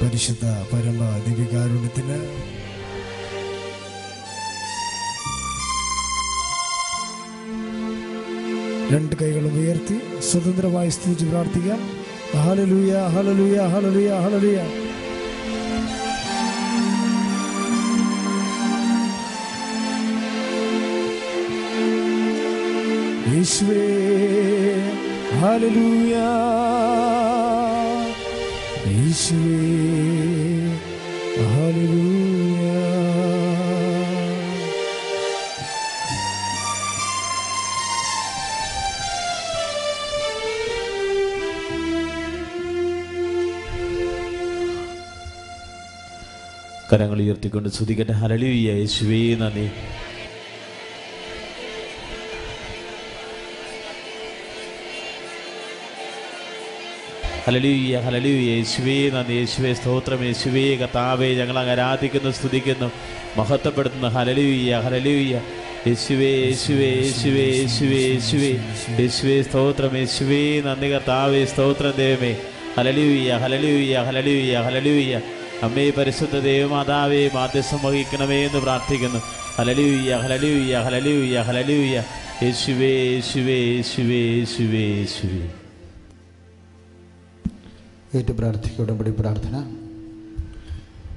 പരിശുദ്ധ 0.00 0.44
പരമ 0.70 1.00
ദിവ്യകാരുണ്യത്തിന് 1.24 2.18
രണ്ട് 8.92 9.14
കൈകൾ 9.20 9.44
ഉയർത്തി 9.60 9.96
സ്വതന്ത്രമായി 10.28 10.90
സ്തുതിച്ച് 10.96 11.26
പ്രാർത്ഥിക്കാം. 11.30 11.80
ഹലലൂയ 12.44 12.92
ഹലലൂയ 13.14 13.58
ഹലലൂയ 13.74 14.10
ഹലലൂയ 14.24 14.60
യേശുവേ 23.32 23.84
ഹല്ലേലൂയ. 25.40 26.14
കരങ്ങൾ 29.08 29.16
ഉയർത്തിക്കൊണ്ട് 47.22 47.68
സ്തുതിക്കട്ടെ. 47.68 48.12
ഹലലുയ്യ 48.12 48.72
യേശുവേ 48.72 49.34
നന്ദി. 49.34 49.70
ഹലലുയ്യ 57.48 57.98
ഹലലൂയ 57.98 58.48
യേശുവേ 58.56 59.10
നന്ദി. 59.10 59.32
യേശുവേ 59.32 59.74
സ്തോത്രം. 59.74 60.24
യേശുവേ 60.24 60.76
കർത്താവേ 60.76 61.34
ഞങ്ങൾ 61.34 61.58
അങ്ങ് 61.58 61.70
ആരാധിക്കുന്നു 61.70 62.30
സ്തുതിക്കുന്നു 62.30 62.92
മഹത്വപ്പെടുത്തുന്നു. 63.36 64.08
ഹലലൂയ 64.08 64.72
ഹലലൂയ 64.76 65.40
യേശുവേ 65.88 66.30
യേശുവേ 66.46 66.90
യേശുവേ 67.02 67.46
യേശുവേ 67.60 68.00
യേശുവേ. 68.08 68.50
യേശുവേ 69.00 69.42
സ്തോത്രം. 69.42 69.96
യേശുവേ 69.96 70.60
നന്ദി 70.60 70.92
കർത്താവേ 70.92 71.44
സ്തോത്രം 71.44 71.92
ദൈവമേ. 71.98 72.36
ഹലലൂയ 72.76 73.30
ഹലലൂയ 73.32 73.94
ഹലലൂയ 73.98 74.56
ഹലലൂയ 74.56 75.20
അമ്മേ 75.62 75.90
പരിശുദ്ധ 75.90 76.38
ദൈവമാതാവേ 76.38 77.30
മാധ്യസം 77.34 77.78
വഹിക്കണമേ 77.82 78.46
എന്ന് 78.46 78.60
പ്രാർത്ഥിക്കുന്നു. 78.60 79.18
ഹലലൂയ 79.58 80.14
ഹലലൂയ 80.14 80.74
ഹലലൂയ 80.76 81.38
ഹലലൂയ 81.38 82.02
യേശുവേ 82.42 82.92
യേശുവേ 83.12 83.56
യേശുവേ 83.76 84.20
യേശുവേ 84.36 84.84
യേശുവേ. 84.98 85.57
ഏറ്റു 88.16 88.32
പ്രാർത്ഥിക്കുക 88.32 88.82
ഉടമ്പടി 88.82 89.10
പ്രാർത്ഥന. 89.10 89.56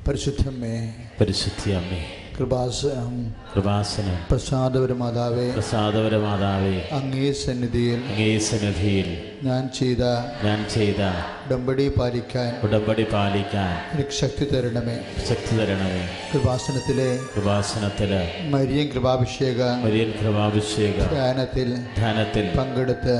പരിശുദ്ധമ്മേ 0.08 0.76
പരിശുദ്ധി 1.20 1.72
അമ്മേ 1.72 2.02
കൃപാസനം 2.38 4.18
പ്രസാദവര 4.30 4.94
മാതാവേ 4.94 5.46
പ്രസാദപര 5.52 6.16
മാതാവേ 6.18 6.74
അങ്ങേ 6.98 7.32
സന്നിധിയിൽ 7.42 8.00
അങ്ങേ 8.12 8.30
സന്നിധിയിൽ 8.40 9.10
ഞാൻ 9.44 9.64
ചെയ്ത 9.80 10.04
ഞാൻ 10.46 10.60
ചെയ്ത 10.76 11.02
ഉടമ്പടി 11.46 11.88
പാലിക്കാൻ 12.00 12.50
ഉടമ്പടി 12.64 13.06
പാലിക്കാൻ 13.14 13.72
എനിക്ക് 13.94 14.16
ശക്തി 14.22 14.46
തരണമേ. 14.54 14.98
ശക്തി 15.30 15.54
തരണമേ. 15.58 16.04
കൃപാസനത്തിലെ 16.34 17.10
കൃപാസനത്തിൽ 17.36 18.12
മരിയൻ 18.56 18.88
കൃപാഭിഷേക 18.94 19.62
മരിയൻ 19.86 20.12
കൃപാഭിഷേക 20.22 20.98
ധ്യാനത്തിൽ 21.16 21.70
ധ്യാനത്തിൽ 22.00 22.48
പങ്കെടുത്ത് 22.60 23.18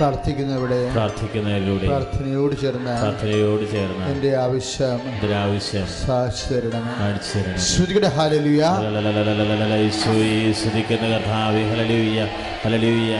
പ്രാർത്ഥിക്കുന്നവിടെ 0.00 0.78
പ്രാർത്ഥിക്കുന്നതിലൂടെ 0.94 1.86
പ്രാർത്ഥനയോട് 1.86 2.54
ചേർന്ന് 2.62 2.92
പ്രാർത്ഥനയോട് 3.00 3.64
ചേർന്ന് 3.72 4.04
എന്റെ 4.12 4.30
ആവശ്യം 4.44 5.00
എന്റെ 5.12 5.34
ആവശ്യം 5.34 5.86
സാക്ഷരണം 6.06 6.86
ശ്രുതിയുടെ 7.68 8.10
ഹാലലുയ 8.16 8.62
ശ്രുതിക്കുന്ന 10.60 11.18
യേശുവേ, 11.26 11.58
ഹലലുയ 11.72 12.20
ഹലലുയ 12.64 13.12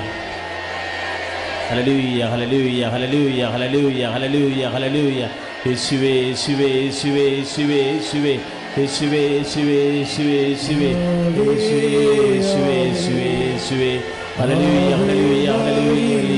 ഹലലുയ 1.71 2.21
ഹലലുയ 2.33 2.83
ഹലലുയ 2.93 3.43
ഹലലുയ 3.55 4.03
ഹലലുയ 4.15 4.63
ഹല്ലേലൂയ. 4.75 5.23
യേശുവേ, 5.67 6.13
യേശുവേ, 6.27 6.69
യേശുവേ, 6.79 7.25
യേശുവേ, 7.37 7.79
യേശുവേ. 7.91 8.35
യേശുവേ, 8.79 9.21
യേശുവേ, 9.37 9.77
യേശുവേ, 9.91 10.39
യേശുവേ. 10.43 10.91
യേശുവേ, 11.39 11.91
യേശുവേ, 12.33 12.75
യേശുവേ, 12.85 13.29
യേശുവേ. 13.45 13.93
ഹലലുയ 14.39 14.91
ഹലലുയ 15.01 15.49
ഹല്ലേലൂയ. 15.63 16.30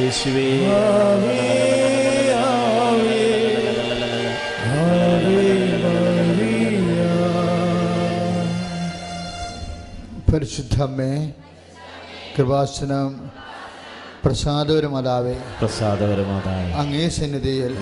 യേശുവേ. 0.00 0.48
പരിശുദ്ധമ്മേ 10.28 11.12
കൃപാസനം 12.34 13.10
പ്രസാദപരമാതാവേ 14.24 15.34
അങ്ങേ 16.82 17.04
സന്നിധിയിൽ 17.18 17.72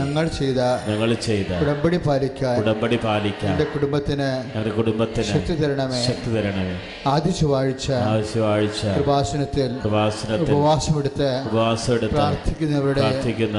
ഞങ്ങൾ 0.00 0.24
ചെയ്ത 0.38 0.60
ഞങ്ങൾ 0.90 1.10
ചെയ്ത 1.26 1.50
ഉടമ്പടി 1.64 1.98
പാലിക്കാൻ 2.06 2.56
ഉടമ്പടി 2.62 2.98
പാലിക്കാൻ 3.06 3.50
എന്റെ 3.52 3.66
കുടുംബത്തിന് 3.74 4.28
ഞങ്ങളുടെ 4.46 4.72
കുടുംബത്തിന് 4.78 5.28
ശക്തി 5.32 5.54
തരണമേ. 5.62 6.00
ശക്തി 6.08 6.28
തരണമേ. 6.36 6.74
ആദ്യ 7.12 7.32
ചൊവ്വാഴ്ച 7.40 7.86
ചൊവ്വാഴ്ച 8.32 8.82
കൃപാസനത്തിൽ 8.96 9.70
പ്രവാസനത്തിൽ 9.84 10.44
ഉപവാസമെടുത്ത് 10.48 11.30
ഉപവാസം 11.50 11.92
എടുത്ത് 11.96 12.14
പ്രാർത്ഥിക്കുന്നവരുടെ 12.16 13.00
പ്രാർത്ഥിക്കുന്ന 13.00 13.58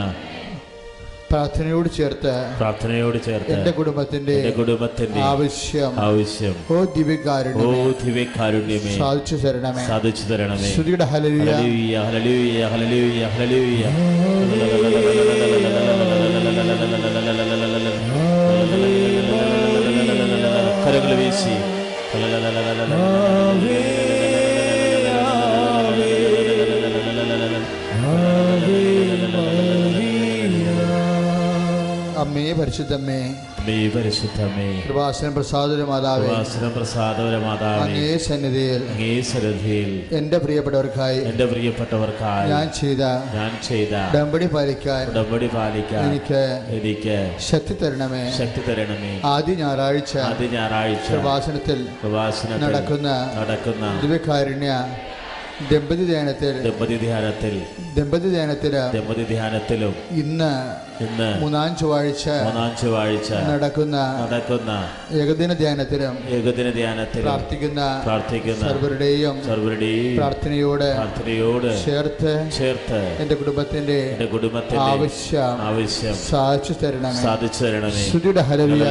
പ്രാർത്ഥനയോട് 1.32 1.90
ചേർത്ത് 1.90 2.34
പ്രാർത്ഥനയോട് 2.58 3.24
ചേർത്ത് 3.24 3.52
എന്റെ 3.52 3.72
കുടുംബത്തിന്റെ 3.72 4.52
കുടുംബത്തിന്റെ 4.58 5.20
ആവശ്യം. 5.20 6.00
ആവശ്യം. 6.00 6.56
ഓ 6.72 6.84
ദിവ്യകാരുണ്യം 6.98 7.70
ഓ 7.70 7.92
ദിവ്യകാരുണ്യമേ. 8.06 8.94
സാധിച്ചു 8.98 9.36
തരണമേ. 9.36 9.86
സാധിച്ചു 9.88 10.24
തരണമേ. 10.24 10.70
ശ്രുതിയുടെ 10.76 11.04
ഹലലിയ 11.04 11.52
ഹല്ലേലൂയ 11.52 11.98
ഹല്ലേലൂയ 12.06 12.66
ഹല്ലേലൂയ 12.74 13.26
ഹല്ലേലൂയ. 13.38 13.86
കരങ്ങൾ 20.86 21.14
വീശി. 21.16 21.56
അമ്മേ 32.76 33.18
പരിശുദ്ധമ്മേ 33.18 33.20
നീ 33.68 33.76
പരിശുദ്ധമേ. 33.94 34.66
കൃപാസനം 34.88 35.34
പ്രസാദപരമാതാവേ 35.36 36.26
പ്രസാദപരമാതാവേ. 36.28 36.74
പ്രസാദവര 36.78 37.36
മാതാവേ 37.46 37.84
അങ്ങേ 37.86 38.10
സന്നിധിയിൽ 38.26 38.82
അങ്ങേ 38.94 39.12
സന്നിധിയിൽ 39.30 39.92
എന്റെ 40.20 40.38
പ്രിയപ്പെട്ടവർക്കായി 40.44 41.20
എന്റെ 41.30 41.46
പ്രിയപ്പെട്ടവർക്കായി 41.52 42.50
ഞാൻ 42.52 42.68
ചെയ്ത 42.80 43.04
ഞാൻ 43.38 43.52
ചെയ്ത 43.68 43.94
ഡമ്പടി 44.16 44.48
പാലിക്കാൻ 44.56 45.04
ഉടമ്പടി 45.14 45.50
പാലിക്കാൻ 45.56 46.04
എനിക്ക് 46.10 46.42
എനിക്ക് 46.78 47.18
ശക്തി 47.50 47.76
തരണമേ. 47.82 48.24
ശക്തി 48.40 48.62
തരണമേ. 48.70 49.14
ആദ്യ 49.34 49.54
ഞായറാഴ്ച 49.64 50.14
ആദ്യ 50.30 50.48
ഞായറാഴ്ച 50.58 51.08
കൃപാസനത്തിൽ 51.14 51.80
കൃപാസനത്തിൽ 52.04 52.64
നടക്കുന്ന 52.68 53.10
നടക്കുന്ന 53.40 53.84
ദിവ്യകാരുണ്യ 54.04 54.72
ദമ്പതി 55.70 56.06
ധ്യാനത്തിൽ 56.08 56.56
ദമ്പതി 56.64 56.96
ധ്യാനത്തിൽ 57.02 57.54
ദമ്പതി 57.98 58.30
ധ്യാനത്തിൽ 58.32 58.74
ദമ്പതി 58.96 59.24
ധ്യാനത്തിലും 59.30 59.94
ഇന്ന് 60.22 60.50
ഇന്ന് 61.02 61.28
മൂന്നാം 61.42 61.70
ചൊവ്വാഴ്ച 61.80 62.26
മൂന്നാം 62.46 62.72
ചൊവ്വാഴ്ച 62.82 63.30
നടക്കുന്ന 63.48 63.96
നടക്കുന്ന 64.24 64.72
ഏകദിന 65.22 65.54
ധ്യാനത്തിലും 65.62 66.18
ഏകദിന 66.38 66.68
ധ്യാനത്തിൽ 66.78 67.24
പ്രാർത്ഥിക്കുന്ന 67.24 67.82
പ്രാർത്ഥിക്കുന്ന 68.06 68.62
സർവരുടെയും 68.66 69.40
സർവരുടെയും 69.48 70.14
പ്രാർത്ഥനയോട് 70.20 70.88
പ്രാർത്ഥനയോട് 70.92 71.70
ചേർത്ത് 71.86 72.36
ചേർത്ത് 72.60 73.02
എന്റെ 73.22 73.38
കുടുംബത്തിന്റെ 73.42 74.00
എന്റെ 74.12 74.30
കുടുംബത്തിന്റെ 74.36 74.84
ആവശ്യം 74.88 75.64
ആവശ്യം 75.70 76.18
സാധിച്ചു 76.26 76.76
തരണം 76.84 77.16
സാധിച്ചു 77.24 77.64
തരണം 77.64 77.92
ശ്രുതിയുടെ 78.04 78.46
ഹരവിയ 78.50 78.84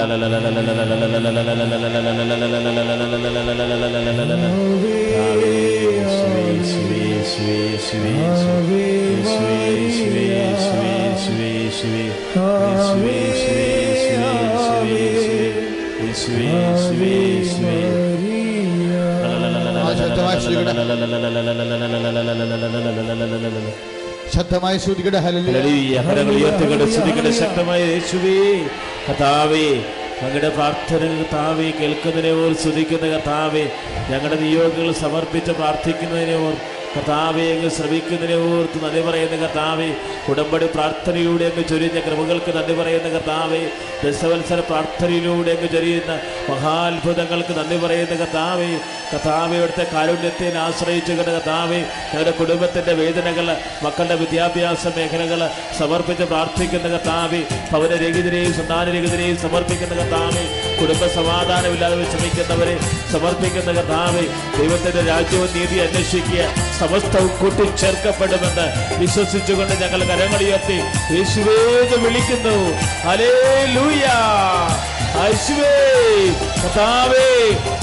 ശക്തമായി 24.37 24.79
ശ്രുതികട. 24.79 25.17
ഹലലിയ 25.25 25.97
ഹരങ്ങൾ 26.07 26.35
ഉയർത്തുകട 26.35 26.83
ശ്രുതികട 26.95 27.29
ശക്തമായ 27.41 27.81
യേശുവേ. 27.93 28.37
കഥാവേ 29.09 29.67
ഞങ്ങളുടെ 30.23 30.51
പ്രാർത്ഥന 30.51 31.07
താവേ 31.33 31.69
കേൾക്കുന്നതിനെ 31.71 32.33
ഓർ 32.33 32.53
സ്തുതിക്കുന്ന 32.55 33.07
കർത്താവേ 33.07 33.65
ഞങ്ങളുടെ 34.11 34.37
നിയോഗങ്ങൾ 34.37 34.89
സമർപ്പിച്ച് 35.01 35.53
പ്രാർത്ഥിക്കുന്നതിനെ 35.53 36.37
ഓർ 36.45 36.55
കർത്താവെ 36.97 37.43
അങ്ങ് 37.43 37.71
ശ്രമിക്കുന്നതിനെ 37.71 38.35
ഓർത്ത് 38.35 38.85
നന്ദി 38.85 39.01
പറയുന്ന 39.01 39.37
കർത്താവെ. 39.37 39.95
ഉടമ്പടി 40.29 40.67
പ്രാർത്ഥനയിലൂടെ 40.67 41.45
അങ്ങ് 41.45 41.69
ചൊരിയുന്ന 41.69 42.01
കൃപകൾക്ക് 42.01 42.57
നന്ദി 42.57 42.73
പറയുന്ന 42.73 43.09
കർത്താവെ. 43.09 43.71
ദശവത്സര 44.05 44.61
പ്രാർത്ഥനയിലൂടെ 44.61 45.51
അങ്ങ് 45.51 45.69
ചൊരിയുന്ന 45.69 46.21
മഹാത്ഭുതങ്ങൾക്ക് 46.51 47.59
നന്ദി 47.59 47.77
പറയുന്ന 47.77 48.15
കർത്താവെ. 48.15 48.79
കർത്താവെ 49.13 49.57
ഇവിടുത്തെ 49.57 49.87
കാരുണ്യത്തെ 49.93 50.59
ആശ്രയിച്ചുകൊണ്ട് 50.59 51.31
കർത്താവെ 51.31 51.77
ഞങ്ങളുടെ 51.77 52.31
കുടുംബത്തിന്റെ 52.31 52.93
വേദനകൾ 52.93 53.57
മക്കളുടെ 53.83 54.15
വിദ്യാഭ്യാസ 54.15 54.87
മേഖലകൾ 54.87 55.49
സമർപ്പിച്ച് 55.79 56.25
പ്രാർത്ഥിക്കുന്ന 56.25 56.89
കർത്താവെ. 56.89 57.43
ഭവനരഹിതരെയും 57.73 58.55
സന്താനരഹിതരെയും 58.55 59.37
സമർപ്പിക്കുന്ന 59.37 59.95
കർത്താവെ. 59.95 60.45
കുടുംബ 60.81 61.07
സമാധാനമില്ലാതെ 61.07 61.97
വിഷമിക്കുന്നവരെ 61.97 62.79
സമർപ്പിക്കുന്ന 63.13 63.73
കർത്താവെ. 63.73 64.23
ദൈവത്തിന്റെ 64.59 65.05
രാജ്യവും 65.05 65.49
നീതി 65.55 65.79
അന്വേഷിക്കുക. 65.79 66.65
സമസ്തവും 66.85 67.31
കൂട്ടിച്ചേർക്കപ്പെടുമെന്ന് 67.41 68.65
വിശ്വസിച്ചുകൊണ്ട് 69.01 69.75
ഞങ്ങൾ 69.83 70.01
കരങ്ങളുയർത്തി 70.09 70.77
യേശുവേന്ന് 71.15 71.97
വിളിക്കുന്നു. 72.05 72.57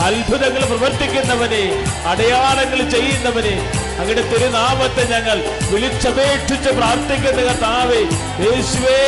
അത്ഭുതങ്ങൾ 0.08 0.64
പ്രവർത്തിക്കുന്നവനെ 0.72 1.64
അടയാളങ്ങൾ 2.12 2.80
ചെയ്യുന്നവനെ 2.90 3.56
അങ്ങയുടെ 4.00 4.24
തിരുനാമത്തെ 4.32 5.06
ഞങ്ങൾ 5.14 5.38
വിളിച്ചപേക്ഷിച്ച് 5.72 6.74
പ്രാർത്ഥിക്കുന്ന 6.80 7.42
കർത്താവേ. 7.50 8.02
യേശുവേ 8.46 9.02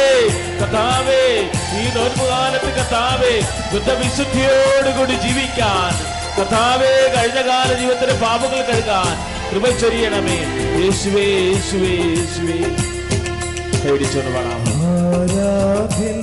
കർത്താവേ 0.61 1.21
ഈ 1.81 1.85
നോൻപുകാലത്ത് 1.97 2.71
കർത്താവേ 2.79 3.35
ബുദ്ധവിശുദ്ധിയോടുകൂടി 3.73 5.17
ജീവിക്കാൻ. 5.27 6.22
കർത്താവേ 6.37 6.91
കഴിഞ്ഞ 7.15 7.47
കാല 7.47 7.79
ജീവിതത്തിലെ 7.79 8.13
പാപങ്ങൾ 8.13 8.61
കഴുകാൻ 8.61 9.13
കൃപ 9.51 9.69
ചൊരിയണമേ. 9.81 10.37
യേശുവേ 10.81 11.21
യേശുവേ 11.21 11.91
യേശുവേ. 12.09 12.57
പേടിച്ചോണ്ട് 13.83 14.31
പാടാം. 14.35 14.61
ആരാധ്യൻ 14.89 16.19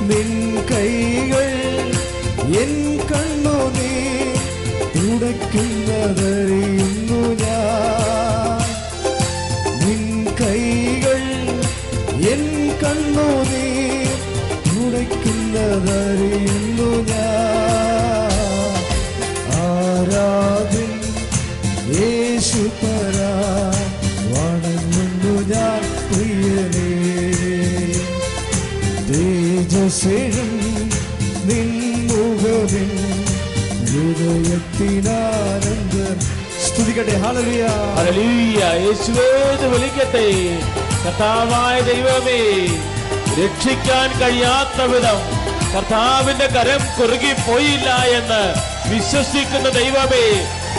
നിൻ 0.10 0.30
കൈകൾ 0.72 1.50
എൻ 2.62 2.74
കണ്ണു 3.12 3.58
നീ 3.78 3.90
ദൈവമേ 41.90 42.40
രക്ഷിക്കാൻ 43.38 44.10
കഴിയാത്ത 44.20 44.82
വിധം 44.92 45.20
കർത്താവിന്റെ 45.74 46.48
കരം 46.48 46.82
കുറുകി 46.98 47.34
പോയില്ല 47.40 47.90
എന്ന് 48.12 48.44
വിശ്വസിക്കുന്ന 48.90 49.70
ദൈവമേ 49.72 50.26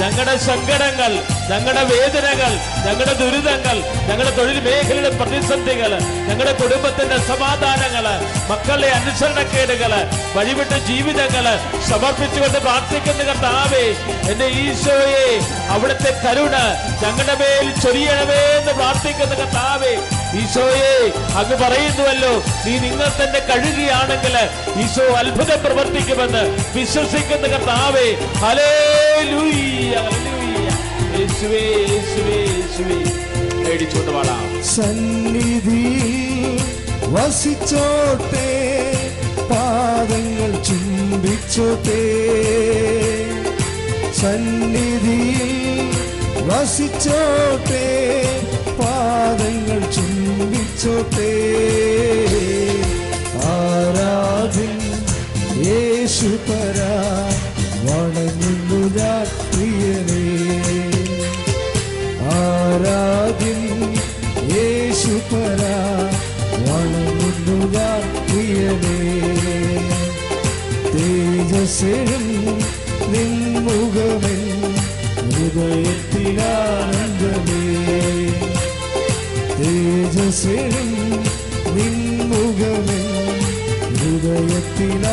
ഞങ്ങളുടെ 0.01 0.37
സങ്കടങ്ങൾ 0.45 1.13
ഞങ്ങളുടെ 1.51 1.83
വേദനകൾ 1.91 2.53
ഞങ്ങളുടെ 2.85 3.15
ദുരിതങ്ങൾ 3.21 3.77
ഞങ്ങളുടെ 4.09 4.33
തൊഴിൽ 4.37 4.59
മേഖലയുടെ 4.67 5.11
പ്രതിസന്ധികൾ 5.21 5.93
ഞങ്ങളുടെ 6.29 6.55
കുടുംബത്തിന്റെ 6.61 7.19
സമാധാനങ്ങൾ 7.31 8.07
മക്കളുടെ 8.51 8.91
അനുസരണക്കേടുകൾ 8.99 9.93
വഴിവിട്ട 10.37 10.75
ജീവിതങ്ങൾ 10.89 11.47
സമർപ്പിച്ചുകൊണ്ട് 11.89 12.59
പ്രാർത്ഥിക്കുന്ന 12.59 13.27
കർത്താവേ 13.31 13.85
എന്റെ 14.31 14.49
ഈശോയെ 14.63 15.27
അവിടുത്തെ 15.75 16.13
കരുണ 16.25 16.57
ഞങ്ങളുടെ 17.03 17.37
മേൽ 17.43 17.67
ചൊരിയണമേ 17.83 18.41
എന്ന് 18.53 18.75
പ്രാർത്ഥിക്കുന്ന 18.81 19.35
കർത്താവേ 19.35 19.93
ഈശോയെ 20.41 20.95
അങ്ങ് 21.41 21.57
പറയുന്നുവല്ലോ 21.63 22.33
നീ 22.65 22.75
നിങ്ങൾ 22.87 23.11
തന്നെ 23.17 23.43
കഴുകിയാണെങ്കിൽ 23.51 24.37
ഈശോ 24.83 25.07
അത്ഭുതം 25.21 25.61
പ്രവർത്തിക്കുമെന്ന് 25.65 26.45
വിശ്വസിക്കുന്ന 26.75 27.47
കർത്താവേ 27.49 28.09
ഹലേ 28.45 28.71
ഹല്ലേലൂയ 29.23 30.30
സന്നിധിയിൽ 34.63 36.61
വസിച്ചോട്ടെ 37.15 38.49
പാദങ്ങൾ 39.51 40.53
ചുംബിച്ചോട്ടെ. 40.63 42.03
സന്നിധി 44.21 45.21
വസിച്ചോട്ടെ 46.49 47.87
പാദങ്ങൾ 48.81 49.81
ചുംബിച്ചോട്ടെ. 49.91 51.33
ആരാധൻ 53.57 54.75
യേശുപരാ 55.67 56.95
വണങ്ങുന്നു 57.87 58.81
ഞാൻ. 58.99 59.30
പ്രിയനേ 68.73 69.57
തേജസ്സും 70.93 72.25
നിൻമുഖമെൻ 73.13 74.43
ഹൃദയത്തിലാനന്ദമേ 75.33 76.45
തേജസ്സും 79.59 80.89
നിൻമുഖമെൻ 81.77 83.07
ഹൃദയത്തിലാനന്ദമേ 84.01 85.09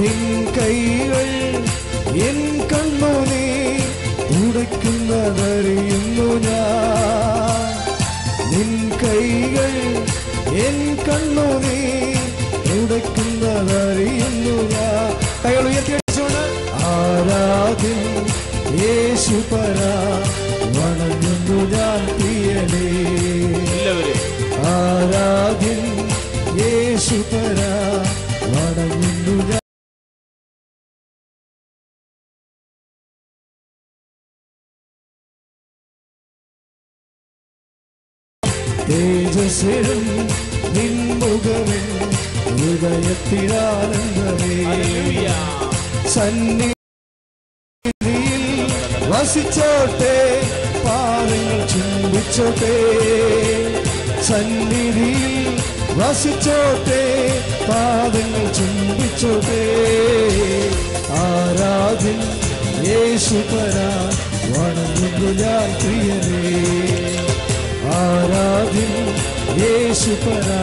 നിൻ 0.00 0.20
കൈകൾ 0.58 1.28
എൻ 2.26 2.38
നീ 3.30 3.44
ഉടയ്ക്കുന്നതറിയുന്നു 4.38 5.46
ഞാൻ. 6.38 7.74
നിൻ 8.52 8.70
കൈകൾ 9.02 9.72
എൻ 10.64 10.76
കണ്ണു 11.06 11.46
നീ 11.64 11.78
ഉടയ്ക്കുന്നതറിയുന്നു 12.74 14.56
കൈകൾ 15.42 15.64
ഉയർത്തിയടിച്ചോണ്ട് 15.70 16.42
ആരാധ്യൻ 16.90 18.00
യേശുപരാ 18.82 19.92
വണങ്ങുന്നു 20.76 21.58
ഞാൻ 21.74 22.02
പ്രിയനേ 22.12 22.86
ആരാധ്യൻ 24.72 25.82
യേശുപരാ 26.60 27.72
വണങ്ങുന്നു 28.46 29.06
ഞാൻ. 29.44 29.62
തേജസ്സിലും 38.88 40.02
നിൻമുഖമേ 41.28 41.80
ഹൃദയത്തിലാനന്ദമേ. 42.58 44.54
സന്നിധിയിൽ 46.14 46.72
വസിച്ചോട്ടെ 49.10 50.16
പാദങ്ങൾ 50.84 51.60
ചുംബിച്ചോട്ടെ. 51.72 52.74
സന്നിധിയിൽ 54.22 55.58
വസിച്ചോട്ടെ 55.98 57.02
പാദങ്ങൾ 57.68 58.44
ചുംബിച്ചോട്ടെ. 58.52 59.62
ആരാധൻ 61.24 62.18
യേശുപരാ 62.90 63.90
വണങ്ങുന്നു 64.54 65.30
ഞാൻ 65.42 65.68
പ്രിയനേ. 65.80 66.42
ആരാധൻ 68.00 68.92
യേശുപരാ 69.62 70.62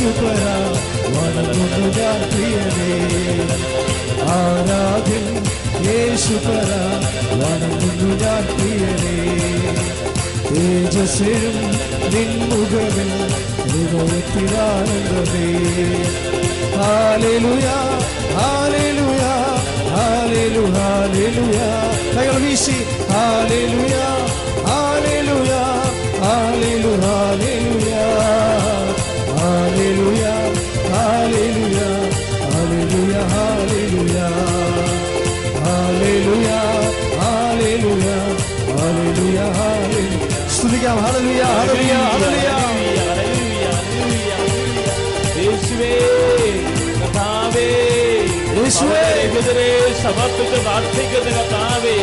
ఈశ్వర 0.00 0.42
మనముగా 1.14 2.10
ప్రియమే 2.24 2.98
ఆరాధి 4.34 5.18
యేసుపర 5.86 6.68
మనముగా 7.40 8.34
ప్రియమే 8.50 9.16
തേജസ്സിലും 10.50 11.58
നിൻമുഖവിൽ 12.12 13.10
ഹൃദയത്തിലാനന്ദമേ 13.64 15.48
ഹാലലുയാ 16.76 17.76
ഹാലലുയാ 18.36 19.34
ഹാലലു 19.90 20.64
ഹാലലുയാ 20.78 21.68
കൈകൾ 22.14 22.38
വീശി 22.44 22.78
ഹാലലുയാ 23.12 24.06
ഹാലലുയാ 24.68 25.62
ഹാലലു 26.22 26.94
ഹാലേ 27.04 27.57
സ്തുതിക്കാം 40.50 40.98
ഹലലുയ 41.04 41.42
ഹലലുയ 41.48 41.96
ഹലലുയ 42.04 42.38
സമർപ്പിക്കുന്ന 50.00 50.56
പ്രാർത്ഥിക്കുന്ന 50.64 51.28
കർത്താവേ 51.30 51.96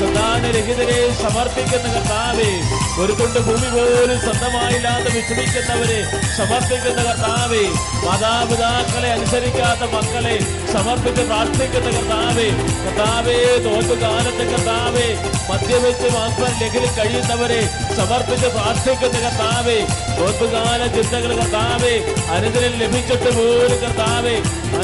സദാനരഹിതരെ 0.00 1.00
സമർപ്പിക്കുന്ന 1.22 1.86
കർത്താവേ 1.94 2.50
ഒരു 2.98 3.12
തുണ്ട് 3.12 3.38
ഭൂമി 3.40 3.68
പോലും 3.68 4.18
സ്വന്തമായില്ലാതെ 4.18 5.10
വിശ്രമിക്കുന്നവരെ 5.14 5.98
സമർപ്പിക്കുന്ന 6.36 7.00
കർത്താവേ 7.00 7.62
മാതാപിതാക്കളെ 8.04 9.08
അനുസരിക്കാത്ത 9.08 9.84
മക്കളെ 9.94 10.34
സമർപ്പിച്ച് 10.72 11.22
പ്രാർത്ഥിക്കുന്ന 11.22 11.90
കർത്താവേ 11.90 12.48
കർത്താവേ 12.80 13.36
തോൽക്കാലത്തെ 13.66 14.46
കർത്താവേ 14.46 15.08
മദ്യവെച്ച് 15.50 16.08
മാത്രം 16.10 16.52
ലഹരി 16.60 16.90
കഴിയുന്നവരെ 16.98 17.60
സമർപ്പിച്ച് 17.96 18.50
പ്രാർത്ഥിക്കുന്ന 18.50 19.18
കർത്താവേ 19.18 19.78
തോൽക്കാല 20.20 20.86
ചിന്തകൾ 20.94 21.30
കർത്താവേ 21.40 21.92
അനുദിനം 22.34 22.74
ലഭിച്ചിട്ട് 22.80 23.30
പോലും 23.36 23.78
കർത്താവേ 23.82 24.34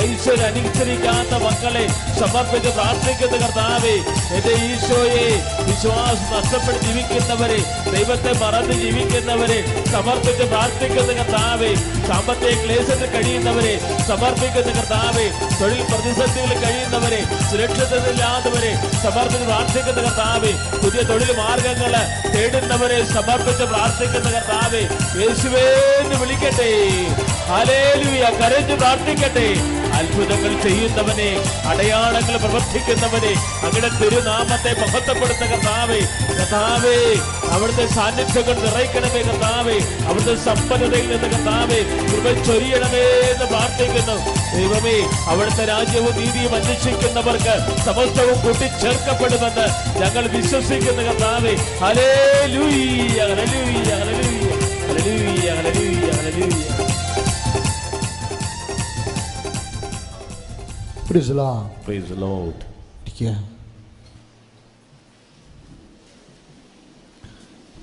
ഐശ്വര്യ 0.04 0.46
അനുസരിക്കാത്ത 0.50 1.34
മക്കളെ 1.42 1.82
സമർപ്പിച്ച് 2.20 2.70
പ്രാർത്ഥിക്കുന്ന 2.76 3.36
കർത്താവേ. 3.42 3.92
എന്റെ 4.36 4.52
ഈശോയെ 4.68 5.26
വിശ്വാസം 5.68 6.26
നഷ്ടപ്പെട്ട് 6.34 6.80
ജീവിക്കുന്നവരെ 6.86 7.58
ദൈവത്തെ 7.94 8.32
മറന്ന് 8.42 8.76
ജീവിക്കുന്നവരെ 8.82 9.58
സമർപ്പിച്ച് 9.92 10.44
പ്രാർത്ഥിക്കുന്ന 10.52 11.12
കർത്താവേ. 11.20 11.70
സാമ്പത്തിക 12.08 12.54
ക്ലേശത്തിൽ 12.64 13.10
കഴിയുന്നവരെ 13.14 13.74
സമർപ്പിക്കുന്ന 14.08 14.70
കർത്താവെ 14.78 15.26
തൊഴിൽ 15.60 15.80
പ്രതിസന്ധിയിൽ 15.90 16.52
കഴിയുന്നവരെ 16.62 17.20
സുരക്ഷിതരില്ലാത്തവരെ 17.50 18.72
സമർപ്പിച്ച് 19.04 19.46
പ്രാർത്ഥിക്കുന്ന 19.50 20.00
കർത്താവെ 20.06 20.52
പുതിയ 20.82 21.02
തൊഴിൽ 21.10 21.30
മാർഗങ്ങൾ 21.40 21.94
തേടുന്നവരെ 22.34 22.98
സമർപ്പിച്ച് 23.14 23.66
പ്രാർത്ഥിക്കുന്ന 23.72 24.28
കർത്താവെ 24.36 24.82
യേശുവേന്ന് 25.22 26.16
വിളിക്കട്ടെ. 26.22 26.70
ഹല്ലേലൂയ 27.50 28.24
കരഞ്ഞ് 28.40 28.76
പ്രാർത്ഥിക്കട്ടെ. 28.82 29.48
അത്ഭുതങ്ങൾ 29.98 30.52
ചെയ്യുന്നവനെ 30.64 31.28
അടയാളങ്ങൾ 31.70 32.36
പ്രവർത്തിക്കുന്നവനെ 32.42 33.32
അങ്ങയുടെ 33.66 33.90
തിരുനാമത്തെ 34.00 34.72
മഹത്വപ്പെടുത്തുന്ന 34.80 35.50
കർത്താവേ 35.52 36.00
കർത്താവേ 36.38 36.96
അവിടുത്തെ 37.54 37.84
സാന്നിധ്യങ്ങൾ 37.94 38.56
നിറയ്ക്കണമേ 38.64 39.20
കർത്താവേ 39.28 39.76
അവിടുത്തെ 40.08 40.34
സമ്പന്നതയിൽ 40.44 41.06
നിന്ന് 41.12 41.28
കർത്താവേ 41.34 41.78
കൃപ 42.08 42.32
ചൊരിയണമേ 42.46 43.02
എന്ന് 43.30 43.46
പ്രാർത്ഥിക്കുന്നു 43.52 44.16
ദൈവമേ 44.52 44.96
അവിടുത്തെ 45.32 45.64
രാജ്യവും 45.72 46.14
നീതിയും 46.20 46.54
അന്വേഷിക്കുന്നവർക്ക് 46.58 47.54
സമസ്തവും 47.86 48.38
കൂട്ടിച്ചേർക്കപ്പെടുമെന്ന് 48.44 49.66
ഞങ്ങൾ 50.02 50.26
വിശ്വസിക്കുന്ന 50.36 51.02
കർത്താവേ 51.08 51.54
ഹലേ 51.82 52.10
ലൂയ്യ 52.54 53.18
ഹലലൂയ്യ 53.30 53.90
ഹലലൂയ്യ 53.94 54.52
ഹലലൂയ്യ 54.88 55.50
ഹലലൂയ്യ 55.58 56.10
ഹലലൂയ്യ 56.12 56.62
Praise 61.08 61.28
the 61.28 61.36
Lord. 61.36 61.66
Praise 61.84 62.08
the 62.08 62.16
Lord. 62.18 62.56
ഇരിക്കുക. 63.00 63.30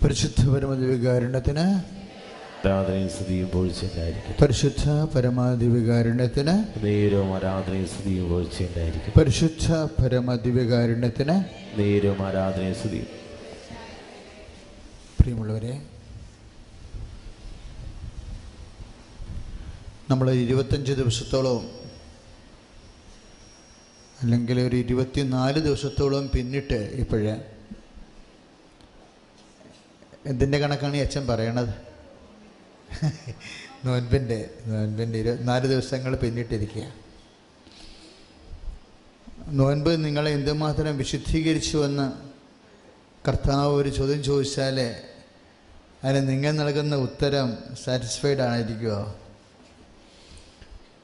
പരിശുദ്ധ 0.04 0.42
പരമദിവികാരുണ്യത്തിന് 0.50 1.66
ആരാധനയും 2.60 3.10
സ്തുതിയും 3.10 3.48
പൊഴിച്ചുണ്ടായിരിക്കും 3.48 4.36
പരിശുദ്ധ 4.42 4.84
പരമദിവികാരുണ്യത്തിന് 5.14 6.56
നേരവും 6.84 7.36
ആരാധനയും 7.36 7.88
സ്തുതിയും 7.88 8.30
പൊഴിച്ചുണ്ടായിരിക്കും 8.30 9.14
പരിശുദ്ധ 9.18 9.68
പരമദിവികാരുണ്യത്തിന് 10.00 11.36
നേരവും 11.80 12.22
ആരാധനയും 12.28 12.76
സ്തുതിയും. 12.76 13.10
പ്രിയമുള്ളവരെ 15.20 15.74
നമ്മൾ 20.12 20.32
ഇരുപത്തഞ്ച് 20.44 20.92
ദിവസത്തോളം 20.92 21.60
അല്ലെങ്കിൽ 24.22 24.60
ഒരു 24.60 24.76
ഇരുപത്തിനാല് 24.76 25.60
ദിവസത്തോളം 25.60 26.30
പിന്നിട്ട് 26.34 26.80
ഇപ്പോഴ് 26.96 27.36
എന്തിന്റെ 30.26 30.58
കണക്കാണ് 30.60 30.96
ഈ 30.96 31.00
അച്ഛൻ 31.00 31.28
പറയണത്? 31.28 31.74
നോൻപിന്റെ 33.86 34.50
നോൻപിന്റെ 34.66 35.20
ഇരുപത്തിനാല് 35.20 35.68
ദിവസങ്ങൾ 35.68 36.16
പിന്നിട്ടിരിക്കുക. 36.16 36.94
നോൻപ് 39.48 40.06
നിങ്ങളെ 40.06 40.32
എന്തുമാത്രം 40.32 40.98
വിശുദ്ധീകരിച്ചുവെന്ന് 40.98 42.08
കർത്താവ് 43.28 43.74
ഒരു 43.74 43.90
ചോദ്യം 43.90 44.24
ചോദിച്ചാൽ 44.24 44.96
അതിന് 46.04 46.30
നിങ്ങൾ 46.30 46.52
നൽകുന്ന 46.52 46.96
ഉത്തരം 46.96 47.58
സാറ്റിസ്ഫൈഡ് 47.84 48.42
ആയിരിക്കുമോ 48.42 49.16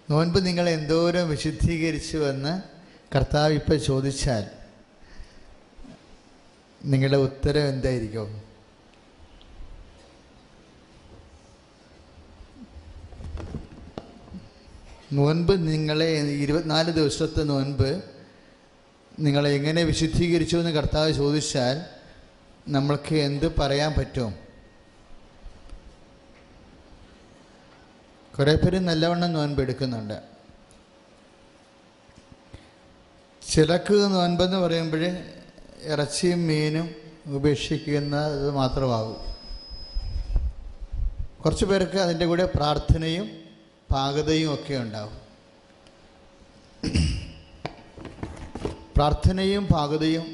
നോൻപ് 0.09 0.45
നിങ്ങളെ 0.45 0.71
എന്തോരം 0.71 1.29
വിശുദ്ധീകരിച്ചുവെന്ന് 1.29 2.61
കർത്താവ് 3.15 3.53
ഇപ്പോൾ 3.53 3.77
ചോദിച്ചാൽ 3.77 4.43
നിങ്ങളുടെ 6.85 7.17
ഉത്തരം 7.17 7.69
എന്തായിരിക്കും? 7.69 8.48
നോൻപ് 15.11 15.67
നിങ്ങളെ 15.67 16.05
ഇരുപത്തിനാല് 16.21 16.93
ദിവസത്തെ 16.93 17.43
നോൻപ് 17.43 18.03
നിങ്ങളെ 19.19 19.49
എങ്ങനെ 19.49 19.83
വിശുദ്ധീകരിച്ചു 19.83 20.57
എന്ന് 20.57 20.71
കർത്താവ് 20.71 21.11
ചോദിച്ചാൽ 21.11 21.81
നമ്മൾക്ക് 22.67 23.15
എന്ത് 23.15 23.55
പറയാൻ 23.55 23.93
പറ്റും? 23.97 24.35
കുറേ 28.39 28.55
പേര് 28.55 28.79
നല്ലവണ്ണം 28.79 29.33
നോൻപ് 29.33 29.61
എടുക്കുന്നുണ്ട്. 29.61 30.21
ചിലക്ക് 33.51 33.93
നോൻപെന്ന് 33.93 34.57
പറയുമ്പോൾ 34.57 35.17
ഇറച്ചിയും 35.83 36.47
മീനും 36.47 36.95
ഉപേക്ഷിക്കുന്നത് 37.27 38.51
മാത്രമാകും. 38.51 39.35
കുറച്ച് 41.45 41.65
പേർക്ക് 41.65 41.97
അതിന്റെ 41.97 42.25
കൂടെ 42.25 42.45
പ്രാർത്ഥനയും 42.55 43.38
പാകതയും 43.91 44.53
ഒക്കെ 44.53 44.73
ഉണ്ടാവും. 44.73 45.15
പ്രാർത്ഥനയും 48.95 49.65
പാകതയും. 49.65 50.25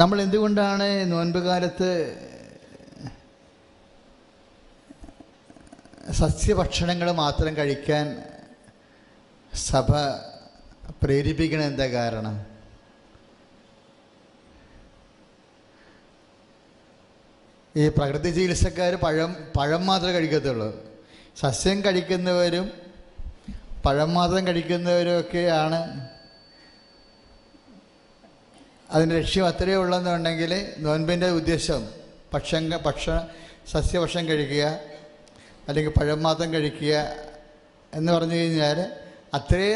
നമ്മൾ 0.00 0.22
എന്തുകൊണ്ടാണ് 0.22 1.12
നോൻപ് 1.12 1.38
കാലത്ത് 1.38 1.90
സസ്യഭക്ഷണങ്ങൾ 6.20 7.10
മാത്രം 7.10 7.56
കഴിക്കാൻ 7.56 8.06
സഭ 9.54 9.90
പ്രേരിപ്പിക്കണ 11.02 11.60
എന്താ 11.60 11.86
കാരണം? 11.86 12.36
ഈ 17.78 17.84
പ്രകൃതി 17.88 18.30
ചികിത്സക്കാർ 18.30 18.92
പഴം 19.04 19.30
പഴം 19.56 19.82
മാത്രമേ 19.86 20.12
കഴിക്കത്തുള്ളൂ. 20.12 20.68
സസ്യം 21.36 21.78
കഴിക്കുന്നവരും 21.84 22.66
പഴം 23.84 24.10
മാത്രം 24.14 24.42
കഴിക്കുന്നവരും 24.46 25.16
ഒക്കെയാണ് 25.20 25.80
അതിന്റെ 28.90 29.14
ലക്ഷ്യം 29.18 29.46
അത്രയേ 29.46 29.76
ഉള്ളെന്നുണ്ടെങ്കിൽ 29.76 30.52
നോൻപിന്റെ 30.78 31.28
ഉദ്ദേശം 31.30 31.82
ഭക്ഷം 32.34 32.70
ഭക്ഷ 32.84 33.04
സസ്യഭക്ഷണം 33.72 34.28
കഴിക്കുക 34.28 34.64
അല്ലെങ്കിൽ 35.68 35.92
പഴം 35.92 36.20
മാത്രം 36.22 36.48
കഴിക്കുക 36.54 36.94
എന്ന് 37.92 38.10
പറഞ്ഞു 38.12 38.34
കഴിഞ്ഞാൽ 38.34 38.78
അത്രേ 39.34 39.68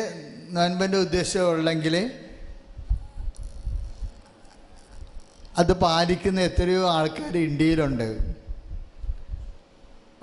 നോൻപിന്റെ 0.51 0.99
ഉദ്ദേശം 0.99 1.45
ഉള്ളെങ്കിൽ 1.51 1.95
അത് 5.59 5.73
പാലിക്കുന്ന 5.73 6.41
എത്രയോ 6.41 6.91
ആൾക്കാർ 6.91 7.37
ഇന്ത്യയിലുണ്ട്. 7.39 8.35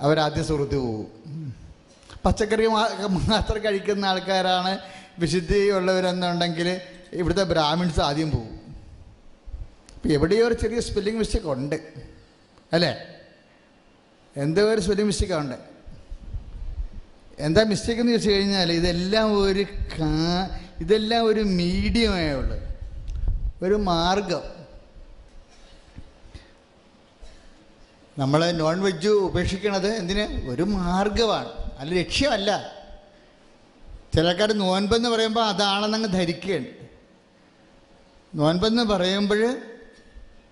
അവരാദ്യം 0.00 0.44
സുഹൃത്ത് 0.44 0.76
പോകും 0.76 1.54
പച്ചക്കറി 2.24 2.66
മാത്രം 2.66 3.64
കഴിക്കുന്ന 3.64 4.04
ആൾക്കാരാണ് 4.06 4.78
വിശുദ്ധി 5.18 5.70
ഉള്ളവരെന്നുണ്ടെങ്കിൽ 5.70 6.80
ഇവിടുത്തെ 7.12 7.42
ബ്രാഹ്മിൺസ് 7.42 8.00
ആദ്യം 8.00 8.30
പോകും 8.30 8.60
ഇപ്പം 9.94 10.12
എവിടെയോ 10.12 10.46
ഒരു 10.46 10.54
ചെറിയ 10.54 10.80
സ്പെല്ലിംഗ് 10.80 11.18
മിസ്റ്റേക്ക് 11.18 11.46
ഉണ്ട്. 11.46 11.76
അല്ലേ? 12.72 12.98
എന്തോ 14.36 14.62
ഒരു 14.62 14.80
സ്പെല്ലിംഗ് 14.80 15.06
മിസ്റ്റേക്ക് 15.06 15.34
ഉണ്ട്. 15.34 15.56
എന്താ 17.38 17.62
മിസ്റ്റേക്ക് 17.62 18.00
എന്ന് 18.00 18.12
ചോദിച്ചു 18.12 18.30
കഴിഞ്ഞാൽ 18.30 18.72
ഇതെല്ലാം 18.72 19.42
ഒരു 19.42 19.62
കാ 19.62 20.48
ഇതെല്ലാം 20.80 21.26
ഒരു 21.26 21.40
മീഡിയമേ 21.40 22.32
ഉള്ളൂ. 22.32 22.58
ഒരു 23.62 23.74
മാർഗം. 23.74 24.59
നമ്മൾ 28.18 28.50
നോൺ 28.50 28.82
വെജ് 28.82 29.08
ഉപേക്ഷിക്കണത് 29.08 29.86
എന്തിന്? 29.86 30.50
ഒരു 30.50 30.62
മാർഗമാണ് 30.62 31.48
അല്ല 31.78 31.94
ലക്ഷ്യമല്ല. 31.94 32.72
ചിലക്കാർ 34.14 34.52
നോൻപെന്ന് 34.52 35.08
പറയുമ്പോൾ 35.08 35.44
അതാണെന്നങ്ങ് 35.44 36.08
ധരിക്കുകയാണ്. 36.08 36.64
നോൻപെന്ന് 38.34 38.82
പറയുമ്പോൾ 38.82 39.60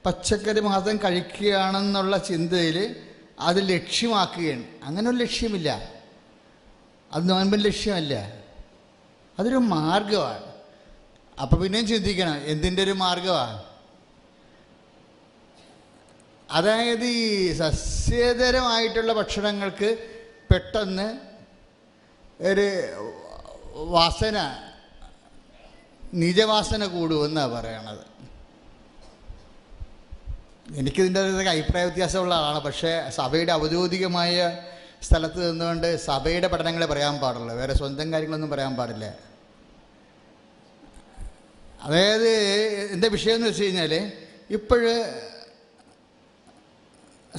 പച്ചക്കറി 0.07 0.61
മാത്രം 0.61 0.97
കഴിക്കുകയാണെന്നുള്ള 0.97 2.19
ചിന്തയിൽ 2.19 2.97
അത് 3.41 3.69
ലക്ഷ്യമാക്കുകയാണ്. 3.69 4.65
അങ്ങനെ 4.85 5.11
ഒരു 5.11 5.17
ലക്ഷ്യമില്ല. 5.17 5.89
അത് 7.13 7.31
നോൻപൻ 7.31 7.59
ലക്ഷ്യമല്ല. 7.59 8.33
അതൊരു 9.39 9.57
മാർഗമാണ് 9.57 10.45
അപ്പോൾ 11.43 11.57
പിന്നെയും 11.57 11.87
ചിന്തിക്കണം 11.87 12.41
എന്തിന്റെ 12.45 12.83
ഒരു 12.83 12.91
മാർഗമാണ് 12.91 13.68
അതായത് 16.51 17.05
ഈ 17.05 17.53
സസ്യേതരമായിട്ടുള്ള 17.53 19.13
ഭക്ഷണങ്ങൾക്ക് 19.13 19.99
പെട്ടെന്ന് 20.51 21.19
ഒരു 22.43 22.71
വാസന 23.75 24.57
നിജവാസന 26.15 26.87
കൂടുമെന്നാണ് 26.87 27.53
പറയണത്. 27.53 28.19
എനിക്കിതിന്റെ 30.77 31.21
അഭിപ്രായ 31.21 31.85
വ്യത്യാസമുള്ള 31.85 32.35
ആളാണ്. 32.35 32.65
പക്ഷേ 32.65 33.11
സഭയുടെ 33.11 33.53
ഔദ്യോഗികമായ 33.53 34.59
സ്ഥലത്ത് 35.03 35.51
നിന്നുകൊണ്ട് 35.51 35.97
സഭയുടെ 35.97 36.47
പഠനങ്ങളെ 36.47 36.87
പറയാൻ 36.87 37.19
പാടുള്ളൂ. 37.19 37.55
വേറെ 37.55 37.75
സ്വന്തം 37.75 38.13
കാര്യങ്ങളൊന്നും 38.13 38.51
പറയാൻ 38.51 38.77
പാടില്ല. 38.77 39.15
അതായത് 41.83 42.29
എന്റെ 42.93 43.09
വിഷയം 43.09 43.35
എന്ന് 43.35 43.49
വെച്ച് 43.49 43.65
കഴിഞ്ഞാൽ 43.65 44.13
ഇപ്പോഴ് 44.51 44.95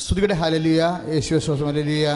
സ്തുതിയുടെ 0.04 0.36
ഹലലിയ 0.42 0.82
യേശു 1.14 1.54
ഹലലിയ 1.70 2.08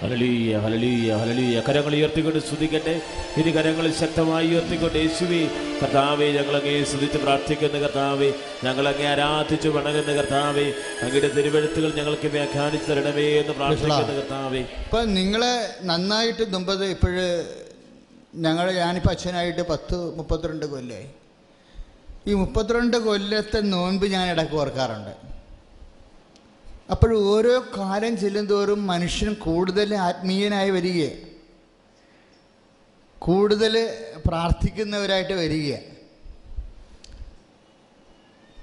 ഹലലീയ 0.00 0.52
ഹലലീയ 0.64 1.10
ഹലലീയ 1.20 1.56
കരങ്ങൾ 1.66 1.92
ഉയർത്തിക്കൊണ്ട് 1.98 2.40
സ്തുതിക്കട്ടെ. 2.46 2.94
ഇനി 3.40 3.50
കരങ്ങൾ 3.56 3.86
ശക്തമായി 4.00 4.46
ഉയർത്തിക്കൊണ്ട് 4.52 4.96
യേശുവി 5.02 5.40
കർത്താവെ 5.80 6.26
ഞങ്ങളങ്ങേ 6.36 6.74
സ്തുതിച്ച് 6.90 7.18
പ്രാർത്ഥിക്കുന്ന 7.24 7.76
കർത്താവെ 7.84 8.28
ഞങ്ങളങ്ങേ 8.66 9.06
ആരാധിച്ചു 9.12 9.68
വണങ്ങുന്ന 9.76 10.14
കർത്താവെ 10.18 10.66
അങ്ങയുടെ 11.04 11.30
തിരുവഴുത്തുകൾ 11.36 11.90
ഞങ്ങൾക്ക് 11.98 12.30
വ്യാഖ്യാനിച്ചു 12.36 12.88
തരണമേ 12.90 13.26
എന്ന് 13.40 13.54
പ്രാർത്ഥിക്കുന്ന 13.60 14.16
കർത്താവെ. 14.20 14.62
ഇപ്പം 14.84 15.14
നിങ്ങളെ 15.18 15.54
നന്നായിട്ട് 15.90 16.46
മുമ്പത് 16.56 16.84
ഇപ്പോഴ് 16.94 17.28
ഞങ്ങൾ 18.46 18.66
ഞാനിപ്പോൾ 18.82 19.12
അച്ഛനായിട്ട് 19.16 19.62
പത്ത് 19.72 19.98
മുപ്പത്തിരണ്ട് 20.18 20.66
കൊല്ലേ? 20.74 21.00
ഈ 22.28 22.34
മുപ്പത്തിരണ്ട് 22.42 22.98
കൊല്ലത്തെ 23.08 23.60
നോൻപ് 23.74 24.06
ഞാൻ 24.16 24.24
ഇടയ്ക്ക് 24.34 24.58
ഓർക്കാറുണ്ട്. 24.64 25.14
അപ്പോൾ 26.90 27.10
ഓരോ 27.18 27.54
കാലം 27.76 28.16
ചെല്ലുന്തോറും 28.16 28.86
മനുഷ്യൻ 28.86 29.34
കൂടുതൽ 29.34 29.94
ആത്മീയനായി 29.94 30.70
വരികയാണ്. 30.70 31.26
കൂടുതൽ 33.18 33.74
പ്രാർത്ഥിക്കുന്നവരായിട്ട് 34.26 35.32
വരിക 35.32 35.76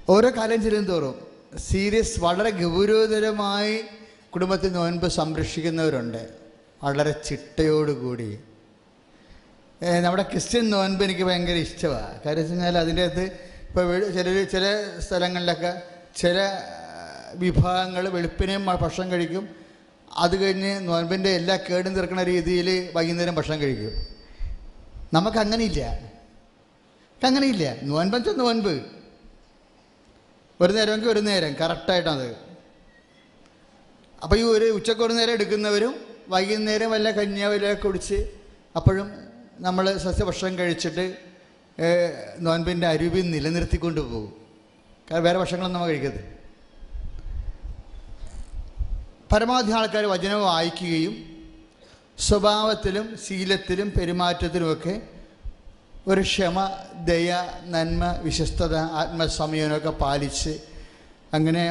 ഓരോ 0.08 0.30
കാലം 0.30 0.62
ചെല്ലുന്തോറും 0.62 1.16
സീരിയസ് 1.58 2.20
വളരെ 2.20 2.50
ഗൗരവതരമായി 2.50 3.74
കുടുംബത്തിൽ 4.34 4.72
നോൻപ് 4.72 5.06
സംരക്ഷിക്കുന്നവരുണ്ട്. 5.08 6.22
വളരെ 6.82 7.12
ചിട്ടയോടുകൂടി. 7.24 8.40
നമ്മുടെ 10.02 10.22
ക്രിസ്ത്യൻ 10.22 10.70
നോൻപ് 10.70 11.04
എനിക്ക് 11.04 11.22
ഭയങ്കര 11.22 11.58
ഇഷ്ടമാണ്. 11.66 12.14
കാര്യം 12.24 12.38
വെച്ച് 12.38 12.52
കഴിഞ്ഞാൽ 12.52 12.78
അതിന്റെ 12.78 13.02
അകത്ത് 13.04 13.24
ഇപ്പോൾ 13.68 14.12
ചില 14.12 14.44
ചില 14.44 14.64
സ്ഥലങ്ങളിലൊക്കെ 14.98 15.82
ചില 16.16 16.38
വിഭാഗങ്ങൾ 17.34 18.08
വെളുപ്പിനെയും 18.08 18.66
ഭക്ഷണം 18.66 19.10
കഴിക്കും. 19.12 19.48
അത് 20.16 20.36
കഴിഞ്ഞ് 20.42 20.88
നോൻപിന്റെ 20.88 21.30
എല്ലാ 21.30 21.56
കേടും 21.56 21.94
തീർക്കുന്ന 21.94 22.22
രീതിയിൽ 22.22 22.88
വൈകുന്നേരം 22.94 23.34
ഭക്ഷണം 23.34 23.60
കഴിക്കും. 23.60 23.92
നമുക്കങ്ങനെയില്ല. 25.12 26.14
അങ്ങനെയില്ല 27.24 27.74
അങ്ങനെയില്ല 27.82 28.34
നോൻപ്. 28.38 28.80
ഒരു 30.60 30.72
നേരമെങ്കിൽ 30.72 31.08
ഒരു 31.08 31.20
നേരം. 31.20 31.52
കറക്റ്റായിട്ടത്. 31.52 32.36
അപ്പോൾ 34.22 34.36
ഈ 34.38 34.42
ഒരു 34.42 34.64
ഉച്ചയ്ക്ക് 34.64 35.02
ഒരു 35.02 35.12
നേരം 35.12 35.32
എടുക്കുന്നവരും 35.32 35.94
വൈകുന്നേരം 36.28 36.90
വല്ല 36.90 37.10
കഞ്ഞിയോ 37.10 37.50
വല്ല 37.50 37.72
കുടിച്ച് 37.72 38.28
അപ്പോഴും 38.76 39.10
നമ്മൾ 39.60 39.98
സസ്യഭക്ഷണം 39.98 40.58
കഴിച്ചിട്ട് 40.58 41.16
നോൻപിന്റെ 42.38 42.86
അരുവി 42.86 43.20
നിലനിർത്തിക്കൊണ്ട് 43.20 44.00
പോകും. 44.00 44.32
കാരണം 45.10 45.24
വേറെ 45.24 45.38
ഭക്ഷണങ്ങളൊന്നും 45.38 45.80
നമ്മൾ 45.80 45.92
കഴിക്കരുത് 45.92 46.33
പരമാവധി 49.34 49.72
ആൾക്കാർ 49.78 50.04
വചനം 50.14 50.40
വായിക്കുകയും 50.48 51.14
സ്വഭാവത്തിലും 52.26 53.06
ശീലത്തിലും 53.24 53.88
പെരുമാറ്റത്തിലുമൊക്കെ 53.96 54.94
ഒരു 56.08 56.22
ക്ഷമ 56.30 56.56
ദയ 57.08 57.30
നന്മ 57.74 58.04
വിശ്വസ്തത 58.26 58.74
ആത്മസംയമനമൊക്കെ 59.00 59.92
പാലിച്ച് 60.02 60.52
അങ്ങനെ 61.36 61.62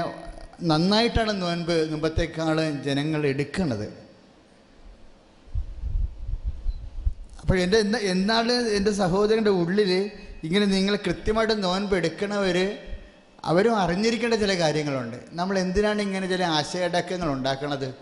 നന്നായിട്ടാണ് 0.72 1.34
നോൻപ് 1.42 1.76
മുമ്പത്തേക്കാൾ 1.92 2.58
ജനങ്ങൾ 2.88 3.22
എടുക്കുന്നത്. 3.32 3.88
അപ്പോൾ 7.42 7.58
എന്റെ 7.60 7.80
എന്നാൽ 8.14 8.50
എന്റെ 8.78 8.92
സഹോദരന്റെ 9.02 9.54
ഉള്ളിൽ 9.62 9.92
ഇങ്ങനെ 10.48 10.66
നിങ്ങൾ 10.76 10.96
കൃത്യമായിട്ട് 11.08 11.56
നോൻപ് 11.64 11.96
എടുക്കണവർ 12.00 12.58
അവരും 13.46 13.78
അറിഞ്ഞിരിക്കേണ്ട 13.78 14.34
ചില 14.34 14.60
കാര്യങ്ങളുണ്ട്. 14.60 15.18
നമ്മൾ 15.32 15.60
എന്തിനാണ് 15.60 16.02
ഇങ്ങനെ 16.02 16.28
ചില 16.28 16.44
ആശയടക്കങ്ങൾ 16.44 17.32
ഉണ്ടാക്കണത്? 17.32 17.96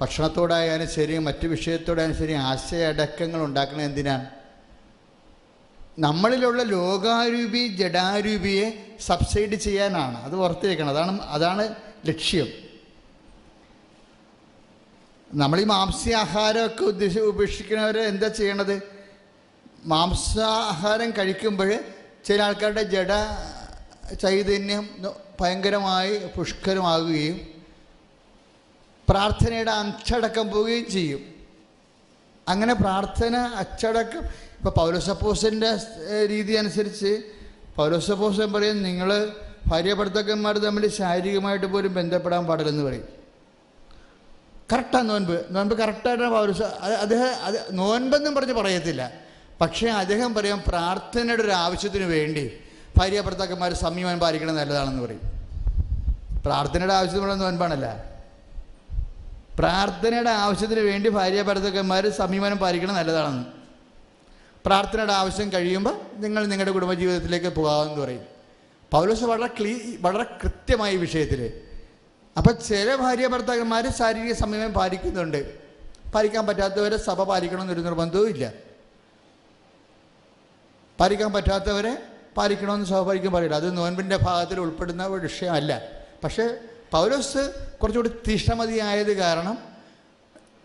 ഭക്ഷണത്തോടായാലും 0.00 0.88
ശരി 0.88 1.18
മറ്റു 1.18 1.46
വിഷയത്തോടായാലും 1.46 2.16
ശരി 2.16 2.32
ആശയടക്കങ്ങൾ 2.32 3.44
ഉണ്ടാക്കുന്നത് 3.44 3.86
എന്തിനാണ്? 3.86 4.26
നമ്മളിലുള്ള 5.98 6.62
ലോകാരൂപി 6.62 7.66
ജഡാരൂപിയെ 7.66 8.96
സബ്സൈഡ് 9.00 9.54
ചെയ്യാനാണ്. 9.54 10.22
അത് 10.22 10.36
ഓർത്തിരിക്കണം. 10.36 10.88
അതാണ് 10.88 11.20
അതാണ് 11.20 11.74
ലക്ഷ്യം. 12.06 12.46
നമ്മൾ 15.34 15.60
ഈ 15.60 15.64
മാംസ്യാഹാരമൊക്കെ 15.64 16.84
ഉദ്ദേശി 16.84 17.18
ഉപേക്ഷിക്കുന്നവർ 17.18 17.98
എന്താ 17.98 18.28
ചെയ്യണത്? 18.28 18.82
മാംസാഹാരം 19.84 21.10
കഴിക്കുമ്പോൾ 21.10 21.84
ചില 22.26 22.38
ആൾക്കാരുടെ 22.42 22.82
ജഡ 22.94 23.12
ചൈതന്യം 24.22 24.84
ഭയങ്കരമായി 25.40 26.14
പുഷ്കരമാകുകയും 26.36 27.36
പ്രാർത്ഥനയുടെ 29.08 29.72
അച്ചടക്കം 29.80 30.46
പോവുകയും 30.50 30.86
ചെയ്യും. 30.94 31.22
അങ്ങനെ 32.48 32.74
പ്രാർത്ഥന 32.74 33.36
അച്ചടക്കം 33.62 34.22
ഇപ്പോൾ 34.56 34.72
പൗരസപ്പോസിന്റെ 34.78 35.70
രീതി 36.32 36.52
അനുസരിച്ച് 36.52 37.12
പൗരസപ്പോസൻ 37.76 38.48
പറയും 38.52 38.78
നിങ്ങൾ 38.88 39.10
ഭാര്യ 39.70 39.92
ഭർത്താക്കന്മാർ 40.00 40.56
തമ്മിൽ 40.64 40.84
ശാരീരികമായിട്ട് 40.98 41.68
പോലും 41.74 41.92
ബന്ധപ്പെടാൻ 41.94 42.42
പാടില്ലെന്ന് 42.48 42.84
പറയും. 42.88 43.06
കറക്റ്റാണ് 44.72 45.08
നോൻപ്. 45.10 45.36
നോൻപ് 45.54 45.74
കറക്റ്റായിട്ടാണ് 45.82 46.32
പൗരസ 46.36 46.62
അദ്ദേഹം 47.04 47.30
അത് 47.46 47.58
നോൻപെന്നും 47.80 48.34
പറഞ്ഞ് 48.34 48.54
പറയത്തില്ല. 48.60 49.25
പക്ഷേ 49.60 49.86
അദ്ദേഹം 49.88 50.34
പറയാം 50.34 50.62
പ്രാർത്ഥനയുടെ 50.68 51.42
ഒരു 51.42 51.50
ആവശ്യത്തിന് 51.50 52.04
വേണ്ടി 52.04 52.44
ഭാര്യ 52.98 53.20
ഭർത്താക്കന്മാർ 53.20 53.72
സംയമനം 53.74 54.18
പാലിക്കണം 54.20 54.56
നല്ലതാണെന്ന് 54.56 55.02
പറയും. 55.02 55.22
പ്രാർത്ഥനയുടെ 56.46 56.94
ആവശ്യത്തിനുള്ള 56.94 57.34
നോൻപാണല്ല 57.34 58.16
പ്രാർത്ഥനയുടെ 59.58 60.30
ആവശ്യത്തിന് 60.30 60.80
വേണ്ടി 60.80 61.08
ഭാര്യ 61.08 61.42
ഭർത്താക്കന്മാർ 61.42 62.08
സംയമനം 62.10 62.58
പാലിക്കണം 62.58 62.94
നല്ലതാണെന്ന്. 62.94 63.44
പ്രാർത്ഥനയുടെ 64.66 65.12
ആവശ്യം 65.12 65.52
കഴിയുമ്പോൾ 65.52 65.94
നിങ്ങൾ 66.14 66.46
നിങ്ങളുടെ 66.46 66.72
കുടുംബജീവിതത്തിലേക്ക് 66.76 67.46
പോകാമെന്ന് 67.46 68.02
പറയും. 68.02 68.24
പൗലോസ് 68.92 69.24
വളരെ 69.24 69.46
ക്ലീ 69.46 69.72
വളരെ 70.00 70.26
കൃത്യമായ 70.42 70.96
വിഷയത്തിൽ 70.96 71.40
അപ്പം 72.36 72.54
ചില 72.68 72.94
ഭാര്യ 72.94 73.26
ഭർത്താക്കന്മാർ 73.26 73.84
ശാരീരിക 73.98 74.32
സംയമനം 74.32 74.72
പാലിക്കുന്നുണ്ട്. 74.72 75.40
പാലിക്കാൻ 76.14 76.46
പറ്റാത്തവരെ 76.46 76.96
സഭ 76.96 77.22
പാലിക്കണമെന്നൊരു 77.22 77.80
നിർബന്ധവും 77.80 78.28
ഇല്ല 78.28 78.52
പാലിക്കാൻ 81.00 81.32
പറ്റാത്തവരെ 81.32 81.94
പാലിക്കണമെന്ന് 82.36 82.86
സ്വാഭാവികം 82.86 83.32
പറയില്ല. 83.32 83.54
അത് 83.54 83.78
നോൻപിന്റെ 83.78 84.16
ഭാഗത്തിൽ 84.16 84.60
ഉൾപ്പെടുന്ന 84.60 85.06
വിഷയമല്ല. 85.06 85.82
പക്ഷേ 86.24 86.44
പൗലോസ് 86.92 87.42
കുറച്ചുകൂടി 87.80 88.10
തീഷ്ണമതിയായത് 88.28 89.12
കാരണം 89.16 89.58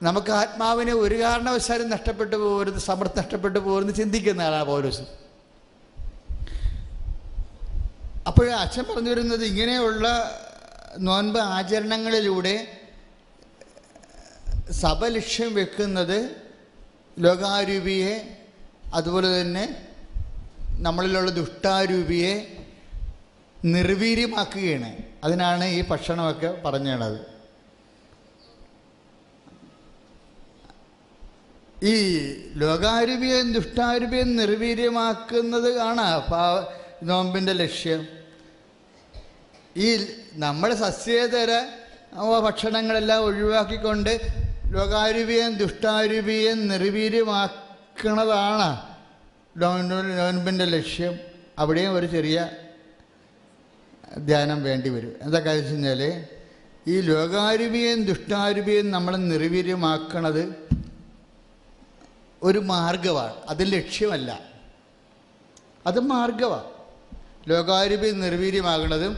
നമുക്ക് 0.04 0.32
ആത്മാവിനെ 0.32 0.94
ഒരു 0.94 1.16
കാരണവശാലും 1.22 1.90
നഷ്ടപ്പെട്ടു 1.90 2.36
പോകരുത് 2.36 2.78
സമൃദ്ധ 2.78 3.20
നഷ്ടപ്പെട്ടു 3.20 3.60
പോകരുത് 3.60 3.96
ചിന്തിക്കുന്ന 3.96 4.42
ആളാണ് 4.42 4.66
പൗലോസ്. 4.66 5.04
അപ്പോൾ 8.28 8.52
അച്ഛൻ 8.52 8.84
പറഞ്ഞു 8.84 9.10
വരുന്നത് 9.10 9.44
ഇങ്ങനെയുള്ള 9.44 10.08
നോൻപ് 11.00 11.40
ആചരണങ്ങളിലൂടെ 11.40 12.56
സഭ 14.72 15.06
ലക്ഷ്യം 15.06 15.54
വെക്കുന്നത് 15.54 16.18
ലോകാരൂപിയെ 17.20 18.14
അതുപോലെ 18.94 19.42
തന്നെ 19.42 19.91
നമ്മളിലുള്ള 20.82 21.32
ദുഷ്ടാരൂപിയെ 21.32 22.58
നിർവീര്യമാക്കുകയാണ്. 23.66 24.98
അതിനാണ് 25.24 25.66
ഈ 25.66 25.84
ഭക്ഷണമൊക്കെ 25.88 26.62
പറഞ്ഞത് 26.66 27.32
ഈ 31.86 32.20
ലോകാരൂപിയും 32.54 33.54
ദുഷ്ടാരൂപിയും 33.54 34.36
നിർവീര്യമാക്കുന്നത് 34.36 35.80
ആണ് 35.80 36.20
പാ- 36.20 36.66
നോമ്പിന്റെ 37.04 37.54
ലക്ഷ്യം. 37.54 38.08
ഈ 39.78 40.08
നമ്മുടെ 40.34 40.76
സസ്യേതര 40.76 41.66
ഭക്ഷണങ്ങളെല്ലാം 42.40 43.24
ഒഴിവാക്കിക്കൊണ്ട് 43.24 44.20
ലോകാരൂപിയും 44.66 45.56
ദുഷ്ടാരൂപിയും 45.56 46.68
നിർവീര്യമാക്കണതാണ്. 46.68 47.52
നോൻ- 48.70 48.91
നോൻപിന്റെ 49.56 50.66
ലക്ഷ്യം 50.66 51.20
അവിടെയും 51.60 51.94
ഒരു 51.96 52.06
ചെറിയ 52.06 52.50
ധ്യാനം 54.18 54.64
വേണ്ടി 54.64 54.90
വരും. 54.90 55.16
എന്താ 55.22 55.40
കാര്യം 55.40 55.62
വെച്ച് 55.62 55.74
കഴിഞ്ഞാൽ 55.74 56.26
ഈ 56.88 57.02
ലോകാരൂപിയും 57.02 58.06
ദുഷ്ടാരൂപിയും 58.06 58.92
നമ്മൾ 58.92 59.18
നിർവീര്യമാക്കണത് 59.18 60.44
ഒരു 62.44 62.60
മാർഗമാണ് 62.60 63.34
അത് 63.50 63.74
ലക്ഷ്യമല്ല. 63.74 64.40
അത് 65.88 66.00
മാർഗമാണ് 66.00 66.70
ലോകാരൂപി 67.48 68.12
നിർവീര്യമാകണതും 68.12 69.14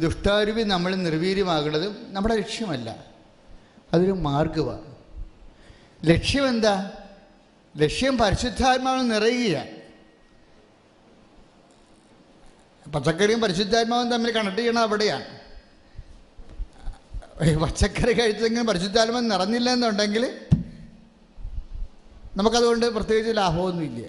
ദുഷ്ടാരൂപി 0.00 0.62
നമ്മൾ 0.62 0.94
നിർവീര്യമാകണതും 0.94 2.12
നമ്മുടെ 2.12 2.34
ലക്ഷ്യമല്ല. 2.34 3.04
അതൊരു 3.92 4.12
മാർഗമാണ് 4.12 4.88
ലക്ഷ്യം 6.04 6.48
എന്താ 6.48 6.92
ലക്ഷ്യം 7.76 8.18
പരിശുദ്ധാത്മാവ് 8.18 9.10
നിറയുക. 9.10 9.82
പച്ചക്കറിയും 12.90 13.40
പരിശുദ്ധാത്മാവും 13.40 14.10
തമ്മിൽ 14.10 14.30
കണക്ട് 14.30 14.58
ചെയ്യണം 14.58 14.82
അവിടെയാണ് 14.82 15.42
പച്ചക്കറി 17.58 18.12
കഴിച്ചെങ്കിലും 18.12 18.66
പരിശുദ്ധാത്മാവ് 18.66 19.30
നിറഞ്ഞില്ല 19.30 19.70
എന്നുണ്ടെങ്കിൽ 19.70 20.40
നമുക്കതുകൊണ്ട് 22.36 22.86
പ്രത്യേകിച്ച് 22.86 23.36
ലാഭമൊന്നുമില്ല. 23.36 24.06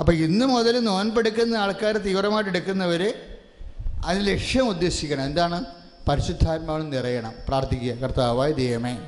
അപ്പം 0.00 0.14
ഇന്ന് 0.14 0.46
മുതൽ 0.46 0.80
നോൻപെടുക്കുന്ന 0.80 1.56
ആൾക്കാർ 1.56 1.96
തീവ്രമായിട്ട് 1.96 2.50
എടുക്കുന്നവർ 2.50 3.14
അതിന് 4.06 4.26
ലക്ഷ്യം 4.26 4.68
ഉദ്ദേശിക്കണം. 4.68 5.24
എന്താണ്? 5.24 5.64
പരിശുദ്ധാത്മാവ് 6.08 6.92
നിറയണം. 6.92 7.34
പ്രാർത്ഥിക്കുക. 7.48 7.94
കർത്താവായ 7.94 8.52
ദൈവമേ. 8.52 8.98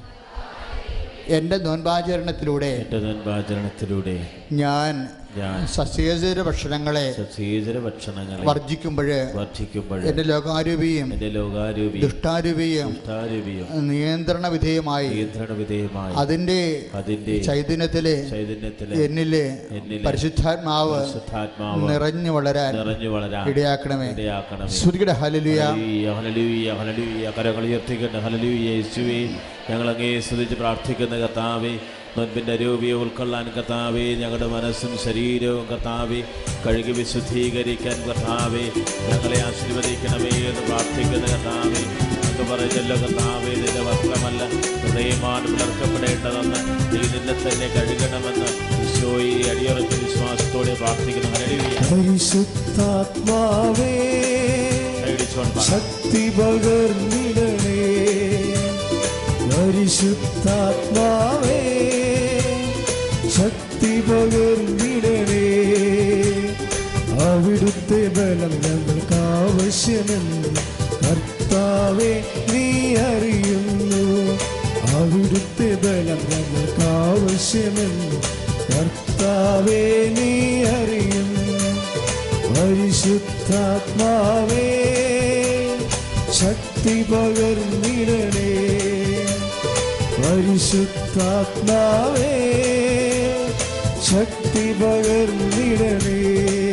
എന്റെ 1.28 1.56
നോൻപാചരണത്തിലൂടെ 1.56 2.72
എന്റെ 2.74 2.98
നൻപാചരണത്തിലൂടെ 2.98 4.16
ഞാൻ 4.52 4.52
ഞാൻ 4.52 5.08
സസ്യേതര 5.74 6.42
ഭക്ഷണങ്ങളെ 6.42 7.04
സസ്യേതര 7.12 7.78
ഭക്ഷണങ്ങളെ 7.78 8.44
വർജിക്കുമ്പോൾ 8.46 9.08
വർദ്ധിക്കുമ്പോൾ 9.34 10.00
എന്റെ 10.10 10.22
ലോകാരൂപിയും 10.22 11.08
എന്റെ 11.12 11.28
ലോകാരൂപി 11.28 11.98
ദുഷ്ടാരൂപിയും 11.98 12.90
ദുഷ്ടാരൂപിയും 12.90 13.66
നിയന്ത്രണ 13.88 14.46
വിധേയമായി 14.46 15.08
നിയന്ത്രണ 15.08 15.52
വിധേയമായി 15.52 16.14
അതിന്റെ 16.14 16.58
അതിന്റെ 16.94 17.38
ചൈതന്യത്തിലെ 17.38 18.14
ചൈതന്യത്തിലെ 18.30 18.94
എന്നിലെ 19.04 19.44
പരിശുദ്ധാത്മാവ് 20.06 20.94
പരിശുദ്ധാത്മാവ് 20.94 21.88
നിറഞ്ഞു 21.90 22.30
വളരാൻ 22.30 22.72
നിറഞ്ഞു 22.76 23.08
വളരാൻ 23.08 23.44
ഇടയാക്കണമേ. 23.50 24.08
ഇടയാക്കണമേ. 24.10 24.68
ശ്രുതിയുടെ 24.68 25.12
ഹലലുയ 25.12 25.60
ഹല്ലേലൂയ, 25.64 26.06
ഹല്ലേലൂയ, 26.18 26.70
ഹല്ലേലൂയ. 26.78 27.26
ഉയർത്തിക്കട്ടെ 27.64 28.18
ഹല്ലേലൂയ, 28.18 28.56
യേശുവേ. 28.70 29.20
ഞങ്ങൾ 29.70 29.90
അങ്ങേ 29.90 30.20
സ്തുതിച്ച് 30.20 30.54
പ്രാർത്ഥിക്കുന്ന 30.54 31.18
കർത്താവേ 31.18 31.74
നോൻപിന്റെ 32.16 32.56
രൂപിയെ 32.56 32.94
ഉൾക്കൊള്ളാൻ 32.94 33.46
കർത്താവേ 33.54 34.14
ഞങ്ങളുടെ 34.20 34.46
മനസ്സും 34.46 34.98
ശരീരവും 35.04 35.66
കർത്താവേ 35.70 36.20
കഴുകി 36.64 36.92
വിശുദ്ധീകരിക്കാൻ 36.98 37.96
കർത്താവേ 38.06 38.62
ഞങ്ങളെ 39.08 39.38
ആശീർവദിക്കണമേ 39.46 40.34
എന്ന് 40.50 40.62
പ്രാർത്ഥിക്കുന്ന 40.68 41.26
കർത്താവേ 41.32 41.82
അങ്ങ് 42.26 42.44
പറഞ്ഞല്ലോ 42.50 42.96
കർത്താവേ 43.02 43.50
നിന്റെ 43.54 43.82
വസ്ത്രമല്ല 43.88 44.42
ഹൃദയമാണ് 44.82 45.46
പുലർക്കപ്പെടേണ്ടതെന്ന് 45.52 46.60
നീ 46.92 47.00
നിന്നെ 47.14 47.34
തന്നെ 47.42 47.68
കഴുകണമെന്ന് 47.74 48.48
ഈശോയെ 48.84 49.50
അടിയുറച്ച 49.52 49.94
വിശ്വാസത്തോടെ 50.04 50.74
പ്രാർത്ഥിക്കുന്നു. 50.74 51.30
പരിശുദ്ധാത്മാവേ. 51.90 53.92
ശക്തി 55.68 56.22
പകർന്നിടണേ 56.36 57.78
പരിശുദ്ധാത്മാവേ 59.50 61.03
ബലം 68.08 68.52
ഞങ്ങൾക്ക് 68.60 69.14
ആവശ്യമെന്ന് 69.14 70.48
കർത്താവെ 71.04 72.24
നീ 72.52 72.94
അറിയുന്നു. 72.94 74.02
അവിടുത്തെ 74.96 75.68
ബലം 75.82 76.20
ഞങ്ങൾക്ക് 76.30 76.82
ആവശ്യമെന്ന് 76.82 78.20
കർത്താവെ 78.70 80.10
നീ 80.18 80.32
അറിയുന്നു. 80.64 81.44
പരിശുദ്ധാത്മാവേ 82.54 83.44
ശക്തി 86.30 87.02
പകർന്നിടണേ. 87.02 88.52
പരിശുദ്ധാത്മാവേ 90.18 91.04
ശക്തി 94.00 94.72
പകർന്നിടണേ. 94.72 96.63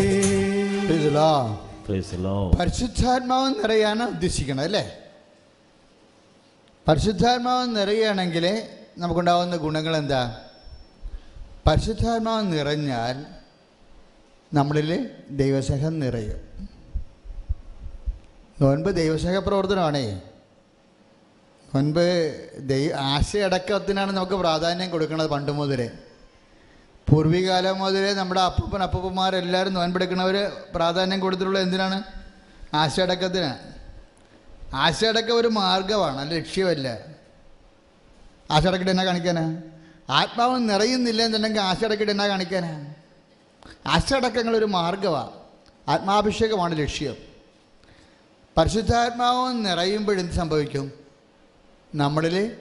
പരിശുദ്ധാത്മാവ് 2.59 3.49
നിറയാണ് 3.49 4.03
ഉദ്ദേശിക്കണം 4.03 4.59
അല്ലേ? 4.59 4.97
പരിശുദ്ധാത്മാവ് 6.87 7.75
നിറയുകയാണെങ്കിൽ 7.75 8.67
നമുക്കുണ്ടാവുന്ന 8.97 9.55
ഗുണങ്ങൾ 9.55 9.97
എന്താ? 9.97 10.41
പരിശുദ്ധാത്മാവ് 11.67 12.53
നിറഞ്ഞാൽ 12.53 13.25
നമ്മളിൽ 14.53 15.09
ദൈവസഹം 15.29 15.99
നിറയും. 15.99 16.69
നോൻപ് 18.61 18.89
ദൈവസഹ 18.89 19.37
പ്രവർത്തനമാണേ. 19.37 20.21
നോൻപ് 21.75 22.35
ദൈവ 22.59 22.91
ആശയടക്കത്തിനാണ് 22.93 24.11
നമുക്ക് 24.11 24.33
പ്രാധാന്യം 24.33 24.89
കൊടുക്കുന്നത് 24.89 25.29
പണ്ട് 25.29 25.51
മുതലേ. 25.51 25.89
പൂർവികാലം 27.11 27.79
മുതലേ 27.79 28.13
നമ്മുടെ 28.13 28.41
അപ്പൂപ്പൻ 28.41 28.83
അപ്പൂപ്പന്മാരെല്ലാവരും 28.83 29.73
നോൻപെടുക്കുന്നവർ 29.73 30.51
പ്രാധാന്യം 30.75 31.19
കൊടുത്തിട്ടുള്ള 31.19 31.59
എന്തിനാണ്? 31.59 32.03
ആശയടക്കത്തിന്. 32.73 33.53
ആശയടക്കം 34.75 35.37
ഒരു 35.37 35.47
മാർഗമാണ് 35.47 36.17
അല്ല 36.17 36.33
ലക്ഷ്യമല്ല. 36.33 36.99
ആശയടക്കിട്ട് 38.51 38.91
എന്നാ 38.91 39.05
കാണിക്കാനാ? 39.05 39.61
ആത്മാവ് 40.09 40.69
നിറയുന്നില്ല 40.69 41.21
എന്നുണ്ടെങ്കിൽ 41.21 41.61
ആശയടക്കിട്ട് 41.61 42.11
എന്നാ 42.11 42.27
കാണിക്കാനാ? 42.27 42.93
ആശയടക്കങ്ങൾ 43.87 44.57
ഒരു 44.57 44.65
മാർഗമാണ് 44.65 45.29
ആത്മാഭിഷേകമാണ് 45.87 46.77
ലക്ഷ്യം. 46.77 47.15
പരിശുദ്ധാത്മാവ് 48.57 49.65
നിറയുമ്പോഴെന്ത് 49.65 50.33
സംഭവിക്കും? 50.33 50.91
നമ്മളിൽ 51.95 52.57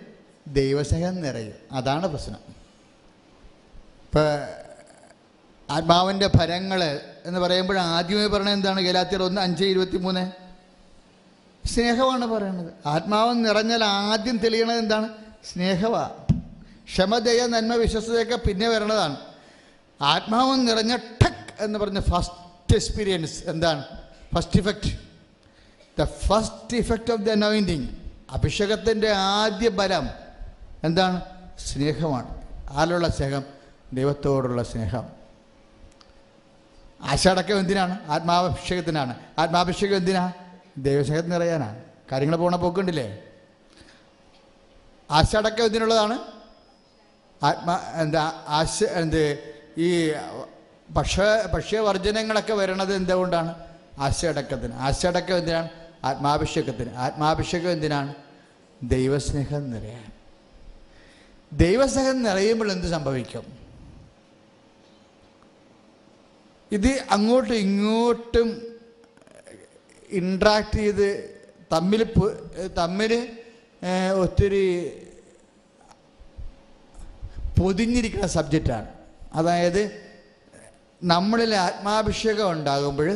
ദൈവസ്നേഹം 0.49 1.23
നിറയും. 1.23 1.55
അതാണ് 1.73 2.07
പ്രശ്നം. 2.07 2.50
ഇപ്പം 4.11 5.75
ആത്മാവിന്റെ 5.75 6.29
ഫലങ്ങൾ 6.29 7.01
എന്ന് 7.25 7.41
പറയുമ്പോൾ 7.41 7.79
ആദ്യമേ 7.79 8.27
പറഞ്ഞത് 8.27 8.53
എന്താണ്? 8.53 8.81
ഗലാത്തിയർ 8.81 9.23
ഒന്ന് 9.23 9.41
അഞ്ച് 9.41 9.65
ഇരുപത്തി 9.65 9.97
മൂന്ന് 9.97 10.33
സ്നേഹമാണ് 11.67 12.27
പറയുന്നത് 12.27 12.73
ആത്മാവ് 12.87 13.45
നിറഞ്ഞാൽ 13.45 13.85
ആദ്യം 13.85 14.37
തെളിയണത് 14.37 14.77
എന്താണ്? 14.77 15.09
സ്നേഹമാണ് 15.53 16.15
ക്ഷമതയ 16.85 17.47
നന്മ 17.47 17.75
വിശ്വസതയൊക്കെ 17.75 18.37
പിന്നെ 18.37 18.69
വരണതാണ്. 18.69 19.17
ആത്മാവ് 20.01 20.69
നിറഞ്ഞ 20.69 20.97
ടക്ക് 20.97 21.63
എന്ന് 21.63 21.79
പറഞ്ഞ 21.79 22.01
ഫസ്റ്റ് 22.01 22.77
എക്സ്പീരിയൻസ് 22.77 23.45
എന്താണ്? 23.47 23.85
First 24.35 24.61
effect 24.61 24.93
the 26.01 26.05
first 26.05 26.77
effect 26.77 27.13
of 27.13 27.23
the 27.23 27.31
anointing 27.31 27.89
അഭിഷേകത്തിന്റെ 28.31 29.11
ആദ്യ 29.11 29.69
ബലം 29.69 30.11
എന്താണ്? 30.85 31.23
സ്നേഹമാണ്. 31.59 32.41
ആരുള്ള 32.71 33.09
സ്നേഹം? 33.09 33.60
ദൈവത്തോടുള്ള 33.93 34.63
സ്നേഹം. 34.63 35.09
ആശാടക്കം 37.03 37.59
എന്തിനാണ്? 37.59 38.11
ആത്മാഭിഷേകത്തിനാണ്. 38.11 39.15
ആത്മാഭിഷേകം 39.39 39.97
എന്തിനാ? 39.97 40.33
ദൈവസ്നേഹത്തിന് 40.79 41.35
നിറയാനാണ്. 41.35 41.83
കാര്യങ്ങൾ 42.13 42.37
പോണ 42.37 42.57
പോക്കുണ്ടില്ലേ? 42.57 43.23
ആശാടക്കം 45.11 45.65
എന്തിനുള്ളതാണ്? 45.65 46.19
ആത്മാ 47.43 47.93
എന്താ 47.95 48.45
ആശ 48.49 48.83
എന്ത് 48.83 49.55
ഈ 49.79 50.13
ഭക്ഷ 50.91 51.21
ഭക്ഷ്യവർജനങ്ങളൊക്കെ 51.53 52.53
വരണത് 52.53 52.95
എന്തുകൊണ്ടാണ്? 52.95 53.55
ആശയടക്കത്തിന്. 53.99 54.75
ആശയടക്കം 54.75 55.37
എന്തിനാണ്? 55.37 55.69
ആത്മാഭിഷേകത്തിന്. 56.05 56.95
ആത്മാഭിഷേകം 56.95 57.73
എന്തിനാണ്? 57.73 58.15
ദൈവസ്നേഹം 58.83 59.71
നിറയാൻ. 59.71 60.13
ദൈവസ്നേഹം 61.53 62.23
നിറയുമ്പോൾ 62.23 62.73
എന്ത് 62.73 62.87
സംഭവിക്കും? 62.87 63.60
ഇത് 66.71 66.99
അങ്ങോട്ടും 67.11 67.55
ഇങ്ങോട്ടും 67.57 68.49
ഇൻട്രാക്ട് 70.11 70.77
ചെയ്ത് 70.77 71.09
തമ്മിൽ 71.73 72.01
തമ്മിൽ 72.77 73.13
ഒത്തിരി 74.17 74.65
പൊതിഞ്ഞിരിക്കുന്ന 77.59 78.27
സബ്ജക്റ്റാണ് 78.27 78.89
അതായത് 79.35 79.83
നമ്മളിൽ 81.03 81.55
ആത്മാഭിഷേകം 81.55 82.51
ഉണ്ടാകുമ്പോൾ 82.51 83.09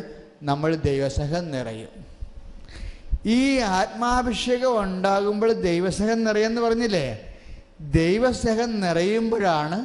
നമ്മൾ 0.43 0.75
ദൈവസഹം 0.89 1.51
നിറയും. 1.51 1.93
ഈ 3.27 3.41
ആത്മാഭിഷേകം 3.59 4.83
ഉണ്ടാകുമ്പോൾ 4.83 5.53
ദൈവസഹം 5.69 6.25
നിറയെന്ന് 6.25 6.61
പറഞ്ഞില്ലേ? 6.61 7.07
ദൈവസഹം 7.81 8.81
നിറയുമ്പോഴാണ് 8.81 9.79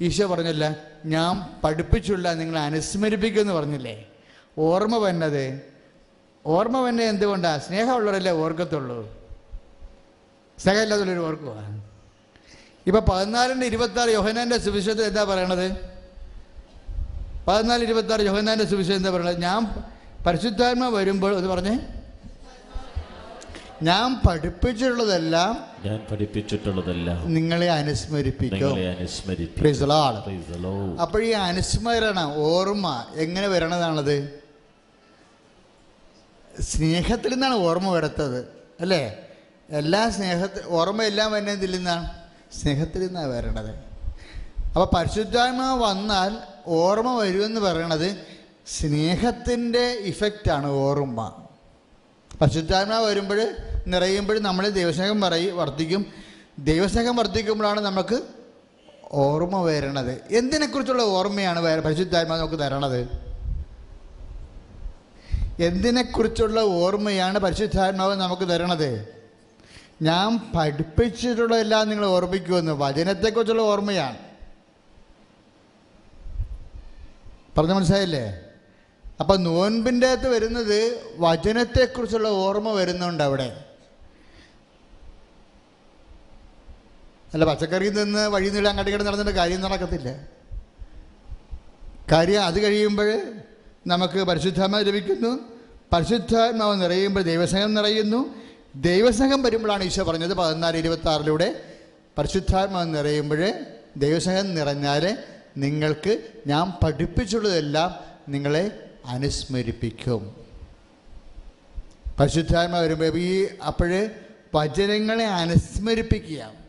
ഈശോ 0.00 0.26
പറഞ്ഞില്ല 0.26 0.64
ഞാൻ 1.04 1.60
പഠിപ്പിച്ചുള്ള 1.64 2.32
നിങ്ങളെ 2.32 2.60
അനുസ്മരിപ്പിക്കുമെന്ന് 2.60 3.52
പറഞ്ഞില്ലേ? 3.52 4.06
ഓർമ്മ 4.58 4.96
വന്നത്? 4.96 5.62
ഓർമ്മ 6.46 6.80
വന്നത് 6.80 7.06
എന്തുകൊണ്ടാണ് 7.06 7.60
സ്നേഹമുള്ളവരല്ലേ 7.60 8.32
ഓർക്കത്തുള്ളൂ. 8.32 9.20
സ്നേഹമില്ലാത്തുള്ളവർ 10.58 11.18
ഓർക്കുക 11.18 11.80
ഇപ്പം 12.86 13.04
പതിനാലിന്റെ 13.04 13.66
ഇരുപത്തി 13.66 14.00
ആറ് 14.00 14.08
യോഹനാന്റെ 14.08 14.58
സുവിശേഷത്തിൽ 14.58 15.02
എന്താ 15.02 15.24
പറയണത്? 15.24 15.76
പതിനാല് 17.48 17.82
ഇരുപത്താറ് 17.82 18.20
യോഹനാന്റെ 18.20 18.64
സുവിശേഷം 18.64 18.96
എന്താ 18.96 19.10
പറയണത്? 19.10 19.42
ഞാൻ 19.42 19.84
പരിശുദ്ധാത്മ 20.26 20.88
വരുമ്പോൾ 20.88 21.36
എന്ന് 21.36 21.48
പറഞ്ഞേ? 21.48 21.99
ഞാൻ 23.82 24.20
പഠിപ്പിച്ചിട്ടുള്ളതെല്ലാം 24.28 25.52
ഞാൻ 25.84 26.06
പഠിപ്പിച്ചിട്ടുള്ളതെല്ലാം 26.10 27.34
നിങ്ങളെ 27.34 27.70
അനുസ്മരിപ്പിക്കും. 27.70 28.72
അപ്പോൾ 31.00 31.22
ഈ 31.22 31.30
അനുസ്മരണം 31.30 32.34
ഓർമ്മ 32.36 33.06
എങ്ങനെ 33.14 33.48
വരണതാണത്? 33.48 34.40
സ്നേഹത്തിൽ 36.60 37.32
നിന്നാണ് 37.32 37.54
ഓർമ്മ 37.54 37.90
വരത്തത് 37.90 38.40
അല്ലേ? 38.80 39.16
എല്ലാ 39.70 40.08
സ്നേഹത്തിൽ 40.08 40.62
ഓർമ്മ 40.66 40.78
ഓർമ്മയെല്ലാം 40.78 41.32
വരുന്നതിൽ 41.32 41.76
നിന്നാണ്? 41.76 42.10
സ്നേഹത്തിൽ 42.52 43.00
നിന്നാണ് 43.06 43.26
വരണത്. 43.26 43.72
അപ്പോൾ 44.66 44.88
പരിശുദ്ധാത്മ 44.96 45.62
വന്നാൽ 45.74 46.36
ഓർമ്മ 46.66 47.22
വരുമെന്ന് 47.22 47.60
പറയണത് 47.60 48.08
സ്നേഹത്തിന്റെ 48.66 49.86
ഇഫക്റ്റാണ് 50.12 50.66
ഓർമ്മ. 50.66 51.20
പരിശുദ്ധാത്മ 52.42 52.94
വരുമ്പോൾ 52.98 53.56
നിറയുമ്പോൾ 53.90 54.38
നമ്മൾ 54.38 54.68
ദൈവസ്നേഹം 54.68 55.20
പറയും 55.20 55.56
വർദ്ധിക്കും. 55.56 56.06
ദൈവസ്നേഹം 56.58 57.16
വർദ്ധിക്കുമ്പോഴാണ് 57.16 57.80
നമുക്ക് 57.80 58.22
ഓർമ്മ 59.12 59.62
വരണത്. 59.62 60.20
എന്തിനെക്കുറിച്ചുള്ള 60.30 61.02
ഓർമ്മയാണ് 61.02 61.60
പരിശുദ്ധാത്മാ 61.84 62.36
നമുക്ക് 62.36 62.58
തരണത്? 62.58 63.30
എന്തിനെക്കുറിച്ചുള്ള 65.62 66.60
ഓർമ്മയാണ് 66.60 67.38
പരിശുദ്ധാത്മാവ് 67.38 68.14
നമുക്ക് 68.14 68.48
തരണത്? 68.48 69.20
ഞാൻ 70.02 70.52
പഠിപ്പിച്ചിട്ടുള്ളതെല്ലാം 70.56 71.88
നിങ്ങൾ 71.88 72.06
ഓർമ്മിക്കുമെന്ന് 72.06 72.72
വചനത്തെക്കുറിച്ചുള്ള 72.72 73.62
ഓർമ്മയാണ്. 73.62 74.16
പറഞ്ഞു 77.58 77.74
മനസ്സിലായില്ലേ? 77.74 78.40
അപ്പം 79.20 79.42
നോൻപിന്റെ 79.42 80.06
അകത്ത് 80.06 80.28
വരുന്നത് 80.28 81.00
വചനത്തെക്കുറിച്ചുള്ള 81.18 82.28
ഓർമ്മ 82.28 82.72
വരുന്നുണ്ട് 82.72 83.22
അവിടെ. 83.22 83.64
അല്ല 87.34 87.44
പച്ചക്കറി 87.44 87.88
നിന്ന് 87.88 88.28
വഴി 88.28 88.48
നീളെ 88.48 88.70
അങ്ങോട്ട് 88.70 89.04
നടന്നിട്ട് 89.04 89.32
കാര്യം 89.32 89.60
നടക്കത്തില്ല. 89.60 90.28
കാര്യം 92.12 92.44
അത് 92.44 92.62
കഴിയുമ്പോൾ 92.62 93.22
നമുക്ക് 93.86 94.22
പരിശുദ്ധാത്മ 94.22 94.78
ലഭിക്കുന്നു. 94.80 95.38
പരിശുദ്ധാത്മാവ് 95.92 96.82
നിറയുമ്പോൾ 96.82 97.20
ദൈവസ്നേഹം 97.20 97.74
നിറയുന്നു. 97.74 98.34
ദൈവസ്നേഹം 98.74 99.42
വരുമ്പോഴാണ് 99.42 99.84
ഈശോ 99.84 100.02
പറഞ്ഞത് 100.02 100.34
പതിനാല് 100.34 100.76
ഇരുപത്തി 100.76 101.08
ആറിലൂടെ 101.08 101.62
പരിശുദ്ധാത്മാവ് 102.18 102.94
നിറയുമ്പോൾ 102.94 103.52
ദൈവസ്നേഹം 103.96 104.54
നിറഞ്ഞാൽ 104.54 105.18
നിങ്ങൾക്ക് 105.56 106.22
ഞാൻ 106.46 106.72
പഠിപ്പിച്ചുള്ളതെല്ലാം 106.82 107.94
നിങ്ങളെ 108.28 108.88
അനുസ്മരിപ്പിക്കും. 109.06 110.36
പരിശുദ്ധാത്മാവ് 112.20 112.84
വരുമ്പോൾ 112.84 113.18
ഈ 113.18 113.46
അപ്പോൾ 113.66 114.08
വചനങ്ങളെ 114.54 115.26
അനുസ്മരിപ്പിക്കുക 115.26 116.59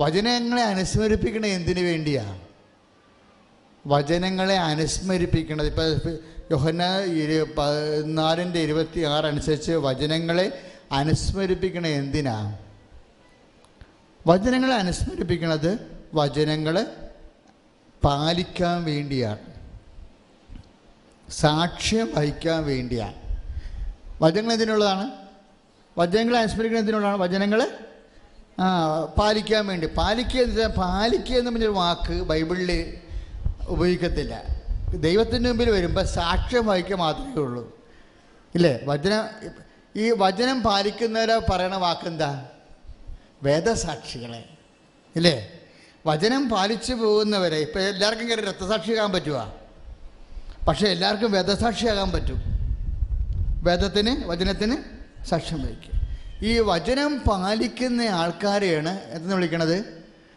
വചനങ്ങളെ 0.00 0.62
അനുസ്മരിപ്പിക്കണ 0.62 1.46
എന്തിനു 1.46 1.80
വേണ്ടിയാണ് 1.80 2.40
വചനങ്ങളെ 3.86 4.56
അനുസ്മരിപ്പിക്കണത്. 4.56 5.66
ഇപ്പം 5.66 6.16
യോഹന 6.52 6.82
ഇരു 7.22 7.46
പതിനാലിന്റെ 7.58 8.60
ഇരുപത്തി 8.60 9.00
ആറ് 9.00 9.26
അനുസരിച്ച് 9.26 9.72
വചനങ്ങളെ 9.72 10.46
അനുസ്മരിപ്പിക്കണ 10.92 11.86
എന്തിനാ? 11.86 12.36
വചനങ്ങളെ 14.26 14.74
അനുസ്മരിപ്പിക്കണത് 14.74 15.70
വചനങ്ങൾ 16.14 16.76
പാലിക്കാൻ 18.04 18.84
വേണ്ടിയാണ് 18.84 19.44
സാക്ഷ്യം 21.30 22.08
വഹിക്കാൻ 22.14 22.64
വേണ്ടിയാണ് 22.64 23.16
വചനങ്ങൾ 24.22 24.52
എന്തിനുള്ളതാണ്? 24.52 25.06
വചനങ്ങളെ 25.98 26.38
അനുസ്മരിക്കുന്നത് 26.38 26.82
എന്തിനുള്ളതാണ്? 26.82 27.18
വചനങ്ങൾ 27.22 27.60
പാലിക്കാൻ 29.18 29.66
വേണ്ടി. 29.66 29.86
പാലിക്കുക 29.86 30.40
എന്ന് 30.40 30.54
വെച്ചാൽ 30.54 30.76
പാലിക്കുക 30.76 31.36
എന്ന് 31.36 31.50
പറഞ്ഞൊരു 31.50 31.70
വാക്ക് 31.70 32.22
ബൈബിളിൽ 32.22 32.96
ഉപയോഗിക്കത്തില്ല. 33.68 34.42
ദൈവത്തിന്റെ 34.94 35.50
മുമ്പിൽ 35.50 35.70
വരുമ്പോൾ 35.70 36.04
സാക്ഷ്യം 36.04 36.66
വഹിക്കുക 36.66 36.96
മാത്രമേ 36.96 37.42
ഉള്ളൂ. 37.42 37.78
ഇല്ലേ? 38.54 38.80
വചനം 38.84 39.24
ഈ 39.96 40.10
വചനം 40.10 40.62
പാലിക്കുന്നവരെ 40.62 41.38
പറയണ 41.38 41.76
വാക്കെന്താ? 41.76 42.46
വേദസാക്ഷികളെ. 43.42 44.44
ഇല്ലേ? 45.16 45.52
വചനം 46.06 46.48
പാലിച്ചു 46.48 46.94
പോകുന്നവരെ 46.94 47.56
ഇപ്പം 47.56 47.80
എല്ലാവർക്കും 47.80 48.28
കയറി 48.28 48.40
രക്തസാക്ഷിയാകാൻ 48.40 49.12
പറ്റുക 49.12 49.52
പക്ഷേ 50.68 50.86
എല്ലാവർക്കും 50.86 51.32
വേദസാക്ഷിയാകാൻ 51.32 52.12
പറ്റും. 52.12 52.42
വേദത്തിന് 53.62 54.24
വചനത്തിന് 54.24 54.76
സാക്ഷ്യം 55.24 55.62
വഹിക്കുക. 55.62 55.99
ഈ 56.42 56.58
വചനം 56.58 57.18
പാലിക്കുന്ന 57.18 58.02
ആൾക്കാരെയാണ് 58.02 59.00
എന്ന് 59.02 59.34
വിളിക്കണത്. 59.34 59.76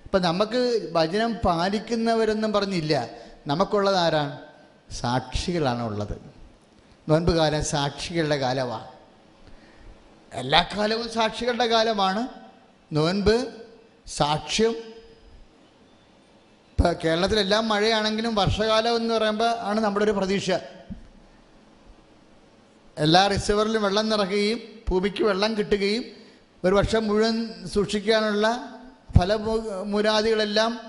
ഇപ്പം 0.03 0.21
നമുക്ക് 0.21 0.89
വചനം 0.91 1.33
പാലിക്കുന്നവരെന്നും 1.33 2.53
പറഞ്ഞില്ല. 2.53 3.09
നമുക്കുള്ളത് 3.47 3.95
ആരാണ്? 3.95 4.39
സാക്ഷികളാണ് 4.91 5.83
ഉള്ളത്. 5.83 6.21
നോൻപ് 7.09 7.31
കാലം 7.31 7.63
സാക്ഷികളുടെ 7.63 8.35
കാലമാണ്. 8.35 8.87
എല്ലാ 10.33 10.69
കാലവും 10.77 11.09
സാക്ഷികളുടെ 11.09 11.65
കാലമാണ്. 11.65 12.27
നോൻപ് 12.91 13.47
സാക്ഷ്യം. 14.07 14.71
ഇപ്പം 16.71 16.95
കേരളത്തിലെല്ലാം 17.05 17.67
മഴയാണെങ്കിലും 17.67 18.35
വർഷകാലം 18.35 18.95
എന്ന് 18.95 19.15
പറയുമ്പോൾ 19.15 19.55
ആണ് 19.59 19.79
നമ്മുടെ 19.79 20.05
ഒരു 20.05 20.11
പ്രതീക്ഷ. 20.11 20.51
എല്ലാ 22.97 23.27
റിസർവറിലും 23.27 23.83
വെള്ളം 23.83 24.09
നിറയ്ക്കുകയും 24.09 24.59
ഭൂമിക്ക് 24.89 25.23
വെള്ളം 25.23 25.57
കിട്ടുകയും 25.57 26.03
ഒരു 26.63 26.75
വർഷം 26.75 27.07
മുഴുവൻ 27.07 27.49
സൂക്ഷിക്കാനുള്ള 27.73 28.75
ഫലമുരാദികളെല്ലാം 29.19 30.79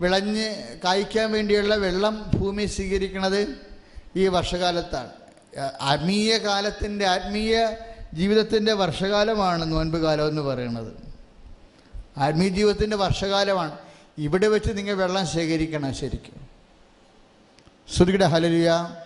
വിളഞ്ഞ് 0.00 0.54
കായ്ക്കാൻ 0.84 1.32
വേണ്ടിയുള്ള 1.32 1.74
വെള്ളം 1.74 2.30
ഭൂമി 2.34 2.66
സ്വീകരിക്കുന്നത് 2.66 3.48
ഈ 4.16 4.26
വർഷകാലത്താണ്. 4.26 5.10
ആത്മീയ 5.80 6.38
കാലത്തിന്റെ 6.38 7.06
ആത്മീയ 7.06 7.68
ജീവിതത്തിന്റെ 8.14 8.72
വർഷകാലമാണ് 8.72 9.72
നോൻപ് 9.72 9.96
കാലം 9.96 10.28
എന്ന് 10.28 10.42
പറയുന്നത്. 10.42 10.92
ആത്മീയ 12.18 12.48
ജീവിതത്തിന്റെ 12.48 12.96
വർഷകാലമാണ്. 12.96 13.78
ഇവിടെ 14.18 14.46
വെച്ച് 14.46 14.72
നിങ്ങൾ 14.72 14.94
വെള്ളം 14.94 15.26
ശേഖരിക്കണം 15.26 15.94
ശരിക്കും. 15.94 16.48
ശ്രുതിയുടെ 17.96 18.24
ഹലലിയ 18.24 18.96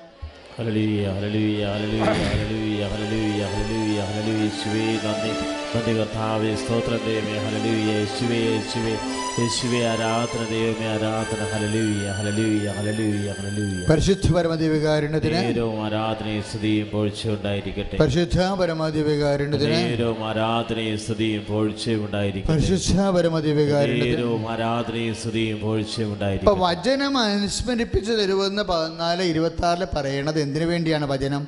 hallelujah 0.62 1.06
hallelujah 1.14 1.62
hallelujah 1.72 2.10
hallelujah 2.18 2.82
hallelujah 2.92 3.42
hallelujah 3.52 4.00
ഹല്ലേലൂയ 4.08 4.42
യേശുവേ 4.42 4.84
നന്ദി 5.04 5.32
നന്ദി 5.74 5.92
കർത്താവെ 5.98 6.50
സ്തോത്രം 6.60 7.00
ദൈവമേ 7.06 7.36
ഹലലൂയ 7.44 7.84
യേശുവേ 7.90 8.38
യേശുവേ 8.46 8.94
യേശുവേ 9.38 9.78
ആരാധന 9.90 10.42
ദൈവമേ 10.50 10.86
ആരാധന 10.94 11.40
ഹലലൂയ 11.52 12.06
ഹലലൂയ 12.18 12.66
ഹലലൂയ 12.78 13.28
ഹലലൂയ 13.38 13.84
പരിശുദ്ധ 13.90 14.26
പരമദിവികാരുണ്യത്തിന് 14.36 15.38
നേരവും 15.46 15.78
ആരാധനയും 15.86 16.44
സ്തുതിയും 16.50 16.88
പോഴ്ചയും 16.92 17.32
ഉണ്ടായിരിക്കട്ടെ. 17.36 17.96
പരിശുദ്ധ 18.02 18.38
പരമദിവികാരുണ്യത്തിന് 18.60 19.76
നേരവും 19.78 20.20
ആരാധനയും 20.30 20.98
സ്തുതിയും 21.06 21.44
പോഴ്ചയും 21.50 22.02
ഉണ്ടായിരിക്കട്ടെ. 22.06 22.50
പരിശുദ്ധ 22.52 22.98
പരമദിവികാരുണ്യത്തിന് 23.16 24.10
നേരവും 24.10 24.44
ആരാധനയും 24.54 25.16
സ്തുതിയും 25.22 25.58
പോഴ്ചയും 25.64 26.12
ഇപ്പൊ 26.38 26.54
വചനം 26.66 27.16
അനുസ്മരിപ്പിച്ചു 27.24 28.12
തരുമെന്ന് 28.20 28.62
പതിനാല് 28.72 29.22
ഇരുപത്തി 29.32 29.64
ആറിൽ 29.70 29.86
പറയണത് 29.96 30.40
എന്തിനു 30.46 30.68
വേണ്ടിയാണ് 30.72 31.08
വചനം? 31.14 31.42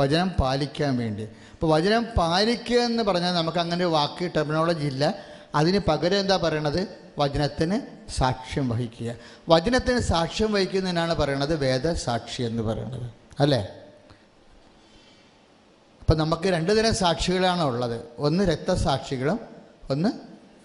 വചനം 0.00 0.28
പാലിക്കാൻ 0.40 0.92
വേണ്ടി. 0.96 1.24
അപ്പോൾ 1.58 1.76
വചനം 1.76 2.06
പാലിക്കുക 2.16 2.76
എന്ന് 2.76 3.02
പറഞ്ഞാൽ 3.02 3.32
നമുക്ക് 3.32 3.58
അങ്ങനെ 3.58 3.84
ഒരു 3.84 3.92
വാക്ക് 3.92 4.30
ടെർമിനോളജി 4.36 4.86
ഇല്ല. 4.86 5.14
അതിന് 5.54 5.80
പകരം 5.88 6.20
എന്താ 6.20 6.36
പറയണത്? 6.36 6.88
വചനത്തിന് 7.18 7.80
സാക്ഷ്യം 8.10 8.68
വഹിക്കുക. 8.68 9.14
വചനത്തിന് 9.48 9.98
സാക്ഷ്യം 9.98 10.52
വഹിക്കുന്നതിനാണ് 10.52 11.14
പറയണത് 11.14 11.56
വേദസാക്ഷി 11.56 12.42
എന്ന് 12.42 12.62
പറയണത്. 12.62 13.10
അല്ലേ? 13.40 13.68
അപ്പം 16.00 16.18
നമുക്ക് 16.18 16.48
രണ്ട് 16.48 16.78
തരം 16.78 16.94
സാക്ഷികളാണ് 16.94 17.62
ഉള്ളത്. 17.62 18.00
ഒന്ന് 18.18 18.44
രക്തസാക്ഷികളും 18.44 19.40
ഒന്ന് 19.90 20.08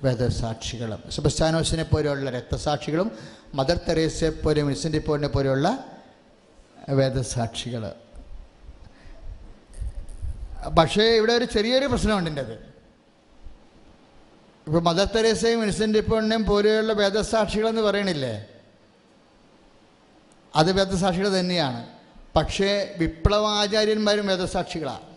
വേദസാക്ഷികളും. 0.05 1.11
സുബസ്താനോസിനെ 1.11 1.83
പോലെയുള്ള 1.83 2.29
രക്തസാക്ഷികളും 2.29 3.11
മദർ 3.53 3.77
തെരേസയെ 3.77 4.29
പോലെ 4.29 4.61
മിസിന്റെ 4.61 4.99
പോലിനെ 4.99 5.27
പോലെയുള്ള 5.27 5.85
വേദസാക്ഷികൾ 6.89 7.91
പക്ഷേ 10.67 11.03
ഇവിടെ 11.03 11.33
ഒരു 11.33 11.45
ചെറിയൊരു 11.45 11.85
പ്രശ്നമുണ്ട് 11.85 12.29
എന്റെ 12.29 12.41
അത്. 12.41 12.53
ഇപ്പോൾ 14.67 14.81
മദർ 14.81 15.05
തെരേസയും 15.05 15.61
വിൻസെന്റ് 15.61 16.11
പെണ്ണും 16.11 16.45
പോലെയുള്ള 16.45 16.93
വേദസാക്ഷികളെന്ന് 16.93 17.81
പറയണില്ലേ? 17.81 18.45
അത് 20.55 20.71
വേദസാക്ഷികൾ 20.71 21.39
തന്നെയാണ്. 21.39 21.87
പക്ഷേ 22.35 22.95
വിപ്ലവാചാര്യന്മാരും 22.97 24.27
വേദസാക്ഷികളാണ് 24.27 25.13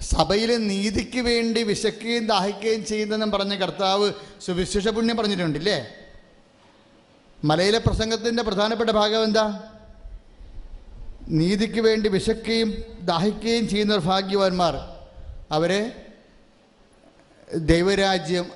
സഭയിൽ 0.00 0.66
നീതിക്ക് 0.66 1.20
വേണ്ടി 1.20 1.62
വിശക്കുകയും 1.62 2.26
ദാഹിക്കുകയും 2.26 2.84
ചെയ്യുന്നതെന്നും 2.84 3.30
പറഞ്ഞ 3.30 3.54
കർത്താവ് 3.54 4.12
സുവിശേഷ 4.46 4.88
പുണ്യം 4.88 5.16
പറഞ്ഞിട്ടുണ്ടില്ലേ? 5.16 5.94
മലയിലെ 7.44 7.78
പ്രസംഗത്തിന്റെ 7.78 8.42
പ്രധാനപ്പെട്ട 8.42 8.90
ഭാഗം 8.90 9.24
എന്താ? 9.24 9.73
നീതിക്ക് 11.30 11.80
വേണ്ടി 11.80 12.08
വിശക്കുകയും 12.08 12.70
ദാഹിക്കുകയും 13.02 13.68
ചെയ്യുന്ന 13.68 13.96
ഭാഗ്യവാന്മാർ 13.96 14.74
അവരെ 15.50 15.80
ദൈവരാജ്യം 17.66 18.46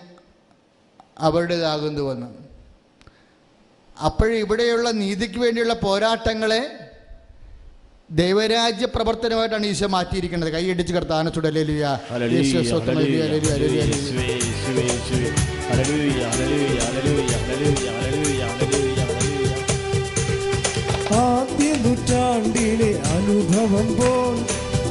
അവരുടേതാകുന്നുവെന്ന് 1.19 2.29
അപ്പോഴിവിടെയുള്ള 3.97 4.91
നീതിക്ക് 4.93 5.39
വേണ്ടിയുള്ള 5.39 5.75
പോരാട്ടങ്ങളെ 5.75 6.63
ദൈവരാജ്യ 8.11 8.87
പ്രവർത്തനമായിട്ടാണ് 8.87 9.67
ഈശോ 9.67 9.87
മാറ്റിയിരിക്കുന്നത് 9.87 10.53
കൈയടിച്ച് 10.53 10.95
കർത്താന 10.95 11.29
ചുടലിയ 11.29 11.85
ഹല്ലേലൂയ, 12.13 12.59
ആദ്യ 21.19 21.73
നൂറ്റാണ്ടിലെ 21.85 22.91
അനുഭവം 23.17 23.89
പോൽ 23.99 24.37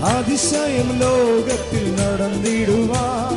അതിശയം 0.08 0.90
ലോകത്തിൽ 1.00 1.86
നടന്നിടുവാൻ. 2.00 3.34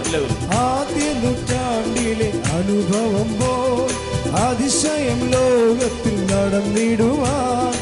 ആദ്യ 0.55 1.07
നൂറ്റാണ്ടിലെ 1.23 2.31
അനുഭവം 2.57 3.31
പോൽ 3.41 3.93
അതിശയം 4.37 5.21
ലോകത്തിൽ 5.31 6.17
നടന്നിടുവാൻ. 6.33 7.73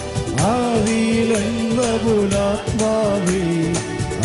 ആദിയിലെന്ന 0.50 1.80
പുലാത്മാവേ 2.04 3.42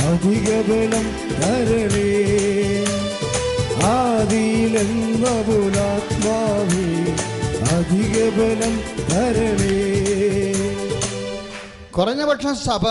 അധിക 0.09 0.49
ബലം 0.69 1.05
തരണേ. 1.41 2.09
ആദിയിലെന്ന 3.83 5.25
പുലാത്മാവേ 5.47 6.87
അധിക 7.77 8.17
ബലം 8.37 8.75
തരളേ 9.11 9.79
കുറഞ്ഞ 11.97 12.25
പക്ഷം 12.25 12.55
സഭ 12.55 12.87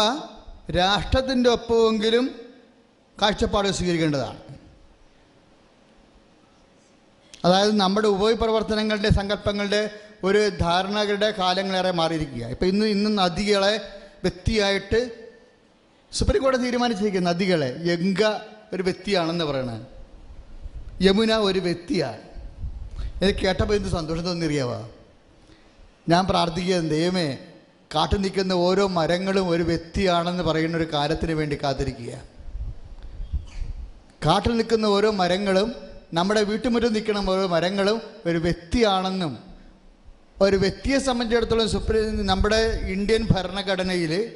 രാഷ്ട്രത്തിന്റെ 0.73 1.51
ഒപ്പമെങ്കിലും 1.51 2.41
കാഴ്ചപ്പാട് 3.23 3.69
സ്വീകരിക്കേണ്ടതാണ്. 3.69 4.41
അതായത് 7.45 7.77
നമ്മുടെ 7.77 8.09
ഉപപ്രവർത്തനങ്ങളുടെ 8.09 9.09
സങ്കല്പങ്ങളുടെ 9.09 9.91
ഒരു 10.25 10.49
ധാരണകളുടെ 10.49 11.31
കാലങ്ങളേറെ 11.31 11.91
മാറിയിരിക്കുക. 11.91 12.47
ഇപ്പം 12.47 12.67
ഇന്ന് 12.67 12.87
ഇന്ന് 12.87 13.19
നദികളെ 13.19 13.77
വ്യക്തിയായിട്ട് 14.23 15.29
സുപ്രീം 16.13 16.43
കോടതി 16.43 16.63
തീരുമാനിച്ചിരിക്കുക 16.63 17.21
നദികളെ 17.21 17.77
യംഗ 17.85 18.23
ഒരു 18.73 18.83
വ്യക്തിയാണെന്ന് 18.83 19.45
പറയണത് 19.45 19.87
യമുന 21.03 21.37
ഒരു 21.37 21.59
വ്യക്തിയാണ്. 21.59 22.21
ഇത് 23.25 23.35
കേട്ടപ്പോൾ 23.35 23.75
എന്ത് 23.75 23.89
സന്തോഷം 23.89 24.23
തോന്നിയറിയാവാ 24.23 24.89
ഞാൻ 26.09 26.27
പ്രാർത്ഥിക്കുക 26.27 26.79
ദൈവമേ 26.79 27.39
കാട്ടു 27.95 28.17
നിൽക്കുന്ന 28.17 28.53
ഓരോ 28.53 28.87
മരങ്ങളും 28.87 29.49
ഒരു 29.49 29.63
വ്യക്തിയാണെന്ന് 29.63 30.45
പറയുന്ന 30.45 30.77
ഒരു 30.77 30.93
കാലത്തിന് 30.93 31.33
വേണ്ടി 31.33 31.59
കാത്തിരിക്കുക. 31.63 32.23
കാട്ടിൽ 34.27 34.57
നിൽക്കുന്ന 34.57 34.87
ഓരോ 34.87 35.11
മരങ്ങളും 35.11 35.75
നമ്മുടെ 36.15 36.43
വീട്ടുമുറ്റം 36.43 36.93
നിൽക്കുന്ന 36.93 37.31
ഓരോ 37.31 37.47
മരങ്ങളും 37.47 38.01
ഒരു 38.27 38.39
വ്യക്തിയാണെന്നും 38.39 39.39
ഒരു 40.41 40.57
വ്യക്തിയെ 40.57 40.99
സംബന്ധിച്ചിടത്തോളം 40.99 41.69
സുപ്രീം 41.69 42.27
നമ്മുടെ 42.27 42.81
ഇന്ത്യൻ 42.89 43.27
ഭരണഘടനയിൽ 43.31 44.33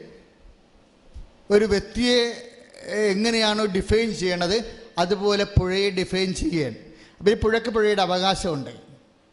ഒരു 1.51 1.65
വ്യക്തിയെ 1.65 2.51
എങ്ങനെയാണോ 2.91 3.65
ഡിഫൈൻ 3.65 4.15
ചെയ്യണത് 4.15 4.81
അതുപോലെ 4.99 5.45
പുഴയെ 5.45 5.91
ഡിഫൈൻ 5.91 6.35
ചെയ്യാൻ. 6.35 6.77
അപ്പോൾ 7.19 7.31
ഈ 7.31 7.35
പുഴയ്ക്ക് 7.35 7.71
പുഴയുടെ 7.71 8.03
അവകാശമുണ്ട്. 8.03 8.71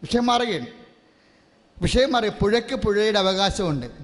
വിഷയം 0.02 0.26
മാറുകയാണ്. 0.26 0.66
വിഷയം 1.82 2.12
മാറി 2.12 2.30
പുഴയ്ക്ക് 2.30 2.76
പുഴയുടെ 2.76 3.20
അവകാശമുണ്ട്. 3.20 4.03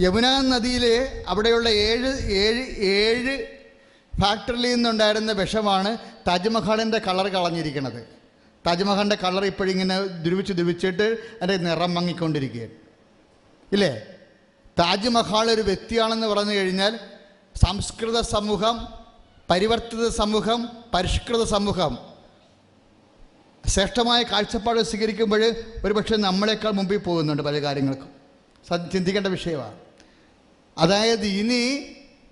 യമുന 0.00 0.40
നദിയിലെ 0.40 1.24
അവിടെയുള്ള 1.28 1.68
ഏഴ് 1.68 2.20
ഏഴ് 2.20 2.66
ഏഴ് 2.78 3.46
ഫാക്ടറിയിൽ 4.20 4.74
നിന്നുണ്ടായിരുന്ന 4.74 5.32
വിഷമാണ് 5.32 5.98
താജ്മഹലിന്റെ 6.26 6.98
കളർ 6.98 7.28
കളഞ്ഞിരിക്കുന്നത്. 7.28 8.06
താജ്മഹലിന്റെ 8.66 9.16
കളർ 9.16 9.44
ഇപ്പോഴിങ്ങനെ 9.44 10.06
ദ്രുവിച്ച് 10.06 10.52
ദ്രുവിച്ചിട്ട് 10.52 11.16
അതിന്റെ 11.42 11.70
നിറം 11.70 11.94
മങ്ങിക്കൊണ്ടിരിക്കുകയാണ്. 11.94 12.70
ഇല്ലേ? 13.72 14.06
താജ്മഹൽ 14.78 15.50
ഒരു 15.50 15.62
വ്യക്തിയാണെന്ന് 15.62 16.26
പറഞ്ഞു 16.26 16.52
കഴിഞ്ഞാൽ 16.52 16.98
സംസ്കൃത 17.66 18.20
സമൂഹം 18.20 18.88
പരിവർത്തിത 19.50 20.08
സമൂഹം 20.08 20.68
പരിഷ്കൃത 20.94 21.44
സമൂഹം. 21.44 21.98
ശ്രേഷ്ഠമായ 23.66 24.22
കാഴ്ചപ്പാട് 24.22 24.80
സ്വീകരിക്കുമ്പോൾ 24.80 25.54
ഒരുപക്ഷെ 25.84 26.16
നമ്മളെക്കാൾ 26.16 26.70
മുമ്പിൽ 26.70 26.96
പോകുന്നുണ്ട് 26.96 27.42
പല 27.42 27.62
കാര്യങ്ങൾക്കും. 27.62 28.20
ചിന്തിക്കേണ്ട 28.92 29.26
വിഷയമാണ്. 29.26 29.89
അതായത് 30.80 31.26
ഇനി 31.26 31.62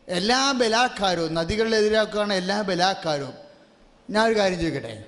എല്ലാ 0.09 0.53
ബലാക്കാരും 0.53 1.35
നദികളിലെതിരാക്കുകയാണ് 1.35 2.33
എല്ലാ 2.33 2.61
ബലാക്കാരും 2.61 3.33
ഒരു 4.25 4.39
കാര്യം 4.39 4.61
ചോദിക്കട്ടെ? 4.61 5.05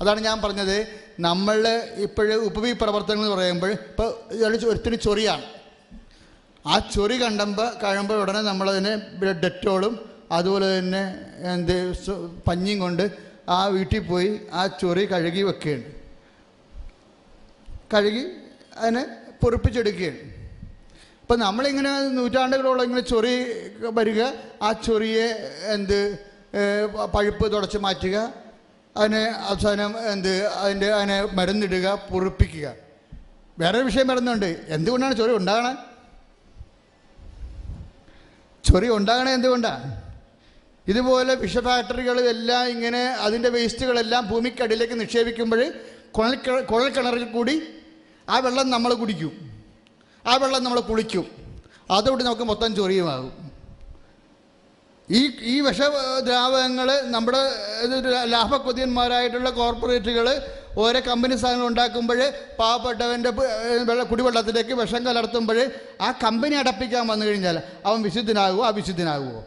അതാണ് 0.00 0.20
ഞാൻ 0.20 0.40
പറഞ്ഞത്. 0.40 0.86
നമ്മൾ 1.20 1.82
ഇപ്പോഴും 1.96 2.44
ഉപവി 2.44 2.72
പ്രവർത്തനങ്ങൾ 2.72 3.24
എന്ന് 3.24 3.36
പറയുമ്പോൾ 3.36 3.72
ഇപ്പോൾ 3.72 4.10
ഒരുത്തിന് 4.66 4.96
ചൊറിയാണ്. 5.00 5.42
ആ 6.66 6.78
ചൊറി 6.78 7.22
കണ്ടുമ്പോൾ 7.22 7.70
കഴിയുമ്പോൾ 7.82 8.20
ഉടനെ 8.20 8.40
നമ്മളതിനെ 8.40 8.92
ഡെറ്റോളും 9.30 10.10
അതുപോലെ 10.32 10.78
തന്നെ 10.78 11.02
എന്ത് 11.52 11.76
പഞ്ഞിയും 12.48 12.78
കൊണ്ട് 12.78 13.10
ആ 13.48 13.66
വീട്ടിൽ 13.66 13.98
പോയി 13.98 14.40
ആ 14.52 14.66
ചൊറി 14.66 15.04
കഴുകി 15.12 15.42
വെക്കുകയാണ്. 15.42 15.82
കഴുകി 17.94 18.24
അതിനെ 18.76 19.06
പൊറിപ്പിച്ചെടുക്കുകയാണ്. 19.42 20.27
ഇപ്പം 21.28 21.40
നമ്മളിങ്ങനെ 21.40 21.90
നൂറ്റാണ്ടുകളോളം 22.08 22.84
ഇങ്ങനെ 22.84 23.00
ചൊറി 23.00 23.32
വരിക. 23.84 24.20
ആ 24.62 24.72
ചൊറിയെ 24.72 25.26
എന്ത് 25.72 26.18
പഴുപ്പ് 27.14 27.52
തുടച്ച് 27.52 27.78
മാറ്റുക. 27.78 28.32
അതിനെ 28.96 29.24
അവസാനം 29.24 30.12
എന്ത് 30.12 30.46
അതിന്റെ 30.46 30.86
അതിനെ 30.86 31.22
മരുന്നിടുക 31.22 32.08
പൊറിപ്പിക്കുക. 32.10 32.72
വേറൊരു 33.58 33.84
വിഷയം 33.84 34.08
വരുന്നുണ്ട്. 34.08 34.64
എന്തുകൊണ്ടാണ് 34.68 35.16
ചൊറി 35.16 35.32
ഉണ്ടാകണേ? 35.32 35.74
ചൊറി 38.64 38.88
ഉണ്ടാകണേ 38.90 39.32
എന്തുകൊണ്ടാണ് 39.32 40.02
ഇതുപോലെ 40.86 41.34
വിഷ 41.34 41.58
ഫാക്ടറികൾ 41.58 42.20
എല്ലാം 42.20 42.68
ഇങ്ങനെ 42.68 43.04
അതിന്റെ 43.26 43.48
വേസ്റ്റുകളെല്ലാം 43.48 44.28
ഭൂമിക്കടിയിലേക്ക് 44.28 45.00
നിക്ഷേപിക്കുമ്പോൾ 45.00 45.72
കുഴൽ 46.10 46.34
കുഴൽക്കിണറിൽ 46.34 46.64
കുഴൽ 46.64 46.88
കിണറിൽ 46.88 47.24
കൂടി 47.24 47.62
ആ 48.28 48.38
വെള്ളം 48.38 48.70
നമ്മൾ 48.70 48.94
കുടിക്കും. 48.94 49.47
ആ 50.28 50.36
വെള്ളം 50.42 50.62
നമ്മൾ 50.64 50.80
കുളിക്കും. 50.80 51.26
അതുകൊണ്ട് 51.90 52.24
നമുക്ക് 52.24 52.46
മൊത്തം 52.50 52.70
ചൊറിയുമാകും. 52.76 53.32
ഈ 55.08 55.20
ഈ 55.52 55.60
വിഷ 55.66 55.80
ദ്രാവകങ്ങൾ 56.26 56.88
നമ്മുടെ 57.14 57.42
ലാഭക്കൊതിയന്മാരായിട്ടുള്ള 58.24 59.50
കോർപ്പറേറ്റുകൾ 59.50 60.26
ഓരോ 60.78 61.00
കമ്പനി 61.00 61.36
സാധനങ്ങൾ 61.36 61.66
ഉണ്ടാക്കുമ്പോൾ 61.66 62.18
പാവപ്പെട്ടവന്റെ 62.58 63.30
വെള്ള 63.88 64.02
കുടിവെള്ളത്തിലേക്ക് 64.10 64.74
വിഷം 64.80 65.02
കലർത്തുമ്പോൾ 65.06 65.58
ആ 66.00 66.08
കമ്പനി 66.24 66.54
അടപ്പിക്കാൻ 66.54 67.06
വന്നു 67.06 67.26
കഴിഞ്ഞാൽ 67.26 67.56
അവൻ 67.86 68.02
വിശുദ്ധനാകുമോ 68.02 68.64
അവിശുദ്ധനാകുമോ 68.66 69.40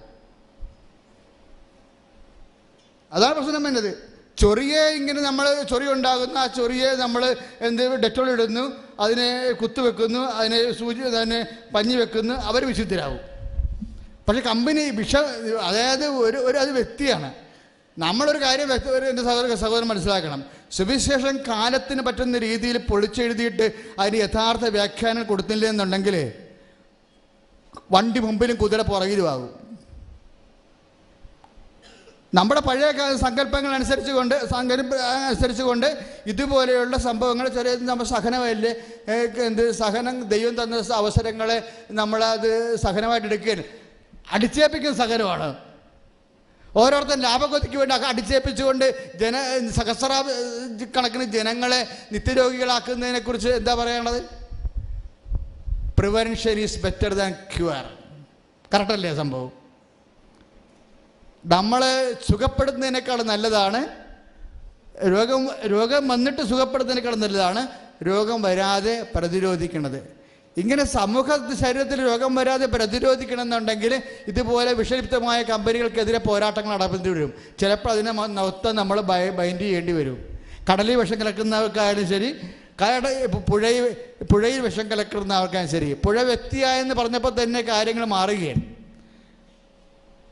അതാണ് 3.11 3.33
പ്രശ്നം 3.35 3.63
വരുന്നത്. 3.63 3.91
ചൊറിയെ 4.41 4.81
ഇങ്ങനെ 4.99 5.21
നമ്മൾ 5.21 5.45
ചൊറി 5.69 5.87
ഉണ്ടാകുന്ന 5.91 6.37
ആ 6.37 6.45
ചൊറിയെ 6.57 6.89
നമ്മൾ 6.95 7.23
എന്ത് 7.61 7.83
ഡെറ്റോൾ 8.03 8.27
ഇടുന്നു. 8.31 8.63
അതിനെ 9.03 9.51
കുത്തുവെക്കുന്നു 9.51 10.19
അതിനെ 10.19 10.71
സൂചി 10.79 10.99
അതിനെ 10.99 11.45
പഞ്ഞി 11.75 11.95
വെക്കുന്നു 11.95 12.33
അവർ 12.33 12.65
വിശുദ്ധരാകും. 12.65 13.21
പക്ഷെ 14.27 14.41
കമ്പനി 14.41 14.89
വിഷ 14.89 15.15
അതായത് 15.61 16.05
ഒരു 16.05 16.37
ഒരു 16.37 16.57
അത് 16.57 16.71
വ്യക്തിയാണ്. 16.71 17.33
നമ്മളൊരു 17.97 18.39
കാര്യം 18.41 18.67
വ്യക്തി 18.67 18.89
എന്റെ 19.09 19.23
സഹോദര 19.23 19.55
സഹോദരൻ 19.55 19.87
മനസ്സിലാക്കണം. 19.87 20.43
സുവിശേഷം 20.71 21.37
കാലത്തിന് 21.47 22.01
പറ്റുന്ന 22.01 22.37
രീതിയിൽ 22.37 22.77
പൊളിച്ചെഴുതിയിട്ട് 22.77 23.65
അതിന് 23.99 24.17
യഥാർത്ഥ 24.17 24.65
വ്യാഖ്യാനം 24.65 25.23
കൊടുത്തില്ല 25.23 25.65
എന്നുണ്ടെങ്കിൽ 25.65 26.31
വണ്ടി 27.91 28.19
മുമ്പിലും 28.19 28.55
കുതിര 28.55 28.81
പുറകിലുമാകും 28.81 29.70
നമ്മുടെ 32.33 32.61
പഴയ 32.67 32.89
സങ്കല്പങ്ങൾ 33.21 33.71
അനുസരിച്ച് 33.77 34.11
കൊണ്ട് 34.17 34.35
സങ്കല്പ 34.51 34.93
അനുസരിച്ച് 35.29 35.63
കൊണ്ട് 35.69 35.87
ഇതുപോലെയുള്ള 36.31 36.97
സംഭവങ്ങൾ 37.07 37.47
ചെറിയ 37.57 37.73
നമ്മൾ 37.89 38.05
സഹനമല്ലേ 38.11 38.71
എന്ത് 39.47 39.63
സഹനം 39.81 40.15
ദൈവം 40.33 40.53
തന്ന 40.61 40.79
അവസരങ്ങളെ 41.01 41.57
നമ്മളത് 41.99 42.51
സഹനമായിട്ട് 42.85 43.27
എടുക്കുകയാണ്. 43.27 43.63
അടിച്ചേപ്പിക്കുന്ന 44.35 44.97
സഹനമാണ്. 45.03 45.49
ഓരോരുത്തർ 46.81 47.17
ലാഭകൊതിക്ക് 47.27 47.77
വേണ്ടി 47.77 47.95
അടിച്ചേപ്പിച്ചുകൊണ്ട് 48.11 48.85
ജന 49.21 49.35
സഹസ്ര 49.77 50.11
കണക്കിന് 50.97 51.25
ജനങ്ങളെ 51.37 51.79
നിത്യരോഗികളാക്കുന്നതിനെക്കുറിച്ച് 52.13 53.49
എന്താ 53.59 53.73
പറയണത് 53.81 54.19
prevention 55.97 56.59
is 56.65 56.79
better 56.85 57.13
than 57.21 57.31
cure 57.55 57.83
കറക്റ്റല്ലേ 58.73 59.11
സംഭവം? 59.21 59.51
നമ്മളെ 61.45 62.13
സുഖപ്പെടുന്നതിനേക്കാൾ 62.29 63.23
നല്ലതാണ്. 63.23 63.81
രോഗം 65.13 65.49
രോഗം 65.73 66.07
വന്നിട്ട് 66.07 66.41
സുഖപ്പെടുന്നതിനേക്കാൾ 66.41 67.15
നല്ലതാണ് 67.15 67.61
രോഗം 68.07 68.41
വരാതെ 68.41 69.05
പ്രതിരോധിക്കുന്നത്. 69.15 69.99
ഇങ്ങനെ 70.57 70.83
സമൂഹ 70.83 71.27
ശരീരത്തിൽ 71.61 71.99
രോഗം 72.09 72.35
വരാതെ 72.35 72.65
പ്രതിരോധിക്കണമെന്നുണ്ടെങ്കിൽ 72.65 73.93
ഇതുപോലെ 74.27 74.73
വിഷലിപ്തമായ 74.73 75.43
കമ്പനികൾക്കെതിരെ 75.43 76.17
പോരാട്ടങ്ങൾ 76.17 76.71
നടത്തേണ്ടി 76.75 77.09
വരും. 77.09 77.31
ചിലപ്പോൾ 77.59 77.89
അതിനെ 77.89 78.11
മൊത്തം 78.11 78.75
നമ്മൾ 78.75 78.99
ബൈൻഡ് 79.01 79.61
ചെയ്യേണ്ടി 79.61 79.91
വരും. 79.91 80.17
കടലിൽ 80.69 80.95
വിഷം 80.95 81.19
കലക്കുന്നവർക്കായാലും 81.19 82.07
ശരി 82.07 82.29
കട 82.81 83.07
പുഴയിൽ 83.49 83.85
പുഴയിൽ 84.31 84.59
വിഷം 84.59 84.85
കലക്കുന്നവർക്കായാലും 84.91 85.71
ശരി 85.71 85.93
പുഴ 85.93 86.21
വ്യക്തിയായെന്ന് 86.21 86.95
പറഞ്ഞപ്പോൾ 86.95 87.43
തന്നെ 87.43 87.61
കാര്യങ്ങൾ 87.61 88.05
മാറുകയാണ്. 88.05 88.61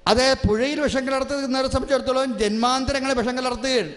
അത് 0.10 0.34
പുഴയിൽ 0.47 0.80
വിഷം 0.82 1.07
കലർത്തുന്നവരെ 1.07 1.68
സംബന്ധിച്ചിടത്തോളം 1.68 2.38
ജന്മാന്തരങ്ങളെ 2.39 3.14
വിഷം 3.14 3.38
കലർത്തുകയാണ് 3.38 3.91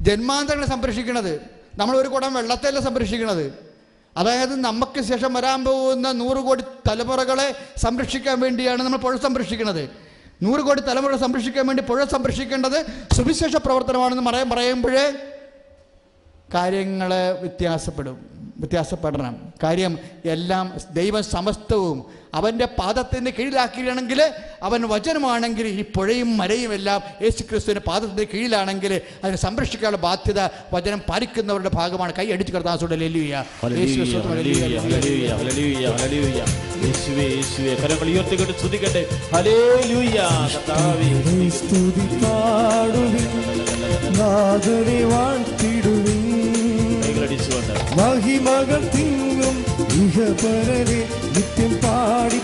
ജന്മാന്തരങ്ങളെ 0.00 0.66
സംരക്ഷിക്കുന്നത് 0.66 1.40
നമ്മൾ 1.76 1.96
ഒരു 1.96 2.08
കുടം 2.08 2.34
വെള്ളത്തെയല്ല 2.34 2.80
സംരക്ഷിക്കുന്നത് 2.80 3.70
അതായത് 4.16 4.60
നമുക്ക് 4.60 5.00
ശേഷം 5.00 5.32
വരാൻ 5.32 5.64
പോകുന്ന 5.64 6.12
നൂറ് 6.12 6.36
കോടി 6.36 6.62
തലമുറകളെ 6.88 7.54
സംരക്ഷിക്കാൻ 7.76 8.40
വേണ്ടിയാണ് 8.40 8.82
നമ്മൾ 8.82 8.98
പുഴ 8.98 9.16
സംരക്ഷിക്കുന്നത് 9.16 9.90
നൂറ് 10.42 10.60
കോടി 10.60 10.80
തലമുറ 10.80 11.16
സംരക്ഷിക്കാൻ 11.16 11.66
വേണ്ടി 11.66 11.82
പുഴ 11.82 12.04
സംരക്ഷിക്കേണ്ടത് 12.04 12.78
സുവിശേഷ 13.16 13.56
പ്രവർത്തനമാണെന്ന് 13.56 14.30
പറയാൻ 14.30 14.50
പറയുമ്പോഴേ 14.50 15.04
കാര്യങ്ങൾ 16.54 17.10
വ്യത്യാസപ്പെടും. 17.40 18.39
വ്യത്യാസപ്പെടണം. 18.60 19.36
കാര്യം 19.62 19.98
എല്ലാം 20.24 20.72
ദൈവം 20.92 21.24
സമസ്തവും 21.24 22.04
അവന്റെ 22.34 22.64
പാദത്തിന്റെ 22.64 23.32
കീഴിലാക്കുകയാണെങ്കിൽ 23.38 24.32
അവൻ 24.62 24.82
വചനമാണെങ്കിൽ 24.82 25.66
ഈ 25.66 25.84
പുഴയും 25.96 26.36
മരയും 26.36 26.74
എല്ലാം 26.74 27.00
യേശു 27.22 27.42
ക്രിസ്തുവിന്റെ 27.42 27.80
പാദത്തിന്റെ 27.80 28.26
കീഴിലാണെങ്കിൽ 28.34 29.00
അതിനെ 29.24 29.36
സംരക്ഷിക്കാനുള്ള 29.36 29.96
ബാധ്യത 29.96 30.48
വചനം 30.72 31.02
പാലിക്കുന്നവരുടെ 31.08 31.70
ഭാഗമാണ്. 31.74 32.12
കൈ 32.18 32.32
അടിച്ചു 32.32 32.52
കർത്താസുടെ 32.52 32.96
ലേലുയ 32.96 33.44
ഹല്ലേലൂയ, 33.62 34.18
ഹല്ലേലൂയ, 34.18 34.78
ഹല്ലേലൂയ, 34.78 35.28
ഹല്ലേലൂയ, 35.28 35.86
ഹല്ലേലൂയ. 35.86 36.44
യേശുവേ 36.84 37.34
യേശുവേ. 37.34 37.74
കരങ്ങൾ 37.74 38.10
ഉയർത്തിക്കൊണ്ട് 38.10 38.58
സ്തുതിക്കട്ടെ. 38.58 39.06
ഹല്ലേലൂയ 39.34 40.28
കർത്താവേ. 40.54 41.10
കൈകളടിച്ചുകൊണ്ട് 47.30 47.74
മഹിമകൾ 47.98 48.80
തിങ്ങും 48.94 49.56
ഇഹപരനെ 49.98 51.00
നിത്യം 51.34 51.72
പാടി 51.82 52.40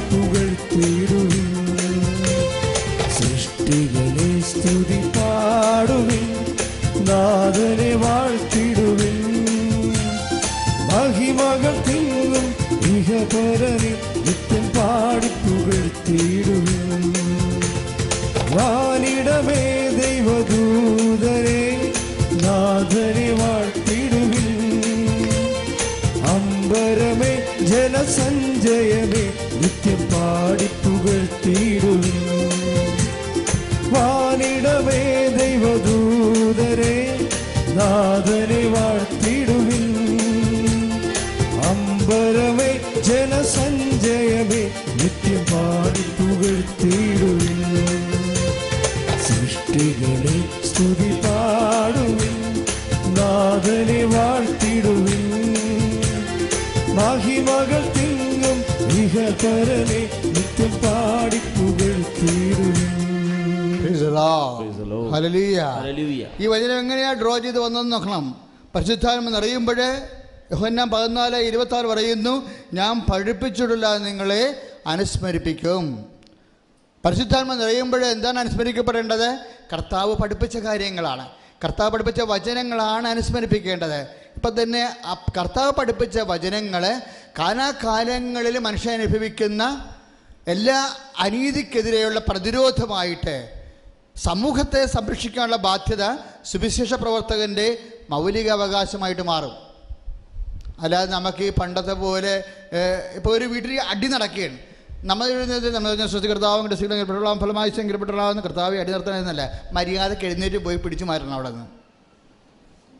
സൃഷ്ടികളെ 3.16 4.30
സ്തുതി 4.50 5.00
പാടുവിൻ 5.16 6.26
നാഥനെ 7.08 7.90
വാഴ്ത്തിടുവിൻ 8.02 9.18
മഹിമകൾ 10.90 11.76
തിങ്ങും 11.88 12.46
ഇഹപരനെ 12.92 13.92
നിത്യം 14.26 14.66
പാടി 14.76 15.30
പുകഴ്ത്തിടുവിൻ 15.42 17.04
വാനിടമേ 18.54 19.62
ദൈവദൂതരെ 19.98 21.62
നാഥനെ 22.44 23.28
വാഴ്ത്തിടുവിൻ 23.32 23.65
അമ്പരമേ 26.96 27.32
ജലസഞ്ചയമേ 27.70 29.22
നിത്യം 29.60 30.00
പാടി 30.12 30.68
പുകഴ്ത്തിടുവിൻ 30.82 32.20
വാനിടമേ 33.94 35.02
ദൈവദൂതരെ 35.36 36.96
നാഥനെ 37.78 38.62
വാഴ്ത്തിടുവിൻ. 38.74 39.84
അമ്പരമേ 41.70 42.70
ജലസഞ്ചയമേ 43.08 44.62
നിത്യം 45.00 45.44
പാടി 45.52 46.06
തീരുവിൻ 46.80 47.60
സൃഷ്ടികളെ 49.26 50.36
സ്തുതി 50.70 51.12
പാടുവിൻ. 51.24 52.34
നാഥനെ 53.18 54.00
വാഴ്ത്തിടുവിൻ 54.06 54.35
മഹിമകൾ 57.56 57.84
തിങ്ങും 57.96 58.58
ഇഹപരനെ 59.00 60.00
നിത്യം 60.34 60.72
പാടി 60.82 61.38
ഹല്ലേലൂയ 65.14 66.26
ഈ 66.40 66.46
വചനം 66.46 66.78
എങ്ങനെയാ 66.78 67.12
ഡ്രോ 67.12 67.38
ചെയ്ത് 67.38 67.58
വന്നെന്ന് 67.58 67.92
നോക്കണം. 67.92 68.24
പരിശുദ്ധാത്മ 68.74 69.28
നിറയുമ്പോഴേ 69.28 69.88
യോഹന്നാൻ 70.52 70.90
പതിനാല് 70.90 71.36
ഇരുപത്തി 71.36 71.76
ആറ് 71.76 71.86
പറയുന്നു 71.86 72.34
ഞാൻ 72.74 72.94
പഠിപ്പിച്ചിട്ടില്ല 73.12 73.96
നിങ്ങളെ 73.98 74.42
അനുസ്മരിപ്പിക്കും. 74.86 76.04
പരിശുദ്ധാത്മ 77.04 77.54
നിറയുമ്പോൾ 77.54 78.04
എന്താണ് 78.04 78.38
അനുസ്മരിക്കപ്പെടേണ്ടത്? 78.38 79.28
കർത്താവ് 79.72 80.14
പഠിപ്പിച്ച 80.14 80.56
കാര്യങ്ങളാണ്. 80.56 81.28
കർത്താവ് 81.64 81.90
പഠിപ്പിച്ച 81.90 82.20
വചനങ്ങളാണ് 82.20 83.08
അനുസ്മരിപ്പിക്കേണ്ടത്. 83.08 84.25
ഇപ്പം 84.36 84.62
തന്നെ 84.62 84.82
കർത്താവ് 85.36 85.72
പഠിപ്പിച്ച 85.72 86.18
വചനങ്ങളെ 86.18 86.94
കാലാകാലങ്ങളിൽ 87.38 88.58
മനുഷ്യൻ 88.58 88.92
അനുഭവിക്കുന്ന 89.00 89.62
എല്ലാ 90.54 90.78
അനീതിക്കെതിരെയുള്ള 91.18 92.18
പ്രതിരോധമായിട്ട് 92.28 93.36
സമൂഹത്തെ 94.16 94.82
സംരക്ഷിക്കാനുള്ള 94.86 95.56
ബാധ്യത 95.56 96.04
സുവിശേഷ 96.44 96.94
പ്രവർത്തകന്റെ 96.94 97.66
മൗലിക 98.10 98.48
അവകാശമായിട്ട് 98.50 99.22
മാറും. 99.22 99.54
അല്ലാതെ 100.80 101.08
നമുക്ക് 101.10 101.42
ഈ 101.44 101.52
പണ്ടത്തെ 101.60 101.92
പോലെ 101.92 102.34
ഇപ്പോൾ 103.16 103.32
ഒരു 103.36 103.44
വീട്ടിൽ 103.44 103.80
അടി 103.92 104.06
നടക്കുകയാണ്. 104.06 104.58
നമ്മൾ 105.04 105.26
എഴുതുന്നത് 105.30 105.74
നമ്മൾ 105.74 106.06
ശ്രദ്ധ 106.06 106.26
കർത്താവും 106.26 106.64
കൃഷികളും 106.70 107.40
ഫലമായി 107.40 107.70
ശങ്കരപ്പെട്ടുള്ളതെന്ന് 107.76 108.42
കർത്താവ് 108.42 108.78
അടി 108.82 108.92
നിർത്തണമെന്നല്ല 108.92 109.42
മര്യാദയ്ക്ക് 109.72 110.24
എഴുന്നേറ്റ് 110.24 110.64
പോയി 110.66 110.76
പിടിച്ചു 110.76 111.04
മാറണം 111.04 111.34
അവിടെ 111.34 111.50
നിന്ന്. 111.50 111.66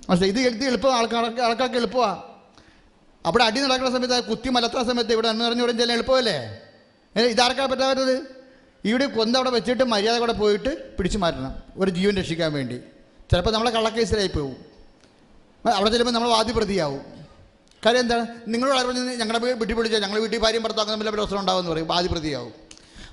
പക്ഷേ 0.08 0.26
ഇത് 0.26 0.40
എഴുതി 0.40 0.64
എളുപ്പം 0.64 0.96
ആൾക്കാർക്ക് 0.96 1.40
ആൾക്കാർക്ക് 1.40 1.76
എളുപ്പമാണ് 1.76 2.22
അവിടെ 3.26 3.44
അടി 3.44 3.60
നടക്കുന്ന 3.60 3.90
സമയത്ത് 3.90 4.24
കുത്തി 4.24 4.48
മലത്തുന്ന 4.48 4.92
സമയത്ത് 4.92 5.12
ഇവിടെ 5.12 5.32
നിറഞ്ഞു 5.32 5.62
വിടുന്ന 5.62 5.80
ചെല്ലാൻ 5.80 5.98
എളുപ്പമല്ലേ? 5.98 6.60
ഏ, 7.16 7.20
ഇതാർക്കാ 7.20 7.66
പറ്റാത്തത്? 7.66 8.36
ഇവിടെ 8.84 9.06
കൊന്ത 9.06 9.36
അവിടെ 9.36 9.50
വെച്ചിട്ട് 9.50 9.84
മര്യാദ 9.84 10.18
കൂടെ 10.18 10.32
പോയിട്ട് 10.32 10.96
പിടിച്ചു 10.96 11.18
മാറ്റണം 11.18 11.62
ഒരു 11.76 11.90
ജീവൻ 11.90 12.16
രക്ഷിക്കാൻ 12.16 12.52
വേണ്ടി. 12.52 12.80
ചിലപ്പോൾ 13.30 13.50
നമ്മളെ 13.50 13.70
കള്ളക്കേസിലായി 13.70 14.28
പോകും 14.28 14.56
അവിടെ 15.74 15.90
ചെല്ലുമ്പോൾ 15.90 16.14
നമ്മൾ 16.14 16.28
വാദിപ്രതിയാവും. 16.28 17.00
കാര്യം 17.86 18.00
എന്താണ്? 18.00 18.26
നിങ്ങളോട് 18.48 18.78
ആരും 18.78 18.88
പറഞ്ഞത് 18.88 19.20
ഞങ്ങളുടെ 19.20 19.52
വീട്ടിൽ 19.52 19.74
പിടിച്ചാൽ 19.76 20.02
ഞങ്ങൾ 20.02 20.20
വീട്ടിൽ 20.20 20.38
ഭാര്യയും 20.38 20.62
ഭർത്താക്കും 20.62 20.94
തമ്മിൽ 20.94 21.10
പ്രശ്നം 21.10 21.40
ഉണ്ടാവുമെന്ന് 21.40 21.70
പറയും. 21.70 21.86
വാദിപ്രതിയാവും. 21.86 22.52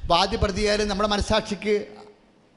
വാദിപ്രതിയായാലും 0.06 0.88
നമ്മുടെ 0.88 1.10
മനസ്സാക്ഷിക്ക് 1.10 1.88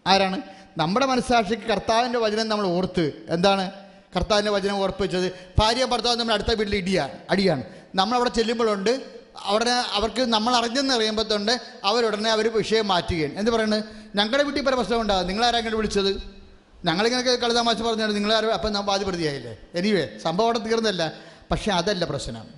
ആരാണ്? 0.06 0.42
നമ്മുടെ 0.78 1.06
മനസ്സാക്ഷിക്ക് 1.06 1.62
കർത്താവിന്റെ 1.62 2.18
വചനം 2.18 2.48
നമ്മൾ 2.48 2.66
ഓർത്ത് 2.66 3.12
എന്താണ്? 3.28 3.85
കർത്താവിന്റെ 4.16 4.50
വചനം 4.50 4.74
ഓർപ്പിച്ചത്. 4.74 5.32
ഭാര്യ 5.58 5.84
ഭർത്താവ് 5.84 6.16
നമ്മുടെ 6.16 6.34
അടുത്ത 6.34 6.54
വീട്ടിൽ 6.54 6.76
ഇടിയാണ് 6.76 7.12
അടിയാണ്. 7.30 7.62
നമ്മളവിടെ 7.94 8.28
ചെല്ലുമ്പോഴുണ്ട് 8.28 9.02
അവിടെ 9.42 9.70
അവർക്ക് 9.70 10.20
നമ്മൾ 10.20 10.56
അറിഞ്ഞെന്ന് 10.56 10.94
അറിയുമ്പോഴത്തുണ്ട് 10.94 11.60
അവരുടനെ 11.84 12.30
അവർ 12.30 12.52
വിഷയം 12.52 12.88
മാറ്റുകയാണ്. 12.88 13.38
എന്ത് 13.38 13.50
പറയുന്നത്? 13.50 13.84
ഞങ്ങളുടെ 14.14 14.42
വീട്ടിൽ 14.42 14.64
പല 14.64 14.74
പ്രശ്നം 14.74 15.00
ഉണ്ടാകും 15.00 15.26
നിങ്ങളാരെങ്കിലും 15.26 15.76
വിളിച്ചത്? 15.76 16.36
ഞങ്ങളിങ്ങനെ 16.84 17.22
കളിതാമാശ 17.22 17.76
പറഞ്ഞാൽ 17.76 18.14
നിങ്ങളാരും 18.14 18.52
അപ്പം 18.52 18.72
നാം 18.72 18.86
ബാധ്യപ്പെടുത്തിയായില്ലേ 18.86 19.56
എനിവേ 19.74 20.08
സംഭവം 20.22 20.44
അവിടെ 20.44 20.58
തീർന്നല്ല 20.58 21.12
പക്ഷേ 21.50 21.72
അതല്ല 21.72 22.04
പ്രശ്നം. 22.04 22.48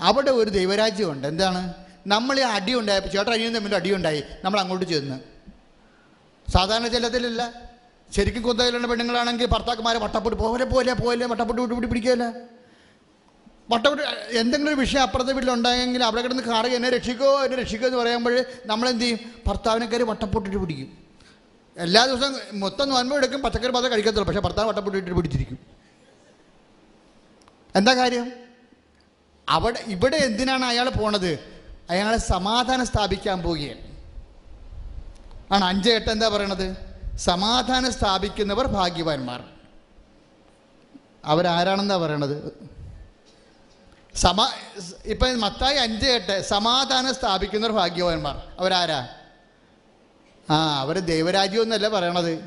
അവിടെ 0.00 0.30
ഒരു 0.30 0.50
ദൈവരാജ്യമുണ്ട് 0.50 1.28
എന്താണ്? 1.28 1.74
നമ്മൾ 2.06 2.38
ഈ 2.38 2.42
അടിയുണ്ടായപ്പോൾ 2.42 3.08
ചേട്ടൻ 3.08 3.32
അനിയും 3.32 3.54
തമ്മിൽ 3.54 3.74
അടിയുണ്ടായി 3.74 4.22
നമ്മൾ 4.44 4.60
അങ്ങോട്ട് 4.60 4.86
ചെന്ന്. 4.86 5.20
സാധാരണ 6.50 6.86
ചെല്ലത്തിലില്ല. 6.86 7.71
ശരിക്കും 8.14 8.42
കൊന്തയിലുള്ള 8.46 8.86
പെണ്ണുങ്ങളാണെങ്കിൽ 8.90 9.46
ഭർത്താക്കന്മാരെ 9.54 9.98
വട്ടപ്പെട്ട് 10.04 10.38
പോലെ 10.42 10.64
പോലെ 10.72 10.94
പോലെ 11.02 11.26
വട്ടപ്പെട്ട് 11.32 11.60
വിട്ട് 11.62 11.74
പിടി 11.76 11.88
പിടിക്കുകയല്ല? 11.92 12.24
വട്ടപ്പെട്ട് 13.72 14.02
എന്തെങ്കിലും 14.40 14.70
ഒരു 14.72 14.78
വിഷയം 14.80 15.02
അപ്പുറത്തെ 15.06 15.32
വീട്ടിലുണ്ടായെങ്കിൽ 15.36 16.02
അവിടെ 16.08 16.22
കിടന്ന് 16.24 16.42
കാറി 16.48 16.70
എന്നെ 16.78 16.88
രക്ഷിക്കോ 16.96 17.30
എന്നെ 17.44 17.56
രക്ഷിക്കോ 17.62 17.86
എന്ന് 17.90 17.98
പറയുമ്പോൾ 18.02 18.34
നമ്മളെന്ത് 18.70 19.04
ചെയ്യും? 19.04 19.20
ഭർത്താവിനെ 19.46 19.86
കയറി 19.86 20.04
വട്ടപ്പൊട്ടിട്ട് 20.10 20.58
പിടിക്കും. 20.64 20.88
എല്ലാ 21.76 22.02
ദിവസവും 22.06 22.34
മൊത്തം 22.64 22.86
നോൻപ് 22.92 23.14
എടുക്കും 23.20 23.40
പച്ചക്കറി 23.44 23.72
മാത്രം 23.76 23.92
കഴിക്കത്തുള്ളൂ 23.94 24.28
പക്ഷേ 24.30 24.42
ഭർത്താവ് 24.48 24.68
വട്ടപ്പൊട്ടിട്ട് 24.70 25.16
പിടിച്ചിരിക്കും. 25.20 25.58
എന്താ 27.80 27.92
കാര്യം? 28.02 28.26
അവിടെ 29.48 29.80
ഇവിടെ 29.94 30.18
എന്തിനാണ് 30.28 30.64
അയാൾ 30.72 30.88
പോണത്? 31.00 31.32
അയാളെ 31.92 32.18
സമാധാനം 32.32 32.86
സ്ഥാപിക്കാൻ 32.92 33.38
പോവുകയാണ്. 33.46 33.82
ആണ് 35.54 35.64
അഞ്ച് 35.64 35.90
എട്ട് 35.98 36.10
എന്താ 36.16 36.28
പറയണത്? 36.34 36.91
സമാധാനം 37.18 37.92
സ്ഥാപിക്കുന്നവർ 37.92 38.66
ഭാഗ്യവാന്മാർ. 38.66 39.44
അവരാരാണെന്നാ 41.24 41.96
പറയണത്? 41.96 42.58
സമാ 44.14 44.52
ഇപ്പൊ 45.04 45.26
മത്തായി 45.26 45.76
അഞ്ച് 45.76 46.06
എട്ട് 46.06 46.42
സമാധാനം 46.42 47.14
സ്ഥാപിക്കുന്നവർ 47.14 47.72
ഭാഗ്യവാന്മാർ. 47.72 48.42
അവരാരാ? 48.58 49.08
ആ 50.50 50.80
അവർ 50.80 50.98
ദൈവരാജ്യം 50.98 51.62
എന്നല്ല 51.62 51.88
പറയണത്. 51.88 52.44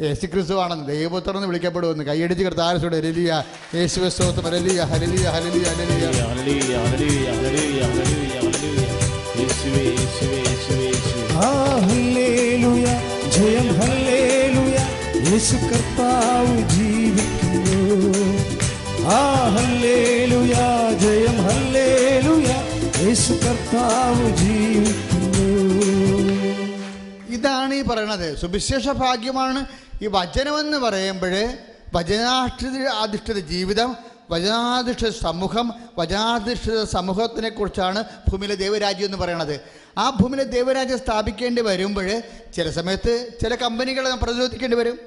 യേശു 0.00 0.26
ക്രിസ്തു 0.26 0.60
ആണെന്ന്. 0.60 0.88
ദൈവപുത്രൻ 0.88 1.34
എന്ന് 1.34 1.46
വിളിക്കപ്പെടുമെന്ന്. 1.46 2.04
കൈയടിച്ച് 2.04 2.44
കർത്താരസോട് 2.44 2.96
ഹരലിയ 2.96 3.44
യേശു 3.74 4.08
സ്തോത്രം 4.08 4.44
ഹരലിയ 4.44 4.82
ഹരലിയ 4.82 5.28
ഹരലിയ 5.28 5.64
ഹരലിയ 5.64 6.76
ഹരലിയ 6.76 6.76
ഹരലിയ 6.76 7.80
ഹല്ലേലൂയ, 11.40 12.86
ഹല്ലേലൂയ, 13.40 13.78
ഹല്ലേലൂയ. 13.80 14.76
യേശു 15.32 15.56
കർത്താവ് 15.56 16.68
ജീവിക്കുന്നു. 16.70 18.14
ആ 19.06 19.48
ഹല്ലേലൂയ 19.56 20.54
ജയം 20.98 21.42
ഹല്ലേലൂയ. 21.42 22.48
യേശു 23.06 23.32
കർത്താവ് 23.32 24.36
ജീവിക്കുന്നു. 24.36 25.48
ഇതാണ് 27.28 27.74
ഈ 27.74 27.82
പറയണത്. 27.82 28.38
സുവിശേഷ 28.38 28.88
ഭാഗ്യമാണ് 28.88 29.66
ഈ 30.02 30.06
വചനമെന്ന് 30.06 30.78
പറയുമ്പോൾ 30.78 31.48
വചനാധിഷ്ഠിത 31.94 32.82
അധിഷ്ഠിത 32.82 33.38
ജീവിതം 33.38 33.96
വചനാധിഷ്ഠിത 34.30 35.08
സമൂഹം 35.08 35.74
വചനാധിഷ്ഠിത 35.98 36.84
സമൂഹത്തിനെ 36.84 37.48
കുറിച്ചാണ് 37.48 38.04
ഭൂമിയിലെ 38.30 38.54
ദൈവരാജ്യം 38.54 39.04
എന്ന് 39.04 39.18
പറയണത്. 39.18 39.60
ആ 39.98 40.10
ഭൂമിയിലെ 40.10 40.44
ദൈവരാജ്യം 40.44 40.98
സ്ഥാപിക്കേണ്ടി 40.98 41.62
വരുമ്പോൾ 41.62 42.22
ചില 42.56 42.70
സമയത്ത് 42.70 43.28
ചില 43.42 43.54
കമ്പനികളെ 43.54 44.10
പ്രതിരോധിക്കേണ്ടി 44.10 44.76
വരും. 44.76 44.98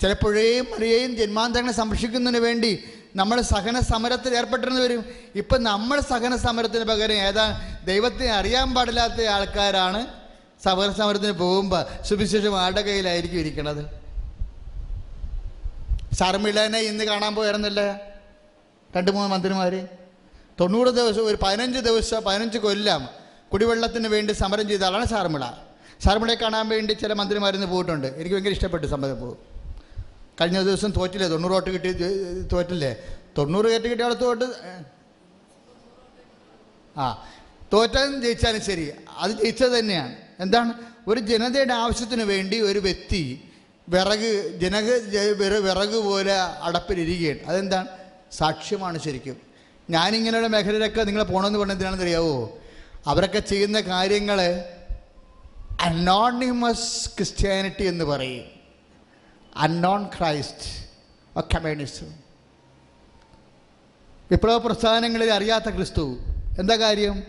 ചിലപ്പോഴേയും 0.00 0.66
മറിയേയും 0.70 1.16
ജന്മാന്തരങ്ങളെ 1.16 1.74
സംരക്ഷിക്കുന്നതിന് 1.74 2.40
വേണ്ടി 2.40 2.84
നമ്മൾ 3.16 3.40
സഹന 3.40 3.80
സമരത്തിൽ 3.80 4.34
ഏർപ്പെട്ടിരുന്നു 4.34 4.80
വരും. 4.80 5.04
ഇപ്പം 5.34 5.62
നമ്മൾ 5.62 6.00
സഹന 6.00 6.36
സമരത്തിന് 6.36 6.84
പകരം 6.84 7.14
ഏതാ? 7.14 7.46
ദൈവത്തെ 7.84 8.30
അറിയാൻ 8.30 8.74
പാടില്ലാത്ത 8.74 9.26
ആൾക്കാരാണ് 9.26 10.06
സഹന 10.64 10.92
സമരത്തിന് 10.92 11.32
പോകുമ്പോൾ 11.32 12.04
സുവിശേഷം 12.04 12.60
ആരുടെ 12.60 12.80
കയ്യിലായിരിക്കും 12.80 13.38
ഇരിക്കണത്? 13.38 13.82
ഷർമിളനെ 16.18 16.78
ഇന്ന് 16.78 17.04
കാണാൻ 17.04 17.34
പോയിരുന്നില്ല 17.34 18.09
രണ്ട് 18.96 19.10
മൂന്ന് 19.10 19.28
മന്ത്രിമാർ 19.34 19.74
തൊണ്ണൂറ് 20.60 20.90
ദിവസം 20.98 21.24
ഒരു 21.30 21.38
പതിനഞ്ച് 21.42 21.80
ദിവസം 21.88 22.20
പതിനഞ്ച് 22.28 22.58
കൊല്ലം 22.58 23.02
കുടിവെള്ളത്തിന് 23.52 24.08
വേണ്ടി 24.08 24.32
സമരം 24.32 24.66
ചെയ്ത 24.68 24.84
ആളാണ് 24.88 25.06
ഷാർമിള. 25.12 25.44
ഷാർമിളയെ 26.04 26.36
കാണാൻ 26.42 26.68
വേണ്ടി 26.68 26.92
ചില 27.02 27.12
മന്ത്രിമാരിന്ന് 27.20 27.66
പോയിട്ടുണ്ട്. 27.66 28.06
എനിക്ക് 28.18 28.34
ഭയങ്കര 28.36 28.52
ഇഷ്ടപ്പെട്ടു 28.56 28.86
സമരം 28.86 29.20
പോകും 29.20 29.38
കഴിഞ്ഞ 30.40 30.58
ദിവസം 30.68 30.90
തോറ്റില്ലേ? 30.98 31.28
തൊണ്ണൂറ് 31.28 31.52
വോട്ട് 31.52 31.70
കിട്ടി 31.70 31.90
തോറ്റില്ലേ? 32.52 32.92
തൊണ്ണൂറ് 33.38 33.66
കയറ്റ് 33.72 33.88
കിട്ടിയ 33.92 34.06
ആൾ 34.06 34.14
തോട്ട് 34.22 34.46
ആ 36.96 37.06
തോറ്റാലും 37.72 38.22
ജയിച്ചാലും 38.22 38.62
ശരി. 38.68 38.84
അത് 39.22 39.32
ജയിച്ചത് 39.40 39.78
തന്നെയാണ്. 39.78 40.14
എന്താണ്? 40.44 40.72
ഒരു 41.08 41.20
ജനതയുടെ 41.20 41.74
ആവശ്യത്തിന് 41.82 42.22
വേണ്ടി 42.22 42.56
ഒരു 42.60 42.78
വ്യക്തി 42.78 43.22
വിറക് 43.88 44.30
ജനക 44.62 44.88
വിറക് 45.64 45.98
പോലെ 46.08 46.34
അടപ്പിലിരിക്കുകയാണ്. 46.68 47.42
അതെന്താണ്? 47.50 47.88
സാക്ഷ്യമാണ് 48.32 48.98
ശരിക്കും. 48.98 49.36
ഞാനിങ്ങനെയുള്ള 49.90 50.48
മേഖലയിലൊക്കെ 50.48 51.02
നിങ്ങൾ 51.02 51.22
പോകണമെന്ന് 51.22 51.58
പറഞ്ഞതിനാണെന്ന് 51.58 52.04
അറിയാവോ 52.04 52.58
അവരൊക്കെ 53.06 53.38
ചെയ്യുന്ന 53.38 53.80
കാര്യങ്ങൾ 53.80 54.64
അനോണിമസ് 55.80 57.10
ക്രിസ്ത്യാനിറ്റി 57.10 57.84
എന്ന് 57.84 58.04
പറയും. 58.04 58.44
അൺനോൺ 59.56 60.06
ക്രൈസ്റ്റ് 60.18 60.90
കമ്മ്യൂണിസം 61.54 62.12
വിപ്ലവ 64.30 64.56
പ്രസ്ഥാനങ്ങളിൽ 64.56 65.32
അറിയാത്ത 65.32 65.70
ക്രിസ്തു. 65.70 66.18
എന്താ 66.58 66.76
കാര്യം? 66.76 67.22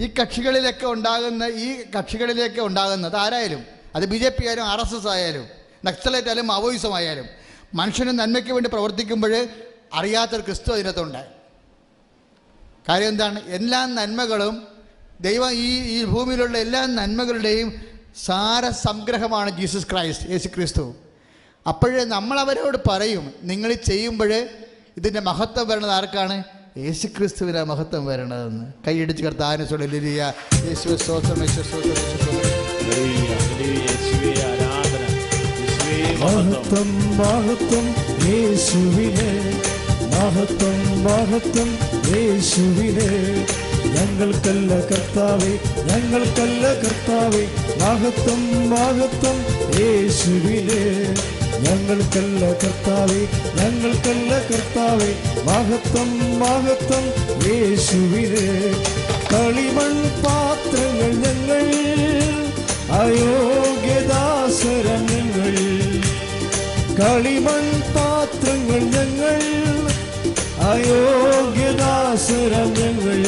ഈ 0.00 0.12
കക്ഷികളിലൊക്കെ 0.20 0.86
ഉണ്ടാകുന്ന 0.86 1.44
ഈ 1.44 1.84
കക്ഷികളിലേക്ക് 1.98 2.60
ഉണ്ടാകുന്നത് 2.60 3.16
ആരായാലും? 3.16 3.64
അത് 3.94 4.06
ബി 4.06 4.16
ജെ 4.16 4.28
പി 4.28 4.46
ആയാലും 4.46 4.64
ആർ 4.66 4.80
എസ് 4.80 4.94
എസ് 4.94 5.08
ആയാലും 5.08 5.48
നക്സലേറ്റ് 5.84 6.28
ആയാലും 6.28 6.46
മാവോയിസം 6.46 6.94
ആയാലും. 6.94 7.26
മനുഷ്യന് 7.74 8.18
നന്മയ്ക്ക് 8.18 8.52
വേണ്ടി 8.52 8.70
പ്രവർത്തിക്കുമ്പോൾ 8.70 9.48
അറിയാത്തൊരു 9.94 10.42
ക്രിസ്തു 10.42 10.72
അതിനകത്തുണ്ട്. 10.72 11.26
കാര്യം 12.88 13.08
എന്താണ്? 13.08 13.40
എല്ലാ 13.46 13.86
നന്മകളും 13.86 14.66
ദൈവം 15.20 15.52
ഈ 15.52 15.80
ഈ 15.82 16.04
ഭൂമിയിലുള്ള 16.04 16.58
എല്ലാ 16.58 16.86
നന്മകളുടെയും 16.86 17.72
സാര 18.24 18.68
സംഗ്രഹമാണ് 18.68 19.50
ജീസസ് 19.50 19.86
ക്രൈസ്റ്റ് 19.86 20.30
യേശു 20.30 20.48
ക്രിസ്തു 20.48 20.94
അപ്പോഴേ 21.68 22.04
നമ്മൾ 22.04 22.40
അവരോട് 22.40 22.78
പറയും 22.90 23.32
നിങ്ങൾ 23.42 23.72
ചെയ്യുമ്പോൾ 23.72 24.48
ഇതിന്റെ 24.96 25.20
മഹത്വം 25.20 25.68
വരണത് 25.68 25.90
ആർക്കാണ്? 25.90 26.44
യേശു 26.78 27.06
ക്രിസ്തുവിനെ 27.06 27.62
മഹത്വം 27.62 28.06
വരണതെന്ന്. 28.06 28.72
കൈയടിച്ച് 28.86 29.24
കർത്താവിനെ 29.24 29.64
ചൊല്ലിയ 29.64 30.32
യേശു 30.54 30.96
സ്തോത്രം 30.96 31.40
യേശു 31.40 31.60
മഹത്വം. 31.60 32.30
മഹത്വം 36.20 37.16
മഹത്വം 37.18 37.86
യേശുവിനെ 38.28 39.62
മഹത്വം 40.12 40.78
മഹത്വം 41.04 41.68
യേശുവിനെ. 42.14 43.10
ഞങ്ങൾക്കല്ല 43.94 44.72
കർത്താവേ 44.90 45.52
ഞങ്ങൾക്കല്ല 45.88 46.64
കർത്താവേ. 46.82 47.42
മഹത്വം 47.82 48.42
മഹത്വം 48.70 49.36
യേശുവിനെ. 49.80 50.84
ഞങ്ങൾക്കല്ല 51.64 52.42
കർത്താവേ 52.62 53.20
ഞങ്ങൾക്കല്ല 53.58 54.32
കർത്താവേ. 54.50 55.10
മഹത്വം 55.48 56.10
മഹത്വം 56.38 57.04
യേശുവിനെ. 57.48 58.46
കളിമൺ 59.32 59.94
പാത്രങ്ങൾ 60.24 61.12
ഞങ്ങൾ 61.24 61.66
അയോഗ്യദാസരം 63.00 65.02
ഞങ്ങൾ 65.12 65.54
കളിമൺ 67.00 67.66
പാത്രങ്ങൾ 67.96 68.82
ഞങ്ങൾ 68.96 69.38
അയോഗ്യദാസരം 70.70 72.68
ഞങ്ങൾ 72.80 73.20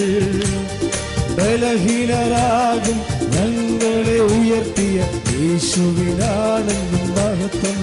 ബലഹീനരാകും 1.36 2.96
ഞങ്ങളെ 3.30 4.20
ഉയർത്തിയ 4.20 5.20
യേശുവിനാണെന്നും 5.40 7.10
മഹത്വം. 7.10 7.78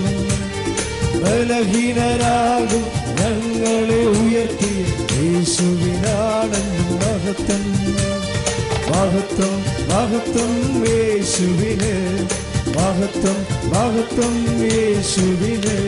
ബലഹീനരാകും 1.24 2.84
ഞങ്ങളെ 3.20 4.02
ഉയർത്തിയ 4.06 4.80
യേശുവിനാണെന്നും 5.22 6.96
മഹത്വം. 6.96 7.64
മഹത്വം 8.92 9.60
മഹത്വം 9.90 10.86
യേശുവിന്. 10.90 12.28
മഹത്വം 12.68 13.38
മഹത്വം 13.70 14.64
യേശുവിന്. 14.64 15.80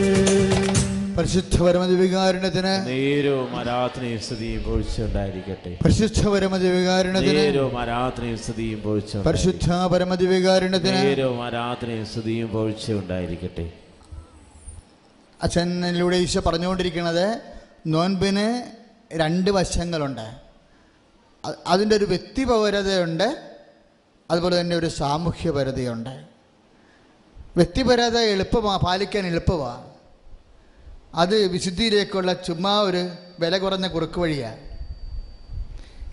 പരിശുദ്ധ 1.16 1.62
പരമദിവികാരുണ്യത്തിന് 1.62 2.86
നേരവും 2.86 3.56
ആരാധനയും 3.56 4.20
സ്തുതിയും 4.20 4.62
പൊഴിച്ചുണ്ടായിരിക്കട്ടെ. 4.62 5.78
പരിശുദ്ധ 5.84 6.28
പരമദിവികാരുണ്യത്തിന് 6.28 7.36
നേരവും 7.36 7.80
ആരാധനയും 7.80 8.38
സ്തുതിയും 8.38 8.80
പൊഴിച്ചു 8.80 9.18
പരിശുദ്ധ 9.18 9.72
പരമദിവികാരുണ്യത്തിന് 9.72 10.96
നേരവും 10.96 11.44
ആരാധനയും 11.44 12.06
സ്തുതിയും 12.06 12.48
പൊഴിച്ചുണ്ടായിരിക്കട്ടെ. 12.48 13.72
അച്ഛനിലൂടെ 15.42 16.16
ഈശോ 16.16 16.40
പറഞ്ഞുകൊണ്ടിരിക്കുന്നത് 16.40 17.40
നോൻപിന് 17.86 18.62
രണ്ട് 19.12 19.50
വശങ്ങളുണ്ട്. 19.50 20.26
അതിന്റെ 21.66 21.96
ഒരു 21.96 22.04
വ്യക്തിപരതയുണ്ട് 22.04 23.28
അതുപോലെ 24.30 24.60
തന്നെ 24.60 24.76
ഒരു 24.76 24.86
സാമൂഹ്യപരതയുണ്ട്. 24.86 26.24
വ്യക്തിപരത 27.56 28.18
എളുപ്പമാണ് 28.18 28.80
പാലിക്കാൻ 28.80 29.26
എളുപ്പമാണ് 29.26 29.91
അത് 31.14 31.46
വിശുദ്ധിയിലേക്കുള്ള 31.46 32.32
ചുമ്മാ 32.32 32.82
ഒരു 32.82 33.08
വില 33.40 33.58
കുറഞ്ഞ 33.58 33.86
കുറുക്ക് 33.86 34.20
വഴിയാണ്. 34.20 34.58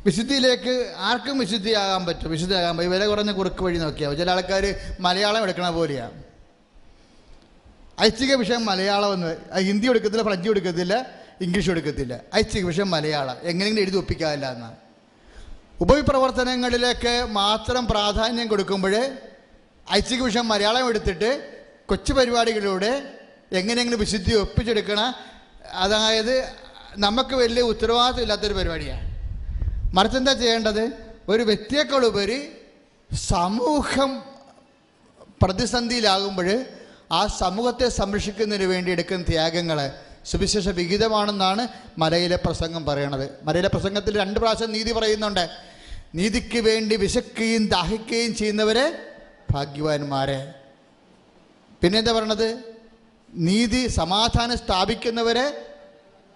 വിശുദ്ധിയിലേക്ക് 0.05 0.93
ആർക്കും 0.97 1.39
വിശുദ്ധിയാകാൻ 1.39 2.05
പറ്റും 2.05 2.31
വിശുദ്ധിയാകാൻ 2.31 2.77
പറ്റും. 2.77 2.91
വില 2.91 3.05
കുറഞ്ഞ 3.05 3.31
കുറുക്ക് 3.31 3.63
വഴി 3.63 3.77
നോക്കിയാൽ 3.77 4.15
ചില 4.15 4.31
ആൾക്കാർ 4.31 4.75
മലയാളം 4.99 5.43
എടുക്കണ 5.43 5.69
പോലെയാണ് 5.69 6.23
ഐച്ഛിക 8.01 8.35
വിഷയം 8.35 8.65
മലയാളം 8.65 9.13
എന്ന് 9.13 9.59
ഹിന്ദി 9.59 9.89
എടുക്കത്തില്ല 9.89 10.23
ഫ്രഞ്ച് 10.23 10.49
എടുക്കത്തില്ല 10.49 11.05
ഇംഗ്ലീഷ് 11.41 11.69
എടുക്കത്തില്ല. 11.69 12.21
ഐച്ഛിക 12.35 12.65
വിഷയം 12.65 12.91
മലയാളം. 12.91 13.37
എങ്ങനെയെങ്കിലും 13.43 13.85
എഴുതി 13.85 13.97
ഒപ്പിക്കാനില്ല 13.97 14.51
എന്നാണ് 14.51 14.75
ഉപവിപ്രവർത്തനങ്ങളിലേക്ക് 15.81 17.27
മാത്രം 17.31 17.87
പ്രാധാന്യം 17.87 18.47
കൊടുക്കുമ്പോൾ 18.47 18.95
ഐച്ഛിക 19.91 20.23
വിഷയം 20.23 20.47
മലയാളം 20.47 20.89
എടുത്തിട്ട് 20.89 21.53
കൊച്ചു 21.85 22.13
പരിപാടികളിലൂടെ 22.13 23.18
എങ്ങനെയെങ്കിലും 23.53 23.99
വിശുദ്ധി 23.99 24.35
ഒപ്പിച്ചെടുക്കണ 24.35 25.13
അതായത് 25.71 26.53
നമുക്ക് 26.97 27.35
വലിയ 27.35 27.61
ഉത്തരവാദിത്വം 27.61 28.21
ഇല്ലാത്തൊരു 28.21 28.53
പരിപാടിയാണ് 28.53 29.09
മറിച്ച് 29.95 30.17
എന്താ 30.17 30.33
ചെയ്യേണ്ടത്? 30.33 30.91
ഒരു 31.29 31.43
വ്യക്തിയേക്കാളുപരി 31.43 32.51
സമൂഹം 33.15 34.23
പ്രതിസന്ധിയിലാകുമ്പോൾ 35.41 36.65
ആ 37.11 37.27
സമൂഹത്തെ 37.27 37.89
സംരക്ഷിക്കുന്നതിന് 37.89 38.65
വേണ്ടി 38.65 38.91
എടുക്കുന്ന 38.91 39.25
ത്യാഗങ്ങൾ 39.29 39.91
സുവിശേഷ 40.25 40.67
വിഹിതമാണെന്നാണ് 40.69 41.67
മലയിലെ 41.97 42.35
പ്രസംഗം 42.35 42.85
പറയണത്. 42.85 43.39
മലയിലെ 43.43 43.67
പ്രസംഗത്തിൽ 43.67 44.17
രണ്ട് 44.17 44.39
പ്രാവശ്യം 44.39 44.71
നീതി 44.71 44.91
പറയുന്നുണ്ട്. 44.91 45.49
നീതിക്ക് 46.15 46.59
വേണ്ടി 46.59 46.95
വിശക്കുകയും 46.95 47.67
ദാഹിക്കുകയും 47.67 48.35
ചെയ്യുന്നവരെ 48.35 49.05
ഭാഗ്യവാന്മാരെ. 49.51 50.53
പിന്നെന്താ 51.81 52.11
പറയണത്? 52.11 52.68
നീതി 53.33 53.87
സമാധാനം 53.87 54.57
സ്ഥാപിക്കുന്നവരെ 54.57 55.65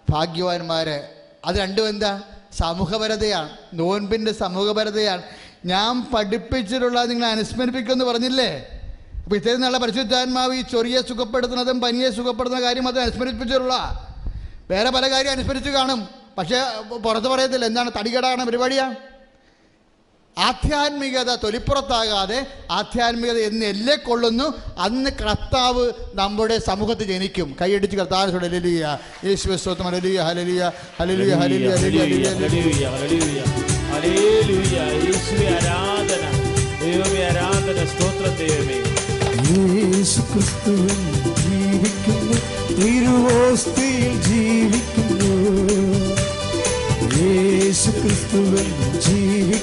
ഭാഗ്യവാന്മാരെ. 0.09 1.15
അത് 1.45 1.55
രണ്ടും 1.55 1.89
എന്താ? 1.89 2.21
സമൂഹപരതയാണ്. 2.57 3.57
നോൻപിന്റെ 3.73 4.33
സമൂഹപരതയാണ്. 4.33 5.21
ഞാൻ 5.65 6.07
പഠിപ്പിച്ചിട്ടുള്ള 6.13 7.03
നിങ്ങൾ 7.03 7.27
അനുസ്മരിപ്പിക്കുമെന്ന് 7.27 8.05
പറഞ്ഞില്ലേ? 8.05 8.81
അപ്പോൾ 9.23 9.35
ഇത്രയും 9.35 9.61
നല്ല 9.61 9.77
പരിശുദ്ധാത്മാവ് 9.77 10.55
ഈ 10.55 10.61
ചൊറിയെ 10.61 11.01
സുഖപ്പെടുത്തുന്നതും 11.01 11.81
പനിയെ 11.81 12.09
സുഖപ്പെടുന്ന 12.09 12.61
കാര്യം 12.61 12.87
അത് 12.87 12.99
അനുസ്മരിപ്പിച്ചിട്ടുള്ള. 12.99 13.73
വേറെ 14.69 14.89
പല 14.89 15.09
കാര്യം 15.09 15.31
അനുസ്മരിച്ച് 15.31 15.69
കാണും. 15.69 16.07
പക്ഷേ 16.37 16.81
പുറത്ത് 17.03 17.27
പറയത്തില്ല. 17.27 17.65
എന്താണ് 17.65 17.91
തടികടാണ് 17.99 18.45
പരിപാടിയാണ് 18.45 18.95
ആധ്യാത്മികത 20.37 21.35
തൊലിപ്പുറത്താകാതെ 21.35 22.47
ആധ്യാത്മികത 22.71 23.37
എന്ന് 23.37 23.65
എല്ലേ 23.65 23.95
കൊള്ളുന്നു. 23.95 24.53
അന്ന് 24.77 25.09
കർത്താവ് 25.09 25.91
നമ്മുടെ 26.13 26.59
സമൂഹത്തിൽ 26.59 27.07
ജനിക്കും. 27.07 27.55
കൈയടിച്ച് 27.61 27.97
കർത്താവ് 27.97 28.31
ഹലലിയ 28.31 28.97
യേശു 29.25 29.55
സ്വത്തം 29.55 29.83
ഹലലിയ 29.83 30.21
ഹലലിയ 30.21 30.71
ഹലലിയ 30.99 31.35
ഹലലിയ 31.35 31.69
ഹലലിയ 31.69 31.69
ഹലലിയ 31.69 32.29
ഹല്ലേലൂയ, 32.33 32.85
ഹല്ലേലൂയ, 32.87 33.39
ഹല്ലേലൂയ. 33.93 34.75
യേശുവേ 35.05 35.47
ആരാധന 35.55 36.23
ദൈവമേ 36.81 37.21
ആരാധന 37.29 37.85
സ്തോത്രം 37.85 38.33
ദൈവമേ. 38.35 38.79
യേശു 39.49 40.21
ക്രിസ്തുവിൽ 40.21 41.01
ജീവിക്കുന്നു 41.41 42.37
തിരുവോസ്തിയിൽ 42.77 44.21
ജീവിക്കുന്നു. 44.21 45.31
യേശു 47.21 47.89
ക്രിസ്തുവിൽ 47.89 48.67
ജീവിക്കുന്നു. 48.99 49.62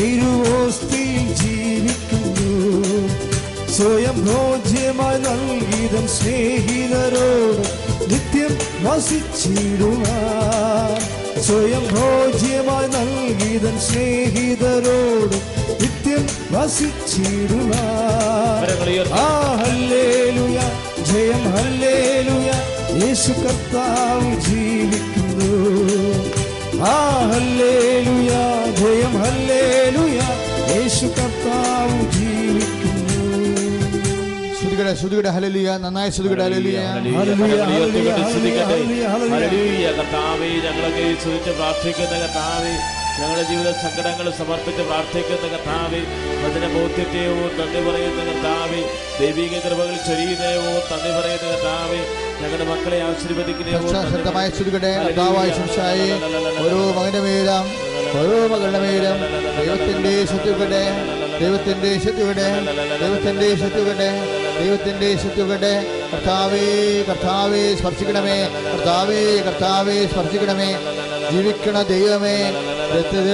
തിരുവോസ്തിയിൽ 0.00 1.34
ജീവിക്കുന്നു. 1.34 2.68
സ്വയം 3.70 4.26
ഭോജ്യമായി 4.26 5.18
നൽകിതം 5.18 6.08
സ്നേഹിതരോട് 6.08 7.64
നിത്യം 8.12 8.58
വസിച്ചിടുക. 8.80 10.06
സ്വയം 11.40 11.82
ഭോജ്യമായി 11.94 12.88
നൽകിയതും 12.88 13.80
സ്നേഹിതരോട് 13.80 15.34
നിത്യം 15.82 16.28
വസിച്ചിടുക. 16.50 17.74
ഹല്ലേലൂയ 19.60 20.70
ജയം 21.12 21.52
ഹല്ലേലുയ. 21.52 22.50
യേശു 23.06 23.32
കർത്താവ് 23.32 24.40
ജീവിക്കുന്നു. 24.40 25.54
ആ 26.84 27.30
ഹല്ലേലൂയ. 27.34 28.59
ജയം 28.80 29.14
ഹല്ലേലൂയ. 29.22 30.18
യേശു 30.74 31.06
കർത്താവ് 31.16 31.96
ജീവിക്കുന്നു. 32.14 33.00
ശ്രുതികട 34.58 34.94
ശ്രുതികട 35.00 35.28
ഹലലിയ 35.36 35.70
നന്നായി 35.84 36.10
ശ്രുതികട 36.10 36.42
ഹലലിയ 36.42 36.78
ഹല്ലേലൂയ, 36.78 37.60
ഹല്ലേലൂയ, 37.62 38.12
സ്തുതിക്കട്ടെ. 38.30 38.64
ഹല്ലേലൂയ, 38.70 39.04
ഹല്ലേലൂയ. 39.12 39.34
ഹല്ലേലൂയ. 39.34 39.86
കർത്താവേ 39.98 40.48
ഞങ്ങളൊക്കെ 40.66 41.04
സ്തുതിച്ച് 41.22 41.50
പ്രാർത്ഥിക്കുന്ന 41.50 42.14
കർത്താവേ. 42.18 42.72
ഞങ്ങളുടെ 43.20 43.44
ജീവിത 43.50 43.70
സങ്കടങ്ങൾ 43.82 44.26
സമർപ്പിച്ച് 44.38 44.82
പ്രാർത്ഥിക്കുന്ന 44.82 45.46
കർത്താവേ. 45.54 46.00
അതിനെ 46.46 46.68
ബോധ്യത്തെയോ 46.74 47.34
തന്നി 47.58 47.80
പറയുന്ന 47.88 48.20
കർത്താവേ. 48.30 48.82
ദൈവിക 49.20 49.54
കൃപകൾ 49.66 49.96
ചൊരിയുന്നയോ 50.08 50.66
തന്നി 50.90 51.12
പറയുന്ന 51.18 51.46
കർത്താവേ. 51.52 52.00
ഞങ്ങളുടെ 52.40 52.66
മക്കളെ 52.72 52.98
ആശീർവദിക്കുന്നയോ 53.02 53.80
ശക്തമായ 54.16 54.50
ശ്രുതികടേ 54.50 54.92
ഓരോ 56.64 56.80
മകന്റെ 56.98 57.20
മേലും 57.20 57.89
ഓരോ 58.14 58.48
മകളുടെമേലും 58.48 59.18
ദൈവത്തിന്റെ 59.58 60.24
ശത്രുക്കളുടെ 60.24 60.82
ദൈവത്തിന്റെ 61.40 61.98
ശത്രുക്കളുടെ 61.98 62.48
ദൈവത്തിന്റെ 63.00 63.56
ശത്രുക്കളുടെ 63.56 64.08
ദൈവത്തിന്റെ 64.60 65.16
ശത്രുക്കളുടെ 65.16 65.84
കർത്താവേ 66.12 67.02
കർത്താവേ 67.02 67.74
സ്പർശിക്കണമേ. 67.74 68.38
കർത്താവേ 68.72 69.36
കർത്താവേ 69.36 70.06
സ്പർശിക്കണമേ. 70.06 70.78
ജീവിക്കണ 71.32 71.82
ദൈവമേ 71.82 72.36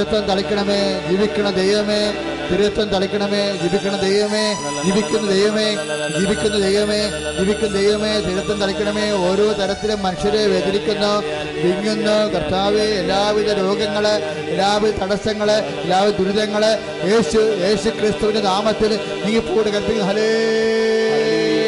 രക്തം 0.00 0.20
തളിക്കണമേ. 0.20 1.06
ജീവിക്കണ 1.10 1.50
ദൈവമേ. 1.50 2.02
തിരുത്വം 2.50 2.88
തളിക്കണമേ 2.92 3.40
ജീവിക്കണ 3.62 3.94
ദൈവമേ 4.04 4.44
ജീവിക്കുന്ന 4.84 5.26
ദൈവമേ 5.32 5.66
ജീവിക്കുന്ന 6.16 6.56
ദൈവമേ 6.66 7.00
ജീവിക്കുന്ന 7.38 7.72
ദൈവമേ 7.78 8.12
തിരുത്വം 8.26 8.56
തളിക്കണമേ. 8.62 9.06
ഓരോ 9.26 9.46
തരത്തിലും 9.60 9.98
മനുഷ്യരെ 10.06 10.42
വ്യതിരിക്കുന്നു 10.52 11.12
വിങ്ങുന്നു. 11.62 12.16
കർത്താവ് 12.34 12.84
എല്ലാവിധ 13.00 13.48
രോഗങ്ങൾ 13.60 14.06
എല്ലാവിധ 14.52 14.92
തടസ്സങ്ങൾ 15.02 15.50
എല്ലാവിധ 15.84 16.14
ദുരിതങ്ങൾ 16.20 16.64
യേശു 17.12 17.42
യേശു 17.64 17.88
ക്രിസ്തുവിന്റെ 17.98 18.42
നാമത്തിൽ 18.50 18.92
നീ 19.24 19.34
പൂട് 19.48 19.68
കൽപ്പിക്കുന്നു 19.74 20.08
ഹലേ 20.10 20.30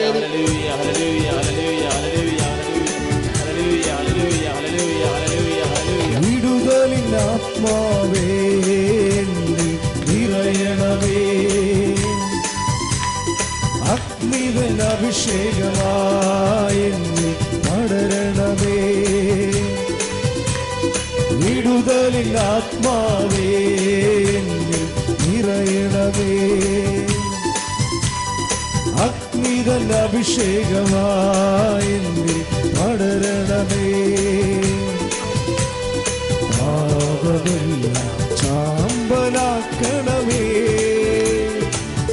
ഹല്ലേലൂയ, 0.09 0.68
ഹല്ലേലൂയ, 0.79 1.89
അഭിഷേകമായി 14.81 16.85
പടരണമേ 17.66 18.81
വിടുതലിൽ 21.41 22.33
ആത്മാവേ 22.51 23.53
നിറയണമേ. 25.22 26.35
അഗ്നിതൽ 29.07 29.89
അഭിഷേകമായി 30.05 31.95
പടരണമേ 32.79 33.89
പാപമില്ല 36.57 37.85
ചാമ്പലാക്കണമേ. 38.41 40.45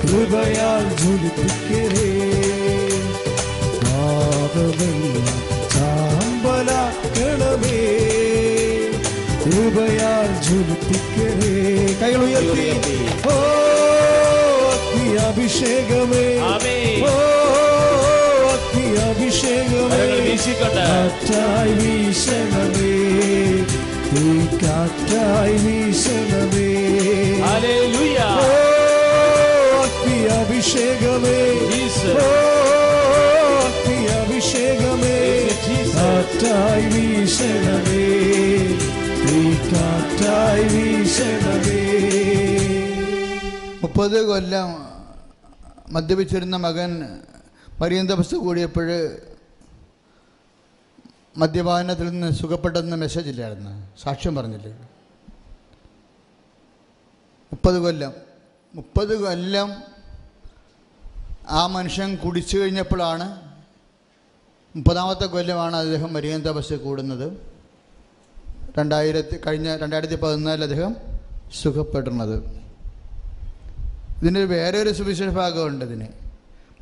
കൃപയാൽ 0.02 0.86
ജ്വലിപ്പിക്കണേ 1.00 2.10
പാപമെല്ലാം 4.56 5.40
ചാമ്പലാക്കണമേ 5.74 7.80
കൃപയാൽ 9.44 10.30
ജ്വലിപ്പിക്കണേ 10.46 11.56
കൈകൾ 12.02 12.22
ഉയർത്തി 12.28 12.68
ഓ 13.28 13.36
അഗ്നി 14.70 15.10
അഭിഷേകമേ 15.26 16.24
ആമേൻ. 16.52 17.04
ഓ 17.06 17.08
അഗ്നി 18.54 18.86
അഭിഷേകമേ 19.08 19.90
കരങ്ങൾ 19.94 20.20
വീശിക്കൊണ്ട് 20.28 20.80
കാറ്റായി 20.82 21.74
വീശണമേ 21.82 22.96
തീ 24.08 24.24
കാറ്റായി 24.64 25.58
വീശണമേ 25.66 26.70
ഹല്ലേലൂയ 27.46 28.18
ഓ 28.40 28.42
അഗ്നി 29.84 30.18
കാറ്റായി 36.16 36.86
വീശണമേ. 36.86 38.04
നീ 39.26 39.54
കാറ്റായി 39.54 40.64
വീശണമേ. 40.64 41.82
മുപ്പത് 43.84 44.28
കൊല്ലം 44.28 44.86
മദ്യപിച്ചിരുന്ന 45.94 46.56
മകൻ 46.56 47.20
മരിയന്ത 47.80 48.12
ബസ് 48.12 48.36
കൂടിയപ്പോൾ 48.36 49.18
മദ്യപാനത്തിൽ 51.38 52.10
നിന്ന് 52.10 52.32
സുഖപ്പെട്ടെന്ന 52.32 52.96
മെസ്സേജ് 52.96 53.30
ഇല്ലായിരുന്നു. 53.30 53.92
സാക്ഷ്യം 54.04 54.36
പറഞ്ഞില്ലേ? 54.36 54.72
മുപ്പത് 57.54 57.80
കൊല്ലം. 57.80 58.14
മുപ്പത് 58.76 59.22
കൊല്ലം 59.22 59.74
ആ 61.50 61.68
മനുഷ്യൻ 61.68 62.16
കുടിച്ചു 62.16 62.58
കഴിഞ്ഞപ്പോഴാണ് 62.58 63.45
മുപ്പതാമത്തെ 64.76 65.26
കൊല്ലമാണ് 65.34 65.76
അദ്ദേഹം 65.84 66.10
മരിയൻ 66.16 66.42
തപസ് 66.48 66.76
കൂടുന്നത്. 66.86 67.28
രണ്ടായിരത്തി 68.78 69.36
കഴിഞ്ഞ 69.46 69.68
രണ്ടായിരത്തി 69.84 70.18
പതിനാലിൽ 70.24 70.64
അദ്ദേഹം 70.68 70.94
സുഖപ്പെടുന്നത് 71.60 72.36
ഇതിന്റെ 74.20 74.42
വേറെ 74.56 74.78
ഒരു 74.84 74.92
സുവിശേഷ 74.98 75.32
ഭാഗമുണ്ട് 75.40 75.84
ഇതിന്. 75.88 76.08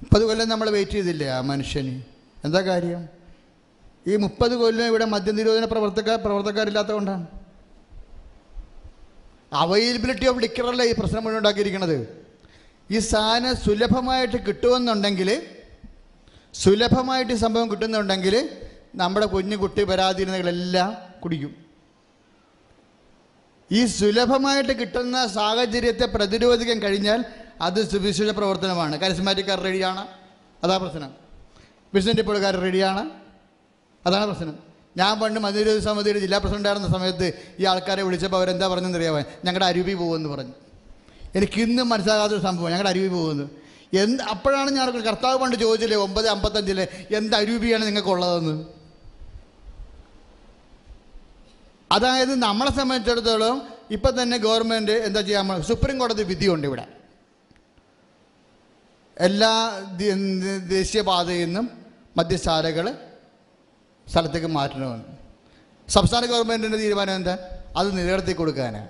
മുപ്പത് 0.01 0.23
കൊല്ലം 0.29 0.47
നമ്മൾ 0.53 0.67
വെയിറ്റ് 0.75 0.95
ചെയ്തില്ലേ 0.97 1.27
ആ 1.37 1.39
മനുഷ്യന്? 1.51 1.93
എന്താ 2.45 2.61
കാര്യം? 2.69 3.01
ഈ 4.11 4.13
മുപ്പത് 4.25 4.53
കൊല്ലം 4.61 4.85
ഇവിടെ 4.91 5.05
മദ്യനിരോധന 5.13 5.65
പ്രവർത്തക 5.73 6.15
പ്രവർത്തകരില്ലാത്തത് 6.25 6.95
കൊണ്ടാണ് 6.97 7.25
അവൈലബിലിറ്റി 9.61 10.25
ഓഫ് 10.31 10.41
ലിക്കറല്ല 10.43 10.83
ഈ 10.91 10.93
പ്രശ്നം 10.99 11.21
മുഴുവൻ 11.23 11.39
ഉണ്ടാക്കിയിരിക്കുന്നത് 11.41 11.97
ഈ 12.89 12.99
സാധനം 13.11 13.53
സുലഭമായിട്ട് 13.65 14.37
കിട്ടുമെന്നുണ്ടെങ്കിൽ 14.47 15.29
സുലഭമായിട്ട് 16.53 17.33
സംഭവം 17.33 17.71
കിട്ടുന്നുണ്ടെങ്കിൽ 17.71 18.49
നമ്മുടെ 18.95 19.25
കുഞ്ഞു 19.25 19.55
കുട്ടി 19.55 19.83
പരാധീനതകളെല്ലാം 19.83 20.97
കുടിക്കും. 21.23 21.55
ഈ 23.71 23.85
സുലഭമായിട്ട് 23.85 24.79
കിട്ടുന്ന 24.79 25.27
സാഹചര്യത്തെ 25.27 26.05
പ്രതിരോധിക്കാൻ 26.05 26.79
കഴിഞ്ഞാൽ 26.79 27.25
അത് 27.61 27.89
സുവിശേഷ 27.89 28.29
പ്രവർത്തനമാണ്. 28.29 28.99
കരിസ്മാറ്റിക്കാർ 28.99 29.59
റെഡിയാണ്? 29.59 30.07
അതാ 30.63 30.77
പ്രശ്നം. 30.77 31.11
വിഷന്റെ 31.93 32.13
ഡിപ്പോളുകാർ 32.13 32.55
റെഡിയാണ്? 32.55 33.09
അതാണ് 34.05 34.25
പ്രശ്നം. 34.25 34.59
ഞാൻ 34.97 35.19
പണ്ട് 35.19 35.39
മധുര 35.39 35.79
സമിതിയുടെ 35.79 36.19
ജില്ലാ 36.19 36.37
പ്രസിഡന്റ് 36.37 36.67
ആയിരുന്ന 36.67 36.87
സമയത്ത് 36.87 37.33
ഈ 37.59 37.65
ആൾക്കാരെ 37.65 38.01
വിളിച്ചപ്പോൾ 38.01 38.37
അവരെന്താ 38.37 38.67
പറഞ്ഞെന്ന് 38.67 38.97
അറിയാമോ 38.97 39.19
ഞങ്ങളുടെ 39.19 39.65
അരുവി 39.65 39.93
പോകുമെന്ന് 39.93 40.29
പറഞ്ഞു. 40.29 40.51
എനിക്ക് 41.35 41.61
ഇന്നും 41.61 41.89
മനസ്സിലാകാത്തൊരു 41.89 42.41
സംഭവം 42.41 42.65
ഞങ്ങളുടെ 42.65 42.89
അരുവി 42.89 43.07
പോകുന്നു 43.07 43.62
എന്ത് 44.01 44.21
അപ്പോഴാണ് 44.33 44.69
ഞാൻ 44.77 44.87
കർത്താവ് 45.09 45.37
പണ്ട് 45.41 45.55
ചോദിച്ചില്ലേ 45.63 45.97
ഒമ്പത് 46.05 46.27
അമ്പത്തഞ്ചിലെ 46.35 46.85
എന്ത് 47.17 47.35
അരൂപിയാണ് 47.39 47.83
നിങ്ങൾക്കുള്ളതെന്ന്? 47.89 48.55
അതായത് 51.91 52.33
നമ്മളെ 52.43 52.71
സംബന്ധിച്ചിടത്തോളം 52.79 53.55
ഇപ്പം 53.95 54.13
തന്നെ 54.19 54.37
ഗവൺമെന്റ് 54.45 54.95
എന്താ 55.07 55.21
ചെയ്യാൻ 55.27 55.61
സുപ്രീം 55.69 55.97
കോടതി 56.01 56.23
വിധിയുണ്ട് 56.31 56.65
ഇവിടെ. 56.69 56.85
എല്ലാ 59.17 59.53
ദേശീയപാതയിൽ 60.75 61.43
നിന്നും 61.45 61.65
മദ്യശാലകൾ 62.17 62.85
സ്ഥലത്തേക്ക് 64.07 64.49
മാറ്റണമെന്ന്. 64.57 65.09
സംസ്ഥാന 65.87 66.23
ഗവൺമെന്റിന്റെ 66.31 66.77
തീരുമാനം 66.83 67.15
എന്താ? 67.19 67.35
അത് 67.79 67.87
നിലനിർത്തി 67.97 68.33
കൊടുക്കാനാണ് 68.39 68.89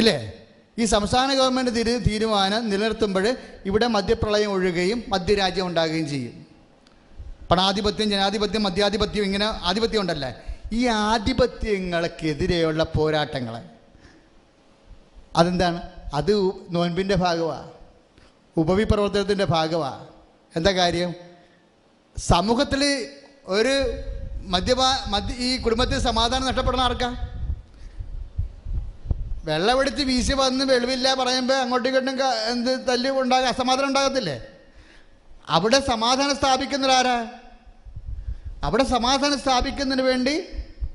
ഇല്ലേ? 0.00 0.16
ഈ 0.78 0.84
സംസ്ഥാന 0.84 1.34
ഗവൺമെന്റ് 1.34 1.76
തിരു 1.76 1.98
തീരുമാനം 1.98 2.68
നിലനിർത്തുമ്പോൾ 2.70 3.36
ഇവിടെ 3.66 3.86
മദ്യപ്രളയം 3.86 4.50
ഒഴുകുകയും 4.52 5.04
മദ്യരാജ്യം 5.08 5.66
ഉണ്ടാകുകയും 5.66 6.08
ചെയ്യും. 6.08 6.46
പണാധിപത്യം 7.50 8.10
ജനാധിപത്യം 8.10 8.62
മദ്യാധിപത്യം 8.62 9.24
ഇങ്ങനെ 9.24 9.46
ആധിപത്യം 9.46 10.00
ഉണ്ടല്ലേ? 10.00 10.34
ഈ 10.72 10.86
ആധിപത്യങ്ങൾക്കെതിരെയുള്ള 10.86 12.84
പോരാട്ടങ്ങൾ 12.84 13.62
അതെന്താണ്? 15.36 15.82
അത് 16.14 16.52
നോൻപിന്റെ 16.70 17.14
ഭാഗമാണ് 17.14 17.70
ഉപവിപ്രവർത്തനത്തിന്റെ 18.56 19.44
ഭാഗമാണ് 19.44 20.06
എന്താ 20.56 20.70
കാര്യം? 20.70 21.14
സമൂഹത്തിൽ 22.16 23.08
ഒരു 23.46 23.74
മദ്യപാ 24.42 25.04
മദ്യ 25.08 25.34
ഈ 25.34 25.58
കുടുംബത്തിൽ 25.62 25.98
സമാധാനം 25.98 26.46
നഷ്ടപ്പെടുന്ന 26.46 26.84
ആർക്കാ? 26.84 27.27
വെള്ളമെടുത്ത് 29.48 30.02
വീശി 30.02 30.32
വന്ന് 30.32 30.64
വെളിവില്ല 30.64 31.14
പറയുമ്പോൾ 31.14 31.54
അങ്ങോട്ടും 31.54 31.88
ഇങ്ങോട്ടും 31.88 32.26
എന്ത് 32.50 32.86
തല്ലി 32.86 33.10
ഉണ്ടാകും 33.10 33.48
അസമാധാനം 33.48 33.88
ഉണ്ടാകത്തില്ലേ? 33.88 34.42
അവിടെ 35.48 35.80
സമാധാനം 35.80 36.36
സ്ഥാപിക്കുന്നവരാരാ? 36.36 37.26
അവിടെ 38.62 38.84
സമാധാനം 38.84 39.38
സ്ഥാപിക്കുന്നതിന് 39.38 40.06
വേണ്ടി 40.06 40.46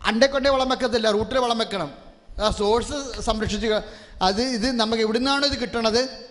അണ്ടക്കൊണ്ടേ 0.06 0.50
വളം 0.50 0.70
വെക്കത്തില്ല 0.70 1.12
റൂട്ടിൽ 1.12 1.38
വളം 1.38 1.58
വെക്കണം. 1.58 1.94
ആ 2.44 2.50
സോഴ്സ് 2.50 3.22
സംരക്ഷിച്ച് 3.22 3.82
അത് 4.22 4.42
ഇത് 4.42 4.72
നമുക്ക് 4.72 5.04
എവിടെ 5.04 5.18
നിന്നാണോ 5.18 5.48
ഇത് 5.48 5.58
കിട്ടണത് 5.58 6.26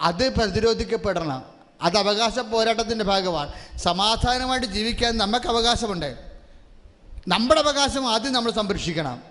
അത് 0.00 0.34
പ്രതിരോധിക്കപ്പെടണം. 0.34 1.42
അത് 1.82 1.96
അവകാശ 1.98 2.38
പോരാട്ടത്തിന്റെ 2.38 3.04
ഭാഗമാണ്. 3.04 3.52
സമാധാനമായിട്ട് 3.78 4.66
ജീവിക്കാൻ 4.66 5.16
നമുക്ക് 5.16 5.46
അവകാശമുണ്ട്. 5.46 6.16
നമ്മുടെ 7.28 7.60
അവകാശം 7.60 8.10
ആദ്യം 8.10 8.32
നമ്മൾ 8.32 8.52
സംരക്ഷിക്കണം. 8.52 9.29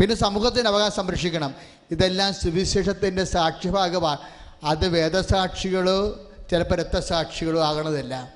പിന്നെ 0.00 0.16
സമൂഹത്തിന്റെ 0.16 0.70
അവകാശം 0.70 0.96
സംരക്ഷിക്കണം. 0.96 1.54
ഇതെല്ലാം 1.90 2.34
സുവിശേഷത്തിന്റെ 2.34 3.24
സാക്ഷ്യഭാഗമാണ്. 3.24 4.18
അത് 4.64 4.88
വേദസാക്ഷികളോ 4.88 6.30
ചിലപ്പോൾ 6.50 6.74
രക്തസാക്ഷികളോ 6.74 7.64
ആകണതല്ല. 7.64 8.34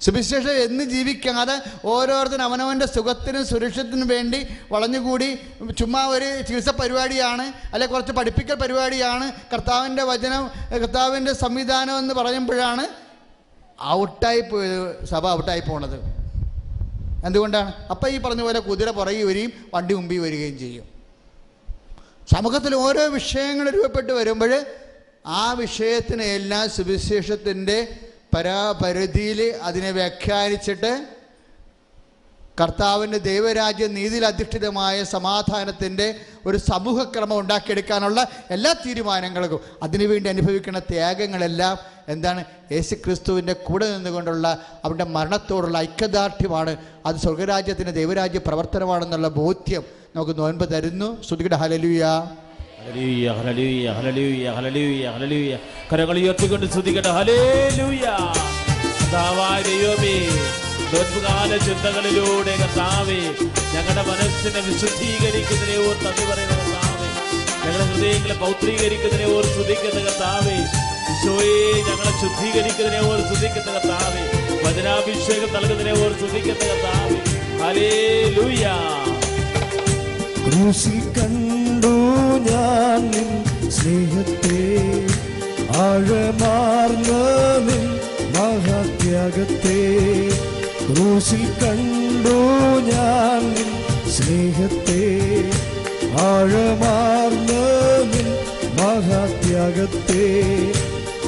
സുവിശേഷം 0.00 0.50
എന്ന് 0.50 0.84
ജീവിക്കാതെ 0.84 1.62
ഓരോരുത്തരും 1.84 2.42
അവനവന്റെ 2.42 2.86
സുഖത്തിനും 2.86 3.46
സുരക്ഷത്തിനും 3.46 4.08
വേണ്ടി 4.08 4.46
വളഞ്ഞുകൂടി 4.72 5.38
ചുമ്മാ 5.78 6.06
ഒരു 6.06 6.42
ചികിത്സ 6.42 6.68
പരിപാടിയാണ് 6.68 7.42
അല്ലെ 7.42 7.86
കുറച്ച് 7.86 8.12
പഠിപ്പിക്കൽ 8.12 8.54
പരിപാടിയാണ് 8.54 9.32
കർത്താവിന്റെ 9.52 10.02
വചനം 10.02 10.50
കർത്താവിന്റെ 10.72 11.32
സംവിധാനം 11.32 11.98
എന്ന് 11.98 12.14
പറയുമ്പോഴാണ് 12.14 12.88
ഔട്ടായി 13.82 14.40
പോയത് 14.40 15.04
സഭ 15.04 15.28
ഔട്ടായി 15.28 15.60
പോണത്. 15.60 16.00
എന്തുകൊണ്ടാണ്? 17.26 17.74
അപ്പം 17.90 18.08
ഈ 18.08 18.18
പറഞ്ഞ 18.18 18.42
പോലെ 18.42 18.60
കുതിര 18.60 18.90
പുറകെ 18.90 19.22
വരികയും 19.22 19.52
വണ്ടി 19.74 19.94
മുമ്പിൽ 19.94 20.18
വരികയും 20.18 20.58
ചെയ്യും. 20.58 20.93
സമൂഹത്തിൽ 22.28 22.74
ഓരോ 22.76 23.04
വിഷയങ്ങൾ 23.10 23.66
രൂപപ്പെട്ട് 23.68 24.12
വരുമ്പോൾ 24.12 24.52
ആ 25.34 25.44
വിഷയത്തിനെ 25.54 26.24
എല്ലാം 26.34 26.64
സുവിശേഷത്തിന്റെ 26.70 27.78
പരാപരിധിയിൽ 28.34 29.40
അതിനെ 29.62 29.90
വ്യാഖ്യാനിച്ചിട്ട് 29.90 30.92
കർത്താവിന്റെ 32.60 33.18
ദൈവരാജ്യ 33.18 33.86
നീതിയിൽ 33.88 34.24
അധിഷ്ഠിതമായ 34.26 34.96
സമാധാനത്തിന്റെ 35.04 36.06
ഒരു 36.46 36.58
സമൂഹക്രമം 36.64 37.38
ഉണ്ടാക്കിയെടുക്കാനുള്ള 37.38 38.20
എല്ലാ 38.50 38.72
തീരുമാനങ്ങൾക്കും 38.86 39.62
അതിനുവേണ്ടി 39.82 40.28
അനുഭവിക്കുന്ന 40.28 40.78
ത്യാഗങ്ങളെല്ലാം 40.92 41.74
എന്താണ്? 42.08 42.44
യേശു 42.72 42.94
ക്രിസ്തുവിന്റെ 42.94 43.52
കൂടെ 43.52 43.86
നിന്നുകൊണ്ടുള്ള 43.90 44.46
അവരുടെ 44.84 45.04
മരണത്തോടുള്ള 45.04 45.78
ഐക്യദാർഢ്യമാണ്. 45.78 46.76
അത് 47.06 47.16
സ്വർഗരാജ്യത്തിന്റെ 47.16 47.92
ദൈവരാജ്യ 47.92 48.38
പ്രവർത്തനമാണെന്നുള്ള 48.38 49.28
ബോധ്യം 49.28 49.84
നമുക്ക് 50.16 50.38
നോൻപ് 50.38 50.64
തരുന്നു. 50.74 51.22
ശ്രുതിയുടെ 51.22 51.56
ഹലലുയ 51.56 52.02
ഹല്ലേലൂയ, 52.86 53.30
ഹല്ലേലൂയ, 53.30 53.90
ഹല്ലേലൂയ, 53.90 54.50
ഹല്ലേലൂയ, 54.50 55.04
ഹല്ലേലൂയ. 55.10 55.52
കരങ്ങൾ 55.92 56.18
ഉയർത്തിക്കൊണ്ട് 56.18 56.66
ദൈവമേ 59.62 60.16
നോൻപുകാല 60.92 61.56
ചിന്തകളിലൂടെ 61.56 62.56
കർത്താവേ 62.62 63.20
ഞങ്ങളുടെ 63.74 64.02
മനസ്സിനെ 64.10 64.60
വിശുദ്ധീകരിക്കുന്നതിനെ 64.60 65.76
ഓർ 65.86 65.96
നന്ദി 66.04 66.24
പറയുന്ന 66.30 66.54
കർത്താവേ 66.60 67.08
ഞങ്ങളുടെ 67.64 67.84
ഹൃദയങ്ങളെ 67.84 68.34
പൗത്രീകരിക്കുന്നതിനെ 68.34 69.36
ഓർ 69.36 69.46
സ്തുതിക്കുന്ന 69.46 70.00
കർത്താവേ 70.00 70.56
ഈശോയെ 71.10 71.72
ഞങ്ങളെ 71.72 72.12
ശുദ്ധീകരിക്കുന്നതിനെ 72.20 73.00
ഓർ 73.00 73.20
സ്തുതിക്കുന്ന 73.20 73.72
കർത്താവേ 73.72 74.22
വചനാഭിഷേകം 74.62 75.54
നൽകുന്നതിനെ 75.54 75.90
ഓർ 75.90 76.12
സ്തുതിക്കുന്ന 76.12 76.72
കർത്താവേ 76.72 77.34
ഹല്ലേലൂയ. 77.64 78.70
ക്രൂശിൽ 80.44 81.00
കണ്ടു 81.00 81.94
ഞാൻ 82.50 83.10
നിൻ 83.10 83.44
സ്നേഹത്തെ. 83.70 84.78
ആഴമാർന്ന 85.76 87.10
നിൻ 87.68 88.00
മഹാത്യാഗത്തെ. 88.32 89.80
ക്രൂശിൽ 90.86 91.44
കണ്ടു 91.44 92.36
ഞാൻ 92.90 93.54
നിൻ 93.54 93.70
സ്നേഹത്തെ. 94.10 95.02
ആഴമാർന്ന 96.20 97.54
മഹാത്യാഗത്തെ. 98.82 100.24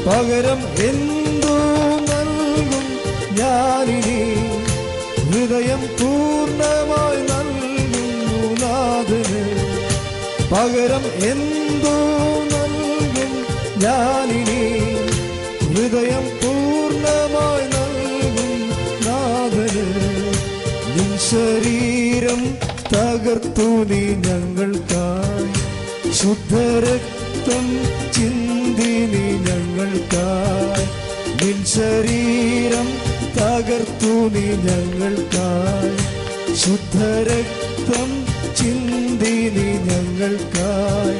പകരം 0.07 0.61
എന്തു 0.89 1.55
നൽകും 2.09 2.85
ഞാനിനി? 3.39 4.21
ഹൃദയം 5.31 5.81
പൂർണമായി 6.01 7.23
നൽകുന്നു 7.31 8.39
നാഥന്. 8.63 9.43
പകരം 10.53 11.05
എന്തോ 11.31 11.97
നൽകും 12.53 13.33
ഞാനിനി? 13.83 14.63
ഹൃദയം 15.65 16.25
പൂർണമായി 16.43 17.67
നൽകും 17.67 18.63
നാഥന്. 19.07 19.87
നിൻ 20.97 21.19
ശരീരം 21.19 22.55
തകർത്തു 22.95 23.63
നീ 23.63 24.05
ഞങ്ങൾക്കായി. 24.07 25.53
ശുദ്ധരക്തം 26.13 27.16
ചിന്തി 28.12 28.92
നീ 29.12 29.24
ഞങ്ങൾക്കായി. 29.47 30.86
ശരീരം 31.64 32.88
തകർത്തു 33.38 34.07
നീ 34.07 34.47
ഞങ്ങൾക്കായി. 34.66 35.97
ശുദ്ധരക്തം 36.55 38.26
ചിന്തിനി 38.57 39.68
ഞങ്ങൾക്കായി. 39.88 41.18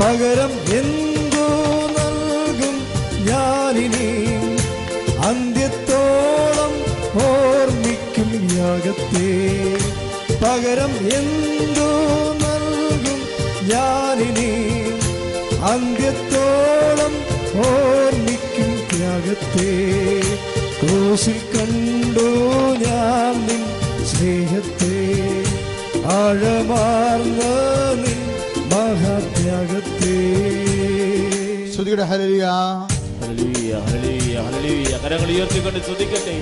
പകരം 0.00 0.50
എന്തോ 0.50 1.48
നൽകും 1.96 2.76
ഞാനിനി? 3.26 4.08
അന്ത്യത്തോളം 5.26 6.72
ഓർമ്മിക്കും 7.26 8.58
യാഗത്തെ 8.58 9.30
പകരം 10.44 10.90
എന്തോ 10.90 11.90
നൽകും 12.42 13.20
ഞാനിനി? 13.68 14.81
അന്ത്യത്തോളം 15.70 17.12
ഓർമ്മിക്കും 17.64 18.70
ത്യാഗത്തെ. 18.90 19.72
ക്രൂശിൽ 20.80 21.38
കണ്ടു 21.52 22.28
ഞാൻ 22.84 23.36
നിൻ 23.48 23.62
സ്നേഹത്തെ. 24.06 24.96
ആഴമാർന്ന 26.14 27.42
നിൻ 28.02 28.20
മഹാത്യാഗത്തെ. 28.72 30.16
ശ്രുതിയുടെ 31.74 32.02
ഹലിയ 32.02 32.44
ഹല്ലേലൂയ, 33.22 33.72
ഹല്ലേലൂയ. 34.46 34.94
കരങ്ങൾ 35.04 35.30
ഉയർത്തിക്കൊണ്ട് 35.34 35.80
സ്തുതിക്കട്ടെ 35.84 36.36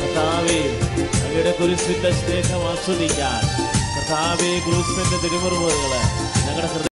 കർത്താവേ 0.00 0.58
അങ്ങയുടെ 1.24 1.52
കുരിശിന്റെ 1.60 2.10
സ്നേഹം 2.20 2.62
ആസ്വദിക്കാൻ. 2.70 3.42
കർത്താവേ 3.94 4.50
ക്രൂസിന്റെ 4.66 5.18
തിരുമുറിവുകൾ 5.22 5.92
ഞങ്ങളുടെ 6.46 6.93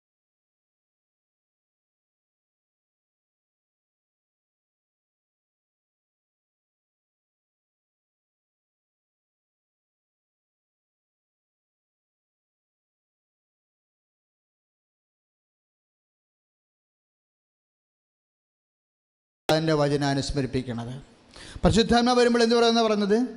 ഹൃദയ 19.59 19.73
വചന 19.73 20.03
അനുസ്മരിപ്പിക്കണത്. 20.03 21.15
പരിശുദ്ധാത്മ 21.63 22.13
വരുമ്പോൾ 22.13 22.43
എന്ത് 22.43 22.55
പറയുന്ന 22.55 22.83
പറഞ്ഞത് 22.83 23.27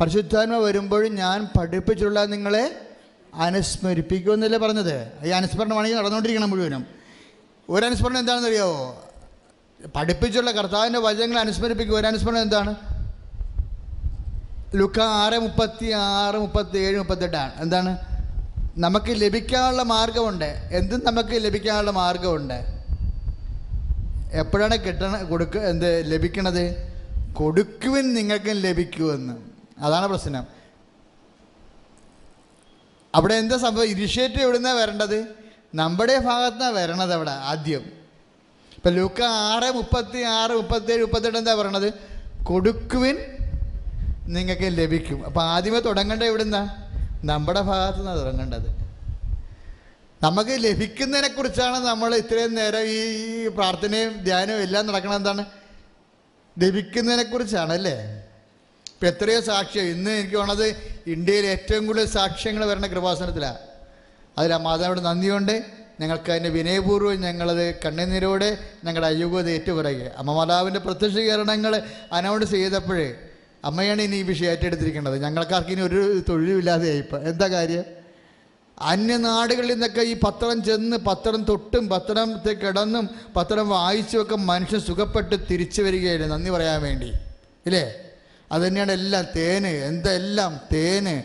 പരിശുദ്ധാത്മ 0.00 0.56
വരുമ്പോൾ 0.56 1.08
ഞാൻ 1.08 1.48
പഠിപ്പിച്ചുള്ള 1.60 2.24
നിങ്ങളെ 2.24 2.88
അനുസ്മരിപ്പിക്കുമെന്നല്ലേ 3.34 4.58
പറഞ്ഞത്? 4.58 5.12
ഈ 5.24 5.28
അനുസ്മരണമാണെങ്കിൽ 5.28 5.96
നടന്നുകൊണ്ടിരിക്കണം 5.96 6.50
മുഴുവനും. 6.50 6.86
ഒരു 7.68 7.86
അനുസ്മരണം 7.86 8.18
എന്താണെന്ന് 8.18 8.48
അറിയാവോ 8.48 9.04
പഠിപ്പിച്ചുള്ള 9.96 10.50
കർത്താവിന്റെ 10.50 10.98
വചനങ്ങൾ 10.98 11.38
അനുസ്മരിപ്പിക്കുക 11.38 11.96
ഒരു 11.96 12.06
അനുസ്മരണം 12.06 12.42
എന്താണ്? 12.42 12.74
ലുക്ക 14.74 15.00
ആറ് 15.00 15.38
മുപ്പത്തി 15.38 15.90
ആറ് 15.90 16.36
മുപ്പത്തി 16.36 16.78
ഏഴ് 16.78 16.98
മുപ്പത്തെട്ടാണ്. 16.98 17.52
എന്താണ്? 17.56 17.98
നമുക്ക് 18.78 19.06
ലഭിക്കാനുള്ള 19.08 19.82
മാർഗമുണ്ട്. 19.82 20.68
എന്തും 20.72 21.04
നമുക്ക് 21.04 21.44
ലഭിക്കാനുള്ള 21.44 21.90
മാർഗമുണ്ട്. 21.90 22.77
എപ്പോഴാണ് 24.32 24.76
കിട്ടണ 24.76 25.22
കൊടുക്ക 25.22 25.58
എന്ത് 25.58 26.12
ലഭിക്കണത്? 26.12 26.92
കൊടുക്കുവിൻ 27.32 28.14
നിങ്ങൾക്ക് 28.14 28.50
ലഭിക്കുമെന്ന്. 28.50 29.32
അതാണ് 29.78 30.06
പ്രശ്നം. 30.06 30.46
അവിടെ 33.14 33.34
എന്താ 33.34 33.56
സംഭവം? 33.56 33.84
ഇനിഷ്യേറ്റീവ് 33.84 34.42
എവിടുന്നാ 34.42 34.72
വരേണ്ടത്? 34.72 35.26
നമ്മുടെ 35.74 36.18
ഭാഗത്തുനിന്നാണ് 36.18 36.74
വരണത് 36.74 37.14
അവിടെ 37.14 37.30
ആദ്യം. 37.30 37.82
ഇപ്പം 38.76 38.92
ലൂക്ക 38.92 39.22
ആറ് 39.22 39.76
മുപ്പത്തി 39.76 40.22
ആറ് 40.22 40.50
മുപ്പത്തേഴ് 40.50 41.00
മുപ്പത്തെട്ട് 41.00 41.38
എന്താ 41.38 41.54
പറയണത്? 41.54 41.92
കൊടുക്കുവിൻ 42.42 43.18
നിങ്ങൾക്ക് 44.26 44.78
ലഭിക്കും. 44.78 45.24
അപ്പം 45.26 45.42
ആദ്യമേ 45.42 45.80
തുടങ്ങേണ്ടത് 45.80 46.28
എവിടുന്നാ? 46.28 46.84
നമ്മുടെ 47.24 47.60
ഭാഗത്തു 47.60 47.98
നിന്നാണ് 47.98 48.18
തുടങ്ങേണ്ടത്. 48.18 48.87
നമുക്ക് 50.22 50.50
ലഭിക്കുന്നതിനെ 50.50 51.28
കുറിച്ചാണ് 51.28 51.86
നമ്മൾ 51.86 52.14
ഇത്രയും 52.14 52.54
നേരം 52.54 52.80
ഈ 52.80 53.48
പ്രാർത്ഥനയും 53.48 54.24
ധ്യാനവും 54.24 54.60
എല്ലാം 54.60 54.86
നടക്കുന്നത് 54.86 55.18
എന്താണ്? 55.18 55.44
ലഭിക്കുന്നതിനെ 56.58 57.22
കുറിച്ചാണ് 57.22 57.72
അല്ലേ? 57.72 58.24
ഇപ്പം 58.92 59.06
എത്രയോ 59.08 59.40
സാക്ഷ്യം 59.40 59.84
ഇന്ന് 59.84 60.10
എനിക്ക് 60.10 60.34
തോന്നുന്നത് 60.34 60.76
ഇന്ത്യയിൽ 61.06 61.46
ഏറ്റവും 61.46 61.86
കൂടുതൽ 61.86 62.06
സാക്ഷ്യങ്ങൾ 62.06 62.64
വരുന്ന 62.64 62.86
കൃപാസനത്തിലാണ് 62.86 63.58
അതിൽ 64.38 64.54
ആ 64.54 64.58
നന്ദിയുണ്ട്. 65.00 65.62
ഞങ്ങൾക്ക് 66.00 66.30
അതിന്റെ 66.30 66.48
വിനയപൂർവം 66.48 67.20
ഞങ്ങളത് 67.20 67.74
കണ്ണുനീരോടെ 67.74 68.58
ഞങ്ങളുടെ 68.84 69.06
അയ്യുകത 69.06 69.48
ഏറ്റുപറയുക. 69.48 70.10
അമ്മ 70.18 70.32
മാതാവിന്റെ 70.32 70.80
പ്രത്യക്ഷീകരണങ്ങൾ 70.80 71.82
അനൗൺസ് 72.12 72.50
ചെയ്തപ്പോഴേ 72.50 73.14
അമ്മയാണ് 73.64 74.02
ഇനി 74.02 74.16
ഈ 74.16 74.22
വിഷയം 74.22 74.50
ഏറ്റെടുത്തിരിക്കുന്നത്. 74.50 75.22
ഞങ്ങൾക്കാർക്ക് 75.22 75.70
ഇനി 75.70 75.80
ഒരു 75.80 76.22
തൊഴിലുമില്ലാതെയായി 76.28 76.98
ഇപ്പം. 76.98 77.28
എന്താ 77.28 77.48
കാര്യം? 77.48 77.97
അന്യനാടുകളിൽ 78.82 79.72
നിന്നൊക്കെ 79.72 80.00
ഈ 80.00 80.16
പത്രം 80.20 80.64
ചെന്ന് 80.64 80.96
പത്രം 80.96 81.44
തൊട്ടും 81.44 81.88
പത്രത്തെ 81.88 82.52
കിടന്നും 82.52 83.10
പത്രം 83.36 83.68
വായിച്ചുമൊക്കെ 83.68 84.36
മനുഷ്യൻ 84.36 84.80
സുഖപ്പെട്ട് 84.80 85.36
തിരിച്ചു 85.50 85.82
വരികയായിരുന്നു. 85.82 86.34
നന്ദി 86.34 86.50
പറയാൻ 86.50 86.82
വേണ്ടി. 86.82 87.06
ഇല്ലേ? 87.66 87.94
അത് 88.52 88.62
തന്നെയാണ് 88.62 88.92
എല്ലാം. 88.92 89.24
തേന് 89.36 89.66
എന്തെല്ലാം 89.66 90.60
തേന് 90.74 91.22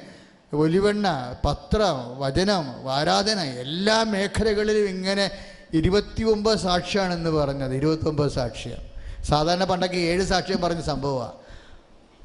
ഒലിവെണ്ണ 0.55 1.35
പത്രം 1.45 2.19
വചനം 2.19 2.91
ആരാധന 2.91 3.39
എല്ലാ 3.39 4.03
മേഖലകളിലും 4.03 4.89
ഇങ്ങനെ 4.89 5.31
ഇരുപത്തി 5.73 6.23
ഒമ്പത് 6.23 6.57
സാക്ഷിയാണെന്ന് 6.57 7.29
പറഞ്ഞത്. 7.29 7.75
ഇരുപത്തൊമ്പത് 7.75 8.31
സാക്ഷ്യം 8.31 8.93
സാധാരണ 9.23 9.63
പണ്ടൊക്കെ 9.63 9.97
ഏഴ് 9.97 10.23
സാക്ഷ്യം 10.23 10.61
പറഞ്ഞ 10.61 10.81
സംഭവമാണ് 10.81 11.31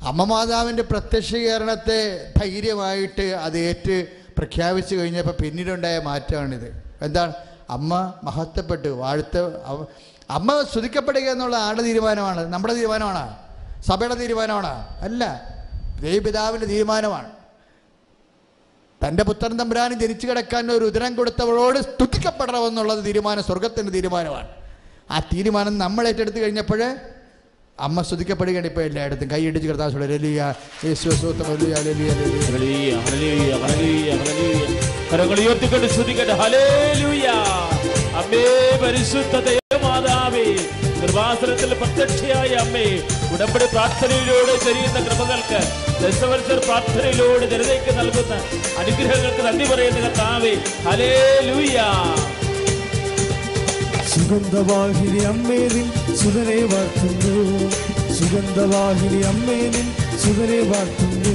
അമ്മമാതാവിന്റെ 0.06 0.82
പ്രത്യക്ഷീകരണത്തെ 0.82 2.32
ധൈര്യമായിട്ട് 2.40 3.22
അത് 3.22 3.58
ഏറ്റ് 3.58 4.06
പ്രഖ്യാപിച്ചു 4.38 4.96
കഴിഞ്ഞപ്പോൾ 4.96 5.42
പിന്നീടുണ്ടായ 5.42 5.98
മാറ്റമാണിത്. 5.98 6.82
എന്താണ്? 7.02 7.32
അമ്മ 7.70 8.12
മഹത്വപ്പെട്ടു. 8.24 8.88
വാഴ്ത്ത 8.88 9.38
അമ്മ 10.30 10.64
സ്തുതിക്കപ്പെടുക 10.70 11.22
എന്നുള്ള 11.22 11.56
ആരുടെ 11.56 11.82
തീരുമാനമാണ്? 11.82 12.52
നമ്മുടെ 12.52 12.74
തീരുമാനമാണോ? 12.74 13.38
സഭയുടെ 13.82 14.14
തീരുമാനമാണോ? 14.14 14.98
അല്ല. 15.00 15.42
ദൈവപിതാവിന്റെ 16.00 16.66
തീരുമാനമാണ്. 16.66 17.30
തന്റെ 19.06 19.24
പുത്രൻ 19.24 19.56
തമ്പുരാന് 19.56 19.94
ജനിച്ചു 19.94 20.26
കിടക്കാൻ 20.26 20.70
ഒരു 20.70 20.84
ഉദരം 20.84 21.14
കൊടുത്തവളോട് 21.14 21.78
സ്തുതിക്കപ്പെടണമെന്നുള്ളത് 21.78 23.04
തീരുമാനം 23.04 23.42
സ്വർഗത്തിന്റെ 23.42 23.92
തീരുമാനമാണ്. 23.92 24.48
ആ 25.10 25.18
തീരുമാനം 25.18 25.78
നമ്മൾ 25.78 26.08
ഏറ്റെടുത്ത് 26.08 26.38
കഴിഞ്ഞപ്പോൾ 26.38 26.96
അമ്മ 27.86 28.02
സ്തുതിക്കപ്പെടുകയാണ് 28.02 28.66
ഇപ്പോൾ 28.66 28.84
എല്ലായിടത്തും. 28.88 29.28
കൈയടിച്ച് 29.30 29.68
കർത്താസോടെ 29.68 30.06
ലലിയ 30.06 30.54
യേശു 30.86 31.08
സ്വത്തം 31.20 31.46
ലലിയ 31.52 31.74
ലലിയ 31.86 32.10
ലലിയ 32.54 32.94
ഹല്ലേലൂയ, 33.06 33.52
ഹല്ലേലൂയ, 33.62 34.10
ഹല്ലേലൂയ. 34.12 34.66
കരങ്ങൾ 35.12 35.40
ഉയർത്തിക്കൊണ്ട് 35.40 36.32
ഹല്ലേലൂയ. 36.42 37.28
അമ്മേ 38.20 38.44
പരിശുദ്ധ 38.82 39.36
ദൈവമാതാവേ 39.48 40.44
കൃപാസനത്തിൽ 41.00 41.74
പ്രത്യക്ഷയായ 41.80 42.52
അമ്മേ 42.64 42.86
ഉടമ്പടി 43.34 43.66
പ്രാർത്ഥനയിലൂടെ 43.74 44.54
ചൊരിയുന്ന 44.64 44.98
കൃപകൾക്ക് 45.06 45.60
ദശവത്സർ 46.02 46.58
പ്രാർത്ഥനയിലൂടെ 46.66 47.46
ജനതയ്ക്ക് 47.46 47.92
നൽകുന്ന 47.98 48.34
അനുഗ്രഹങ്ങൾക്ക് 48.80 49.44
നന്ദി 49.48 49.64
പറയുന്ന 49.64 50.00
കർത്താവേ. 50.00 50.54
ഹലേ 50.88 51.12
സുഗന്ധവാഹിനി 54.18 55.20
അമ്മേനിൽ 55.22 55.88
സുതനെ 56.20 56.56
വാഴ്ത്തുന്നു. 56.70 57.34
സുഗന്ധവാഹിനി 58.16 59.20
അമ്മേനിൽ 59.22 59.86
സുതനെ 60.22 60.58
വാഴ്ത്തുന്നു. 60.70 61.34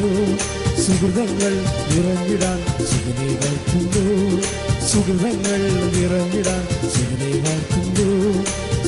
സുഹൃതങ്ങൾ 0.83 1.53
നിറഞ്ഞിടാൻ 1.91 2.59
സുഗനെ 2.89 3.29
വാഴ്ത്തുന്നു. 3.43 4.03
സുഹൃതങ്ങൾ 4.89 5.61
നിറഞ്ഞിടാൻ 5.95 6.63
സുഗനെ 6.95 7.31
വാഴ്ത്തുന്നു. 7.45 8.09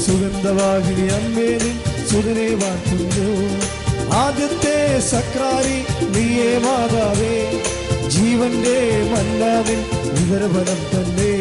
സുഗന്ധവാഹിനി 0.06 1.08
അമ്മേനിൽ 1.20 1.76
സുതനെ 2.12 2.50
വാഴ്ത്തുന്നു. 2.64 3.30
ആദ്യത്തെ 4.24 4.78
സക്രാരി 5.12 5.80
നീയേ 6.14 6.52
മാതാവേ 6.68 7.36
ജീവന്റെ 8.08 8.78
മന്നാവിൻ 9.14 9.82
ഉദരബലം 10.20 10.84
തന്നെ. 10.93 11.34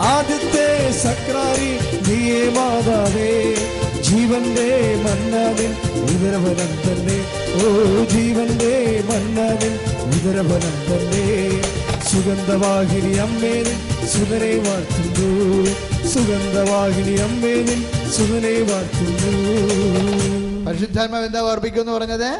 ആദ്യത്തെ 0.00 0.90
സക്രാരി 1.02 1.70
നീയേ 2.08 2.48
മാതാവേ 2.48 3.54
ജീവന്റെ 4.00 4.70
മന്നവിൻ 5.04 5.72
ഉദരവനം 6.02 6.70
തന്നെ. 6.84 7.18
ഓ 7.54 7.66
ജീവന്റെ 8.04 9.04
മന്നവിൻ 9.10 9.74
ഉദരവനം 10.14 10.76
തന്നെ. 10.88 11.26
സുഗന്ധവാഹിനി 12.10 13.16
അമ്മേനിൽ 13.16 13.78
സുതനെ 14.12 14.52
വാഴ്ത്തുന്നു. 14.66 15.28
സുഗന്ധവാഹിനി 16.08 17.16
അമ്മേനിൽ 17.20 17.80
സുതനെ 18.16 18.62
വാഴ്ത്തുന്നു. 18.70 19.32
പരിശുദ്ധാത്മാവ് 20.66 21.24
എന്താ 21.24 21.40
ഓർപ്പിക്കുമെന്ന് 21.40 21.92
പറഞ്ഞത്? 21.92 22.30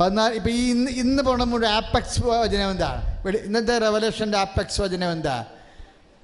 പതിനാല് 0.00 0.34
ഇപ്പം 0.34 0.50
ഈ 0.50 0.70
ഇന്ന് 0.70 0.90
ഇന്ന് 0.90 1.22
പോണ 1.22 1.42
മുഴുവൻ 1.44 1.70
ആപ്പെക്സ് 1.70 2.20
വചനം 2.20 2.70
എന്താ? 2.70 3.02
ഇന്നത്തെ 3.44 3.78
റെവലേഷന്റെ 3.78 4.38
ആപ്പെക്സ് 4.38 4.80
വചനം 4.80 5.12
എന്താ? 5.12 5.46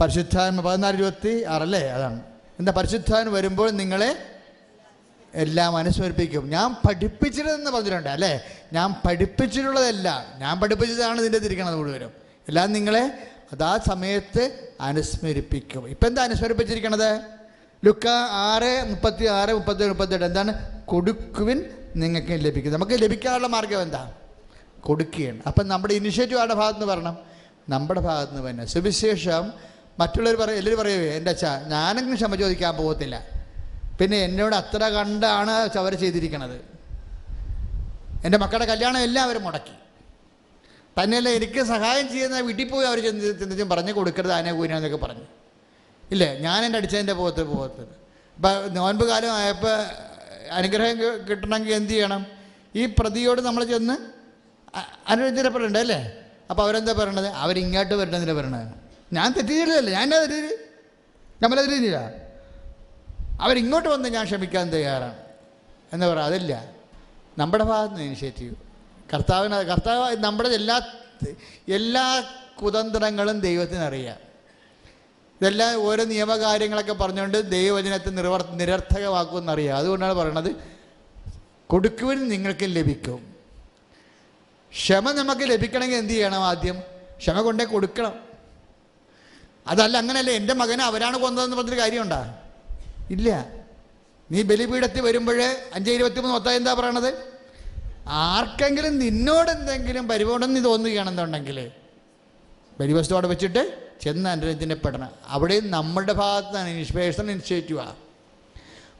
പരിശുദ്ധാത്മ 0.01 0.61
പതിനാല് 0.61 0.95
ഇരുപത്തി 0.95 1.45
ആറല്ലേ? 1.45 1.81
അതാണ്. 1.81 2.23
എന്താ 2.59 2.73
പരിശുദ്ധാത്മ 2.73 3.31
വരുമ്പോൾ 3.31 3.71
നിങ്ങളെ 3.71 4.17
എല്ലാം 5.35 5.77
അനുസ്മരിപ്പിക്കും. 5.77 6.51
ഞാൻ 6.51 6.75
പഠിപ്പിച്ചിരുന്നെന്ന് 6.75 7.71
പറഞ്ഞിട്ടുണ്ട് 7.71 8.09
അല്ലേ? 8.09 8.45
ഞാൻ 8.73 8.95
പഠിപ്പിച്ചിട്ടുള്ളതല്ല 9.07 10.27
ഞാൻ 10.39 10.61
പഠിപ്പിച്ചതാണ് 10.61 11.21
ഇതിന്റെ 11.21 11.39
തിരിക്കണത് 11.39 11.75
മുഴുവനും 11.75 12.11
എല്ലാം 12.49 12.73
നിങ്ങളെ 12.73 13.29
അതാ 13.53 13.79
സമയത്ത് 13.89 14.69
അനുസ്മരിപ്പിക്കും. 14.81 15.89
ഇപ്പം 15.89 16.07
എന്താ 16.07 16.23
അനുസ്മരിപ്പിച്ചിരിക്കണത്? 16.23 17.21
ലുക്ക 17.85 18.07
ആറ് 18.31 18.91
മുപ്പത്തി 18.91 19.25
ആറ് 19.25 19.51
മുപ്പത്തി 19.51 19.89
മുപ്പത്തെട്ട് 19.89 20.25
എന്താണ്? 20.25 20.83
കൊടുക്കുവിൻ 20.85 21.65
നിങ്ങൾക്ക് 21.97 22.45
ലഭിക്കും. 22.45 22.73
നമുക്ക് 22.73 22.93
ലഭിക്കാനുള്ള 22.93 23.47
മാർഗം 23.47 23.83
എന്താ? 23.83 24.13
കൊടുക്കുകയാണ്. 24.81 25.41
അപ്പം 25.47 25.69
നമ്മുടെ 25.69 25.95
ഇനിഷ്യേറ്റീവ് 25.95 26.41
ആരുടെ 26.41 26.55
ഭാഗത്ത് 26.55 26.81
നിന്ന് 26.81 26.93
വരണം? 26.93 27.19
നമ്മുടെ 27.69 28.01
ഭാഗത്ത് 28.01 28.37
നിന്ന് 28.37 28.51
തന്നെ 28.51 28.65
സുവിശേഷം 28.65 29.53
മറ്റുള്ളവർ 29.99 30.37
പറയും 30.37 30.57
എല്ലാവരും 30.57 30.81
പറയുമോ 30.81 31.05
എന്റെ 31.05 31.31
അച്ഛാ 31.31 31.65
ഞാനെങ്കിലും 31.69 32.17
ക്ഷമ 32.17 32.35
ചോദിക്കാൻ 32.35 32.77
പോകത്തില്ല. 32.77 33.27
പിന്നെ 34.01 34.19
എന്നോട് 34.19 34.57
അത്ര 34.57 34.85
കണ്ടാണ് 34.85 35.51
അവർ 35.51 35.95
ചെയ്തിരിക്കണത്. 35.95 36.77
എന്റെ 38.25 38.39
മക്കളുടെ 38.39 38.65
കല്യാണം 38.65 38.99
എല്ലാം 38.99 39.25
അവർ 39.25 39.39
മുടക്കി. 39.39 39.73
തന്നെയല്ല 41.03 41.29
എനിക്ക് 41.29 41.63
സഹായം 41.63 42.09
ചെയ്യുന്ന 42.09 42.41
വീട്ടിൽ 42.41 42.69
പോയി 42.69 42.87
അവർ 42.87 43.03
ചെന്ന് 43.03 43.41
ചിന്തിച്ചും 43.41 43.69
പറഞ്ഞു 43.69 43.93
കൊടുക്കരുത് 43.93 44.33
ആനെ 44.33 44.53
കൂനാന്നൊക്കെ 44.53 44.97
പറഞ്ഞു. 44.97 45.23
ഇല്ലേ? 46.11 46.39
ഞാൻ 46.39 46.65
എന്റെ 46.65 46.79
അടിച്ചതിന്റെ 46.79 47.13
പോകത്ത് 47.13 47.45
പോകത്ത് 47.45 47.81
ഇപ്പം 48.37 48.75
നോൻപ് 48.75 49.05
കാലം 49.05 49.35
ആയപ്പോൾ 49.35 49.83
അനുഗ്രഹം 50.53 51.27
കിട്ടണമെങ്കിൽ 51.29 51.75
എന്ത് 51.75 51.91
ചെയ്യണം? 51.91 52.27
ഈ 52.77 52.87
പ്രതിയോട് 52.87 53.41
നമ്മൾ 53.41 53.65
ചെന്ന് 53.65 53.93
അ- 54.77 54.99
അനുരഞ്ജനപ്പെടണ്ടേ 55.09 55.81
അല്ലേ? 55.81 56.13
അപ്പോൾ 56.51 56.63
അവരെന്താ 56.63 56.93
പറയണത്? 56.93 57.27
അവരിങ്ങോട്ട് 57.27 57.95
വരണമെന്നില്ല 57.95 58.33
പറയണത്. 58.33 58.86
ഞാൻ 59.13 59.33
തെറ്റിച്ചിരുന്നില്ല 59.33 59.91
ഞാൻ 59.91 60.03
എന്നാ 60.03 60.19
തെറ്റിയത് 60.19 60.59
നമ്മളെ 61.43 61.63
തെറ്റിയില്ല 61.63 62.13
അവരിങ്ങോട്ട് 63.41 63.89
വന്ന് 63.89 64.09
ഞാൻ 64.09 64.25
ക്ഷമിക്കാൻ 64.25 64.73
തയ്യാറാണ്. 64.73 65.17
എന്ന് 65.93 66.07
പറയാം 66.07 66.27
അതില്ല. 66.27 66.71
നമ്മുടെ 67.39 67.65
ഭാഗത്ത് 67.65 67.95
നിന്ന് 67.95 68.07
ഇനിഷ്യേറ്റീവ് 68.07 68.55
കർത്താവിന് 69.15 69.55
കർത്താവ് 69.55 70.17
നമ്മുടെ 70.17 70.49
എല്ലാ 70.49 70.81
എല്ലാ 71.69 72.25
കുതന്ത്രങ്ങളും 72.63 73.41
ദൈവത്തിനറിയാം 73.41 74.17
ഇതെല്ലാം 75.41 75.83
ഓരോ 75.83 76.05
നിയമകാര്യങ്ങളൊക്കെ 76.05 76.93
പറഞ്ഞുകൊണ്ട് 76.93 77.51
ദൈവവചനത്തെ 77.51 78.11
നിർവർ 78.11 78.51
നിരർത്ഥകമാക്കുമെന്നറിയാം. 78.51 79.77
അതുകൊണ്ടാണ് 79.77 80.15
പറയണത് 80.15 80.57
കൊടുക്കുവിൻ 81.67 82.29
നിങ്ങൾക്ക് 82.29 82.65
ലഭിക്കും. 82.65 83.35
ക്ഷമ 84.71 85.11
നമുക്ക് 85.11 85.41
ലഭിക്കണമെങ്കിൽ 85.41 85.97
എന്ത് 85.97 86.13
ചെയ്യണം 86.13 86.45
ആദ്യം? 86.45 86.81
ക്ഷമ 87.19 87.41
കൊണ്ടേ 87.41 87.65
കൊടുക്കണം. 87.65 88.26
അതല്ല 89.67 89.97
അങ്ങനെയല്ല 89.97 90.31
എന്റെ 90.31 90.55
മകനെ 90.55 90.85
അവരാണ് 90.85 91.17
കൊന്നതെന്ന് 91.19 91.57
പറഞ്ഞൊരു 91.57 91.81
കാര്യമുണ്ടാ? 91.81 92.21
ഇല്ല. 93.11 93.29
നീ 94.31 94.43
ബലിപീഠത്തിൽ 94.43 95.01
വരുമ്പോൾ 95.01 95.41
അഞ്ച് 95.75 95.91
ഇരുപത്തി 95.91 96.21
മൂന്ന് 96.21 96.35
മൊത്തം 96.35 96.51
എന്താ 96.51 96.75
പറയണത്? 96.75 97.11
ആർക്കെങ്കിലും 98.09 98.99
നിന്നോട് 98.99 99.51
എന്തെങ്കിലും 99.51 100.09
പരിപാടി 100.09 100.47
നീ 100.47 100.61
തോന്നുകയാണെന്നുണ്ടെങ്കിൽ 100.61 101.71
ബലിവസ്തുവോടെ 102.79 103.29
വെച്ചിട്ട് 103.29 103.63
ചെന്ന് 104.01 104.29
അനുരഞ്ജനപ്പെടണം 104.31 105.11
അവിടെയും 105.27 105.71
നമ്മളുടെ 105.71 106.13
ഭാഗത്താണ് 106.13 106.85
പേഴ്സണൽ 106.95 107.31
ഇനിഷ്യേറ്റീവാണ് 107.31 107.95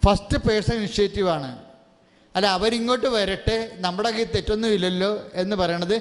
ഫസ്റ്റ് 0.05 0.37
പേഴ്സണൽ 0.39 0.77
ഇനിഷ്യേറ്റീവാണ് 0.77 1.51
അല്ല 2.35 2.47
അവരിങ്ങോട്ട് 2.47 3.07
വരട്ടെ 3.07 3.77
നമ്മുടെ 3.77 4.11
കയ്യിൽ 4.11 4.31
തെറ്റൊന്നും 4.35 4.73
ഇല്ലല്ലോ 4.73 5.31
എന്ന് 5.35 5.57
പറയണത് 5.57 5.97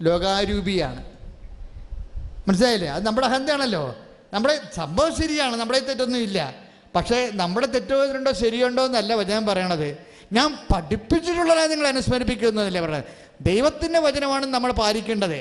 ലോകാരൂപിയാണ്. 0.00 1.00
മനസ്സിലായില്ലേ? 2.50 2.88
അത് 2.88 3.06
നമ്മുടെ 3.06 3.26
അഹന്തയാണല്ലോ. 3.26 3.96
നമ്മുടെ 4.32 4.60
സംഭവം 4.74 5.16
ശരിയാണ് 5.16 5.56
നമ്മുടെ 5.56 5.78
തെറ്റൊന്നും 5.78 6.18
ഇല്ല. 6.18 6.54
പക്ഷേ 6.94 7.30
നമ്മുടെ 7.34 7.66
തെറ്റുപോയതിലുണ്ടോ 7.66 8.32
ശരിയുണ്ടോ 8.32 8.84
എന്നല്ല 8.84 9.14
വചനം 9.14 9.46
പറയണത്. 9.46 9.98
ഞാൻ 10.32 10.58
പഠിപ്പിച്ചിട്ടുള്ളതാണ് 10.74 11.70
നിങ്ങൾ 11.70 11.86
അനുസ്മരിപ്പിക്കുന്നതല്ലേ 11.86 12.80
പറയുന്നത് 12.80 13.04
ദൈവത്തിന്റെ 13.40 13.98
വചനമാണ് 13.98 14.46
നമ്മൾ 14.46 14.72
പാലിക്കേണ്ടത്. 14.72 15.36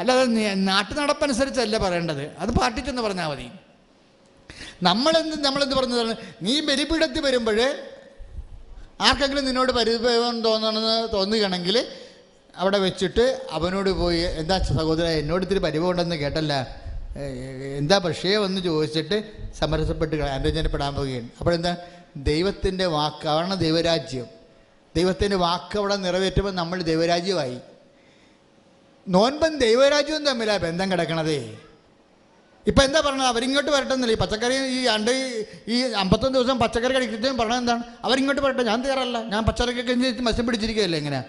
അല്ലാതെ 0.00 0.24
നാട്ടു 0.54 0.94
നടപ്പനുസരിച്ചല്ല 0.94 1.78
പറയേണ്ടത്. 1.78 2.22
അത് 2.38 2.48
പാട്ടിച്ചെന്ന് 2.48 3.02
പറഞ്ഞാൽ 3.02 3.28
മതി. 3.28 3.48
നമ്മളെന്ത് 4.82 5.44
നമ്മളെന്ത് 5.44 5.74
പറഞ്ഞതാണ്? 5.74 6.14
നീ 6.42 6.60
ബലിപീഠത്തിൽ 6.60 7.20
വരുമ്പോൾ 7.20 7.74
ആർക്കെങ്കിലും 9.00 9.44
നിന്നോട് 9.44 9.72
പരിഭവം 9.72 10.40
തോന്നണമെന്ന് 10.40 11.08
തോന്നുകയാണെങ്കിൽ 11.12 11.86
അവിടെ 12.56 12.78
വെച്ചിട്ട് 12.78 13.46
അവനോട് 13.50 13.90
പോയി 13.90 14.18
എന്താ 14.18 14.58
സഹോദര 14.58 15.04
എന്നോട് 15.04 15.42
ഇത്തിരി 15.44 15.58
പരിഭവം 15.58 15.90
ഉണ്ടെന്ന് 15.90 16.16
കേട്ടല്ല. 16.16 16.76
എന്താ 17.78 17.98
പക്ഷേ 17.98 18.28
എന്ന് 18.28 18.60
ചോദിച്ചിട്ട് 18.60 19.22
സമരസപ്പെട്ട് 19.58 20.16
അനുരഞ്ജനപ്പെടാൻ 20.16 20.94
പോവുകയാണ്. 20.94 21.28
അപ്പോഴെന്താ 21.38 21.76
ദൈവത്തിന്റെ 22.16 22.86
വാക്കാണ് 22.86 23.60
ദൈവരാജ്യം. 23.60 24.26
ദൈവത്തിന്റെ 24.96 25.36
വാക്ക് 25.36 25.78
അവിടെ 25.78 25.96
നിറവേറ്റുമ്പോൾ 25.96 26.50
നമ്മൾ 26.50 26.82
ദൈവരാജ്യമായി. 26.82 27.58
നോൻപൻ 29.08 29.58
ദൈവരാജ്യവും 29.58 30.24
തമ്മിലാ 30.26 30.56
ബന്ധം 30.56 30.92
കിടക്കണതേ. 30.92 31.56
ഇപ്പം 32.66 32.84
എന്താ 32.84 33.00
പറഞ്ഞത്? 33.00 33.26
അവരിങ്ങോട്ട് 33.26 33.70
വരട്ടെ 33.70 33.94
എന്നല്ലേ. 33.94 34.14
ഈ 34.14 34.18
പച്ചക്കറി 34.18 34.54
ഈ 34.54 34.86
രണ്ട് 34.86 35.44
ഈ 35.68 35.80
അമ്പത്തൊന്ന് 35.80 36.38
ദിവസം 36.38 36.58
പച്ചക്കറി 36.58 36.92
കഴിക്കുന്നതും 36.92 37.36
പറഞ്ഞത് 37.36 37.58
എന്താണ്? 37.58 37.82
അവരിങ്ങോട്ട് 38.04 38.42
വരട്ടെ. 38.42 38.62
ഞാൻ 38.62 38.82
തയ്യാറല്ല. 38.82 39.22
ഞാൻ 39.22 39.44
പച്ചക്കറി 39.44 40.20
മത്സ്യം 40.20 40.46
പിടിച്ചിരിക്കുകയല്ലേ 40.46 40.98
എങ്ങനെ 40.98 41.24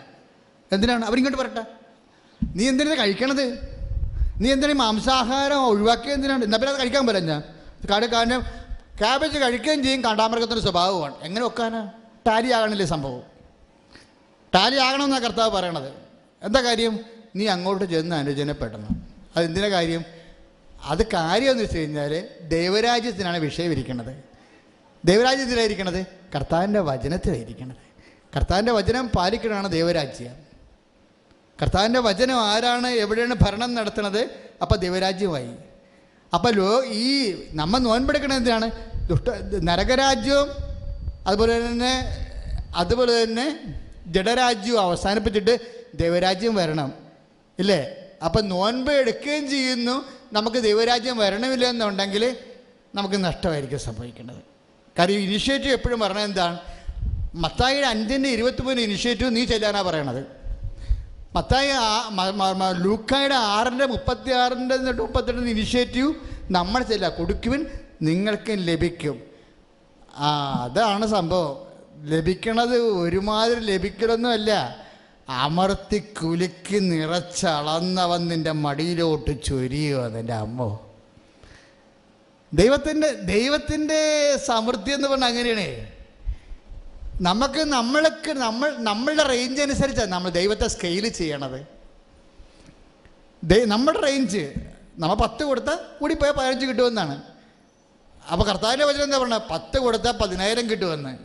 എന്തിനാണ്? 0.74 1.06
അവരിങ്ങോട്ട് 1.06 1.40
വരട്ടെ. 1.40 1.64
നീ 2.56 2.68
എന്തിനാണ് 2.68 2.98
കഴിക്കണത്? 2.98 3.46
നീ 4.42 4.52
എന്തിനാണ് 4.52 4.80
മാംസാഹാരം 4.80 5.66
ഒഴിവാക്കിയത് 5.66 6.14
എന്തിനാണ്? 6.14 6.44
എന്നാൽ 6.44 6.60
പിന്നെ 6.60 6.74
അത് 6.74 6.82
കഴിക്കാൻ 6.82 7.08
പറ്റില്ല 7.08 7.40
കാട് 7.90 8.06
കാരണം 8.06 8.42
ക്യാബേജ് 9.00 9.38
കഴിക്കുകയും 9.38 9.84
ചെയ്യും 9.84 10.04
കാണ്ടാമൃഗത്തിന്റെ 10.04 10.62
സ്വഭാവമാണ് 10.62 11.16
എങ്ങനെ 11.22 11.46
വെക്കാനാ 11.46 11.92
ടാലി 12.28 12.50
ആകണില്ലേ 12.52 12.86
സംഭവം? 12.86 13.24
ടാലി 14.56 14.76
ആകണമെന്നാണ് 14.78 15.24
കർത്താവ് 15.24 15.52
പറയണത്. 15.52 15.94
എന്താ 16.44 16.62
കാര്യം? 16.62 17.00
നീ 17.36 17.48
അങ്ങോട്ട് 17.48 17.86
ചെന്ന് 17.86 18.16
അനുജനപ്പെടണം. 18.16 19.08
അതെന്തിനാ 19.36 19.68
കാര്യം? 19.68 20.06
അത് 20.86 21.06
കാര്യം 21.14 21.52
എന്ന് 21.52 21.64
വെച്ച് 21.64 21.78
കഴിഞ്ഞാൽ 21.78 22.28
ദൈവരാജ്യത്തിനാണ് 22.42 23.38
വിഷയം 23.38 23.72
ഇരിക്കുന്നത് 23.72 24.24
ദൈവരാജ്യത്തിലായിരിക്കണത് 25.06 26.06
കർത്താവിന്റെ 26.36 26.80
വചനത്തിലായിരിക്കണത് 26.80 27.76
കർത്താവിന്റെ 28.36 28.72
വചനം 28.72 29.10
പാലിക്കണതാണ് 29.10 29.70
ദൈവരാജ്യം. 29.70 30.53
കർത്താവിന്റെ 31.64 32.00
വചനം 32.00 32.42
ആരാണ്? 32.42 32.88
എവിടെയാണ് 32.88 33.36
ഭരണം 33.42 33.74
നടത്തുന്നത്? 33.74 34.30
അപ്പോൾ 34.62 34.76
ദൈവരാജ്യമായി 34.76 35.50
അപ്പോൾ 36.34 36.54
ലോ 36.54 36.86
ഈ 36.86 37.36
നമ്മൾ 37.52 37.80
നോൻപെടുക്കണത് 37.80 38.38
എന്താണ് 38.38 38.72
ദുഷ്ട 39.08 39.30
നരകരാജ്യവും 39.64 40.50
അതുപോലെ 41.28 41.66
തന്നെ 41.66 41.94
അതുപോലെ 42.76 43.24
തന്നെ 43.24 43.64
ജഡരാജ്യവും 44.08 44.82
അവസാനിപ്പിച്ചിട്ട് 44.82 45.60
ദൈവരാജ്യം 45.96 46.56
വരണം. 46.56 46.94
ഇല്ലേ? 47.60 47.96
അപ്പം 48.26 48.50
നോൻപ് 48.50 48.92
എടുക്കുകയും 48.92 49.50
ചെയ്യുന്നു. 49.50 50.06
നമുക്ക് 50.34 50.58
ദൈവരാജ്യം 50.58 51.18
വരണമില്ല 51.18 51.66
എന്നുണ്ടെങ്കിൽ 51.66 52.38
നമുക്ക് 52.96 53.24
നഷ്ടമായിരിക്കും 53.24 53.80
സംഭവിക്കേണ്ടത്. 53.80 54.44
കാര്യം 55.00 55.20
ഇനിഷ്യേറ്റീവ് 55.20 55.74
എപ്പോഴും 55.74 56.00
പറഞ്ഞത് 56.00 56.24
എന്താണ്? 56.24 56.60
മത്തായിയുടെ 57.36 57.88
അഞ്ചിന്റെ 57.88 58.30
ഇരുപത്തിമൂന്ന് 58.30 58.82
ഇനിഷ്യേറ്റീവ് 58.82 59.36
നീ 59.36 59.46
ചെല്ലാനാണ് 59.46 59.86
പറയണത്. 59.86 60.43
മത്തായി 61.36 61.70
ലൂക്കായുടെ 62.82 63.36
ആറിന്റെ 63.36 63.86
മുപ്പത്തി 63.86 64.32
ആറിന്റെ 64.32 64.78
മുപ്പത്തിരണ്ട് 64.78 65.50
ഇനിഷ്യേറ്റീവ് 65.50 66.14
നമ്മൾ 66.52 66.84
ചെല്ല 66.84 67.10
കൊടുക്കുവിൻ 67.10 67.66
നിങ്ങൾക്ക് 68.02 68.52
ലഭിക്കും. 68.52 69.22
ആ 70.16 70.54
അതാണ് 70.64 71.08
സംഭവം. 71.08 71.58
ലഭിക്കണത് 72.04 72.78
ഒരുമാതിരി 72.78 73.60
ലഭിക്കലൊന്നുമല്ല. 73.60 74.78
അമർത്തി 75.30 76.04
കുലുക്കി 76.24 76.80
നിറച്ചളന്നവൻ 76.80 78.28
നിന്റെ 78.28 78.52
മടിയിലോട്ട് 78.52 79.44
ചൊരിയോ 79.44 80.08
നിന്റെ 80.08 80.34
അമ്മോ. 80.34 80.96
ദൈവത്തിന്റെ 82.54 83.10
ദൈവത്തിന്റെ 83.10 84.34
സമൃദ്ധി 84.46 84.92
എന്ന് 84.92 85.08
പറഞ്ഞാൽ 85.08 85.28
അങ്ങനെയാണ്. 85.28 86.03
നമുക്ക് 87.22 87.60
നമ്മൾക്ക് 87.60 88.32
നമ്മൾ 88.32 88.76
നമ്മളുടെ 88.78 89.24
റേഞ്ച് 89.24 89.62
അനുസരിച്ചാണ് 89.62 90.12
നമ്മൾ 90.12 90.30
ദൈവത്തെ 90.30 90.68
സ്കെയിൽ 90.68 91.08
ചെയ്യണത്. 91.08 91.68
നമ്മുടെ 93.66 94.00
റേഞ്ച് 94.00 94.54
നമ്മൾ 94.98 95.16
പത്ത് 95.16 95.44
കൊടുത്താൽ 95.44 95.78
കൂടി 96.00 96.14
പോയാൽ 96.14 96.34
പതിനഞ്ച് 96.34 96.66
കിട്ടുമെന്നാണ്. 96.66 97.22
അപ്പോൾ 98.32 98.46
കർത്താവിന്റെ 98.46 98.86
വചനം 98.86 99.04
എന്താ 99.04 99.18
പറഞ്ഞത് 99.18 99.42
പത്ത് 99.52 99.80
കൊടുത്താൽ 99.80 100.12
പതിനായിരം 100.12 100.70
കിട്ടുമെന്ന്. 100.70 101.18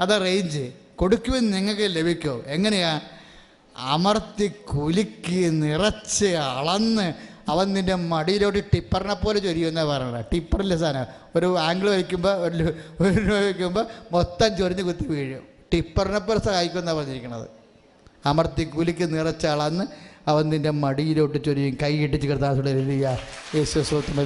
അതാ 0.00 0.18
റേഞ്ച് 0.18 0.72
കൊടുക്കുമെന്ന് 0.96 1.56
നിങ്ങൾക്ക് 1.56 1.96
ലഭിക്കുമോ 1.96 2.42
എങ്ങനെയാ? 2.46 3.00
അമർത്തി 3.76 4.46
കുലുക്കി 4.46 5.48
നിറച്ച് 5.48 6.24
അളന്ന് 6.24 7.14
അവൻ 7.52 7.66
നിന്റെ 7.76 7.94
മടിയിലോട്ട് 8.12 8.60
ടിപ്പറിനെ 8.74 9.14
പോലെ 9.14 9.38
ചൊരിയുമെന്നാണ് 9.46 9.88
പറഞ്ഞത് 9.88 10.24
ടിപ്പറിലെ 10.32 10.76
സാധനം. 10.82 11.06
ഒരു 11.36 11.48
ആംഗിൾ 11.58 11.88
വയ്ക്കുമ്പോൾ 11.90 12.34
ഒരു 12.46 12.66
ഒരു 13.00 13.34
വയ്ക്കുമ്പോൾ 13.34 13.86
മൊത്തം 14.12 14.56
ചൊരിഞ്ഞ് 14.56 14.82
കുത്തി 14.82 15.06
വീഴും. 15.14 15.42
ടിപ്പറിനെ 15.72 16.18
പോലെ 16.18 16.40
സഹായിക്കുമെന്നാണ് 16.46 16.98
പറഞ്ഞിരിക്കുന്നത് 16.98 17.46
അമർത്തി 18.26 18.64
കുലിക്ക് 18.64 19.06
നിറച്ചളന്ന് 19.14 19.84
അവൻ 20.30 20.44
നിന്റെ 20.48 20.70
മടിയിലോട്ട് 20.70 21.38
ചൊരിയും. 21.44 21.72
കൈ 21.82 21.92
ഇട്ടിച്ച് 22.04 22.26
കർത്താസുടെ 22.28 22.72
ലിയ 22.88 23.06
യേശു 23.54 23.80
സ്വത്തം 23.88 24.18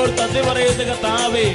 ഓർത്ത് 0.00 0.40
പറയുന്ന 0.48 0.82
കർത്താവേ. 0.90 1.46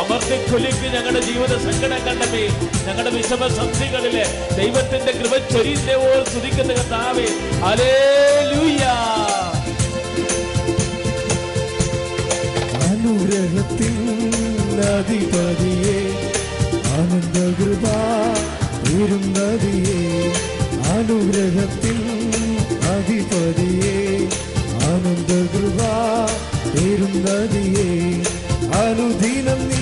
അമർത്തി 0.00 0.36
കുലുക്കി 0.44 0.88
ഞങ്ങളുടെ 0.94 1.20
ജീവിത 1.20 1.54
സങ്കടങ്ങളുടെ 1.64 2.42
ഞങ്ങളുടെ 2.86 3.10
വിഷമസന്ധികളിലെ 3.10 4.24
ദൈവത്തിന്റെ 4.56 5.12
കൃപ 5.12 5.34
ചൊരിയുന്നതിനെ 5.52 5.96
ഓർത്ത് 6.06 6.30
സ്തുതിക്കുന്ന 6.30 6.72
കർത്താവേ. 6.72 7.26
ഹല്ലേലൂയ 7.64 8.82
നദിപതിയെ 14.76 15.98
ആനന്ദ 16.92 17.38
കൃപ 17.58 17.84
ഉയരുന്നതിയെ 18.86 20.00
അനുഗ്രഹത്തിൽ 20.94 21.98
അധിപതിയെ 22.92 23.96
ആനന്ദകൃപ 24.90 25.80
ഇരുന്നതിയെ 26.84 27.88
അനുദിനം 28.82 29.60
നിൻ 29.70 29.81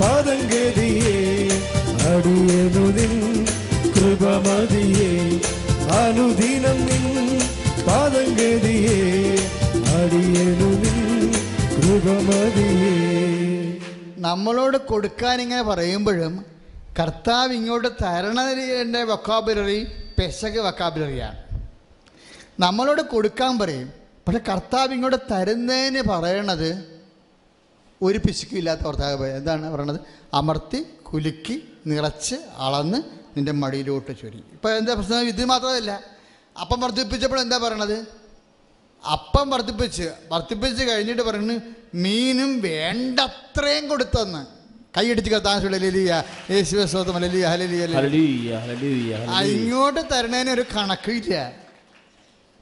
പദങ്കതിയെ 0.00 1.16
അടിയനുദിൻ 2.08 3.12
കൃപമതിയെ 3.96 5.10
അനുദിനം 5.98 6.78
നിൻ 6.88 7.04
പദങ്കതിയെ 7.88 8.98
അടിയനുദിൻ 9.96 10.98
കൃപമതിയേ. 11.76 12.94
നമ്മളോട് 14.18 14.78
കൊടുക്കാൻ 14.90 15.36
ഇങ്ങനെ 15.40 15.64
പറയുമ്പോഴും 15.64 16.34
കർത്താവ് 16.98 17.52
ഇങ്ങോട്ട് 17.54 17.90
തരണതിന്റെ 18.02 19.02
വൊക്കാബുലറി 19.04 19.78
പെശക് 20.18 20.60
വൊക്കാബുലറിയാണ് 20.66 21.38
നമ്മളോട് 22.58 23.02
കൊടുക്കാൻ 23.06 23.52
പറയും 23.58 23.88
പക്ഷെ 24.26 24.40
കർത്താവ് 24.48 24.92
ഇങ്ങോട്ട് 24.96 25.18
തരുന്നതിന് 25.32 26.02
പറയണത് 26.10 26.68
ഒരു 28.06 28.18
പിശുക്കും 28.18 28.58
ഇല്ലാത്ത 28.58 28.80
ഭർത്താവ് 28.80 29.26
എന്താണ് 29.26 29.70
പറയണത്? 29.72 30.00
അമർത്തി 30.34 30.80
കുലുക്കി 31.02 31.56
നിറച്ച് 31.86 32.34
അളന്ന് 32.34 32.98
നിന്റെ 33.36 33.52
മടിയിലോട്ട് 33.52 34.12
ചൊരി. 34.22 34.44
ഇപ്പം 34.52 34.76
എന്താ 34.76 34.94
പ്രശ്നം? 34.94 35.28
ഇത് 35.28 35.44
മാത്രമല്ല. 35.44 36.00
അപ്പം 36.60 36.80
വർദ്ധിപ്പിച്ചപ്പോൾ 36.80 37.40
എന്താ 37.40 37.58
പറയണത്? 37.58 38.06
അപ്പം 39.12 39.50
വർദ്ധിപ്പിച്ച്. 39.50 40.10
വർദ്ധിപ്പിച്ച് 40.32 40.84
കഴിഞ്ഞിട്ട് 40.84 41.22
പറയുന്നു 41.22 41.54
മീനും 41.94 42.60
വേണ്ടത്രയും 42.60 43.88
കൊടുത്തെന്ന്. 43.88 44.46
കൈയടിച്ച് 44.98 45.30
കത്താൻ. 45.30 45.56
ഇങ്ങോട്ട് 49.42 50.00
തരണേന് 50.12 50.50
ഒരു 50.50 50.64
കണക്കില്ല. 50.76 51.34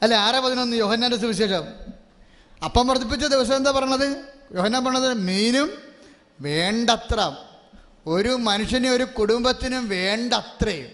അല്ല 0.03 0.15
ആരാ 0.15 0.41
പതിനൊന്ന്? 0.41 0.77
യോഹന്നാന്റെ 0.77 1.17
സുവിശേഷം. 1.17 1.65
അപ്പം 2.65 2.87
വർദ്ധിപ്പിച്ച 2.87 3.25
ദിവസം 3.25 3.57
എന്താ 3.57 3.71
പറഞ്ഞത് 3.71 4.32
യോഹന്നാൻ 4.55 4.85
പറഞ്ഞത് 4.85 5.15
മീനും 5.15 5.71
വേണ്ടത്ര. 6.41 7.33
ഒരു 8.07 8.29
മനുഷ്യനും 8.29 8.93
ഒരു 8.93 9.05
കുടുംബത്തിനും 9.05 9.89
വേണ്ടത്രയും 9.89 10.87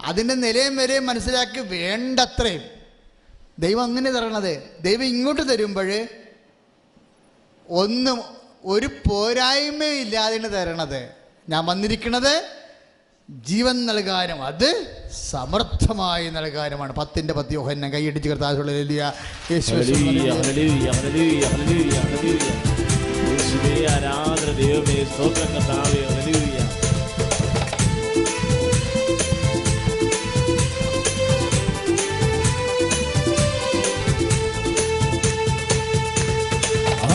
അതിന്റെ 0.00 0.34
നിലയും 0.34 0.76
വരെയും 0.76 1.06
മനസ്സിലാക്കി 1.06 1.60
വേണ്ടത്രയും 1.60 2.62
ദൈവം 3.58 3.82
അങ്ങനെ 3.82 4.10
തരണത്. 4.10 4.62
ദൈവം 4.80 5.04
ഇങ്ങോട്ട് 5.04 5.52
തരുമ്പോൾ 5.52 6.06
ഒന്നും 7.68 8.20
ഒരു 8.64 8.86
പോരായ്മയും 8.86 10.00
ഇല്ലാതെയാണ് 10.00 10.52
തരണത്. 10.52 11.10
ഞാൻ 11.48 11.66
വന്നിരിക്കുന്നത് 11.66 12.48
ജീവൻ 13.30 13.86
നൽകാനും 13.86 14.42
അത് 14.42 14.86
സമർത്ഥമായി 15.30 16.30
നൽകാനുമാണ്. 16.30 16.92
പത്തിന്റെ 16.92 17.34
പത്ത് 17.34 17.52
യോഹന്നെ 17.52 17.88
കൈയടിച്ച് 17.88 18.28
കർത്താശുള്ള 18.28 18.70
യേശുവേ, 23.54 23.74
ആരാധന 23.94 24.50
ദൈവമേ 24.58 24.96
സ്തോത്രം 25.10 25.50
കർത്താവേ 25.54 26.00
ഹല്ലേലൂയ. 26.08 26.58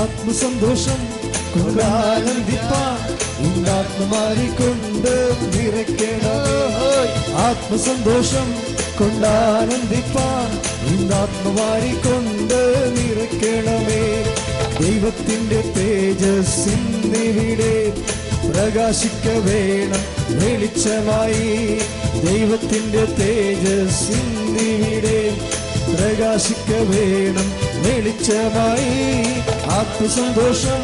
ആത്മസന്തോഷം 0.02 1.00
കൊണ്ടാനന്ദിപ്പാൻ 1.54 3.00
ഇന്നാത്മാരിക്കൊണ്ട് 3.48 5.14
നിറയ്ക്കണമേ 5.54 6.60
ആത്മസന്തോഷം 7.46 8.48
കൊണ്ടാനന്ദിപ്പാൻ 9.00 10.50
ഇന്നാത്മാരിക്കൊണ്ട് 10.94 12.60
നിറയ്ക്കണമേ. 12.98 14.04
ദൈവത്തിന്റെ 14.82 15.62
തേജസ്സിന്നിവിടെ 15.78 17.76
പ്രകാശിക്ക 18.52 19.28
വേണം 19.28 20.04
വെളിച്ചമായി. 20.40 21.80
ദൈവത്തിന്റെ 22.26 23.06
തേജസ്സിന്നിവിടെ 23.06 25.38
പ്രകാശിക്ക 25.96 26.72
വേണം 26.72 27.48
വെളിച്ചമായി. 27.84 28.96
ആത്മസന്തോഷം 29.70 30.82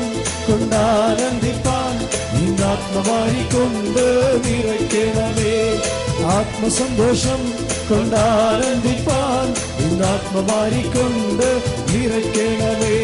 കൊണ്ടാനന്ദിപ്പാൻ 0.48 1.96
ഇന്നാത്മമാരിക്കൊണ്ട് 2.44 4.06
നിറയ്ക്കണമേ. 4.46 5.82
ആത്മസന്തോഷം 6.26 7.54
കൊണ്ടാനന്ദിപ്പാൻ 7.90 9.48
ഇന്നാത്മമാരിക്കൊണ്ട് 9.88 11.50
നിറയ്ക്കണമേ. 11.92 12.98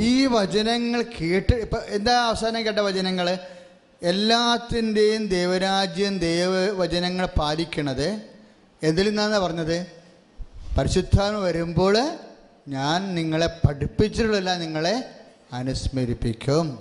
ഈ 0.00 0.26
വചനങ്ങൾ 0.26 1.04
കേട്ട് 1.20 1.54
ഇപ്പൊ 1.54 1.78
എന്താ 1.78 2.26
അവസാനം 2.26 2.66
കേട്ട 2.66 2.78
വചനങ്ങൾ 2.78 3.38
എല്ലാത്തിന്റെയും 4.02 5.26
ദൈവരാജ്യം 5.26 6.18
ദൈവവചനങ്ങൾ 6.18 7.26
പാലിക്കണത് 7.26 8.20
എന്തിൽ 8.82 9.08
നിന്നാണ് 9.08 9.38
പറഞ്ഞത്? 9.38 9.86
പരിശുദ്ധാത്മ 10.78 11.38
വരുമ്പോൾ 11.38 12.18
ഞാൻ 12.68 13.14
നിങ്ങളെ 13.14 13.46
പഠിപ്പിച്ചിട്ടുള്ള 13.46 14.56
നിങ്ങളെ 14.56 15.10
അനുസ്മരിപ്പിക്കും. 15.52 16.78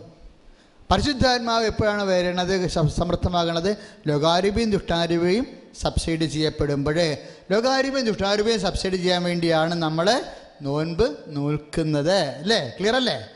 പരിശുദ്ധാത്മാവ് 0.91 1.65
എപ്പോഴാണ് 1.65 2.03
വരുന്നത് 2.03 2.68
സ- 2.68 2.88
സമർത്ഥമാകണത്? 2.88 3.77
ലോകാരൂപിയും 4.07 4.72
ദുഷ്ടാരൂപയും 4.72 5.47
സബ്സിഡി 5.81 6.26
ചെയ്യപ്പെടുമ്പോഴേ. 6.26 7.27
ലോകാരൂപിയും 7.51 8.05
ദുഷ്ടാരൂപയും 8.05 8.61
സബ്സിഡി 8.61 8.95
ചെയ്യാൻ 8.95 9.23
വേണ്ടിയാണ് 9.23 9.76
നമ്മൾ 9.76 10.23
നോൻപ് 10.64 11.18
നോൽക്കുന്നത് 11.27 12.14
അല്ലേ? 12.14 12.69
ക്ലിയർ 12.80 12.95
അല്ലേ? 12.95 13.30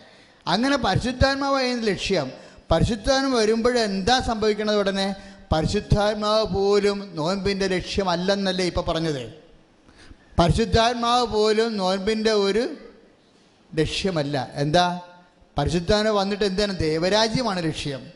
അങ്ങനെ 0.48 0.78
പരിശുദ്ധാത്മാവ് 0.78 1.58
അതിന് 1.58 1.88
ലക്ഷ്യം. 1.88 2.32
പരിശുദ്ധാത്മ 2.72 3.36
വരുമ്പോൾ 3.36 3.78
എന്താ 3.80 4.20
സംഭവിക്കണത് 4.20 4.76
ഉടനെ? 4.76 5.16
പരിശുദ്ധാത്മാവ് 5.52 6.46
പോലും 6.46 7.16
നോൻപിന്റെ 7.16 7.68
ലക്ഷ്യമല്ലെന്നല്ലേ 7.68 8.66
ഇപ്പം 8.66 8.86
പറഞ്ഞത്. 8.88 9.34
പരിശുദ്ധാത്മാവ് 10.40 11.28
പോലും 11.28 11.78
നോൻപിന്റെ 11.78 12.32
ഒരു 12.32 12.76
ലക്ഷ്യമല്ല. 13.76 14.52
എന്താ? 14.54 15.00
പരിശുദ്ധാത്മ 15.58 16.10
വന്നിട്ട് 16.10 16.44
എന്താണ്? 16.44 16.80
ദേവരാജ്യമാണ് 16.80 17.64
ലക്ഷ്യം. 17.64 18.08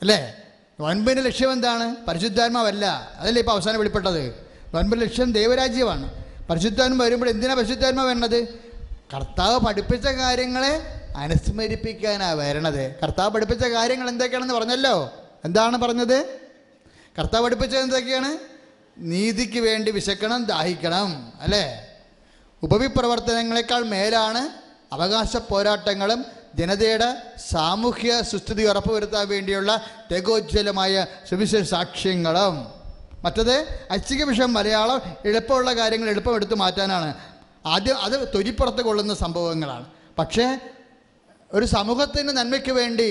അല്ലേ? 0.00 0.34
നോൻപിന്റെ 0.80 1.22
ലക്ഷ്യം 1.22 1.52
എന്താണ്? 1.52 1.96
പരിശുദ്ധാത്മാവല്ല. 2.08 3.10
അതല്ലേ 3.18 3.40
ഇപ്പോൾ 3.40 3.52
അവസാനം 3.52 3.78
വെളിപ്പെട്ടത്. 3.78 4.34
നോൻപിന്റെ 4.74 5.06
ലക്ഷ്യം 5.06 5.32
ദൈവരാജ്യമാണ്. 5.32 6.21
പരിശുദ്ധാത്മ 6.52 7.04
വരുമ്പോൾ 7.04 7.28
എന്തിനാണ് 7.28 7.58
പരിശുദ്ധാത്മ 7.58 8.02
വരണത്? 8.02 8.48
കർത്താവ് 9.14 9.60
പഠിപ്പിച്ച 9.60 10.06
കാര്യങ്ങളെ 10.06 11.02
അനുസ്മരിപ്പിക്കാനാണ് 11.16 12.34
വരണത്. 12.34 12.94
കർത്താവ് 13.02 13.30
പഠിപ്പിച്ച 13.30 13.66
കാര്യങ്ങൾ 13.66 14.08
എന്തൊക്കെയാണെന്ന് 14.08 14.54
പറഞ്ഞല്ലോ? 14.54 15.12
എന്താണ് 15.44 15.78
പറഞ്ഞത്? 15.78 16.40
കർത്താവ് 17.18 17.44
പഠിപ്പിച്ചത് 17.44 17.80
എന്തൊക്കെയാണ്? 17.80 18.38
നീതിക്ക് 18.98 19.58
വേണ്ടി 19.60 19.90
വിശക്കണം 19.90 20.44
ദാഹിക്കണം 20.44 21.32
അല്ലേ? 21.40 21.88
ഉപവിപ്രവർത്തനങ്ങളെക്കാൾ 22.62 23.84
മേലാണ് 23.84 24.48
അവകാശ 24.94 25.36
പോരാട്ടങ്ങളും 25.36 26.24
ജനതയുടെ 26.54 27.14
സാമൂഹ്യ 27.50 28.22
സുസ്ഥിതി 28.22 28.62
ഉറപ്പുവരുത്താൻ 28.62 29.28
വേണ്ടിയുള്ള 29.28 29.86
തെഗോജ്വലമായ 30.12 31.06
സുവിശേഷ 31.30 31.68
സാക്ഷ്യങ്ങളും. 31.68 32.81
മറ്റത് 33.24 33.86
ഐച്ഛിക 33.92 34.24
വിഷയം 34.24 34.52
മലയാളം 34.52 35.02
എളുപ്പമുള്ള 35.24 35.72
കാര്യങ്ങൾ 35.72 36.08
എളുപ്പം 36.10 36.34
എടുത്തു 36.34 36.54
മാറ്റാനാണ്. 36.54 37.14
ആദ്യം 37.66 37.98
അത് 37.98 38.28
തൊലിപ്പുറത്ത് 38.34 38.82
കൊള്ളുന്ന 38.82 39.14
സംഭവങ്ങളാണ്. 39.14 39.86
പക്ഷേ 40.18 40.58
ഒരു 41.52 41.66
സമൂഹത്തിന് 41.66 42.28
നന്മയ്ക്ക് 42.28 42.72
വേണ്ടി 42.72 43.08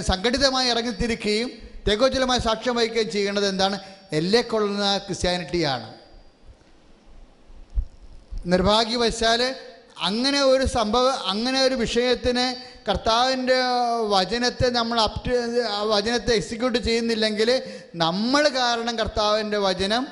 സംഘടിതമായി 0.00 0.68
ഇറങ്ങിത്തിരിക്കുകയും 0.68 1.50
തെഗോജ്വലമായ 1.88 2.38
സാക്ഷ്യം 2.38 2.76
വഹിക്കുകയും 2.76 3.10
ചെയ്യേണ്ടത് 3.10 3.48
എന്താണ്? 3.48 3.78
എല്ലെ 4.12 4.40
കൊള്ളുന്ന 4.40 4.98
ക്രിസ്ത്യാനിറ്റിയാണ്. 4.98 5.94
നിർഭാഗ്യവശാൽ 8.46 9.54
അങ്ങനെ 9.98 10.42
ഒരു 10.42 10.66
സംഭവം 10.66 11.28
അങ്ങനെ 11.28 11.62
ഒരു 11.64 11.74
വിഷയത്തിന് 11.74 12.71
കർത്താവിന്റെ 12.88 13.58
വചനത്തെ 14.08 14.70
നമ്മൾ 14.70 15.00
അപ് 15.00 15.28
വചനത്തെ 15.84 16.32
എക്സിക്യൂട്ട് 16.32 16.78
ചെയ്യുന്നില്ലെങ്കിൽ 16.78 17.62
നമ്മൾ 17.96 18.48
കാരണം 18.48 18.98
കർത്താവിന്റെ 18.98 19.58
വചനം 19.58 20.06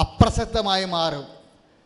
അപ്രസക്തമായി 0.00 0.84
മാറും. 0.84 1.26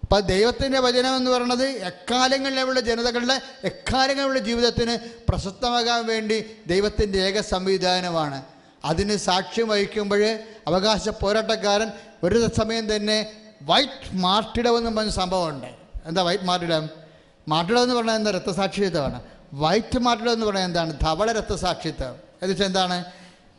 അപ്പം 0.02 0.20
ദൈവത്തിന്റെ 0.20 0.80
വചനം 0.80 1.16
എന്ന് 1.16 1.30
പറയുന്നത് 1.30 1.66
എക്കാലങ്ങളിലുള്ള 1.68 2.80
ജനതകളുടെ 2.80 3.40
എക്കാലങ്ങളിലുള്ള 3.64 4.38
ജീവിതത്തിന് 4.38 4.98
പ്രശസ്തമാകാൻ 5.28 6.06
വേണ്ടി 6.06 6.44
ദൈവത്തിന്റെ 6.66 7.18
ഏക 7.18 7.40
സംവിധാനമാണ്. 7.40 8.42
അതിന് 8.84 9.16
സാക്ഷ്യം 9.16 9.68
വഹിക്കുമ്പോൾ 9.68 10.22
അവകാശ 10.66 11.08
പോരാട്ടക്കാരൻ 11.08 11.90
ഒരു 12.24 12.48
സമയം 12.56 12.96
തന്നെ 12.96 13.18
വൈറ്റ് 13.62 14.12
മാർട്ടിടം 14.12 14.78
എന്ന് 14.78 14.90
പറഞ്ഞ 14.90 15.10
സംഭവമുണ്ട്. 15.10 15.66
എന്താ 16.06 16.22
വൈറ്റ് 16.22 16.44
മാർട്ടിടം 16.44 17.05
മാർട്ടിടം 17.48 17.82
എന്ന് 17.82 17.94
പറഞ്ഞാൽ 17.94 18.14
എന്താ? 18.14 18.30
രക്തസാക്ഷിത്വമാണ്. 18.30 19.22
വൈറ്റ് 19.52 19.98
മാർട്ടിടം 19.98 20.32
എന്ന് 20.32 20.46
പറഞ്ഞാൽ 20.46 20.64
എന്താണ്? 20.64 21.00
ധവള 21.00 21.32
രക്തസാക്ഷിത്വം. 21.32 22.08
എന്നുവെച്ചാൽ 22.08 22.66
എന്താണ്? 22.66 23.04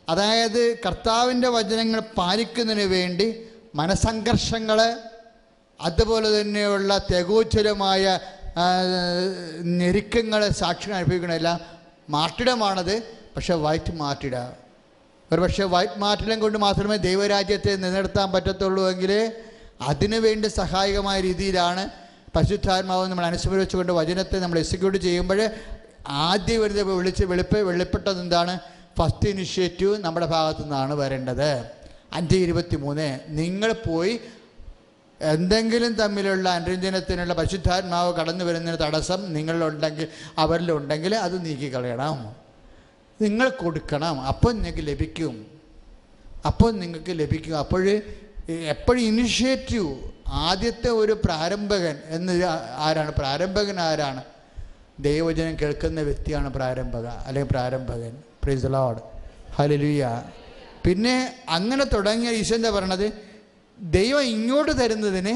അതായത് 0.08 0.78
കർത്താവിന്റെ 0.86 1.48
വചനങ്ങൾ 1.48 2.00
പാലിക്കുന്നതിന് 2.16 2.82
വേണ്ടി 2.82 3.42
മനസംഘർഷങ്ങൾ 3.74 4.96
അതുപോലെ 5.80 6.40
തന്നെയുള്ള 6.40 6.98
തെഗോച്ചരമായ 7.12 8.20
ഞെരുക്കങ്ങൾ 9.60 10.48
സാക്ഷികൾ 10.48 10.94
അനുഭവിക്കണമെല്ലാം 10.94 11.60
മാർട്ടിടമാണത്. 12.10 13.02
പക്ഷെ 13.36 13.54
വൈറ്റ് 13.54 13.92
മാർട്ടിട 13.92 14.36
ഒരു 15.32 15.40
പക്ഷേ 15.40 15.64
വൈറ്റ് 15.64 15.98
മാർട്ടിടം 15.98 16.40
കൊണ്ട് 16.40 16.58
മാത്രമേ 16.58 16.96
ദൈവരാജ്യത്തെ 16.96 17.76
നിലനിർത്താൻ 17.76 18.32
പറ്റത്തുള്ളൂ 18.32 18.90
എങ്കിൽ 18.90 19.32
അതിനുവേണ്ടി 19.80 20.48
സഹായകമായ 20.48 21.20
രീതിയിലാണ് 21.20 21.90
പരിശുദ്ധാത്മാവ് 22.36 23.08
നമ്മൾ 23.08 23.26
അനുസ്മരിച്ചുകൊണ്ട് 23.26 23.92
വചനത്തെ 23.92 24.38
നമ്മൾ 24.38 24.58
എക്സിക്യൂട്ട് 24.58 24.98
ചെയ്യുമ്പോൾ 24.98 25.50
ആദ്യം 26.06 26.62
വരുന്ന 26.62 26.82
വിളിച്ച് 26.82 27.24
വെളിപ്പ് 27.24 27.58
വെളിപ്പെട്ടത് 27.58 28.20
എന്താണ്? 28.20 28.60
ഫസ്റ്റ് 28.98 29.28
ഇനിഷ്യേറ്റീവ് 29.28 29.98
നമ്മുടെ 29.98 30.26
ഭാഗത്തു 30.26 30.60
നിന്നാണ് 30.60 30.94
വരേണ്ടത്. 30.94 31.70
അഞ്ച് 32.12 32.36
ഇരുപത്തി 32.36 32.76
മൂന്ന് 32.76 33.20
നിങ്ങൾ 33.28 33.72
പോയി 33.72 34.20
എന്തെങ്കിലും 35.20 35.92
തമ്മിലുള്ള 35.92 36.48
അനുരഞ്ജനത്തിനുള്ള 36.48 37.34
പരിശുദ്ധാത്മാവ് 37.34 38.14
കടന്നു 38.14 38.44
വരുന്നതിന് 38.44 38.86
തടസ്സം 38.86 39.32
നിങ്ങളിലുണ്ടെങ്കിൽ 39.32 40.08
അവരിലുണ്ടെങ്കിൽ 40.38 41.14
അത് 41.14 41.46
നീക്കിക്കളയണം. 41.46 42.36
നിങ്ങൾ 43.20 43.48
കൊടുക്കണം. 43.48 44.20
അപ്പോൾ 44.20 44.52
നിങ്ങൾക്ക് 44.52 44.86
ലഭിക്കും. 44.86 45.46
അപ്പോൾ 46.46 46.72
നിങ്ങൾക്ക് 46.72 47.18
ലഭിക്കും. 47.18 47.58
അപ്പോൾ 47.58 48.02
എപ്പോഴും 48.48 49.00
ഇനിഷ്യേറ്റീവ് 49.00 50.10
ആദ്യത്തെ 50.26 50.88
ഒരു 50.88 51.12
പ്രാരംഭകൻ 51.24 51.96
എന്ന് 52.06 52.44
ആരാണ്? 52.76 53.12
പ്രാരംഭകൻ 53.18 53.80
ആരാണ്? 53.80 54.22
ദൈവവചനം 54.98 55.56
കേൾക്കുന്ന 55.62 56.00
വ്യക്തിയാണ് 56.00 56.54
പ്രാരംഭക 56.54 57.06
അല്ലെങ്കിൽ 57.06 57.50
പ്രാരംഭകൻ. 57.50 58.22
പ്രൈസ് 58.44 58.66
ലോഡ് 58.66 58.98
ഹലലുയ 59.54 60.24
പിന്നെ 60.86 61.44
അങ്ങനെ 61.48 61.84
തുടങ്ങിയ 61.84 62.30
ഈശോ 62.30 62.54
എന്താ 62.54 62.70
പറയണത്? 62.70 63.12
ദൈവം 63.78 64.22
ഇങ്ങോട്ട് 64.22 64.72
തരുന്നതിന് 64.80 65.34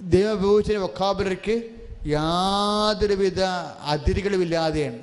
ദൈവം 0.00 0.32
ഉപയോഗിച്ച 0.32 0.72
വൊക്കാബുലറിക്ക് 0.72 1.62
യാതൊരുവിധ 2.06 3.40
അതിരുകളുമില്ലാതെയാണ്. 3.82 4.98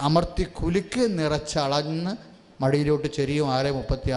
അമർത്തി 0.00 0.42
കുലുക്ക് 0.42 1.18
നിറച്ചളന്ന് 1.18 2.16
മടിയിലോട്ട് 2.62 3.08
ചെറിയ 3.08 3.44
ആറ് 3.44 3.72
മുപ്പത്തി 3.72 4.10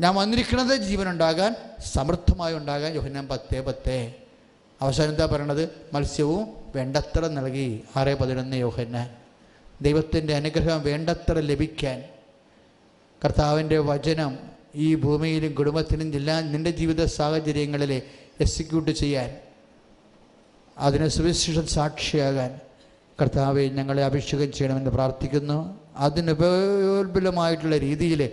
ഞാൻ 0.00 0.14
വന്നിരിക്കുന്നത് 0.14 0.80
ജീവനുണ്ടാകാൻ 0.80 1.54
സമൃദ്ധമായി 1.84 2.54
ഉണ്ടാകാൻ. 2.54 2.92
യോഹന്നാൻ 2.92 3.28
പത്തേ 3.28 3.60
പത്തേ. 3.60 4.14
അവസാനം 4.80 5.10
എന്താ 5.10 5.26
പറയണത്? 5.26 5.68
മത്സ്യവും 5.92 6.48
വേണ്ടത്ര 6.76 7.26
നൽകി. 7.26 7.84
ആറ് 7.96 8.14
പതിനൊന്ന് 8.18 8.56
യോഹന്നാൻ. 8.56 9.10
ദൈവത്തിന്റെ 9.82 10.34
അനുഗ്രഹം 10.34 10.82
വേണ്ടത്ര 10.82 11.40
ലഭിക്കാൻ. 11.40 12.04
കർത്താവിന്റെ 13.24 13.78
വചനം 13.78 14.38
ഈ 14.74 14.94
ഭൂമിയിലും 14.94 15.54
കുടുംബത്തിനും 15.54 16.12
ജില്ലാ 16.12 16.40
നിന്റെ 16.40 16.70
ജീവിത 16.70 17.04
സാഹചര്യങ്ങളിൽ 17.04 18.02
എക്സിക്യൂട്ട് 18.40 18.90
ചെയ്യാൻ 18.90 19.36
അതിന് 20.78 21.08
സുവിശേഷം 21.08 21.66
സാക്ഷിയാകാൻ 21.66 22.60
കർത്താവെ 23.22 23.62
ഞങ്ങളെ 23.62 24.04
അഭിഷേകം 24.04 24.52
ചെയ്യണമെന്ന് 24.52 24.90
പ്രാർത്ഥിക്കുന്നു. 24.90 25.80
അതിനുപോൽബലമായിട്ടുള്ള 25.96 27.78
രീതിയിൽ 27.78 28.30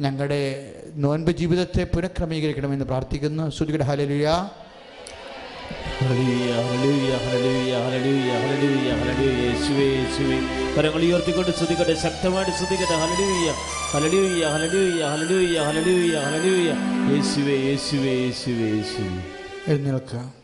ഞങ്ങളുടെ 0.00 0.72
നോൻപ് 0.94 1.30
ജീവിതത്തെ 1.30 1.84
പുനഃക്രമീകരിക്കണമെന്ന് 1.84 2.84
പ്രാർത്ഥിക്കുന്നു. 2.84 3.50
ശ്രുതികട 3.50 3.82
ഹലലുയ. 3.82 4.28
കരങ്ങൾ 10.76 11.02
ഉയർത്തിക്കൊണ്ട് 11.02 11.50
ശ്രുതികട്ടെ 11.50 11.94
ശക്തമായിട്ട് 11.94 12.52
ശ്രുതികട്ടെ 12.52 12.94
ഹല്ലേലൂയ. 12.94 13.52
ഹല്ലേലൂയ 13.90 14.44
ഹല്ലേലൂയ 14.44 15.04
ഹല്ലേലൂയ 15.04 15.58
ഹല്ലേലൂയ 15.58 16.18
ഹല്ലേലൂയ. 16.18 16.70
യേശുവേ 17.14 17.56
യേശുവേ 17.68 18.12
യേശുവേ 18.12 18.66
യേശുവേ. 18.70 19.20
എഴുന്നേൽക്കുക. 19.68 20.37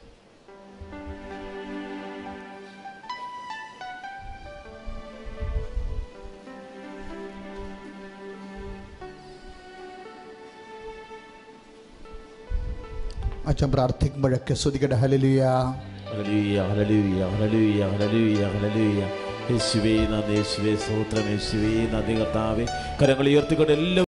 അച്ഛൻ 13.49 13.69
പ്രാർത്ഥിക്കുമ്പോഴൊക്കെ 13.71 14.55
ശ്രുതികട 14.55 14.95
ഹലലുയ 14.95 15.43
ഹല്ലേലൂയ 16.11 16.61
ഹല്ലേലൂയ 16.71 17.25
ഹല്ലേലൂയ 17.93 18.43
ഹല്ലേലൂയ 18.55 19.03
യേശുവേ 19.51 19.95
നന്ദി 20.13 20.35
യേശുവേ 20.37 20.73
സ്തോത്രം 20.85 21.27
യേശുവേ 21.33 21.73
നന്ദി 21.95 22.15
കർത്താവേ 22.21 22.67
കരങ്ങൾ 23.01 23.29
ഉയർത്തിക്കൊണ്ട് 23.33 23.73
എല്ലാ 23.79 24.05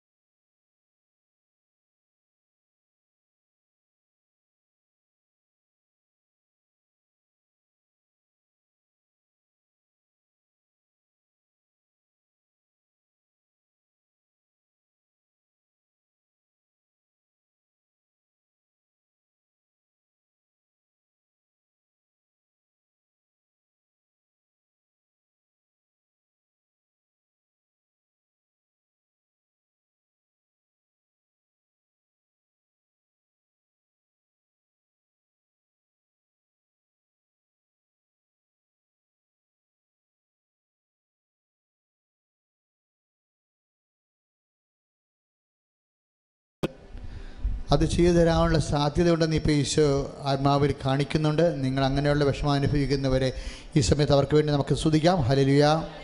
അത് 47.74 47.86
ചെയ്തു 47.94 48.14
തരാനുള്ള 48.18 48.60
സാധ്യതയുണ്ടെന്ന് 48.72 49.38
ഇപ്പോൾ 49.40 49.56
ഈശോ 49.62 49.88
ആത്മാവിൽ 50.32 50.72
കാണിക്കുന്നുണ്ട്. 50.86 51.46
നിങ്ങൾ 51.64 51.84
അങ്ങനെയുള്ള 51.90 52.24
വിഷമം 52.30 52.54
അനുഭവിക്കുന്നവരെ 52.60 53.30
ഈ 53.78 53.82
സമയത്ത് 53.90 54.14
അവർക്ക് 54.18 54.36
വേണ്ടി 54.38 54.52
നമുക്ക് 54.54 54.76
സ്തുതിക്കാം. 54.82 55.20
ഹലലുയ 55.30 55.64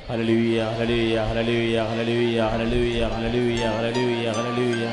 ഹലലുയ 0.09 0.59
ഹലലുയ 0.77 1.15
ഹലലുയ 1.29 1.77
ഹലലുയ 1.91 2.39
ഹലലുയ 2.53 3.01
ഹലലുയ 3.15 3.61
ഹലലുയ 3.77 4.25
ഹലലുയ 4.39 4.85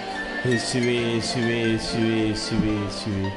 ശിവേ 0.68 0.96
യേശുവേ 1.06 1.60
ശിവേ 1.86 2.18
ശിവേ 2.42 2.74
യേശുവേ. 2.82 3.30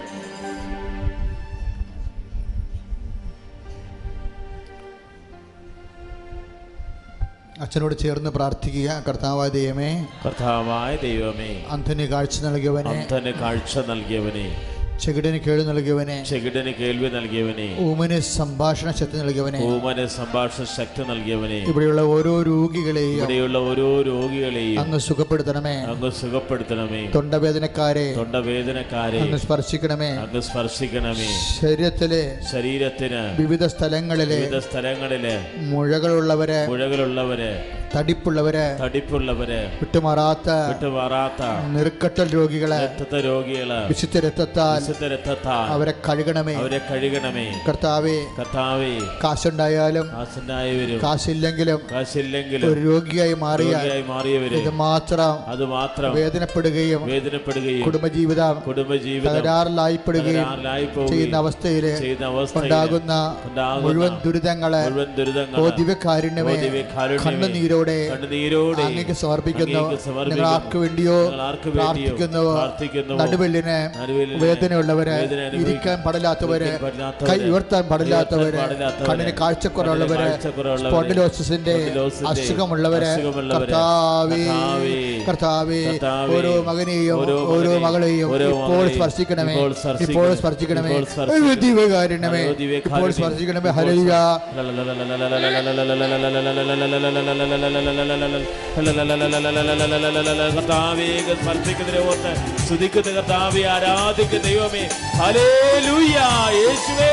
അച്ഛനോട് 7.64 7.95
ചേർന്ന് 7.98 8.30
പ്രാർത്ഥിക്കുക. 8.30 8.90
കർത്താവായ 9.07 9.49
ദൈവമേ 9.49 9.90
കർത്താവായ 10.26 10.91
ദൈവമേ 10.95 11.52
അന്ധന് 11.69 12.06
കാഴ്ച 12.11 12.38
നൽകിയവനെ 12.45 12.91
അന്ധന് 12.94 13.31
കാഴ്ച 13.41 13.73
നൽകിയവനെ 13.90 14.45
ചെകിടന് 15.04 15.40
കേൾവി 15.40 15.64
നൽകിയവനെ. 15.64 16.24
ചെകിടന് 16.30 16.72
കേൾവി 16.80 17.10
നൽകിയവനെ. 17.10 17.68
ഊമന് 17.80 18.20
സംഭാഷണ 18.20 18.92
ശക്തി 18.92 19.18
നൽകിയവനെ. 19.18 19.60
ഊമന് 19.60 20.08
സംഭാഷണ 20.08 20.64
ശക്തി 20.78 21.04
നൽകിയവനെ. 21.04 21.60
ഇവിടെയുള്ള 21.68 22.02
ഓരോ 22.02 22.34
രോഗികളെയും 22.42 23.18
ഇവിടെയുള്ള 23.18 23.58
ഓരോ 23.58 24.02
രോഗികളെയും 24.02 24.80
അങ്ങ് 24.80 25.00
സുഖപ്പെടുത്തണമേ. 25.00 25.76
അങ്ങ് 25.94 26.12
സുഖപ്പെടുത്തണമേ. 26.12 27.02
തൊണ്ടവേദനക്കാരെ 27.16 28.14
തൊണ്ടവേദനക്കാരെ 28.18 29.22
അങ്ങ് 29.22 29.40
സ്പർശിക്കണമേ. 29.40 30.12
അങ്ങ് 30.26 30.42
സ്പർശിക്കണമേ. 30.42 31.30
ശരീരത്തിലെ 31.62 32.38
ശരീരത്തിന് 32.52 33.22
വിവിധ 33.40 33.66
സ്ഥലങ്ങളിലെ 33.66 34.40
വിവിധ 34.40 34.58
സ്ഥലങ്ങളിലെ 34.58 35.36
മുഴകളുള്ളവരെ 35.58 36.68
മുഴകളുള്ളവര് 36.68 37.52
തടിപ്പുള്ളവരെ 37.95 38.66
തടിപ്പുള്ളവര് 38.82 39.60
വിട്ടുമാറാത്ത 39.80 40.49
വിട്ടുമാറാത്ത 40.70 41.41
നെറുക്കട്ടൽ 41.76 42.28
രോഗികളെ 42.30 42.80
രോഗികൾ 43.26 43.72
വിശുദ്ധ 43.88 44.18
രക്തത്താൽ 44.20 44.80
വിശുദ്ധ 44.82 45.06
രക്തത്താൽ 45.14 45.66
അവരെ 45.76 45.94
കഴുകണമേ. 46.07 46.56
അവരെ 46.56 46.80
കഴുകണമേ. 46.90 47.45
കർത്താവേ 47.68 48.18
കർത്താവേ 48.40 48.91
കാശുണ്ടായാലും 49.24 50.06
കാശുണ്ടായവരും 50.16 50.99
കാശില്ലെങ്കിലും 51.03 51.80
കാശില്ലെങ്കിലും 51.94 52.68
ഒരു 52.72 52.80
രോഗിയായി 52.82 53.34
രോഗിയായി 53.34 54.03
മാറിയവര് 54.03 54.56
ഇത് 54.60 54.72
മാത്രം 54.82 55.34
അത് 55.53 55.64
മാത്രം 55.74 56.11
വേദനപ്പെടുകയും 56.16 57.02
വേദനപ്പെടുകയും 57.11 57.84
കുടുംബജീവിതം 57.88 58.56
കുടുംബജീവിതം 58.68 59.28
തകരാറിലായിപ്പെടുകയും 59.30 60.44
തകരാറിലായി 60.44 60.88
ചെയ്യുന്ന 61.11 61.36
അവസ്ഥയിൽ 61.44 61.86
ഉണ്ടാകുന്ന 62.61 63.14
മുഴുവൻ 63.84 64.14
ദുരിതങ്ങളെ 64.26 64.84
മുഴുവൻ 64.86 65.10
ഓ 65.10 65.18
ദുരിതങ്ങൾ 65.20 65.64
ദിവ്യകാരുണ്യമേ. 65.80 66.56
കണ്ണുനീരോടെ 67.24 67.78
കണ്ണുനീരോടെ 68.11 68.84
അങ്ങേക്ക് 68.88 69.15
സമർപ്പിക്കുന്നു. 69.22 69.81
നിങ്ങൾ 70.31 70.45
ആർക്ക് 70.49 70.77
വേണ്ടിയോ 70.84 71.18
പ്രാർത്ഥിക്കുന്നു. 71.77 72.43
നടുവെല്ലിനെ 73.22 73.77
വേദനയുള്ളവര് 74.43 75.15
ഇരിക്കാൻ 75.61 75.97
പാടില്ലാത്തവര് 76.06 76.69
കൈ 77.30 77.38
ഉയർത്താൻ 77.49 77.84
പാടില്ലാത്തവര് 77.91 78.60
കണ്ണിന് 79.07 79.34
കാഴ്ചക്കുറവുള്ളവര് 79.41 80.27
സ്പോണ്ടിലോസിന്റെ 80.84 81.76
അസുഖമുള്ളവര് 82.31 83.11
കർത്താവേ 83.53 84.43
കർത്താവേ 85.27 85.81
ഓരോ 86.38 86.53
മകനെയും 86.69 87.18
ഓരോ 87.56 87.73
മകളെയും 87.85 88.30
ഇപ്പോൾ 88.51 88.85
സ്പർശിക്കണമേ 88.95 89.56
ഇപ്പോൾ 90.07 90.27
സ്പർശിക്കണമേ 90.41 90.93
ദിവകാരുണ്യമേ 91.64 92.43
ഇപ്പോൾ 92.80 93.11
സ്പർശിക്കണമേ. 93.18 93.69
ഹരിയ 93.80 94.11
കർത്താവേ 100.50 101.22
ഓർത്ത് 102.00 102.62
സ്തുതിക്കുന്ന 102.66 103.12
കർത്താവെ 103.12 103.62
ആരാധിക്കുന്ന 103.68 104.44
ദൈവമേ. 104.44 104.90
ഹലേ 105.16 105.80
യേശുവേ. 106.52 107.12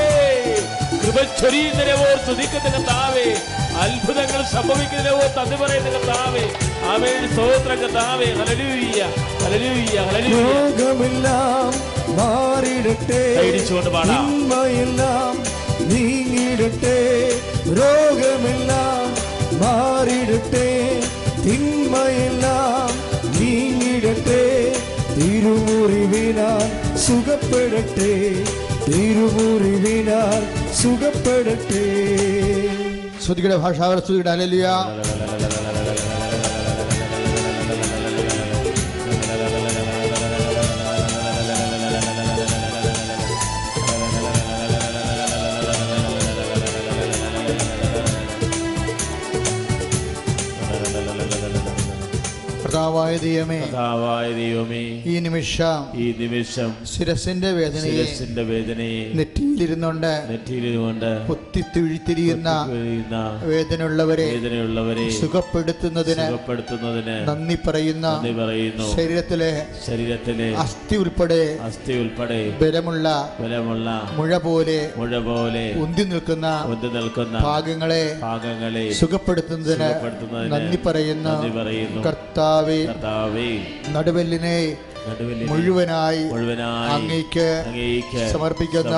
കൃപച്ചൊരിയുന്നതിനെ 1.03 1.95
സ്തുതിക്കുന്ന 2.24 2.77
കർത്താവേ. 2.77 3.37
അത്ഭുതങ്ങൾ 3.81 4.45
സംഭവിക്കുന്നതിനെ 4.53 5.12
ഓർത്ത് 5.12 5.39
അത് 5.39 5.57
പറയുന്ന 5.57 5.91
കർത്താവേ. 5.91 6.43
അവൻ 6.89 7.28
സ്തോത്ര 7.33 7.74
രോഗമെല്ലാം 17.69 19.06
മാറിയിടട്ടെ 19.62 20.69
തിന്മയെല്ലാം 21.45 22.91
നീങ്ങിടട്ടെ 23.39 24.43
തിരുമുറിവിനാൽ 25.16 26.66
സുഖപ്പെടട്ടെ 27.07 28.12
തിരുമുറിവിനാൽ 28.87 30.43
സുഖപ്പെടട്ടെ. 30.81 31.85
ശ്രുതിയുടെ 33.24 33.57
ഭാഷാവർ 33.62 33.99
ശ്രുതിയുടെ 34.07 34.31
ഹല്ലേലൂയ 34.33 34.66
കർത്താവായ 52.77 53.12
ദൈവമേ 53.23 53.59
കർത്താവായ 53.61 54.24
ദൈവമേ 54.39 54.81
ഈ 55.11 55.15
നിമിഷം 55.27 55.77
ഈ 55.97 56.07
നിമിഷം 56.19 56.70
ശിരസിന്റെ 56.93 57.51
വേദനയെ 57.59 57.93
ശിരസിന്റെ 57.93 58.43
വേദനയെ 58.51 58.98
നെറ്റിയിലിരുന്നുകൊണ്ട് 59.19 60.11
നെറ്റിയിലുകൊണ്ട് 60.31 61.07
കുത്തിത്തിഴിത്തിരിയുന്ന 61.28 62.48
വേദനയുള്ളവരെ 63.51 64.27
വേദനയുള്ളവരെ 64.32 65.07
സുഖപ്പെടുത്തുന്നതിന് 65.20 66.27
സുഖപ്പെടുത്തുന്നതിന് 66.27 67.15
നന്ദി 67.31 67.57
പറയുന്ന. 67.66 68.07
നന്ദി 68.16 68.32
പറയുന്നു. 68.40 68.89
ശരീരത്തിലെ 68.97 69.51
ശരീരത്തിലെ 69.86 70.48
അസ്ഥി 70.65 70.98
ഉൾപ്പെടെ 71.05 71.40
അസ്ഥി 71.69 71.97
ഉൾപ്പെടെ 72.03 72.40
ബലമുള്ള 72.61 73.07
ബലമുള്ള 73.40 73.89
മുഴ 74.19 74.31
പോലെ 74.47 74.78
മുഴ 75.01 75.23
പോലെ 75.28 75.65
ഉന്തി 75.85 76.07
നിൽക്കുന്ന 76.12 76.47
ഉന്തി 76.74 76.90
നിൽക്കുന്ന 76.98 77.36
ഭാഗങ്ങളെ 77.48 78.03
ഭാഗങ്ങളെ 78.27 78.85
സുഖപ്പെടുത്തുന്നതിന് 79.01 79.90
നന്ദി 80.55 80.81
പറയുന്നു. 80.86 81.35
പറയുന്നു. 81.59 82.01
കർത്താവേ 82.66 83.48
കർത്താവേ 83.94 84.59
നടുവെല്ലിനെ 85.06 85.48
മുഴുവനായി 86.30 86.93
അങ്ങേക്ക് 87.64 88.14
സമർപ്പിക്കുന്ന 88.32 88.94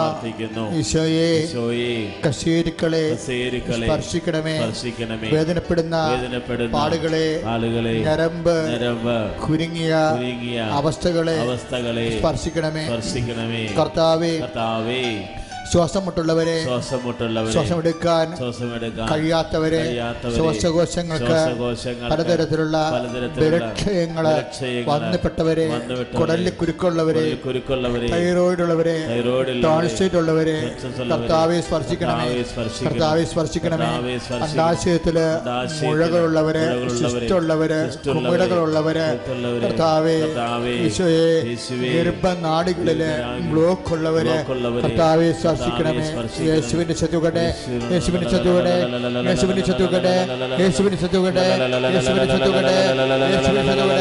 ഈശോയെ 0.78 1.90
കസേരുക്കളെ 2.24 3.02
സ്പർശിക്കണമേ 3.88 4.54
വേദനപ്പെടുന്ന 6.12 6.74
പാടുകളെ 6.76 7.26
നരമ്പ് 8.70 9.14
കുരുങ്ങിയ 10.14 10.62
അവസ്ഥകളെ 11.44 12.06
സ്പർശിക്കണമേ. 12.88 13.62
കർത്താവേ 14.44 15.04
ശ്വാസം 15.70 16.02
മുട്ടുള്ളവരെ 16.04 16.56
ശ്വാസം 17.52 17.78
എടുക്കാൻ 17.80 18.26
കഴിയാത്തവരെ 19.10 19.80
ശ്വാസകോശങ്ങൾക്ക് 20.36 21.38
പലതരത്തിലുള്ള 22.10 22.76
വിരക്ഷയങ്ങൾ 23.42 24.26
വന്നപ്പെട്ടവരെ 24.88 25.66
കുടലിൽ 26.14 26.50
കുരുക്കുള്ളവരെ 26.60 27.24
തൈറോയിഡ് 28.14 28.62
ഉള്ളവരെ 28.62 28.96
ഉള്ളവരെ 30.20 30.56
കർത്താവെ 31.10 31.58
സ്പർശിക്കണമേ 31.60 32.28
കർത്താവെ 32.82 33.24
സ്പർശിക്കണമേ 33.24 33.90
അണ്ടാശയത്തിൽ 34.40 35.18
മുഴകളുള്ളവര് 35.82 36.64
ശിഷ്ടമുള്ളവര് 36.98 37.80
കുമ്പിടകളുള്ളവര് 38.08 39.06
കർത്താവെ 39.62 40.18
ഗർഭനാടികളിൽ 41.94 43.02
ബ്ലോക്ക് 43.50 43.92
ഉള്ളവര് 43.92 44.38
കർത്താവെ 44.82 45.28
സ്പർശിക്കണമേ. 45.58 46.04
യേശുവിന്റെ 46.48 46.94
ചതുകടെ 47.00 47.44
യേശുവിന്റെ 47.92 48.28
ചതുകടെ 48.32 48.74
യേശുവിന്റെ 49.28 49.62
ചതുകടെ 49.68 50.14
യേശുവിന്റെ 50.62 50.98
ചതുകടെ 51.02 51.44
യേശുവിന്റെ 51.94 52.26
ചതുകടെ 52.32 52.76
യേശുവിന്റെ 53.32 53.66
ചതുകടെ. 53.74 53.98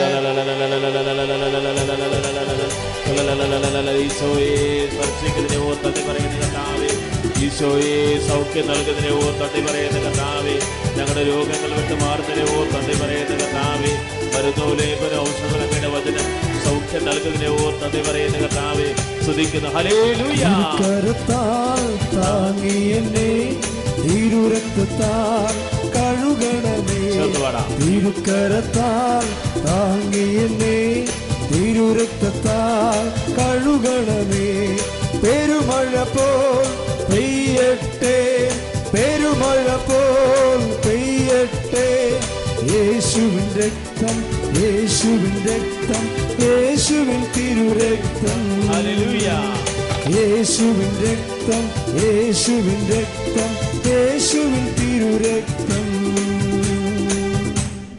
ഈശോയെ 4.06 4.56
ഓർ 5.66 5.76
തട്ടി 5.84 6.02
പറയുന്ന 6.08 6.36
കർത്താവേ. 6.42 6.90
ഈശോയെ 7.46 7.98
സൗഖ്യം 8.30 8.66
നൽകുന്നതിനെ 8.70 9.12
ഓർ 9.20 9.32
തട്ടി 9.42 9.62
പറയുന്ന 9.68 9.98
കർത്താവേ. 10.06 10.56
ഞങ്ങളുടെ 10.98 11.24
രോഗങ്ങൾ 11.30 11.72
വിട്ട് 11.78 11.96
മാറുന്നതിനെ 12.04 12.46
ഓർ 12.58 12.66
തട്ടി 12.74 12.96
പറയുന്ന 13.02 13.34
കർത്താവേ. 13.42 13.92
മരുന്നൂലേപന 14.34 15.14
ഔഷധങ്ങളൊക്കെ 15.24 15.77
സൗഖ്യം 16.68 17.04
നൽകുന്നതിനെ 17.08 17.50
ഓർത്ത് 17.64 17.84
നന്ദി 17.84 18.02
പറയുന്ന 18.08 18.38
കർത്താവേ 18.44 18.88
സ്തുതിക്കുന്നു. 19.24 19.70
ഹലേലൂയ 19.78 20.44
കരുത്താൽ 20.80 21.84
താങ്ങി 22.16 22.78
എന്നെ 23.00 23.32
തിരുരക്തത്താൽ 24.04 25.56
കഴുകണമേ. 25.96 27.02
തിരുക്കരത്താൽ 27.80 29.26
താങ്ങി 29.68 30.26
എന്നെ 30.46 30.78
തിരുരക്തത്താൽ 31.52 33.04
കഴുകണമേ. 33.38 34.48
പെരുമഴ 35.24 35.94
പോൽ 36.16 36.66
പെയ്യട്ടെ 37.10 38.18
പെരുമഴ 38.94 39.68
പോൽ 39.90 40.62
പെയ്യട്ടെ. 40.86 41.90
യേശുവിൻ 42.74 43.48
രക്തം 43.62 44.18
യേശുവിൻ 44.56 45.38
രക്തം 45.38 46.04
യേശുവിൻ 46.44 47.24
തിരുരക്തം. 47.38 48.58
യേശുവിൻ 50.16 50.96
രക്തം 51.04 51.64
യേശുവിൻ 52.02 52.88
രക്തം 52.88 53.52
യേശുവിൻ 53.92 54.66
തിരുരക്തം. 54.74 55.88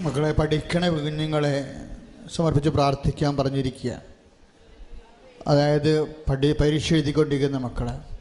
മക്കളെ 0.04 0.32
പഠിക്കണ 0.32 0.88
കുഞ്ഞുങ്ങളെ 0.88 1.74
സമർപ്പിച്ച് 2.36 2.68
പ്രാർത്ഥിക്കാൻ 2.68 3.36
പറഞ്ഞിരിക്കുക. 3.36 4.02
അതായത് 5.46 6.02
പഠി 6.02 6.52
പരീക്ഷ 6.52 6.92
എഴുതിക്കൊണ്ടിരിക്കുന്ന 6.92 7.58
മക്കളെ. 7.58 8.18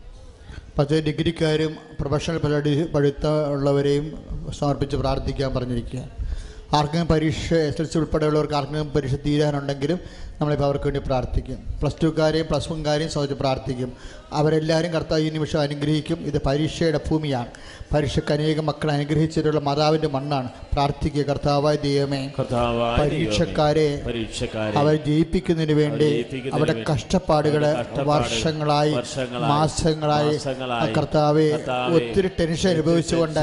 പക്ഷേ 0.78 1.02
ഡിഗ്രിക്കാരും 1.02 1.76
പ്രൊഫഷണൽ 2.00 2.38
പഠി 2.38 2.84
പഠിത്തമുള്ളവരെയും 2.84 4.24
സമർപ്പിച്ച് 4.60 4.96
പ്രാർത്ഥിക്കാൻ 4.96 5.56
പറഞ്ഞിരിക്കുക. 5.56 6.17
ആർക്കെങ്കിലും 6.74 7.08
പരീക്ഷ 7.08 7.54
എസ് 7.54 7.82
എൽ 7.82 7.88
സി 7.88 7.98
ഉൾപ്പെടെയുള്ളവർക്ക് 7.98 8.54
ആർക്കെങ്കിലും 8.54 8.90
പരീക്ഷ 8.90 9.14
തീരാനുണ്ടെങ്കിലും 9.26 10.00
നമ്മളിപ്പോൾ 10.40 10.66
അവർക്ക് 10.66 10.84
വേണ്ടി 10.84 11.00
പ്രാർത്ഥിക്കും. 11.00 11.58
പ്ലസ് 11.82 11.96
ടുക്കാരെയും 12.04 12.48
പ്ലസ് 12.50 12.72
വൺകാരെയും 12.72 13.10
സംബന്ധിച്ച് 13.10 13.40
പ്രാർത്ഥിക്കും. 13.40 13.94
അവരെല്ലാവരും 14.34 14.92
കർത്താവ് 14.92 15.22
ഈ 15.22 15.30
നിമിഷം 15.30 15.62
അനുഗ്രഹിക്കും. 15.62 16.20
ഇത് 16.20 16.42
പരീക്ഷയുടെ 16.42 17.00
ഭൂമിയാണ്. 17.10 17.48
പരീക്ഷയ്ക്ക് 17.92 18.34
അനേകം 18.34 18.66
മക്കളെ 18.66 18.92
അനുഗ്രഹിച്ചിട്ടുള്ള 18.94 19.60
മാതാവിന്റെ 19.68 20.10
മണ്ണാണ് 20.16 20.50
പ്രാർത്ഥിക്കുക 20.74 21.24
കർത്താവായ 21.30 21.76
ദൈവമേ 21.84 22.20
പരീക്ഷക്കാരെ 23.00 23.86
അവർ 24.80 24.96
ജയിപ്പിക്കുന്നതിന് 25.08 25.76
വേണ്ടി 25.80 26.10
അവരുടെ 26.56 26.76
കഷ്ടപ്പാടുകൾ 26.90 27.64
വർഷങ്ങളായി 28.10 28.94
മാസങ്ങളായി 29.52 30.36
കർത്താവെ 30.98 31.48
ഒത്തിരി 31.98 32.32
ടെൻഷൻ 32.40 32.70
അനുഭവിച്ചുകൊണ്ട് 32.74 33.42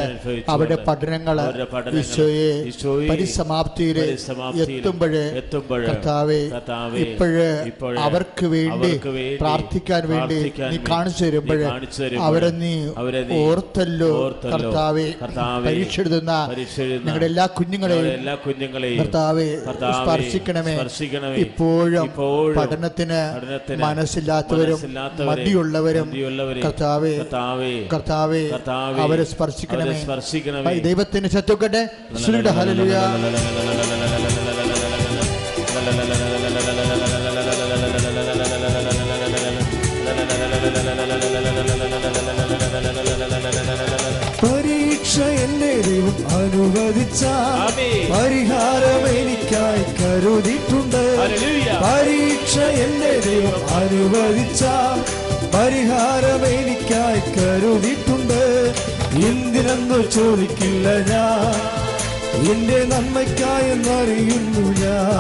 അവരുടെ 0.55 0.79
പഠനങ്ങൾ 0.89 1.39
അവരുടെ 1.41 1.67
ഈശോയെ 2.03 2.51
പരിസമാപ്തിയിൽ 3.11 3.99
എത്തുമ്പോഴേ 4.67 5.25
കർത്താവെ 5.89 6.41
ഇപ്പോഴ് 7.05 7.49
അവർക്ക് 8.07 8.47
വേണ്ടി 8.55 8.93
പ്രാർത്ഥിക്കാൻ 9.43 10.03
വേണ്ടി 10.15 10.39
നീ 10.71 10.79
കാണിച്ചു 10.91 11.25
തരുമ്പോഴ് 11.25 11.67
അവരെ 12.29 12.53
നീ 12.63 12.75
ഓർത്തല്ലോ. 13.41 14.13
കർത്താവെ 14.43 15.05
പരീക്ഷ 15.67 15.97
എഴുതുന്ന 16.03 16.33
ഞങ്ങളുടെ 17.07 17.27
എല്ലാ 17.31 17.47
കുഞ്ഞുങ്ങളെയും 17.59 18.07
എല്ലാ 18.19 18.35
കുഞ്ഞുങ്ങളെയും 18.45 18.99
കർത്താവെ 19.01 19.47
സ്പർശിക്കണമേ 19.99 20.75
സ്പർശിക്കണമേ. 20.79 21.37
ഇപ്പോഴും 21.45 22.07
പഠനത്തിന് 22.59 23.21
മനസ്സില്ലാത്തവരും 23.85 24.81
മടിയുള്ളവരും 25.31 26.09
കർത്താവെ 26.67 27.15
കർത്താവേ, 27.95 28.43
അവരെ 29.05 29.25
സ്പർശിക്കണമേ 29.33 29.97
സ്പർശിക്കണമേ. 30.05 30.75
ദൈവത്തിന് 30.89 31.31
ചത്തുക്കട്ടെ 31.37 31.83
ശ്രീയുടെ 32.25 32.51
ഹല്ലേലൂയ 32.59 32.97
അനുവദിച്ച. 46.35 47.23
പരിഹാരം 48.13 49.07
എനിക്കായി 49.17 49.85
കരുതിയിട്ടുണ്ട്. 50.01 51.03
പരീക്ഷ 51.85 52.55
എന്റെ 52.85 53.21
ദൈവം 53.27 53.65
അനുവദിച്ച 53.75 54.63
പരിഹാരം 55.55 56.47
എനിക്കായി 56.53 57.21
കരുതിയിട്ടുണ്ട് 57.37 58.41
എന്തിനെന്നു 59.29 59.99
ചോദിക്കില്ല 60.11 60.89
ഞാൻ 61.11 61.55
എന്റെ 62.51 62.79
നന്മയ്ക്കായെന്നറിയുന്നു 62.85 64.65
ഞാൻ. 64.83 65.11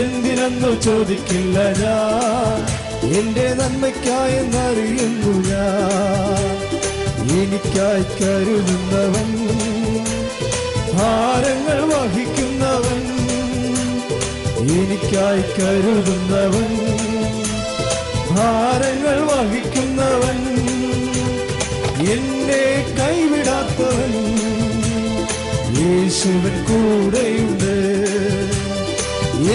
എന്തിനെന്നു 0.00 0.80
ചോദിക്കില്ല 0.80 1.58
ഞാൻ 1.80 2.58
എന്റെ 3.18 3.54
നന്മയ്ക്കായെന്നറിയുന്നു 3.54 5.32
ഞാൻ 5.48 6.53
എനിക്കായി 7.32 8.04
കരുതുന്നവൻ 8.18 9.28
ഭാരങ്ങൾ 10.94 11.80
വഹിക്കുന്നവൻ 11.90 13.00
എനിക്കായി 14.78 15.44
കരുതുന്നവൻ 15.56 16.68
ഭാരങ്ങൾ 18.30 19.18
വഹിക്കുന്നവൻ 19.24 20.38
എന്നെ 22.12 22.64
കൈവിടാത്തവൻ 23.00 24.12
യേശുവൻ 25.78 26.56
കൂടെയുണ്ട്. 26.68 27.74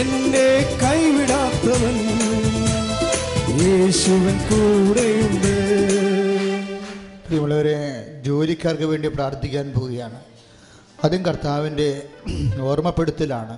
എന്നെ 0.01 0.49
കൈവിടാത്തവൻ 0.83 1.97
യേശുവൻ 3.63 4.37
കൂടെയുണ്ട്. 4.49 5.58
പ്രിയമുള്ളവരെ 7.39 8.21
ജോലിക്കാർക്ക് 8.25 8.83
വേണ്ടി 8.83 9.07
പ്രാർത്ഥിക്കാൻ 9.07 9.73
പോവുകയാണ്. 9.75 10.17
അതും 11.03 11.21
കർത്താവിന്റെ 11.25 11.87
ഓർമ്മപ്പെടുത്തലാണ്. 12.69 13.55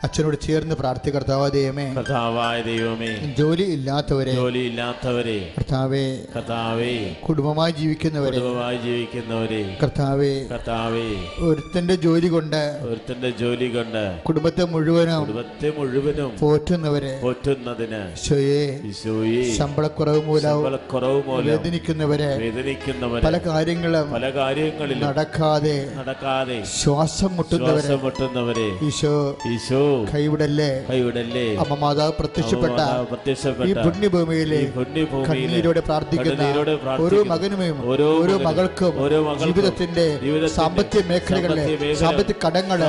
അച്ഛനോട് 0.00 0.36
ചേർന്ന് 0.44 0.74
പ്രാർത്ഥി 0.80 1.10
കർത്താവ് 1.10 1.46
ദൈവമേ 1.54 1.86
കർത്താവായ 1.96 2.56
ദൈവമേ 2.68 3.10
ജോലി 3.38 3.64
ഇല്ലാത്തവരെ 3.74 4.34
ജോലി 4.36 4.62
ഇല്ലാത്തവരെ 4.68 5.36
കർത്താവേ 5.56 6.04
കർത്താവേ 6.34 6.94
കുടുംബമായി 7.26 7.72
ജീവിക്കുന്നവരെ 7.80 8.38
കുടുംബമായി 8.38 8.78
ജീവിക്കുന്നവരെ 8.84 9.60
കർത്താവേ 9.82 10.32
കർത്താവേ 10.52 11.04
ഒരുത്തന്റെ 11.48 11.96
ജോലി 12.04 12.28
കൊണ്ട് 12.28 12.62
ഒരുത്തന്റെ 12.88 13.32
ജോലി 13.42 13.68
കൊണ്ട് 13.74 14.02
കുടുംബത്തെ 14.28 14.66
മുഴുവനും 14.72 15.20
കുടുംബത്തെ 15.24 15.70
മുഴുവനും 15.78 16.30
പോറ്റുന്നവരെ 16.40 17.12
പോറ്റുന്നതിന് 17.24 18.02
ശമ്പളക്കുറവ് 19.56 20.22
മൂലം 20.28 20.64
വേദനിക്കുന്നവരെ 21.48 22.30
വേദനിക്കുന്നവരെ 22.42 23.24
പല 23.26 23.36
കാര്യങ്ങളും 23.46 24.08
പല 24.16 24.26
കാര്യങ്ങളിലും 24.38 25.04
നടക്കാതെ 25.04 25.76
നടക്കാതെ 26.00 26.58
ശ്വാസം 26.78 27.32
മുട്ടുന്നവരെ 27.36 27.94
മുട്ടുന്നവരെ 28.06 28.68
ഈശോ 28.88 29.14
ഈശോ 29.52 29.84
കൈവിടല്ലേ? 30.10 30.68
കൈവിടല്ലേ? 30.90 31.44
അമ്മ 31.62 31.74
മാതാവ് 31.82 32.12
പ്രത്യക്ഷപ്പെട്ട 32.18 32.78
ഈ 33.68 33.72
പുണ്യഭൂമിയിലെ 33.84 34.60
കണ്ണീരോടെ 35.28 35.82
പ്രാർത്ഥിക്കുന്ന 35.88 36.42
ഓരോ 37.04 37.20
മകനുമേയും 37.30 37.78
ഓരോ 38.20 38.36
മകൾക്കും 38.40 38.92
മകൾക്കും 38.96 39.44
ജീവിതത്തിന്റെ 39.44 40.06
സാമ്പത്തിക 40.56 41.02
മേഖലകളിലെ 41.10 41.66
സാമ്പത്തിക 42.00 42.36
കടങ്ങൾ 42.44 42.80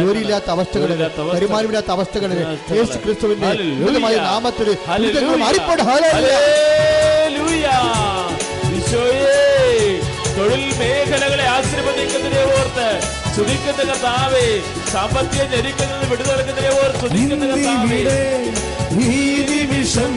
ജോലിയില്ലാത്ത 0.00 0.48
അവസ്ഥകളിൽ 0.56 1.00
വരുമാനമില്ലാത്ത 1.34 1.90
അവസ്ഥകളിൽ 1.96 2.40
യേശു 2.76 2.98
ക്രിസ്തുവിന്റെ 3.04 3.50
ലളിതമായ 3.80 4.16
നാമത്തിൽ 4.28 4.70
തൊഴിൽ 10.36 10.64
മേഖലകളെ 10.78 11.44
ആശീർവദിക്കുന്നതിനെ 11.52 12.42
ഓർത്ത് 12.54 12.88
സ്തുതിക്കുന്ന 13.36 13.82
കർത്താവേ 13.90 14.44
സാമ്പത്തിക 14.92 15.42
ഞെരുക്കങ്ങളിൽ 15.52 16.06
വിടുതലക്കുന്നതിനെ 16.10 16.70
ഓർ 16.76 16.90
സ്തുതിക്കുന്ന 16.96 17.46
കർത്താവേ 17.52 17.98
ഈ 19.08 19.18
നിമിഷം 19.50 20.12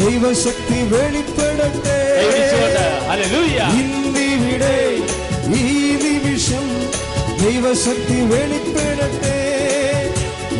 ദൈവശക്തി 0.00 0.78
വെളിപ്പെടട്ടെ. 0.92 1.96
ഇന്നിവിടെ 3.80 4.76
ഈ 5.58 5.64
നിമിഷം 6.04 6.64
ദൈവശക്തി 7.42 8.18
വെളിപ്പെടട്ടെ 8.32 9.36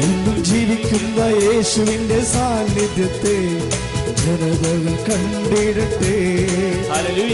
ഇന്നും 0.05 0.37
ജീവിക്കുന്ന 0.51 1.19
യേശുവിന്റെ 1.47 2.21
സാന്നിധ്യത്തെ 2.35 3.37
ജനതകൾ 4.21 4.79
കണ്ടിടട്ടെ. 5.09 6.15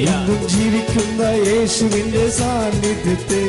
ഇന്നും 0.07 0.41
ജീവിക്കുന്ന 0.55 1.21
യേശുവിന്റെ 1.49 2.25
സാന്നിധ്യത്തെ 2.39 3.45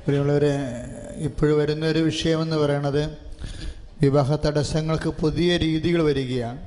പ്രിയമുള്ളവരെ 0.00 0.52
ഇപ്പോഴും 1.20 1.54
വരുന്ന 1.58 1.84
ഒരു 1.86 2.00
വിഷയമെന്ന് 2.04 2.56
പറയണത് 2.56 3.02
വിവാഹ 4.00 4.36
തടസ്സങ്ങൾക്ക് 4.36 5.10
പുതിയ 5.20 5.50
രീതികൾ 5.56 6.00
വരികയാണ് 6.02 6.60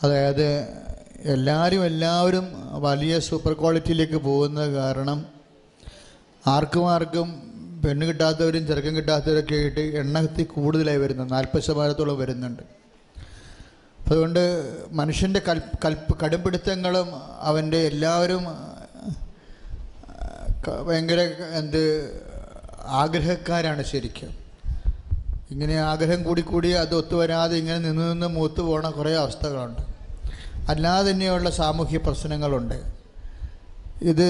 അതായത് 0.00 0.46
എല്ലാവരും 1.26 1.82
എല്ലാവരും 1.86 2.46
വലിയ 2.80 3.16
സൂപ്പർ 3.20 3.54
ക്വാളിറ്റിയിലേക്ക് 3.54 4.20
പോകുന്ന 4.20 4.60
കാരണം 4.74 5.18
ആർക്കും 6.44 6.86
ആർക്കും 6.90 7.28
പെണ്ണ് 7.84 8.06
കിട്ടാത്തവരും 8.06 8.62
ചെറുക്കം 8.66 8.94
കിട്ടാത്തവരൊക്കെ 8.96 9.56
ആയിട്ട് 9.56 9.84
എണ്ണത്തിൽ 9.96 10.46
കൂടുതലായി 10.54 10.98
വരുന്നു 10.98 11.26
നാൽപ്പത് 11.30 11.62
ശതമാനത്തോളം 11.62 12.18
വരുന്നുണ്ട് 12.18 12.64
അതുകൊണ്ട് 14.06 14.42
മനുഷ്യന്റെ 14.90 15.40
കൽ 15.48 15.60
കൽപ്പ് 15.84 16.20
കടുംപിടുത്തങ്ങളും 16.20 17.08
അവന്റെ 17.40 17.76
എല്ലാവരും 17.76 18.44
ഭയങ്കര 20.88 21.20
എന്ത് 21.58 21.82
ആഗ്രഹക്കാരാണ് 22.86 23.82
ശരിക്കും. 23.82 24.30
ഇങ്ങനെ 25.50 25.74
ആഗ്രഹം 25.74 26.22
കൂടി 26.22 26.40
കൂടി 26.40 26.70
അത് 26.70 26.94
ഒത്തുവരാതെ 26.94 27.56
ഇങ്ങനെ 27.56 27.78
നിന്ന് 27.78 28.12
നിന്ന് 28.12 28.26
മൂത്ത് 28.26 28.60
പോണ 28.60 28.90
കുറേ 28.90 29.14
അവസ്ഥകളുണ്ട്. 29.14 29.82
അല്ലാതെ 30.68 31.10
തന്നെയുള്ള 31.10 31.50
സാമൂഹ്യ 31.50 31.98
പ്രശ്നങ്ങളുണ്ട്. 31.98 32.92
ഇത് 34.02 34.28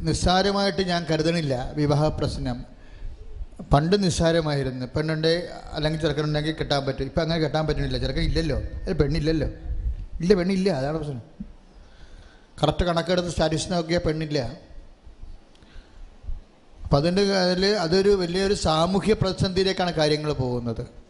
നിസ്സാരമായിട്ട് 0.00 0.82
ഞാൻ 0.82 1.06
കരുതണില്ല 1.10 1.72
വിവാഹ 1.76 2.08
പ്രശ്നം. 2.08 2.77
പണ്ട് 3.60 4.02
നിസ്സാരമായിരുന്നു. 4.02 4.86
പെണ്ണുണ്ട് 4.86 5.50
അല്ലെങ്കിൽ 5.72 6.00
ചെറുക്കനുണ്ടെങ്കിൽ 6.00 6.52
കിട്ടാൻ 6.52 6.86
പറ്റും. 6.86 7.04
ഇപ്പം 7.04 7.22
അങ്ങനെ 7.22 7.40
കിട്ടാൻ 7.40 7.66
പറ്റുന്നില്ല. 7.66 7.98
ചെറുക്കൻ 7.98 8.22
ഇല്ലല്ലോ. 8.22 8.56
അത് 8.56 8.98
പെണ്ണില്ലല്ലോ. 8.98 9.48
ഇല്ല 10.20 10.34
പെണ്ണില്ല. 10.34 10.70
അതാണ് 10.70 10.96
പ്രശ്നം. 10.96 11.22
കറക്റ്റ് 12.62 12.84
കണക്കെടുത്ത് 12.84 13.28
സ്റ്റാറ്റസ് 13.28 13.72
നോക്കിയാൽ 13.72 14.00
പെണ്ണില്ല. 14.00 14.68
അപ്പം 16.84 16.96
അതിന്റെ 16.96 17.22
അതിൽ 17.22 17.66
അതൊരു 17.66 18.08
വലിയൊരു 18.08 18.54
സാമൂഹ്യ 18.54 19.12
പ്രതിസന്ധിയിലേക്കാണ് 19.12 19.92
കാര്യങ്ങൾ 19.92 20.32
പോകുന്നത്. 20.32 21.07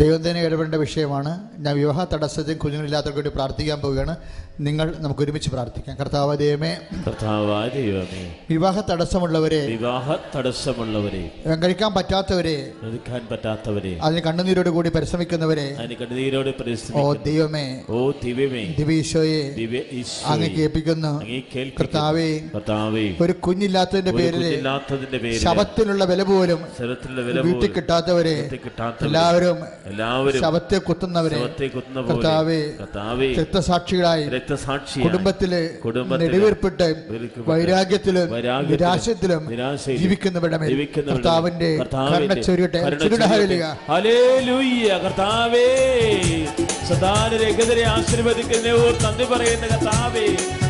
ദൈവം 0.00 0.20
തന്നെ 0.22 0.40
ഇടപെടേണ്ട 0.46 0.76
വിഷയമാണ്. 0.84 1.32
ഞാൻ 1.64 1.74
വിവാഹ 1.80 2.04
തടസ്സത്തിൽ 2.12 2.56
കുഞ്ഞുങ്ങളില്ലാത്തവർക്ക് 2.62 3.20
വേണ്ടി 3.20 3.32
പ്രാർത്ഥിക്കാൻ 3.36 3.78
പോവുകയാണ്. 3.82 4.14
നിങ്ങൾ 4.66 4.86
നമുക്ക് 5.04 5.22
ഒരുമിച്ച് 5.24 5.50
പ്രാർത്ഥിക്കാം. 5.52 5.94
കർത്താവ് 6.00 6.34
ദൈവമേ 6.40 6.70
കർത്താവായ 7.06 7.66
ദൈവമേ 7.76 8.22
വിവാഹ 8.50 8.76
തടസ്സമുള്ളവരെ 8.90 9.60
വിവാഹ 9.74 10.16
തടസ്സമുള്ളവരെ 10.34 11.22
കഴിക്കാൻ 11.62 11.90
പറ്റാത്തവരെ 11.96 12.56
പറ്റാത്തവരെ 13.32 13.92
അതിന് 14.06 14.22
കണ്ണുനീരോട് 14.26 14.70
കൂടി 14.76 14.90
പരിശ്രമിക്കുന്നവരെ 14.96 15.66
അതിന് 15.82 15.96
കണ്ണുനീരോട് 16.00 16.50
ഓ 17.02 17.04
ദൈവമേ 17.28 17.64
ഓ 17.96 18.00
ദിവ്യമേ 18.24 18.64
ദിവീശോയെ 18.80 19.40
അങ്ങ് 20.32 20.48
കേൾപ്പിക്കുന്നു. 20.58 21.12
കർത്താവേ 21.80 22.28
കർത്താവേ 22.54 23.06
ഒരു 23.26 23.36
കുഞ്ഞില്ലാത്തതിന്റെ 23.46 24.12
പേരിൽ 24.18 24.44
ശബത്തിനുള്ള 25.44 26.04
വില 26.12 26.22
പോലും 26.30 26.60
വീട്ടിൽ 27.46 27.70
കിട്ടാത്തവരെ, 27.76 28.36
എല്ലാവരും 29.06 29.58
എല്ലാവരും 29.86 30.40
ശവത്തെ 30.40 30.78
കുത്തുന്നവരെ 30.78 31.38
ശവത്തെ 31.38 31.66
കുത്തുന്ന 31.66 32.00
കർത്താവേ 32.00 32.60
കർത്താവേ 32.80 33.26
രക്തസാക്ഷികളായി 33.32 34.28
രക്തസാക്ഷി 34.28 35.00
കുടുംബത്തിൽ 35.00 35.52
നെടുവീർപ്പിട്ട് 36.22 36.88
വൈരാഗ്യത്തിലും 37.46 38.28
നിരാശത്തിലും 38.70 39.42
ജീവിക്കുന്നവരുടെ 39.98 40.58
കർത്താവിന്റെ 41.10 41.70
കരുണ 42.14 42.32
ചൊരിയട്ടെ. 42.40 42.80
കർത്താവേ 45.04 45.66
സദാനരഗതരെ 46.88 47.84
ആശീർവദിക്കുന്ന 47.84 48.68
ഓ 48.68 48.90
നന്ദി 49.02 49.24
പറയുന്ന 49.24 49.66
കർത്താവേ 49.66 50.26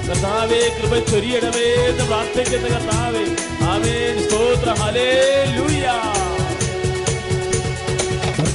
കർത്താവേ 0.08 0.60
കൃപ 0.76 0.98
ചൊരിയണമേ 1.10 1.66
എന്ന് 1.88 2.04
പ്രാർത്ഥിക്കുന്ന 2.06 2.68
കർത്താവേ. 2.68 3.24
ആമേൻ. 3.70 4.16
സ്തോത്ര. 4.28 4.70
ഹല്ലേലൂയ. 4.82 5.86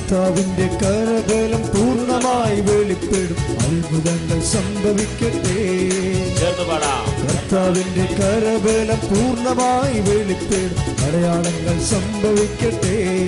കർത്താവിന്റെ 0.09 0.67
കരബലം 0.67 1.61
പൂർണമായി 1.61 2.61
വെളിപ്പെടും. 2.61 3.37
അത്ഭുതങ്ങൾ 3.41 4.41
സംഭവിക്കട്ടെ. 4.41 5.59
കർത്താവിന്റെ 7.23 8.05
കരബലം 8.05 8.99
പൂർണമായി 9.09 9.99
വെളിപ്പെടും. 9.99 11.05
അടയാളങ്ങൾ 11.05 11.83
സംഭവിക്കട്ടെ. 11.83 13.27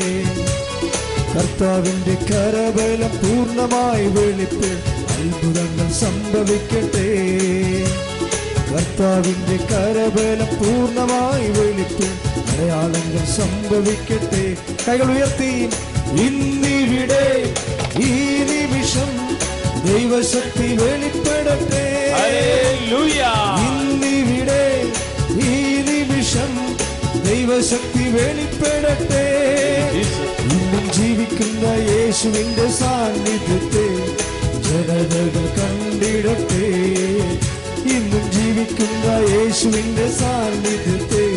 കർത്താവിന്റെ 1.35 2.13
കരബലം 2.13 3.09
പൂർണമായി 3.09 4.07
വെളിപ്പെടും. 4.07 4.83
അത്ഭുതങ്ങൾ 5.09 5.91
സംഭവിക്കട്ടെ. 5.91 7.09
കർത്താവിന്റെ 8.71 9.57
കരബലം 9.57 10.49
പൂർണമായി 10.59 11.51
വെളിപ്പെടും. 11.51 12.19
അടയാളങ്ങൾ 12.51 13.25
സംഭവിക്കട്ടെ. 13.25 14.70
കൈകൾ 14.87 15.09
ഉയർത്തി 15.11 15.51
ഇന്നിവിടെ 16.25 17.25
ഈ 18.05 18.13
നിമിഷം 18.49 19.11
ദൈവശക്തി 19.85 20.67
വെളിപ്പെടട്ടെ. 20.81 21.85
ഇന്നിവിടെ 23.67 24.63
ഈ 25.49 25.53
നിമിഷം 25.89 26.51
ദൈവശക്തി 27.27 28.05
വെളിപ്പെടട്ടെ. 28.15 29.25
ഇന്നും 30.55 30.85
ജീവിക്കുന്ന 30.97 31.65
യേശുവിന്റെ 31.91 32.67
സാന്നിധ്യത്തെ 32.79 33.87
ജനതകൾ 34.67 35.45
കണ്ടിടട്ടെ. 35.57 36.67
ഇന്നും 37.95 38.25
ജീവിക്കുന്ന 38.31 39.07
യേശുവിന്റെ 39.33 40.07
സാന്നിധ്യത്തെ 40.19 41.27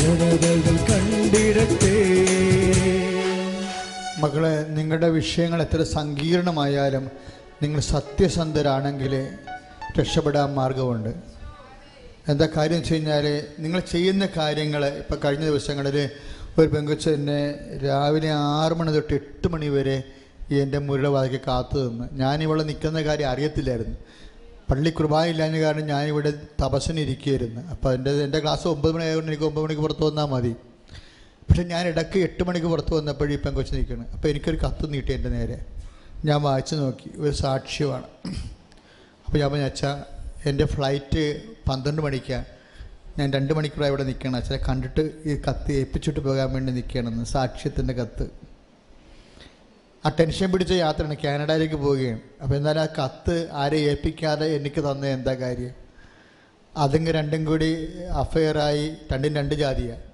ജനതകൾ 0.00 0.76
കണ്ടിടട്ടെ. 0.90 1.83
മക്കളെ 4.24 4.52
നിങ്ങളുടെ 4.68 5.08
വിഷയങ്ങൾ 5.08 5.62
എത്ര 5.62 5.82
സങ്കീർണമായാലും 5.82 7.04
നിങ്ങൾ 7.62 7.80
സത്യസന്ധരാണെങ്കിൽ 7.80 9.14
രക്ഷപ്പെടാൻ 10.00 10.48
മാർഗമുണ്ട്. 10.54 11.12
എന്താ 12.28 12.46
കാര്യം 12.56 12.78
വെച്ച് 12.78 12.94
കഴിഞ്ഞാൽ 12.94 13.24
നിങ്ങൾ 13.58 13.80
ചെയ്യുന്ന 13.80 14.28
കാര്യങ്ങൾ 14.36 14.82
ഇപ്പം 14.86 15.18
കഴിഞ്ഞ 15.24 15.44
ദിവസങ്ങളിൽ 15.44 15.96
ഒരു 16.58 16.66
പെങ്കുച്ച 16.72 17.08
എന്നെ 17.08 17.40
രാവിലെ 17.84 18.30
ആറ് 18.32 18.72
മണി 18.72 18.92
തൊട്ട് 18.92 19.14
എട്ട് 19.14 19.48
മണി 19.48 19.68
വരെ 19.68 19.96
എന്റെ 20.62 20.78
മുരുടെ 20.78 21.08
വാതിക്ക് 21.08 21.40
കാത്തു 21.48 21.78
നിന്ന്. 21.78 22.06
ഞാനിവിടെ 22.12 22.62
നിൽക്കുന്ന 22.62 23.02
കാര്യം 23.02 23.28
അറിയത്തില്ലായിരുന്നു. 23.30 23.96
പള്ളി 24.70 24.90
കുർബാന 24.90 25.24
ഇല്ലാഞ്ഞ 25.26 25.60
കാരണം 25.60 25.86
ഞാനിവിടെ 25.86 26.32
തപസ്സിന് 26.62 27.00
ഇരിക്കുകയായിരുന്നു. 27.00 27.60
അപ്പോൾ 27.70 27.94
എന്റെ 27.94 28.10
എന്റെ 28.10 28.38
ക്ലാസ് 28.38 28.68
ഒമ്പത് 28.68 28.92
മണി 28.92 29.04
ആയതുകൊണ്ട് 29.04 29.30
എനിക്ക് 29.30 29.44
ഒമ്പത് 29.44 29.64
മണിക്ക് 29.64 29.82
പുറത്ത് 29.82 30.04
വന്നാൽ 30.04 30.24
മതി. 30.24 30.54
പക്ഷെ 31.48 31.62
ഞാൻ 31.62 31.86
ഇടയ്ക്ക് 31.86 32.18
എട്ട് 32.18 32.42
മണിക്ക് 32.42 32.66
പുറത്ത് 32.66 32.94
വന്നപ്പോഴും 32.94 33.32
ഈ 33.32 33.36
കൊച്ചു 33.36 33.74
നിൽക്കണം 33.74 34.06
അപ്പോൾ 34.12 34.28
എനിക്കൊരു 34.28 34.56
കത്ത് 34.56 34.92
നീട്ടി 34.92 35.12
എന്റെ 35.12 35.28
നേരെ. 35.28 35.64
ഞാൻ 36.24 36.42
വായിച്ചു 36.42 36.74
നോക്കി. 36.74 37.10
ഒരു 37.18 37.34
സാക്ഷ്യമാണ്. 37.34 38.06
അപ്പോൾ 39.26 39.38
ഞാൻ 39.38 39.50
പറഞ്ഞു 39.50 39.64
അച്ഛാ 39.64 40.04
എന്റെ 40.46 40.66
ഫ്ലൈറ്റ് 40.66 41.42
പന്ത്രണ്ട് 41.68 42.02
മണിക്കാണ് 42.02 42.44
ഞാൻ 43.18 43.32
രണ്ട് 43.32 43.54
മണിക്കൂറായി 43.54 43.90
ഇവിടെ 43.90 44.04
നിൽക്കണം 44.04 44.36
അച്ഛനെ 44.36 44.58
കണ്ടിട്ട് 44.68 45.00
ഈ 45.26 45.34
കത്ത് 45.48 45.72
ഏൽപ്പിച്ചിട്ട് 45.72 46.20
പോകാൻ 46.20 46.52
വേണ്ടി 46.52 46.72
നിൽക്കുകയാണെന്ന്. 46.72 47.24
സാക്ഷ്യത്തിന്റെ 47.24 47.94
കത്ത്. 47.94 48.26
ആ 50.06 50.10
ടെൻഷൻ 50.20 50.52
പിടിച്ച 50.52 50.72
യാത്രയാണ് 50.72 51.16
കാനഡയിലേക്ക് 51.24 51.74
പോവുകയാണ് 51.74 52.20
അപ്പോൾ 52.42 52.56
എന്നാലും 52.56 52.80
ആ 52.80 52.86
കത്ത് 52.86 53.48
ആരെ 53.52 53.76
ഏൽപ്പിക്കാതെ 53.76 54.46
എനിക്ക് 54.56 54.80
തന്നത് 54.80 55.10
എന്താ 55.10 55.34
കാര്യം? 55.34 55.70
അതിങ്ങ് 56.76 57.10
രണ്ടും 57.10 57.44
കൂടി 57.44 57.70
അഫയറായി 58.22 58.94
രണ്ടും 59.12 59.34
രണ്ട് 59.34 59.54
ജാതിയാണ് 59.54 60.13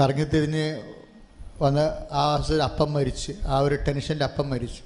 കറങ്ങിത്തിരിഞ്ഞ് 0.00 0.82
വന്ന് 1.62 1.84
ആ 2.12 2.24
അപ്പം 2.64 2.92
മരിച്ച് 2.92 3.32
ആ 3.46 3.58
ഒരു 3.58 3.74
ടെൻഷന്റെ 3.74 4.24
അപ്പം 4.24 4.50
മരിച്ചു. 4.50 4.82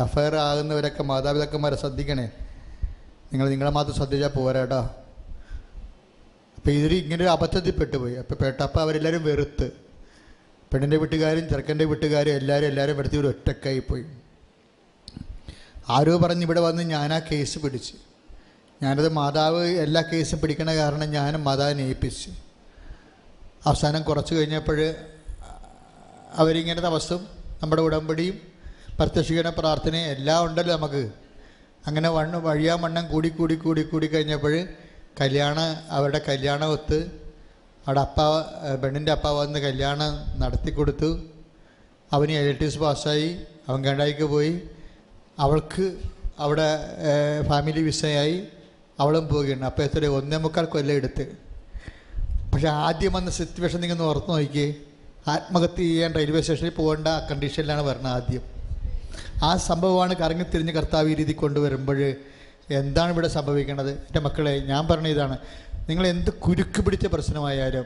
അഫയർ 0.00 0.34
ആകുന്നവരൊക്കെ 0.34 1.02
മാതാപിതാക്കന്മാരെ 1.02 1.76
ശ്രദ്ധിക്കണേ. 1.76 2.30
നിങ്ങൾ 3.32 3.48
നിങ്ങളെ 3.48 3.70
മാത്രം 3.70 3.94
ശ്രദ്ധിച്ചാൽ 3.94 4.28
പോരാട്ടോ 4.28 4.80
അപ്പോൾ 6.56 6.70
ഇതിൽ 6.70 6.94
ഇങ്ങനെ 6.94 7.22
ഒരു 7.24 7.30
അബദ്ധത്തിൽ 7.30 7.70
പെട്ടുപോയി. 7.70 8.14
അപ്പോൾ 8.14 8.34
പെട്ടപ്പോൾ 8.34 8.80
അവരെല്ലാവരും 8.80 9.24
വെറുത്ത്. 9.24 9.70
പെണ്ണിന്റെ 10.72 10.96
വീട്ടുകാരും 10.96 11.48
ചെറുക്കന്റെ 11.48 11.84
വീട്ടുകാരും 11.84 12.32
എല്ലാവരും 12.32 12.66
എല്ലാവരും 12.66 12.98
എടുത്ത് 12.98 13.16
ഒരു 13.16 13.26
ഒറ്റക്കായി 13.26 13.78
പോയി 13.78 14.04
ആരോ 15.88 16.18
പറഞ്ഞ് 16.18 16.42
ഇവിടെ 16.42 16.60
വന്ന് 16.60 16.82
ഞാൻ 16.82 17.12
ആ 17.12 17.18
കേസ് 17.18 17.58
പിടിച്ച്. 17.58 17.94
ഞാനത് 18.82 19.08
മാതാവ് 19.08 19.66
എല്ലാ 19.84 20.02
കേസും 20.12 20.40
പിടിക്കണ 20.40 20.74
കാരണം 20.74 21.10
ഞാൻ 21.10 21.42
മാതാവിനെ 21.42 21.82
ഏൽപ്പിച്ചു. 21.82 22.30
അവസാനം 23.66 24.02
കുറച്ച് 24.02 24.34
കഴിഞ്ഞപ്പോൾ 24.34 24.78
അവരിങ്ങനെ 26.34 26.80
തപസ്സും 26.80 27.26
നമ്മുടെ 27.62 27.82
ഉടമ്പടിയും 27.82 28.36
പ്രത്യക്ഷീകരണ 28.98 29.48
പ്രാർത്ഥനയും 29.48 30.06
എല്ലാം 30.14 30.44
ഉണ്ടല്ലോ 30.44 30.76
നമുക്ക്. 30.76 31.02
അങ്ങനെ 31.86 32.08
വണ്ണ് 32.08 32.38
വഴിയാ 32.38 32.74
വണ്ണം 32.74 33.04
കൂടി 33.12 33.28
കൂടി 33.28 33.54
കൂടി 33.54 33.82
കൂടി 33.82 34.06
കഴിഞ്ഞപ്പോൾ 34.06 34.54
കല്യാണ 35.20 35.58
അവരുടെ 35.88 36.20
കല്യാണം 36.28 36.66
ഒത്ത് 36.66 36.98
അവിടെ 37.86 38.00
അപ്പ 38.00 38.20
പെണ്ണിന്റെ 38.82 39.12
അപ്പ 39.12 39.28
വന്ന് 39.28 39.58
കല്യാണം 39.58 40.40
നടത്തി 40.40 40.70
കൊടുത്തു. 40.70 41.10
അവന് 42.12 42.32
എസ് 42.64 42.78
പാസ്സായി. 42.78 43.28
അവൻ 43.68 43.84
കണ്ടായിക്ക് 43.84 44.24
പോയി. 44.24 44.60
അവൾക്ക് 45.38 45.96
അവിടെ 46.38 46.68
ഫാമിലി 47.48 47.82
വിസയായി. 47.82 48.36
അവളും 49.00 49.28
പോവുകയാണ്. 49.28 49.64
അപ്പോൾ 49.64 49.82
എത്ര 49.82 50.06
ഒന്നേ 50.06 50.36
മുക്കാൽ 50.36 50.64
കൊല്ലം 50.64 50.94
എടുത്ത്. 50.94 51.41
പക്ഷെ 52.52 52.68
ആദ്യം 52.68 53.12
വന്ന 53.12 53.30
സിറ്റുവേഷൻ 53.30 53.80
നിങ്ങൾ 53.80 54.02
ഓർത്ത് 54.02 54.30
നോക്കിയേ. 54.30 54.74
ആത്മഹത്യ 55.28 55.76
ചെയ്യാൻ 55.76 56.14
റെയിൽവേ 56.14 56.40
സ്റ്റേഷനിൽ 56.40 56.70
പോകേണ്ട 56.70 57.08
കണ്ടീഷനിലാണ് 57.30 57.82
വരുന്നത് 57.82 58.12
ആദ്യം. 58.12 58.42
ആ 59.42 59.56
സംഭവമാണ് 59.56 60.14
കറങ്ങി 60.14 60.44
തിരിഞ്ഞ് 60.44 60.72
കർത്താവ് 60.72 61.08
ഈ 61.08 61.14
രീതി 61.14 61.32
കൊണ്ടുവരുമ്പോൾ 61.32 62.14
എന്താണ് 62.70 63.12
ഇവിടെ 63.12 63.28
സംഭവിക്കുന്നത് 63.28 63.90
എന്റെ 63.90 64.20
മക്കളെ 64.20 64.58
ഞാൻ 64.58 64.88
പറഞ്ഞ 64.88 65.06
ഇതാണ്. 65.06 65.38
നിങ്ങൾ 65.88 66.06
എന്ത് 66.06 66.30
കുരുക്ക് 66.30 66.82
പിടിച്ച 66.82 67.06
പ്രശ്നമായാലും 67.06 67.84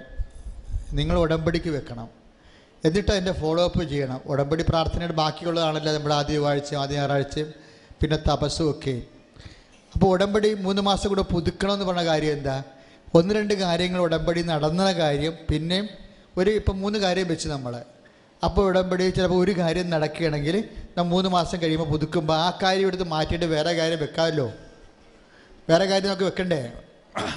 നിങ്ങൾ 0.92 1.18
ഉടമ്പടിക്ക് 1.18 1.70
വെക്കണം. 1.70 2.08
എന്നിട്ട് 2.84 3.10
അതിന്റെ 3.10 3.32
ഫോളോ 3.32 3.64
അപ്പ് 3.64 3.88
ചെയ്യണം. 3.88 4.20
ഉടമ്പടി 4.26 4.64
പ്രാർത്ഥനയുടെ 4.68 5.12
ബാക്കിയുള്ളതാണല്ലോ 5.12 5.92
നമ്മുടെ 5.92 6.14
ആദ്യ 6.14 6.38
വാഴ്ച 6.38 6.74
ആദ്യ 6.74 6.96
ഞായറാഴ്ചയും 6.96 7.52
പിന്നെ 8.00 8.18
തപസ്സും 8.28 8.70
ഒക്കെ. 8.70 9.02
അപ്പോൾ 9.94 10.06
ഉടമ്പടി 10.06 10.54
മൂന്ന് 10.54 10.82
മാസം 10.82 11.08
കൂടെ 11.08 11.22
പുതുക്കണമെന്ന് 11.22 11.84
പറഞ്ഞ 11.84 12.04
കാര്യം 12.04 12.32
എന്താ? 12.32 12.62
ഒന്ന് 13.14 13.34
രണ്ട് 13.34 13.54
കാര്യങ്ങൾ 13.54 14.00
ഉടമ്പടി 14.00 14.42
നടന്ന 14.42 14.92
കാര്യം 14.92 15.38
പിന്നെയും 15.50 15.88
ഒരു 16.36 16.50
ഇപ്പം 16.50 16.80
മൂന്ന് 16.80 16.98
കാര്യം 16.98 17.28
വെച്ച് 17.28 17.48
നമ്മൾ 17.48 17.84
അപ്പോൾ 18.44 18.66
ഉടമ്പടി 18.66 19.10
ചിലപ്പോൾ 19.10 19.44
ഒരു 19.44 19.50
കാര്യം 19.50 19.90
നടക്കുകയാണെങ്കിൽ 19.90 20.68
നമ്മൾ 20.96 21.10
മൂന്ന് 21.10 21.28
മാസം 21.28 21.62
കഴിയുമ്പോൾ 21.62 21.88
പുതുക്കുമ്പോൾ 21.88 22.34
ആ 22.34 22.58
കാര്യം 22.62 22.86
എടുത്ത് 22.86 23.04
മാറ്റിയിട്ട് 23.04 23.44
വേറെ 23.44 23.72
കാര്യം 23.72 23.98
വെക്കാമല്ലോ. 23.98 24.52
വേറെ 25.70 25.84
കാര്യം 25.84 26.08
നമുക്ക് 26.08 26.24
വെക്കണ്ടേ? 26.24 26.72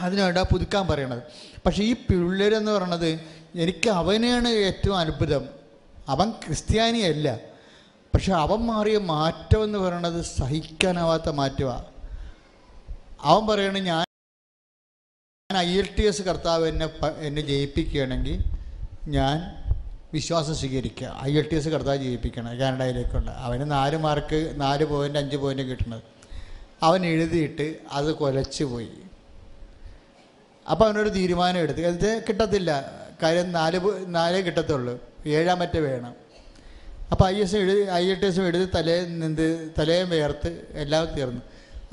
അതിനുവേണ്ട 0.01 0.37
പുതുക്കാൻ 0.37 0.87
പറയണത്. 0.87 1.23
പക്ഷേ 1.65 1.83
ഈ 1.83 1.93
പിള്ളേരെന്ന് 1.93 2.71
പറയണത് 2.71 3.19
എനിക്ക് 3.55 3.89
അവനെയാണ് 3.89 4.47
ഏറ്റവും 4.47 4.97
അത്ഭുതം. 4.97 5.49
അവൻ 6.09 6.31
ക്രിസ്ത്യാനിയല്ല. 6.31 7.39
പക്ഷെ 8.13 8.33
അവൻ 8.33 8.59
മാറിയ 8.59 8.97
മാറ്റം 8.97 9.63
എന്ന് 9.63 9.79
പറയണത് 9.79 10.21
സഹിക്കാനാവാത്ത 10.21 11.29
മാറ്റമാണ് 11.29 11.85
അവൻ 13.21 13.47
പറയണത് 13.47 13.83
ഞാൻ 13.85 14.05
ഐ 15.57 15.77
എൽ 15.77 15.87
ടി 15.99 16.03
എസ് 16.05 16.21
കർത്താവ് 16.21 16.67
എന്നെ 16.67 16.89
എന്നെ 17.19 17.41
ജയിപ്പിക്കുകയാണെങ്കിൽ 17.41 18.43
ഞാൻ 19.07 19.37
വിശ്വാസം 20.13 20.55
സ്വീകരിക്കുക. 20.55 21.21
ഐ 21.23 21.37
എൽ 21.37 21.49
ടി 21.51 21.55
എസ് 21.55 21.69
കർത്താവ് 21.69 21.97
ജയിപ്പിക്കണം. 21.97 22.59
കാനഡയിലേക്കുള്ള 22.59 23.31
അവന് 23.37 23.71
നാല് 23.71 23.97
മാർക്ക് 23.97 24.51
നാല് 24.55 24.85
പോയിന്റ് 24.85 25.19
അഞ്ച് 25.19 25.37
പോയിന്റ് 25.37 25.63
കിട്ടുന്നത്. 25.63 26.01
അവൻ 26.83 27.05
എഴുതിയിട്ട് 27.05 27.75
അത് 27.91 28.11
കൊലച്ചു 28.15 28.63
പോയി. 28.63 28.89
അപ്പോൾ 30.71 30.85
അവനൊരു 30.85 31.09
തീരുമാനം 31.09 31.59
എടുത്തു. 31.59 31.79
അത് 31.81 32.23
കിട്ടത്തില്ല. 32.29 32.71
കാര്യം 33.23 33.51
നാല് 33.51 33.79
നാലേ 34.05 34.41
കിട്ടത്തുള്ളൂ. 34.41 34.99
ഏഴാം 35.27 35.59
മറ്റേ 35.59 35.79
വേണം. 35.79 36.13
അപ്പോൾ 37.11 37.27
ഐ 37.27 37.35
എസ് 37.41 37.55
എഴുതി 37.55 37.81
ഐ 37.91 38.11
എൽ 38.11 38.19
ടി 38.19 38.25
എസ് 38.25 38.39
എഴുതി 38.39 38.65
തലേ 38.75 39.05
നിന്ന് 39.05 39.69
തലയും 39.79 40.09
വേർത്ത് 40.09 40.51
എല്ലാം 40.73 41.05
തീർന്നു. 41.05 41.41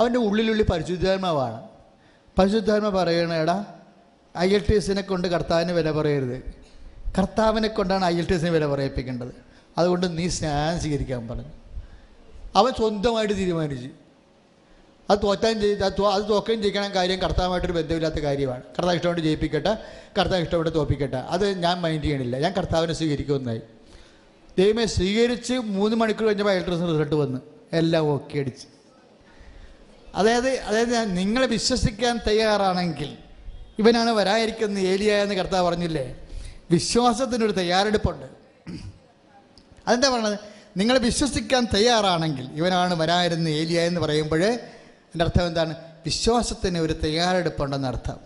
അവന്റെ 0.01 0.19
ഉള്ളിലുള്ളിൽ 0.19 0.65
പരിശുദ്ധാത്മാവാണ്. 0.65 1.76
പരിശുദ്ധാത്മ 2.39 2.89
പറയണേടാ 2.89 3.65
ഐ 4.39 4.55
എൽ 4.55 4.65
ടി 4.71 4.77
എസിനെ 4.77 5.03
കൊണ്ട് 5.03 5.29
കർത്താവിന് 5.29 5.73
വില 5.73 5.91
പറയരുത്. 5.91 6.43
കർത്താവിനെ 7.19 7.69
കൊണ്ടാണ് 7.69 8.05
ഐ 8.05 8.19
എൽ 8.19 8.27
ടി 8.27 8.35
എസിന് 8.35 8.51
വില 8.51 8.67
പറയിപ്പിക്കേണ്ടത്. 8.67 9.29
അതുകൊണ്ട് 9.79 10.19
നീ 10.19 10.29
സ്നാനം 10.29 10.81
സ്വീകരിക്കാൻ 10.81 11.29
പറഞ്ഞു. 11.29 11.49
അവൻ 12.57 12.73
സ്വന്തമായിട്ട് 12.73 13.35
തീരുമാനിച്ചു. 13.35 13.89
അത് 15.11 15.19
തോറ്റാൻ 15.23 15.61
ചെയ്ത് 15.61 15.85
അത് 15.85 16.29
തോക്കുകയും 16.29 16.63
ചെയ്യണം 16.63 16.95
കാര്യം 16.95 17.19
കർത്താവുമായിട്ടൊരു 17.19 17.73
ബന്ധമില്ലാത്ത 17.73 18.15
കാര്യമാണ്. 18.15 18.63
കർത്താവ് 18.63 18.95
ഇഷ്ടപ്പെട്ട് 18.95 19.23
ജയിപ്പിക്കട്ടെ 19.23 19.79
കർത്താവ് 20.19 20.43
ഇഷ്ടപ്പെട്ട് 20.43 20.75
തോപ്പിക്കട്ടെ. 20.75 21.17
അത് 21.17 21.59
ഞാൻ 21.59 21.81
മൈൻഡ് 21.81 22.05
ചെയ്യണില്ല. 22.05 22.39
ഞാൻ 22.39 22.53
കർത്താവിനെ 22.53 22.93
സ്വീകരിക്കുമെന്നായി. 22.93 23.61
ദൈവമേ 24.59 24.87
സ്വീകരിച്ച് 24.87 25.53
മൂന്ന് 25.53 25.97
മണിക്കൂർ 25.97 26.27
കഴിഞ്ഞപ്പോൾ 26.27 26.51
അയൽട്രസ് 26.51 26.83
റിസൾട്ട് 26.83 27.15
വന്ന്. 27.15 27.41
എല്ലാം 27.73 28.05
ഓക്കെ 28.05 28.39
അടിച്ച്. 28.39 28.76
അതായത് 30.17 30.49
അതായത് 30.49 31.17
നിങ്ങളെ 31.17 31.47
വിശ്വസിക്കാൻ 31.47 32.21
തയ്യാറാണെങ്കിൽ 32.27 33.17
ഇവനാണ് 33.79 34.11
വരായിരിക്കുന്നത് 34.11 34.85
ഏലിയ 34.85 35.13
എന്ന് 35.13 35.35
കർത്താവ് 35.35 35.69
പറഞ്ഞില്ലേ? 35.69 36.21
വിശ്വാസത്തിനൊരു 36.71 37.53
തയ്യാറെടുപ്പുണ്ട്. 37.53 38.27
അതെന്താ 39.89 40.09
പറഞ്ഞത്? 40.09 40.39
നിങ്ങൾ 40.77 40.99
വിശ്വസിക്കാൻ 40.99 41.67
തയ്യാറാണെങ്കിൽ 41.75 42.49
ഇവനാണ് 42.55 42.95
വരായിരുന്ന 42.95 43.49
ഏലിയ 43.49 43.81
എന്ന് 43.81 44.01
പറയുമ്പോൾ 44.01 44.45
എന്റെ 44.45 45.25
അർത്ഥം 45.25 45.47
എന്താണ്? 45.47 45.75
വിശ്വാസത്തിന് 46.05 46.79
ഒരു 46.79 46.93
തയ്യാറെടുപ്പുണ്ടെന്ന് 46.93 47.89
അർത്ഥം 47.89 48.19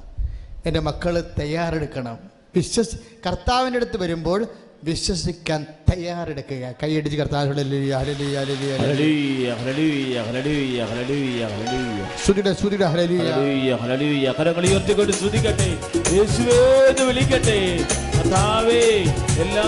എന്റെ 0.67 0.81
മക്കൾ 0.81 1.33
തയ്യാറെടുക്കണം. 1.41 2.19
വിശ്വസി 2.55 2.97
കർത്താവിന്റെ 3.27 3.77
അടുത്ത് 3.77 3.97
വരുമ്പോൾ 3.97 4.47
വിശ്വസിക്കാൻ 4.85 5.67
തയ്യാറെടുക്കുക. 5.89 6.65
കൈയടിച്ച് 6.83 7.17
സ്തുതിക്കട്ടെ. 15.13 15.69
വിളിക്കട്ടെ. 17.05 17.59
കർത്താവേ 18.17 18.83
എല്ലാ 19.45 19.67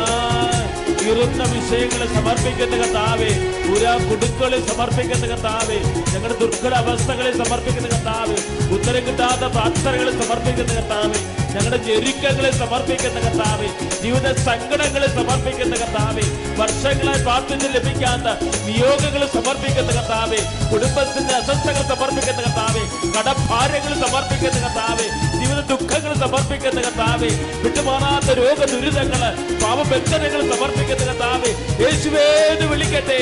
ഇരുന്ന 1.03 1.43
വിഷയങ്ങളെ 1.53 2.07
സമർപ്പിക്കുന്ന 2.15 2.75
കർത്താവേ 2.83 3.31
പുരാ 3.69 3.95
കുടുക്കളെ 4.09 4.59
സമർപ്പിക്കുന്ന 4.69 5.27
കർത്താവേ 5.27 5.79
ഞങ്ങളുടെ 6.15 6.39
ദുർഘട 6.39 6.75
അവസ്ഥകളെ 6.75 7.33
സമർപ്പിക്കുന്ന 7.45 7.89
കർത്താവേ 7.89 8.37
ഉത്തരം 8.75 9.07
കിട്ടാത്ത 9.07 9.45
പ്രാർത്ഥനകളെ 9.53 10.13
സമർപ്പിക്കുന്ന 10.23 10.75
കർത്താവേ 10.81 11.42
ഞങ്ങളുടെ 11.55 11.79
ഞെരുക്കങ്ങളെ 11.87 12.51
സമർപ്പിക്കുന്ന 12.53 13.19
കർത്താവെ 13.21 13.69
ജീവിത 14.03 14.29
സങ്കടങ്ങളെ 14.45 15.09
സമർപ്പിക്കുന്ന 15.11 15.75
കർത്താവെ 15.77 16.25
വർഷങ്ങളായി 16.61 17.21
പ്രാർത്ഥിച്ച് 17.23 17.69
ലഭിക്കാത്ത 17.75 18.29
നിയോഗങ്ങൾ 18.67 19.25
സമർപ്പിക്കുന്ന 19.35 19.91
കർത്താവെ 19.91 20.41
കുടുംബത്തിന്റെ 20.71 21.35
അസ്വസ്ഥകൾ 21.41 21.85
സമർപ്പിക്കുന്ന 21.91 22.41
കർത്താവെ 22.41 22.85
കടഭാരങ്ങൾ 23.17 23.95
സമർപ്പിക്കുന്ന 24.05 24.59
കർത്താവെ 24.59 25.07
ജീവിത 25.35 25.61
ദുഃഖങ്ങൾ 25.73 26.15
സമർപ്പിക്കുന്ന 26.17 26.81
കർത്താവെ 26.81 27.31
വിട്ടുമാറാത്ത 27.65 28.39
രോഗ 28.41 28.61
ദുരിതങ്ങൾ 28.73 29.25
പാപബന്ധനങ്ങൾ 29.63 30.43
സമർപ്പിക്കുന്ന 30.53 31.03
കർത്താവെ 31.03 31.53
യേശുവേന്ന് 31.83 32.69
വിളിക്കട്ടെ 32.73 33.21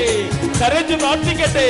കരഞ്ഞു 0.60 0.96
പ്രാർത്ഥിക്കട്ടെ 0.96 1.68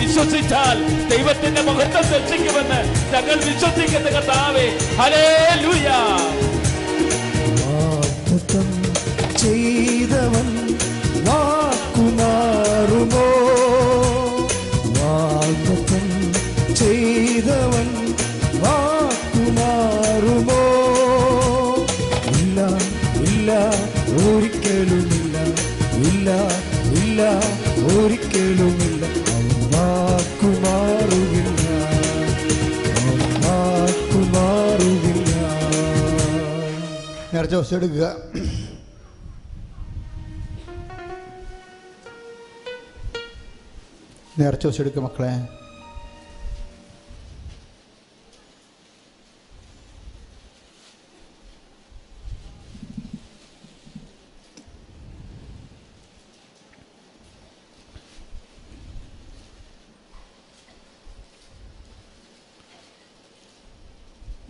വിശ്വസിച്ചാൽ 0.00 0.76
ദൈവത്തിന്റെ 1.10 1.62
മഹത്വം 1.62 2.06
ദർശിക്കുമെന്ന് 2.12 2.80
ഞങ്ങൾ 3.14 3.38
വിശ്വസിക്കുന്ന 3.44 4.08
കർത്താവെ 4.10 4.66
ഹലേ 5.00 5.26
വാഗ്ദത്തം 5.62 5.99
ചെയ്തവൻ 9.40 10.48
വാക്കുമാറുമോ? 11.26 13.29
ദിവസം 37.50 37.76
എടുക്കുക. 37.76 38.16
നേർച്ച 44.38 44.66
എടുക്കുക 44.82 45.02
മക്കളെ. 45.02 45.59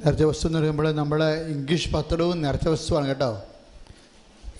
നേർച്ച 0.04 0.22
വസ്തു 0.22 0.46
എന്ന് 0.46 0.58
പറയുമ്പോൾ 0.58 0.92
നമ്മളെ 0.92 1.34
ഇംഗ്ലീഷ് 1.34 1.92
പത്രവും 1.92 2.42
നേർച്ച 2.42 2.68
വസ്തുവാണ് 2.68 3.06
കേട്ടോ. 3.06 3.42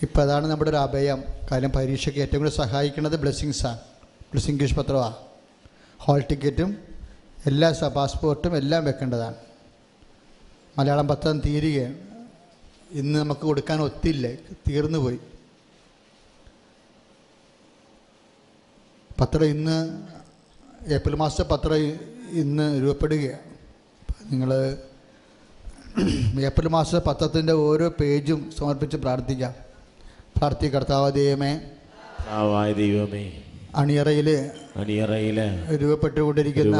ഇപ്പം 0.01 0.21
അതാണ് 0.21 0.47
നമ്മുടെ 0.47 0.69
ഒരു 0.69 0.77
അഭയം. 0.77 1.23
കാര്യം 1.51 1.69
പരീക്ഷയ്ക്ക് 1.69 2.21
ഏറ്റവും 2.21 2.39
കൂടുതൽ 2.39 2.55
സഹായിക്കുന്നത് 2.55 3.19
ബ്ലെസ്സിങ്സാണ് 3.19 3.79
പ്ലസ് 4.31 4.49
ഇംഗ്ലീഷ് 4.49 4.75
പത്രമാണ് 4.75 5.15
ഹോൾ 5.99 6.23
ടിക്കറ്റും 6.29 6.77
എല്ലാ 7.45 7.87
പാസ്പോർട്ടും 7.87 8.57
എല്ലാം 8.57 8.85
വെക്കേണ്ടതാണ്. 8.85 9.35
മലയാളം 10.77 11.07
പത്രം 11.07 11.39
തീരുകയാണ്. 11.39 11.95
ഇന്ന് 12.91 13.19
നമുക്ക് 13.19 13.41
കൊടുക്കാൻ 13.41 13.81
ഒത്തില്ല. 13.81 14.33
തീർന്നു 14.69 14.99
പോയി. 14.99 15.19
പത്രം 19.21 19.45
ഇന്ന് 19.45 20.03
ഏപ്രിൽ 20.93 21.15
മാസത്തെ 21.15 21.43
പത്രം 21.43 21.75
ഇന്ന് 22.31 22.81
രൂപപ്പെടുകയാണ്. 22.81 23.39
നിങ്ങൾ 24.31 24.77
ഏപ്രിൽ 26.45 26.67
മാസ 26.67 26.95
പത്രത്തിന്റെ 26.95 27.53
ഓരോ 27.53 27.89
പേജും 27.99 28.51
സമർപ്പിച്ച് 28.57 28.97
പ്രാർത്ഥിക്കാം. 28.97 29.53
പ്രാർത്ഥി 30.37 30.67
കർത്താവ് 30.67 31.11
ദൈവമേ. 31.11 31.59
അണിയറയിൽ 33.75 34.51
അണിയറയിൽ 34.75 35.37
രൂപപ്പെട്ടുകൊണ്ടിരിക്കുന്ന 35.81 36.75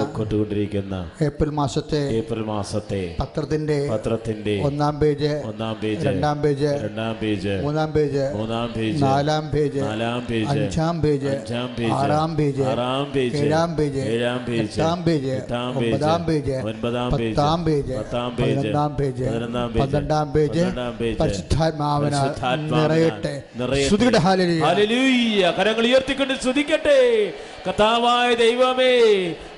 ഏപ്രിൽ 1.22 1.49
മാസത്തെ 1.51 1.99
ഏപ്രിൽ 2.18 2.43
മാസത്തെ 2.43 2.99
പത്രത്തിന്റെ 3.19 3.77
പത്രത്തിന്റെ 3.89 4.53
ഒന്നാം 4.63 4.99
പേജ് 4.99 5.31
ഒന്നാം 5.45 5.76
പേജ് 5.81 6.05
രണ്ടാം 6.05 6.38
പേജ് 6.41 6.69
രണ്ടാം 6.84 7.13
പേജ് 7.15 7.55
മൂന്നാം 7.63 7.89
പേജ് 7.91 8.23
മൂന്നാം 8.35 8.68
പേജ് 8.73 9.01
നാലാം 9.03 9.45
പേജ് 9.49 9.81
നാലാം 9.81 10.22
പേജ് 10.26 10.47
അഞ്ചാം 10.53 11.01
പേജ് 11.01 11.27
അഞ്ചാം 11.27 11.68
പേജ് 11.77 11.91
ആറാം 11.93 12.31
പേജ് 12.35 12.63
ആറാം 12.63 13.05
പേജ് 13.11 13.38
ഏഴാം 13.41 13.76
പേജ് 13.76 14.01
ഏഴാം 14.07 14.39
പേജ് 14.45 14.61
എട്ടാം 14.63 14.99
പേജ് 15.03 15.30
എട്ടാം 15.34 15.69
പേജ് 15.73 15.91
ഒമ്പതാം 15.91 16.23
പേജ് 16.23 16.55
ഒൻപതാം 16.63 17.11
പേജ് 17.11 17.35
പത്താം 17.35 17.61
പേജ് 17.65 17.93
പത്താം 17.97 18.31
പേജ് 18.35 18.55
പതിനൊന്നാം 18.55 18.95
പേജ് 18.95 19.26
പതിനൊന്നാം 19.26 19.69
പേജ് 19.69 19.81
പന്ത്രണ്ടാം 19.84 20.27
പേജ് 20.31 20.59
പന്ത്രണ്ടാം 20.59 20.93
പേജ് 20.97 21.18
പരിശുദ്ധാത്മാവന 21.19 22.15
നിറയട്ടെ. 22.73 23.34
നിറയട്ടെ. 23.55 23.89
കരങ്ങൾ 25.57 25.85
ഉയർത്തിക്കൊണ്ട് 25.85 26.34
സ്തുതിക്കട്ടെ. 26.41 26.99
കർത്താവായ 27.81 28.31
ദൈവമേ 28.37 28.95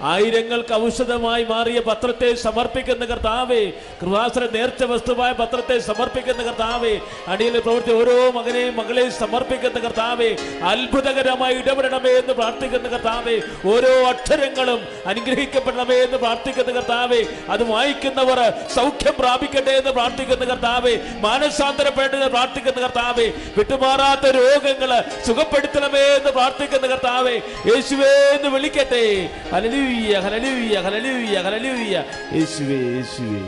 ആയിരങ്ങൾക്ക് 0.10 0.74
ഔഷധമായി 0.78 1.44
മാറിയ 1.46 1.80
പത്രത്തെ 1.88 2.30
സമർപ്പിക്കുന്ന 2.44 3.04
കർത്താവേ 3.06 3.60
കൃപാസന 4.00 4.46
നേർച്ച 4.54 4.84
വസ്തുവായ 4.92 5.32
പത്രത്തെ 5.40 5.78
സമർപ്പിക്കുന്ന 5.88 6.42
കർത്താവേ 6.44 6.92
അടിയിൽ 7.32 7.56
പ്രവർത്തി 7.58 7.94
ഓരോ 7.94 8.16
മകനെയും 8.38 8.76
മകളെയും 8.80 9.12
സമർപ്പിക്കുന്ന 9.16 9.80
കർത്താവേ 9.80 10.30
അത്ഭുതകരമായി 10.70 11.58
ഇടപെടണമേ 11.60 12.14
എന്ന് 12.22 12.36
പ്രാർത്ഥിക്കുന്ന 12.40 12.90
കർത്താവേ 12.90 13.36
ഓരോ 13.74 13.92
അക്ഷരങ്ങളും 14.12 14.80
അനുഗ്രഹിക്കപ്പെടണമേ 15.12 15.98
എന്ന് 16.06 16.20
പ്രാർത്ഥിക്കുന്ന 16.20 16.74
കർത്താവേ 16.74 17.22
അത് 17.50 17.66
വായിക്കുന്നവർ 17.72 18.42
സൗഖ്യം 18.78 19.18
പ്രാപിക്കട്ടെ 19.20 19.76
എന്ന് 19.82 19.94
പ്രാർത്ഥിക്കുന്ന 19.94 20.48
കർത്താവേ 20.48 20.96
മാനസാന്തരപ്പെടുന്ന 21.28 22.30
പ്രാർത്ഥിക്കുന്ന 22.30 22.80
കർത്താവേ 22.80 23.28
വിട്ടുമാറാത്ത 23.58 24.34
രോഗങ്ങൾ 24.40 24.94
സുഖപ്പെടുത്തണമേ 25.28 26.08
എന്ന് 26.16 26.34
പ്രാർത്ഥിക്കുന്ന 26.34 26.88
കർത്താവേ 26.88 27.38
യേശുവേ 27.72 28.13
എന്ന് 28.36 28.50
വിളിക്കട്ടെ. 28.56 29.06
ഹലലൂയ 29.54 30.14
ഹലലൂയ 30.26 30.76
ഹലലൂയ 30.88 31.36
ഹലലൂയ 31.48 31.96
യേശുവേ 32.40 32.80
യേശുവേ. 32.98 33.44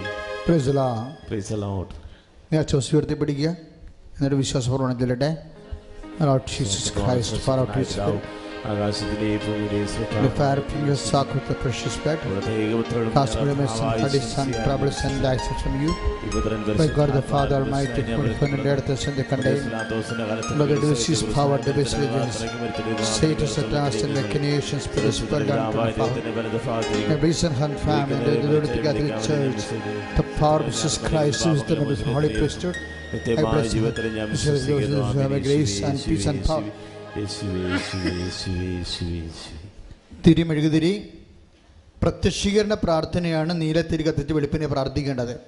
Praise 0.45 0.65
the 0.69 0.77
Lord. 0.81 1.09
Praise 1.27 1.49
the 1.53 1.59
Lord 1.65 1.93
ഞാൻ 2.53 2.63
ചോസ് 2.63 2.95
ഉയർത്തി 2.95 3.13
പിടിക്കുക. 3.13 3.49
എന്നിട്ട് 4.17 4.35
വിശ്വാസപൂർവം 4.35 4.99
ചൊല്ലട്ടെ 4.99 5.31
Jesus 6.55 6.85
Christ, 6.97 7.31
far 7.45 7.57
out 7.61 7.71
his 8.64 8.64
spirit. 8.64 8.70
ആകാശത്തിലെ 8.70 9.28
ഭൂമിയിലെ 9.44 10.22
The 10.24 10.30
fire 10.38 10.62
from 10.70 10.82
your 10.88 10.96
sock 11.08 11.28
with 11.34 11.46
the 11.50 11.54
precious 11.62 11.94
blood. 12.02 12.18
Cast 13.14 13.36
me 13.46 13.52
my 13.60 13.68
son, 13.76 14.00
bloody 14.00 14.20
son, 14.32 14.48
troubles 14.64 14.98
and 15.06 15.22
lies 15.26 15.46
from 15.62 15.74
you. 15.82 15.92
By 16.80 16.88
God 16.98 17.10
the 17.18 17.22
Father 17.32 17.56
Almighty, 17.60 18.02
who 18.02 18.22
defended 18.28 18.66
earth 18.72 18.90
and 19.08 19.16
the 19.20 19.24
condemned. 19.24 19.70
Lord, 20.58 20.70
the 20.74 20.80
disease 20.82 21.22
power, 21.38 21.58
the 21.68 21.74
best 21.78 21.96
legends. 22.02 22.38
Satan, 23.14 23.48
Satan, 23.54 23.88
and 24.06 24.16
the 24.20 24.26
Canadian 24.34 24.80
spirit, 24.86 25.14
spirit, 25.20 25.50
and 25.50 25.74
power. 25.74 26.10
A 27.14 27.18
recent 27.28 27.56
hand 27.62 27.78
family, 27.80 28.36
the 28.44 28.48
Lord 28.52 28.68
together 28.76 29.02
the 29.10 29.18
church. 29.28 29.62
The 30.20 30.26
power 30.42 30.60
of 30.60 30.66
Jesus 30.66 30.98
Christ, 30.98 31.44
who 31.44 31.52
is 31.52 31.64
the 31.64 31.76
member 31.76 31.92
of 31.92 32.04
the 32.04 32.12
Holy 32.12 32.32
Priesthood. 32.38 32.78
I 33.12 33.42
bless 33.42 33.74
you. 33.74 33.90
This 33.90 34.46
is 34.46 34.66
those 34.66 34.86
who 34.88 35.02
have 35.24 35.32
a 35.32 35.40
grace 35.40 35.76
and 35.82 35.98
peace 36.08 36.26
and 36.26 36.44
power. 36.44 36.70
തിരിമെഴുകുതിരി 40.25 41.09
പ്രത്യക്ഷീകരണ 42.01 42.73
പ്രാർത്ഥനയാണ് 42.73 43.61
നീലത്തിരി 43.61 44.03
കത്തിച്ച് 44.03 44.33
വെളുപ്പിനെ 44.33 44.67
പ്രാർത്ഥിക്കേണ്ടത്. 44.67 45.39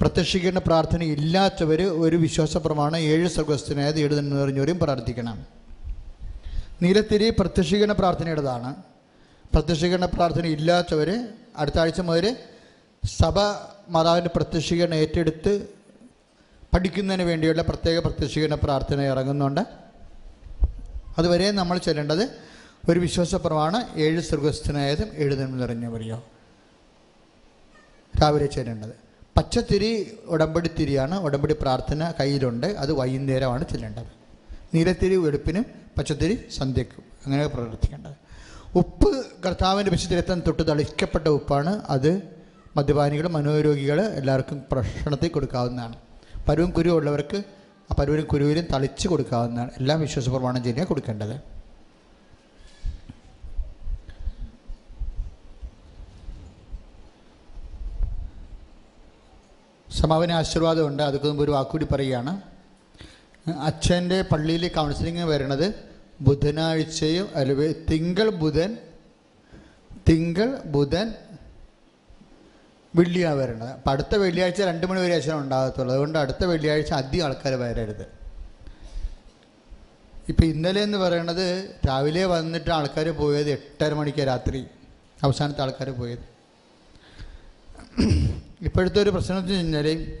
പ്രത്യക്ഷീകരണ 0.00 0.58
പ്രാർത്ഥന 0.58 1.02
ഇല്ലാത്തവർ 1.02 1.82
ഒരു 1.82 2.16
വിശ്വാസ 2.16 2.56
പ്രമാണം 2.56 2.96
ഏഴ് 2.96 3.28
സ്വർഗസ്ഥനായത് 3.28 3.98
ഏഴ് 3.98 4.14
പറഞ്ഞവരും 4.14 4.78
പ്രാർത്ഥിക്കണം. 4.78 5.46
നീലത്തിരി 6.82 7.30
പ്രത്യക്ഷീകരണ 7.30 7.92
പ്രാർത്ഥനയുടേതാണ്. 7.92 8.74
പ്രത്യക്ഷീകരണ 9.54 10.04
പ്രാർത്ഥന 10.04 10.46
ഇല്ലാത്തവർ 10.46 11.28
അടുത്ത 11.58 11.78
ആഴ്ച 11.78 12.00
മുതൽ 12.00 12.36
സഭ 13.04 13.38
മാതാവിന്റെ 13.88 14.30
പ്രത്യക്ഷീകരണം 14.36 14.94
ഏറ്റെടുത്ത് 14.94 15.68
പഠിക്കുന്നതിന് 16.74 17.22
വേണ്ടിയുള്ള 17.22 17.62
പ്രത്യേക 17.62 17.98
പ്രത്യക്ഷീകരണ 17.98 18.54
പ്രാർത്ഥന 18.54 19.00
ഇറങ്ങുന്നുണ്ട്. 19.00 19.82
അതുവരെ 21.18 21.50
നമ്മൾ 21.50 21.78
ചെല്ലേണ്ടത് 21.78 22.30
ഒരു 22.90 23.00
വിശ്വാസപ്രമാണ് 23.00 23.88
ഏഴ് 23.96 24.20
സ്വർഗസ്ഥനായതും 24.20 25.08
എഴുതണം 25.14 25.58
നിറഞ്ഞവരെയോ. 25.58 26.24
രാവിലെ 28.22 28.46
ചെല്ലേണ്ടത്. 28.46 28.90
പച്ചത്തിരി 29.36 30.18
ഉടമ്പടി 30.24 30.70
തിരിയാണ് 30.78 31.18
ഉടമ്പടി 31.18 31.56
പ്രാർത്ഥന 31.62 32.12
കയ്യിലുണ്ട് 32.20 32.66
അത് 32.66 32.92
വൈകുന്നേരമാണ് 32.92 33.64
ചെല്ലേണ്ടത്. 33.68 34.06
നീലത്തിരി 34.74 35.16
വെളുപ്പിനും 35.16 35.66
പച്ചത്തിരി 35.98 36.44
സന്ധ്യക്കും 36.56 37.04
അങ്ങനെ 37.26 37.46
പ്രവർത്തിക്കേണ്ടത്. 37.46 38.12
ഉപ്പ് 38.74 39.26
കർത്താവിന്റെ 39.46 39.90
വിശുദ്ധരത്തം 39.90 40.40
തൊട്ട് 40.40 40.68
തളിക്കപ്പെട്ട 40.68 41.28
ഉപ്പാണ് 41.28 41.82
അത് 41.88 42.22
മദ്യപാനികൾ 42.76 43.28
മനോരോഗികൾ 43.28 44.00
എല്ലാവർക്കും 44.00 44.62
ഭക്ഷണത്തിൽ 44.72 45.28
കൊടുക്കാവുന്നതാണ്. 45.28 45.96
പരുവും 46.48 46.70
കുരു 46.70 46.90
ഉള്ളവർക്ക് 46.90 47.42
പരുവിനും 47.98 48.26
കുരുവിലും 48.26 48.64
തളിച്ച് 48.72 49.08
കൊടുക്കാവുന്നതാണ്. 49.08 49.70
എല്ലാം 49.80 50.00
വിശ്വാസപ്രമാണം 50.00 50.62
ചെയ്യുക 50.64 50.84
കൊടുക്കേണ്ടത്. 50.84 51.40
സമാപന 59.92 60.32
ആശീർവാദമുണ്ട് 60.32 61.02
അതൊക്കെ 61.02 61.28
മുമ്പ് 61.28 61.44
ഒരു 61.44 61.50
വാക്കുകൂടി 61.50 61.86
പറയുകയാണ്. 61.92 62.40
അച്ഛന്റെ 63.60 64.22
പള്ളിയിൽ 64.22 64.68
കൗൺസിലിംഗ് 64.68 65.24
വരണത് 65.24 65.74
ബുധനാഴ്ചയും 66.20 67.28
അല്ല 67.34 67.52
തിങ്കൾ 67.70 68.30
ബുധൻ 68.30 68.76
തിങ്കൾ 70.08 70.62
ബുധൻ 70.66 71.14
വെള്ളിയാണ് 72.94 73.36
വരേണ്ടത്. 73.36 73.68
അപ്പം 73.68 73.90
അടുത്ത 73.90 74.14
വെള്ളിയാഴ്ച 74.14 74.62
രണ്ട് 74.62 74.86
മണി 74.86 75.00
വരെ 75.00 75.14
അച്ഛനും 75.14 75.38
ഉണ്ടാകത്തുള്ളൂ. 75.38 75.92
അതുകൊണ്ട് 75.92 76.18
അടുത്ത 76.18 76.44
വെള്ളിയാഴ്ച 76.44 76.92
അധികം 76.92 77.24
ആൾക്കാർ 77.24 77.54
വരരുത്. 77.54 78.06
ഇപ്പം 80.28 80.44
ഇന്നലെ 80.44 80.82
എന്ന് 80.82 80.98
പറയണത് 80.98 81.70
രാവിലെ 81.88 82.24
വന്നിട്ട് 82.24 82.70
ആൾക്കാർ 82.70 83.08
പോയത് 83.08 83.50
എട്ടര 83.50 83.92
മണിക്ക് 83.92 84.26
രാത്രി. 84.26 84.66
അവസാനത്തെ 85.22 85.62
ആൾക്കാർ 85.62 85.90
പോയത്. 85.90 86.32
ഇപ്പോഴത്തെ 88.62 89.02
ഒരു 89.02 89.10
പ്രശ്നം 89.10 89.38
എന്ന് 89.38 89.48
വെച്ച് 89.48 89.56
കഴിഞ്ഞാൽ 89.56 90.18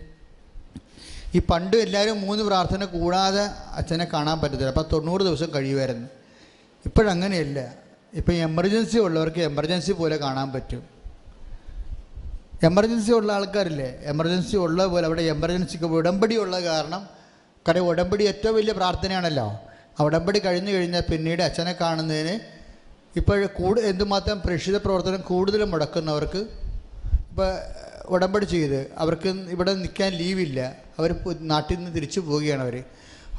ഈ 1.34 1.38
പണ്ട് 1.38 1.76
എല്ലാവരും 1.76 2.20
മൂന്ന് 2.20 2.44
പ്രാർത്ഥന 2.44 2.84
കൂടാതെ 2.84 3.42
അച്ഛനെ 3.76 4.06
കാണാൻ 4.12 4.40
പറ്റത്തില്ല. 4.40 4.66
അപ്പം 4.66 4.84
തൊണ്ണൂറ് 4.92 5.20
ദിവസം 5.20 5.46
കഴിയുമായിരുന്നു. 5.54 6.08
ഇപ്പോഴങ്ങനെയല്ല. 6.86 7.74
ഇപ്പം 8.14 8.34
എമർജൻസി 8.34 8.98
ഉള്ളവർക്ക് 8.98 9.40
എമർജൻസി 9.40 9.92
പോലെ 9.92 10.16
കാണാൻ 10.16 10.52
പറ്റും. 10.52 11.01
എമർജൻസി 12.68 13.12
ഉള്ള 13.18 13.32
ആൾക്കാരില്ലേ? 13.32 13.88
എമർജൻസി 14.12 14.56
ഉള്ള 14.56 14.86
പോലെ 14.86 15.06
അവിടെ 15.06 15.22
എമർജൻസിക്ക് 15.34 15.84
ഉടമ്പടി 15.84 16.36
ഉള്ള 16.36 16.56
കാരണം 16.64 17.02
കാര്യം 17.68 17.86
ഉടമ്പടി 17.92 18.24
ഏറ്റവും 18.24 18.54
വലിയ 18.54 18.72
പ്രാർത്ഥനയാണല്ലോ. 18.72 19.46
ആ 19.98 20.04
ഉടമ്പടി 20.08 20.38
കഴിഞ്ഞു 20.38 20.72
കഴിഞ്ഞാൽ 20.72 21.04
പിന്നീട് 21.12 21.42
അച്ഛനെ 21.42 21.72
കാണുന്നതിന് 21.80 22.34
ഇപ്പോൾ 23.20 23.46
കൂടു 23.46 23.80
എന്തുമാത്രം 23.80 24.36
പ്രേക്ഷിത 24.44 24.76
പ്രവർത്തനം 24.76 25.20
കൂടുതൽ 25.30 25.64
മുടക്കുന്നവർക്ക് 25.72 26.40
ഇപ്പോൾ 27.30 27.50
ഉടമ്പടി 28.14 28.44
ചെയ്ത് 28.44 28.80
അവർക്ക് 28.98 29.28
ഇവിടെ 29.54 29.72
നിൽക്കാൻ 29.74 30.12
ലീവില്ല 30.12 30.60
അവർ 30.98 31.10
നാട്ടിൽ 31.52 31.76
നിന്ന് 31.76 31.92
തിരിച്ചു 31.96 32.20
പോവുകയാണ് 32.20 32.62
അവർ 32.62 32.76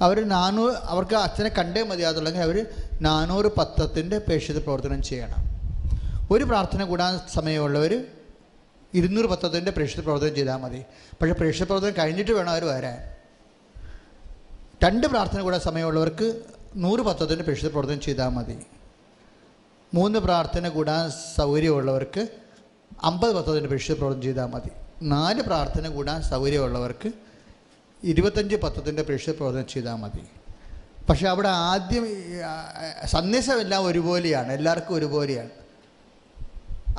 അവർ 0.02 0.18
നാനൂറ് 0.36 0.74
അവർക്ക് 0.94 1.16
അച്ഛനെ 1.16 1.50
കണ്ടേ 1.58 1.82
മതിയാതുള്ളെങ്കിൽ 1.84 2.41
അവർ 2.41 2.58
നാനൂറ് 3.02 3.50
പത്രത്തിന്റെ 3.58 4.18
പ്രേക്ഷിത 4.18 4.58
പ്രവർത്തനം 4.58 5.02
ചെയ്യണം. 5.10 5.41
ഒരു 6.32 6.44
പ്രാർത്ഥന 6.44 6.84
കൂടാൻ 6.84 7.20
സമയമുള്ളവർ 7.34 7.94
ഇരുന്നൂറ് 8.94 9.26
പത്രത്തിന്റെ 9.26 9.72
പ്രേക്ഷിത 9.72 9.99
പ്രവർത്തനം 9.99 10.36
ചെയ്താൽ 10.36 10.57
മതി. 10.57 10.82
പക്ഷേ 11.22 11.34
പ്രേക്ഷിത 11.34 11.65
പ്രവർത്തനം 11.65 11.94
കഴിഞ്ഞിട്ട് 11.98 12.32
വേണം 12.32 12.49
അവർ 12.49 12.65
വരാൻ. 12.65 13.14
രണ്ട് 14.84 15.07
പ്രാർത്ഥന 15.07 15.41
കൂടെ 15.41 15.60
സമയമുള്ളവർക്ക് 15.60 16.41
നൂറ് 16.76 16.99
പത്രത്തിന്റെ 16.99 17.44
പ്രേക്ഷിത 17.44 17.70
പ്രവർത്തനം 17.70 17.99
ചെയ്താൽ 17.99 18.28
മതി. 18.28 18.57
മൂന്ന് 19.94 20.20
പ്രാർത്ഥന 20.20 20.70
കൂടാൻ 20.70 21.11
സൗകര്യമുള്ളവർക്ക് 21.38 22.28
അമ്പത് 23.03 23.36
പത്രത്തിന്റെ 23.36 23.68
പ്രേക്ഷിത 23.68 23.95
പ്രവർത്തനം 23.95 24.22
ചെയ്താൽ 24.22 24.45
മതി. 24.45 24.70
നാല് 25.02 25.41
പ്രാർത്ഥന 25.41 25.90
കൂടാൻ 25.90 26.22
സൗകര്യമുള്ളവർക്ക് 26.22 27.11
ഇരുപത്തഞ്ച് 28.03 28.56
പത്രത്തിന്റെ 28.56 29.02
പ്രേക്ഷിത 29.02 29.34
പ്രവർത്തനം 29.34 29.68
ചെയ്താൽ 29.68 29.95
മതി. 29.95 30.24
പക്ഷേ 31.10 31.28
അവിടെ 31.28 31.49
ആദ്യം 31.49 32.07
സന്ദേശമെല്ലാം 33.06 33.86
ഒരുപോലെയാണ്. 33.86 34.53
എല്ലാവർക്കും 34.53 34.95
ഒരുപോലെയാണ്. 34.95 35.49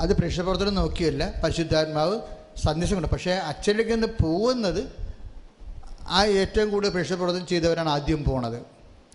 അത് 0.01 0.13
പ്രേക്ഷപ്രവർത്തനം 0.19 0.75
നോക്കിയല്ല 0.75 1.41
പരിശുദ്ധാത്മാവ് 1.45 2.21
സന്ദേശം 2.65 2.95
കൊണ്ട് 2.95 3.09
പക്ഷേ 3.09 3.33
അച്ഛനിലേക്ക് 3.33 3.91
നിന്ന് 3.91 4.07
പോകുന്നത് 4.07 4.83
ആ 6.09 6.25
ഏറ്റവും 6.25 6.71
കൂടുതൽ 6.71 6.91
പ്രേക്ഷപ്രവർത്തനം 6.91 7.47
ചെയ്തവരാണ് 7.47 7.89
ആദ്യം 7.89 8.25
പോണത്. 8.25 8.59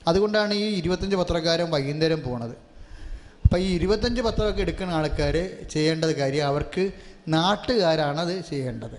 അതുകൊണ്ടാണ് 0.08 0.54
ഈ 0.54 0.66
ഇരുപത്തഞ്ച് 0.82 1.16
പത്രക്കാരൻ 1.16 1.70
വൈകുന്നേരം 1.70 2.22
പോണത്. 2.22 2.56
അപ്പോൾ 3.46 3.58
ഈ 3.58 3.68
ഇരുപത്തഞ്ച് 3.74 4.22
പത്രമൊക്കെ 4.22 4.62
എടുക്കുന്ന 4.62 4.94
ആൾക്കാർ 4.94 5.36
ചെയ്യേണ്ടത് 5.74 6.16
കാര്യം 6.16 6.46
അവർക്ക് 6.48 6.92
നാട്ടുകാരാണ് 7.28 8.20
അത് 8.20 8.34
ചെയ്യേണ്ടത്. 8.50 8.98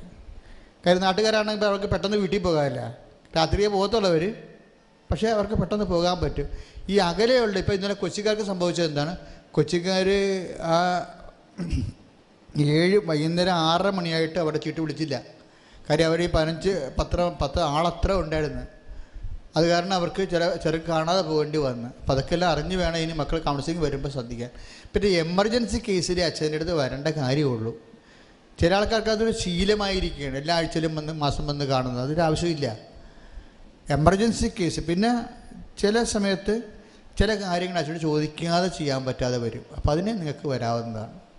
കാര്യം 0.86 1.02
നാട്ടുകാരാണെങ്കിൽ 1.02 1.66
അവർക്ക് 1.66 1.86
പെട്ടെന്ന് 1.86 2.16
വീട്ടിൽ 2.16 2.42
പോകാനില്ല. 2.42 2.96
രാത്രിയെ 3.36 3.68
പോകത്തുള്ളവർ 3.68 4.34
പക്ഷേ 5.10 5.28
അവർക്ക് 5.28 5.54
പെട്ടെന്ന് 5.54 5.84
പോകാൻ 5.84 6.16
പറ്റും. 6.20 6.48
ഈ 6.90 6.96
അകലെയുള്ള 6.98 7.58
ഇപ്പോൾ 7.58 7.72
ഇന്നലെ 7.72 7.94
കൊച്ചിക്കാർക്ക് 7.94 8.42
സംഭവിച്ചത് 8.42 8.86
എന്താണ്? 8.86 9.16
കൊച്ചിക്കാർ 9.52 10.08
ആ 10.62 10.76
ഏഴ് 12.60 12.98
വൈകുന്നേരം 13.04 13.52
ആറര 13.52 13.90
മണിയായിട്ട് 13.90 14.38
അവിടെ 14.38 14.58
ചീട്ട് 14.58 14.80
വിളിച്ചില്ല. 14.80 15.20
കാര്യം 15.90 16.06
അവർ 16.06 16.22
ഈ 16.22 16.28
പതിനഞ്ച് 16.30 16.90
പത്ര 16.98 17.32
പത്ത് 17.42 17.60
ആളത്ര 17.60 18.12
ഉണ്ടായിരുന്നു. 18.12 18.62
അത് 19.56 19.66
കാരണം 19.66 19.94
അവർക്ക് 19.94 20.30
ചില 20.30 20.54
ചെറുക്ക് 20.54 20.86
കാണാതെ 20.86 21.22
പോകേണ്ടി 21.22 21.58
വന്ന്. 21.58 21.88
അപ്പം 21.88 22.12
അതൊക്കെല്ലാം 22.12 22.50
അറിഞ്ഞ് 22.50 22.76
വേണം 22.76 22.96
ഇനി 22.96 23.12
മക്കൾ 23.12 23.38
കൗൺസിലിംഗ് 23.38 23.84
വരുമ്പോൾ 23.84 24.08
ശ്രദ്ധിക്കാൻ. 24.08 24.50
പിന്നെ 24.94 25.08
എമർജൻസി 25.08 25.82
കേസിൽ 25.88 26.20
അച്ഛന്റെ 26.20 26.54
അടുത്ത് 26.54 26.72
വരേണ്ട 26.72 27.08
കാര്യമുള്ളൂ. 27.08 27.76
ചില 28.60 28.74
ആൾക്കാർക്ക് 28.74 29.08
അതൊരു 29.08 29.38
ശീലമായിരിക്കുകയാണ്. 29.38 30.36
എല്ലാ 30.36 30.54
ആഴ്ചയിലും 30.54 30.94
വന്ന് 30.94 31.12
മാസം 31.12 31.46
വന്ന് 31.46 31.64
കാണുന്നത്. 31.64 32.02
അതൊരു 32.04 32.20
ആവശ്യമില്ല. 32.20 32.76
എമർജൻസി 33.90 34.52
കേസ് 34.60 34.80
പിന്നെ 34.80 35.24
ചില 35.78 36.02
സമയത്ത് 36.02 36.62
ചില 37.18 37.34
കാര്യങ്ങൾ 37.34 37.78
അച്ഛനോട് 37.78 38.02
ചോദിക്കാതെ 38.02 38.68
ചെയ്യാൻ 38.68 39.04
പറ്റാതെ 39.04 39.38
വരും. 39.38 39.64
അപ്പോൾ 39.76 39.92
അതിനെ 39.92 40.12
നിങ്ങൾക്ക് 40.12 40.48
വരാവുന്നതാണ്. 40.48 41.29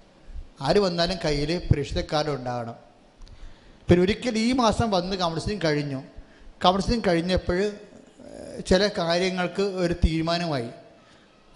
ആര് 0.68 0.80
വന്നാലും 0.80 1.18
കയ്യിൽ 1.26 1.52
കാർഡ് 2.14 2.30
ഉണ്ടാകണം 2.30 2.76
പിന്നെ 3.88 4.02
ഒരിക്കൽ 4.04 4.38
ഈ 4.38 4.52
മാസം 4.52 4.92
വന്ന് 4.92 5.16
കൗൺസിലിംഗ് 5.18 5.66
കഴിഞ്ഞു. 5.66 6.00
കൗൺസിലിംഗ് 6.64 7.04
കഴിഞ്ഞപ്പോൾ 7.08 7.60
ചില 8.68 8.88
കാര്യങ്ങൾക്ക് 8.98 9.62
ഒരു 9.62 9.94
തീരുമാനമായി. 9.94 10.70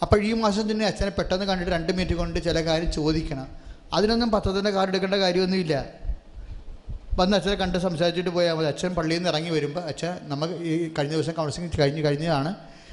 അപ്പോൾ 0.02 0.23
ഈ 0.23 0.34
മാസം 0.34 0.72
തന്നെ 0.72 0.86
അച്ഛനെ 0.86 1.10
പെട്ടെന്ന് 1.10 1.45
കണ്ടിട്ട് 1.45 1.72
രണ്ട് 1.73 1.91
മിനിറ്റ് 1.94 2.14
കൊണ്ട് 2.14 2.40
ചില 2.40 2.65
കാര്യം 2.65 2.91
ചോദിക്കണം. 2.91 3.48
അതിനൊന്നും 3.94 4.32
പത്രത്തിന്റെ 4.32 4.69
കാർഡ് 4.69 4.90
എടുക്കേണ്ട 4.90 5.15
കാര്യമൊന്നുമില്ല. 5.15 5.86
വന്ന് 7.19 7.38
അച്ഛനെ 7.38 7.56
കണ്ട് 7.56 7.77
സംസാരിച്ചിട്ട് 7.77 8.30
പോയാൽ 8.30 8.53
മതി. 8.53 8.68
അച്ഛൻ 8.68 8.95
പള്ളിയിൽ 8.95 9.19
നിന്ന് 9.19 9.30
ഇറങ്ങി 9.30 9.49
വരുമ്പോൾ 9.49 9.80
അച്ഛൻ 9.80 10.15
നമുക്ക് 10.22 10.53
ഈ 10.53 10.94
കഴിഞ്ഞ 10.94 11.14
ദിവസം 11.14 11.32
കൗൺസിലിംഗ് 11.32 11.80
കഴിഞ്ഞ് 11.80 12.06
കഴിഞ്ഞതാണ്. 12.06 12.52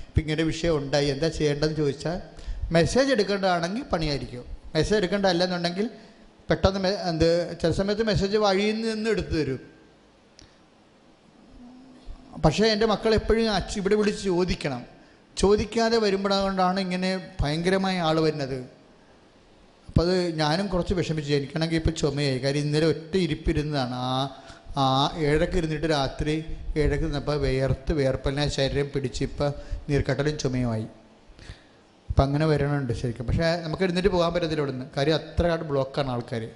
ഇപ്പം 0.08 0.20
ഇങ്ങനെ 0.20 0.42
വിഷയം 0.42 0.76
ഉണ്ടായി. 0.76 1.06
എന്താ 1.06 1.28
ചെയ്യേണ്ടതെന്ന് 1.28 1.76
ചോദിച്ചാൽ 1.76 2.20
മെസ്സേജ് 2.72 3.12
എടുക്കേണ്ടതാണെങ്കിൽ 3.12 3.82
പണിയായിരിക്കും. 3.82 4.61
മെസ്സേജ് 4.74 4.96
എടുക്കേണ്ട 4.96 5.26
അല്ലെന്നുണ്ടെങ്കിൽ 5.26 5.90
പെട്ടെന്ന് 6.50 6.88
എന്ത് 6.88 7.58
ചില 7.62 7.70
സമയത്ത് 7.70 8.02
മെസ്സേജ് 8.02 8.36
വഴിയിൽ 8.36 8.94
നിന്ന് 8.94 9.10
എടുത്തു 9.10 9.30
തരും. 9.30 9.60
പക്ഷേ 12.44 12.64
എന്റെ 12.64 12.86
മക്കൾ 12.86 13.14
എപ്പോഴും 13.14 13.54
അച്ഛ 13.54 13.78
ഇവിടെ 13.78 13.94
വിളിച്ച് 13.94 14.24
ചോദിക്കണം. 14.24 14.84
ചോദിക്കാതെ 15.36 15.98
വരുമ്പോഴാണ് 15.98 16.80
ഇങ്ങനെ 16.80 17.28
ഭയങ്കരമായ 17.40 18.00
ആൾ 18.00 18.20
വരുന്നത്. 18.20 18.82
അപ്പോൾ 19.88 20.02
അത് 20.02 20.34
ഞാനും 20.34 20.66
കുറച്ച് 20.66 20.94
വിഷമിച്ചു. 20.94 21.32
എനിക്കാണെങ്കിൽ 21.32 21.76
ഇപ്പോൾ 21.76 21.90
ചുമയായി. 21.90 22.38
കാര്യം 22.38 22.62
ഇന്നലെ 22.62 22.86
ഒറ്റ 22.86 23.16
ഇരിപ്പിരുന്നതാണ്. 23.16 23.94
ആ 23.94 24.42
ആ 24.76 25.14
ഏഴൊക്കെ 25.16 25.56
ഇരുന്നിട്ട് 25.56 25.86
രാത്രി 25.86 26.44
ഏഴൊക്കെ 26.76 27.04
ഇരുന്നപ്പോൾ 27.04 27.36
വേർത്ത് 27.36 27.92
വേർപ്പലിനെ 27.92 28.48
ശരീരം 28.48 28.90
പിടിച്ച് 28.94 29.24
ഇപ്പം 29.24 29.52
നീർക്കട്ടലും 29.88 30.38
ചുമയുമായി. 30.38 30.86
അപ്പം 32.12 32.24
അങ്ങനെ 32.24 32.46
വരണുണ്ട് 32.46 32.92
ശരിക്കും. 32.92 33.26
പക്ഷേ 33.26 33.60
നമുക്ക് 33.62 33.82
എഴുന്നേറ്റ് 33.82 34.08
പോകാൻ 34.08 34.32
പറ്റത്തില്ല 34.32 34.60
ഇവിടുന്ന്. 34.60 34.86
കാര്യം 34.96 35.14
അത്ര 35.14 35.46
കാട്ട് 35.46 35.64
ബ്ലോക്കാണ് 35.64 36.10
ആൾക്കാർ 36.10 36.50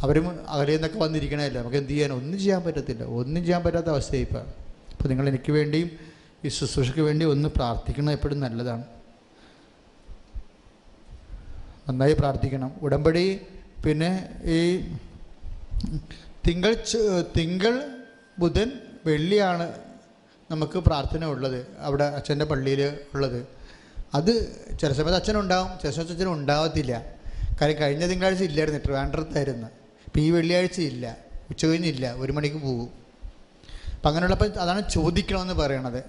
അവരും 0.00 0.48
അകലെ 0.48 0.72
നിന്നൊക്കെ 0.72 0.98
വന്നിരിക്കണമല്ലോ 0.98 1.60
നമുക്ക് 1.60 1.76
എന്ത് 1.76 1.90
ചെയ്യാൻ? 1.90 2.12
ഒന്നും 2.12 2.38
ചെയ്യാൻ 2.38 2.62
പറ്റത്തില്ല. 2.62 3.02
ഒന്നും 3.02 3.44
ചെയ്യാൻ 3.44 3.62
പറ്റാത്ത 3.62 3.86
അവസ്ഥയായി 3.86 4.22
ഇപ്പം. 4.22 4.40
അപ്പോൾ 4.90 5.08
നിങ്ങൾ 5.08 5.28
എനിക്ക് 5.28 5.52
വേണ്ടിയും 5.52 5.90
ഈ 6.44 6.48
ശുശ്രൂഷയ്ക്ക് 6.48 7.00
വേണ്ടി 7.00 7.26
ഒന്ന് 7.26 7.48
പ്രാർത്ഥിക്കണം 7.48 8.12
എപ്പോഴും 8.12 8.40
നല്ലതാണ്. 8.40 8.84
നന്നായി 11.88 12.12
പ്രാർത്ഥിക്കണം. 12.12 12.72
ഉടമ്പടി 12.82 13.40
പിന്നെ 13.86 14.28
ഈ 14.44 14.78
തിങ്കൾ 16.48 16.84
തിങ്കൾ 17.36 17.96
ബുധൻ 18.38 18.72
വെള്ളിയാണ് 19.06 19.72
നമുക്ക് 20.50 20.78
പ്രാർത്ഥന 20.78 21.24
ഉള്ളത്. 21.24 21.66
അവിടെ 21.78 22.04
അച്ഛന്റെ 22.04 22.44
പള്ളിയിൽ 22.44 22.98
ഉള്ളത്. 23.14 23.61
അത് 24.14 24.32
ചില 24.80 24.92
സമയത്ത് 24.92 25.14
അച്ഛനുണ്ടാവും 25.14 25.70
ചില 25.82 25.90
സമയത്ത് 25.90 26.12
അച്ഛനും 26.12 26.32
ഉണ്ടാവത്തില്ല. 26.32 27.04
കാര്യം 27.60 27.78
കഴിഞ്ഞ 27.78 28.06
തിങ്കളാഴ്ച 28.06 28.42
ഇല്ലായിരുന്നു 28.42 28.80
ട്രിവാൻഡ്രത്തായിരുന്നു. 28.84 29.68
ഇപ്പം 30.06 30.20
ഈ 30.20 30.30
വെള്ളിയാഴ്ച 30.30 30.80
ഇല്ല 30.80 31.16
ഉച്ച 31.50 31.66
കഴിഞ്ഞില്ല 31.66 32.12
ഒരു 32.12 32.32
മണിക്ക് 32.32 32.56
പോകും 32.56 32.90
അപ്പം 33.94 34.08
അങ്ങനെയുള്ളപ്പോൾ 34.08 34.48
അതാണ് 34.48 34.90
ചോദിക്കണമെന്ന് 34.90 35.54
പറയണത്. 35.54 36.04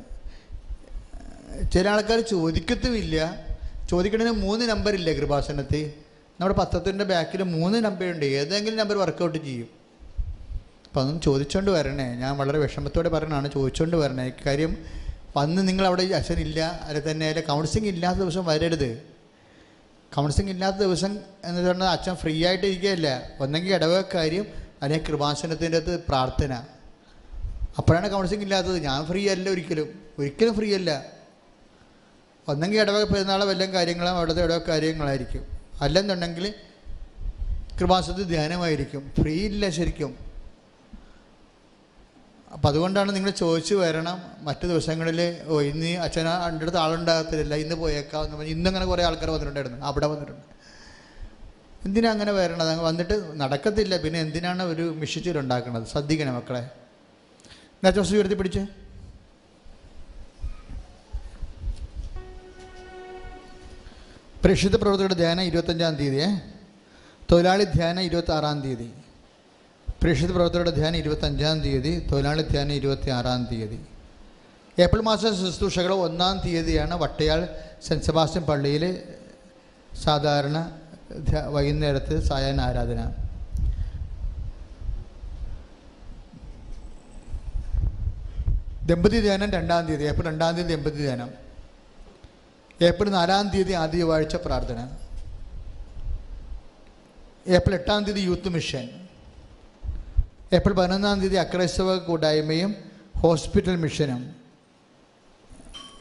ചില 1.71 1.89
ആൾക്കാർ 1.89 2.19
ചോദിക്കത്തുമില്ല. 2.19 3.47
ചോദിക്കണതിന് 3.89 4.31
മൂന്ന് 4.31 4.65
നമ്പറില്ല 4.65 5.11
കൃപാസനത്തിൽ? 5.11 5.93
നമ്മുടെ 6.39 6.53
പത്രത്തിന്റെ 6.53 7.05
ബാക്കിൽ 7.05 7.43
മൂന്ന് 7.43 7.79
നമ്പറുണ്ട് 7.79 8.25
ഏതെങ്കിലും 8.25 8.79
നമ്പർ 8.79 8.97
വർക്കൗട്ട് 8.97 9.37
ചെയ്യും. 9.37 9.67
അപ്പം 10.85 11.01
അതൊന്നും 11.01 11.21
ചോദിച്ചുകൊണ്ട് 11.21 11.71
വരണേ. 11.71 12.15
ഞാൻ 12.15 12.37
വളരെ 12.37 12.59
വിഷമത്തോടെ 12.59 13.09
പറയണതാണ് 13.09 13.51
ചോദിച്ചുകൊണ്ട് 13.51 13.97
വരണേ. 13.97 14.31
കാര്യം 14.45 14.77
വന്ന് 15.35 15.67
നിങ്ങൾ 15.67 15.85
അവിടെ 15.85 16.03
അച്ഛനില്ല 16.03 16.79
അതിൽ 16.83 17.11
തന്നെ 17.11 17.29
അതിൽ 17.29 17.41
കൗൺസിലിംഗ് 17.41 17.89
ഇല്ലാത്ത 17.89 18.17
ദിവസം 18.17 18.45
വരരുത്. 18.45 19.01
കൗൺസിലിംഗ് 20.15 20.51
ഇല്ലാത്ത 20.51 20.75
ദിവസം 20.75 21.19
എന്ന് 21.45 21.69
പറഞ്ഞാൽ 21.69 21.87
അച്ഛൻ 21.87 22.15
ഫ്രീ 22.15 22.45
ആയിട്ട് 22.45 22.65
ഇരിക്കുകയല്ല. 22.65 23.29
ഒന്നെങ്കിൽ 23.39 23.73
ഇടവക്കാര്യം 23.73 24.47
അല്ലെങ്കിൽ 24.81 25.09
കൃപാസനത്തിന്റെ 25.09 25.77
അകത്ത് 25.77 26.03
പ്രാർത്ഥന. 26.07 26.53
അപ്പോഴാണ് 27.77 28.09
കൗൺസിലിംഗ് 28.09 28.43
ഇല്ലാത്തത്. 28.43 28.77
ഞാൻ 28.77 29.05
ഫ്രീ 29.05 29.29
അല്ല 29.29 29.49
ഒരിക്കലും. 29.49 30.01
ഒരിക്കലും 30.19 30.55
ഫ്രീ 30.55 30.73
അല്ല. 30.73 31.05
ഒന്നെങ്കിൽ 32.47 32.79
ഇടവക 32.79 33.03
പെരുന്നാളോ 33.03 33.47
വല്ലതും 33.47 33.73
കാര്യങ്ങളും 33.73 34.09
അവിടുത്തെ 34.09 34.43
ഇടവക 34.43 34.61
കാര്യങ്ങളായിരിക്കും. 34.67 35.45
അല്ലെന്നുണ്ടെങ്കിൽ 35.81 36.53
കൃപാസനത്തിൽ 37.79 38.23
ധ്യാനമായിരിക്കും. 38.23 39.11
ഫ്രീ 39.21 39.45
ഇല്ല 39.45 39.69
ശരിക്കും. 39.69 40.32
അപ്പം 42.63 42.71
അതുകൊണ്ടാണ് 42.71 43.15
നിങ്ങൾ 43.15 43.29
ചോദിച്ചു 43.29 43.75
വരണം. 43.75 44.21
മറ്റു 44.41 44.67
ദിവസങ്ങളിൽ 44.67 45.37
ഓ 45.45 45.61
ഇന്ന് 45.61 45.97
അച്ഛന 45.97 46.27
എന്റെ 46.47 46.63
അടുത്ത് 46.63 46.77
ആളുണ്ടാകത്തില്ല 46.77 47.55
ഇന്ന് 47.55 47.75
പോയേക്കാം 47.75 48.23
എന്ന് 48.23 48.37
പറഞ്ഞ് 48.37 48.51
ഇന്നങ്ങനെ 48.51 48.85
കുറേ 48.85 49.03
ആൾക്കാർ 49.03 49.29
വന്നിട്ടുണ്ടായിരുന്നു. 49.29 49.85
അവിടെ 49.85 50.07
വന്നിട്ടുണ്ട്. 50.07 50.41
എന്തിനാ 51.85 52.11
അങ്ങനെ 52.11 52.31
വരണത്? 52.31 52.69
അങ്ങ് 52.69 52.85
വന്നിട്ട് 52.85 53.39
നടക്കത്തില്ല. 53.39 53.97
പിന്നെ 53.97 54.19
എന്തിനാണ് 54.19 54.63
ഒരു 54.63 54.81
മിഷിച്ചിലുണ്ടാക്കുന്നത് 54.81 55.87
ശ്രദ്ധിക്കണം 55.87 56.35
മക്കളെ. 56.35 56.69
നേരത്തെ 57.83 57.99
ദിവസം 57.99 58.15
ഉയർത്തി 58.15 58.35
പിടിച്ചേ. 58.35 58.67
പ്രേക്ഷിത 64.43 64.75
പ്രവർത്തകരുടെ 64.75 65.13
ധ്യാനം 65.13 65.43
ഇരുപത്തഞ്ചാം 65.43 65.95
തീയതിയെ 65.95 66.27
തൊഴിലാളി 67.31 67.63
ധ്യാനം 67.63 68.01
ഇരുപത്തി 68.01 68.31
ആറാം 68.31 68.61
തീയതി. 68.61 68.91
പ്രേക്ഷിത 70.03 70.31
പ്രവർത്തകരുടെ 70.31 70.71
ധ്യാനം 70.71 70.97
ഇരുപത്തഞ്ചാം 70.97 71.57
തീയതി 71.63 71.91
തൊഴിലാളി 72.11 72.41
ധ്യാനം 72.41 72.71
ഇരുപത്തി 72.71 73.09
ആറാം 73.09 73.41
തീയതി. 73.51 73.77
ഏപ്രിൽ 74.79 75.01
മാസ 75.01 75.21
ശുശ്രൂഷകൾ 75.41 75.91
ഒന്നാം 76.05 76.41
തീയതിയാണ് 76.45 76.95
വട്ടയാൾ 77.03 77.41
സെന്റ് 77.87 78.05
സെബാസ്റ്റ്യൻ 78.05 78.43
പള്ളിയിൽ 78.45 78.83
സാധാരണ 80.03 80.57
വൈകുന്നേരത്ത് 81.55 82.15
സായാഹ്ന 82.29 82.61
ആരാധന. 82.61 82.99
ദമ്പതി 88.89 89.21
ധ്യാനം 89.21 89.51
രണ്ടാം 89.51 89.85
തീയതി 89.85 90.03
ഏപ്രിൽ 90.03 90.27
രണ്ടാം 90.27 90.55
തീയതി 90.55 90.75
ദമ്പതി 90.75 91.01
ധ്യാനം. 91.03 91.29
ഏപ്രിൽ 92.89 93.11
നാലാം 93.11 93.47
തീയതി 93.49 93.73
ആദ്യ 93.83 93.99
ചൊവ്വാഴ്ച 93.99 94.35
പ്രാർത്ഥന. 94.47 94.79
ഏപ്രിൽ 97.55 97.75
എട്ടാം 97.79 98.03
തീയതി 98.03 98.19
യൂത്ത് 98.19 98.49
മിഷൻ. 98.57 99.02
ഏപ്രിൽ 100.53 100.73
പതിനൊന്നാം 100.73 101.21
തീയതി 101.21 101.35
അക്രൈസ്തവ 101.35 101.97
കൂട്ടായ്മയും 101.97 102.75
ഹോസ്പിറ്റൽ 103.17 103.75
മിഷനും. 103.75 104.35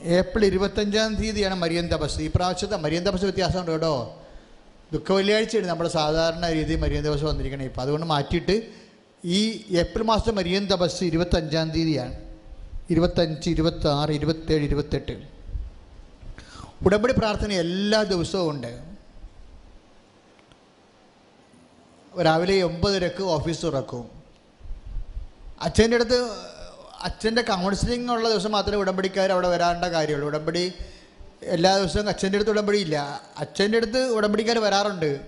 ഏപ്രിൽ 0.02 0.46
ഇരുപത്തഞ്ചാം 0.46 1.14
തീയതിയാണ് 1.14 1.54
മരിയൻ 1.54 1.88
തപസ്. 1.88 2.20
ഈ 2.20 2.30
പ്രാവശ്യത്തെ 2.34 2.76
മരിയൻ 2.76 3.02
തപസ് 3.02 3.22
വ്യത്യാസമുണ്ട് 3.22 3.70
കേട്ടോ. 3.70 4.22
ദുഃഖ 4.92 5.12
വെള്ളിയാഴ്ചയാണ് 5.12 5.66
നമ്മുടെ 5.66 5.90
സാധാരണ 5.90 6.52
രീതി 6.52 6.74
മരിയൻ 6.74 7.04
തപസ് 7.04 7.24
വന്നിരിക്കണേ. 7.24 7.64
ഇപ്പം 7.64 7.80
അതുകൊണ്ട് 7.80 8.06
മാറ്റിയിട്ട് 8.06 8.62
ഈ 9.24 9.64
ഏപ്രിൽ 9.70 10.02
മാസത്തെ 10.02 10.30
മരിയൻ 10.30 10.66
തപസ് 10.66 11.04
ഇരുപത്തഞ്ചാം 11.04 11.70
തീയതിയാണ്. 11.70 12.16
ഇരുപത്തഞ്ച് 12.90 13.50
ഇരുപത്തി 13.50 13.88
ആറ് 13.88 14.10
ഇരുപത്തേഴ് 14.10 14.64
ഇരുപത്തെട്ട്. 14.64 15.22
ഉടമ്പടി 16.84 17.14
പ്രാർത്ഥന 17.18 17.52
എല്ലാ 17.52 18.02
ദിവസവും 18.02 18.50
ഉണ്ട്. 18.50 18.80
രാവിലെ 22.24 22.62
ഒമ്പതരക്ക് 22.62 23.22
ഓഫീസ് 23.22 23.62
തുറക്കും. 23.62 24.21
അച്ഛന്റെ 25.62 25.94
അടുത്ത് 25.94 26.30
അച്ഛന്റെ 27.02 27.42
കൗൺസിലിംഗ് 27.42 28.12
ഉള്ള 28.12 28.28
ദിവസം 28.28 28.52
മാത്രമേ 28.52 28.76
ഉടമ്പടിക്കാർ 28.76 29.32
അവിടെ 29.32 29.48
വരാണ്ട 29.48 29.84
കാര്യമുള്ളൂ. 29.84 30.28
ഉടമ്പടി 30.28 30.72
എല്ലാ 31.42 31.78
ദിവസവും 31.78 32.08
അച്ഛന്റെ 32.08 32.36
അടുത്ത് 32.36 32.50
ഉടമ്പടി 32.50 32.78
ഇല്ല. 32.78 33.22
അച്ഛന്റെ 33.38 33.78
അടുത്ത് 33.78 33.98
ഉടമ്പടിക്കാർ 33.98 34.58
വരാറുണ്ട്. 34.58 35.20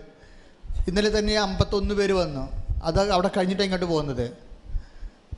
ഇന്നലെ 0.88 1.18
തന്നെ 1.18 1.34
അമ്പത്തൊന്ന് 1.38 1.94
പേര് 1.94 2.12
വന്നു. 2.12 2.50
അത് 2.82 3.12
അവിടെ 3.12 3.30
കഴിഞ്ഞിട്ട് 3.36 3.62
ഇങ്ങോട്ട് 3.62 3.86
പോകുന്നത്. 3.86 4.30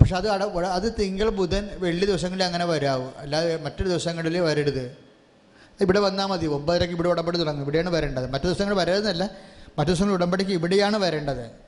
പക്ഷെ 0.00 0.16
അത് 0.16 0.28
അവിടെ 0.28 0.68
അത് 0.68 0.94
തിങ്കൾ 1.00 1.28
ബുധൻ 1.28 1.70
വെള്ളി 1.78 2.06
ദിവസങ്ങളിൽ 2.06 2.44
അങ്ങനെ 2.44 2.64
വരാവും. 2.64 3.12
അല്ലാതെ 3.18 3.56
മറ്റു 3.56 3.84
ദിവസങ്ങളിൽ 3.84 4.38
വരരുത്. 4.38 4.96
ഇവിടെ 5.80 6.00
വന്നാൽ 6.00 6.26
മതി. 6.26 6.46
ഒമ്പതരക്ക് 6.46 6.92
ഇവിടെ 6.92 7.08
ഉടമ്പടി 7.08 7.38
തുടങ്ങും. 7.38 7.62
ഇവിടെയാണ് 7.62 7.90
വരേണ്ടത്. 7.90 8.30
മറ്റു 8.30 8.44
ദിവസങ്ങൾ 8.44 8.76
വരരുതെന്നല്ല. 8.76 9.30
മറ്റു 9.78 9.90
ദിവസങ്ങൾ 9.90 10.12
ഉടമ്പടിക്ക് 10.12 10.50
ഇവിടെയാണ് 10.50 10.96
വരേണ്ടത്. 10.96 11.65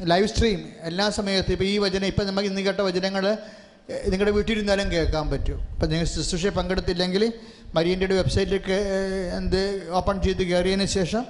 ലൈവ് 0.00 0.26
സ്ട്രീം 0.28 0.72
എല്ലാ 0.80 1.10
സമയത്തും. 1.10 1.52
ഇപ്പോൾ 1.52 1.64
ഈ 1.64 1.78
വചനം 1.78 2.06
ഇപ്പം 2.06 2.26
നമുക്ക് 2.26 2.48
ഇന്ന് 2.48 2.60
കേട്ട 2.60 2.80
വചനങ്ങൾ 2.80 3.36
നിങ്ങളുടെ 4.06 4.30
വീട്ടിലിരുന്നാലും 4.30 4.92
കേൾക്കാൻ 4.92 5.30
പറ്റും. 5.30 5.58
ഇപ്പം 5.74 5.88
നിങ്ങൾ 5.88 6.06
ശുശ്രൂഷയെ 6.06 6.50
പങ്കെടുത്തില്ലെങ്കിൽ 6.50 7.32
മരിയന്റെ 7.74 8.06
വെബ്സൈറ്റിലേക്ക് 8.06 8.78
എന്ത് 9.36 9.88
ഓപ്പൺ 9.90 10.22
ചെയ്ത് 10.22 10.42
കയറിയതിന് 10.42 10.84
ശേഷം 10.84 11.26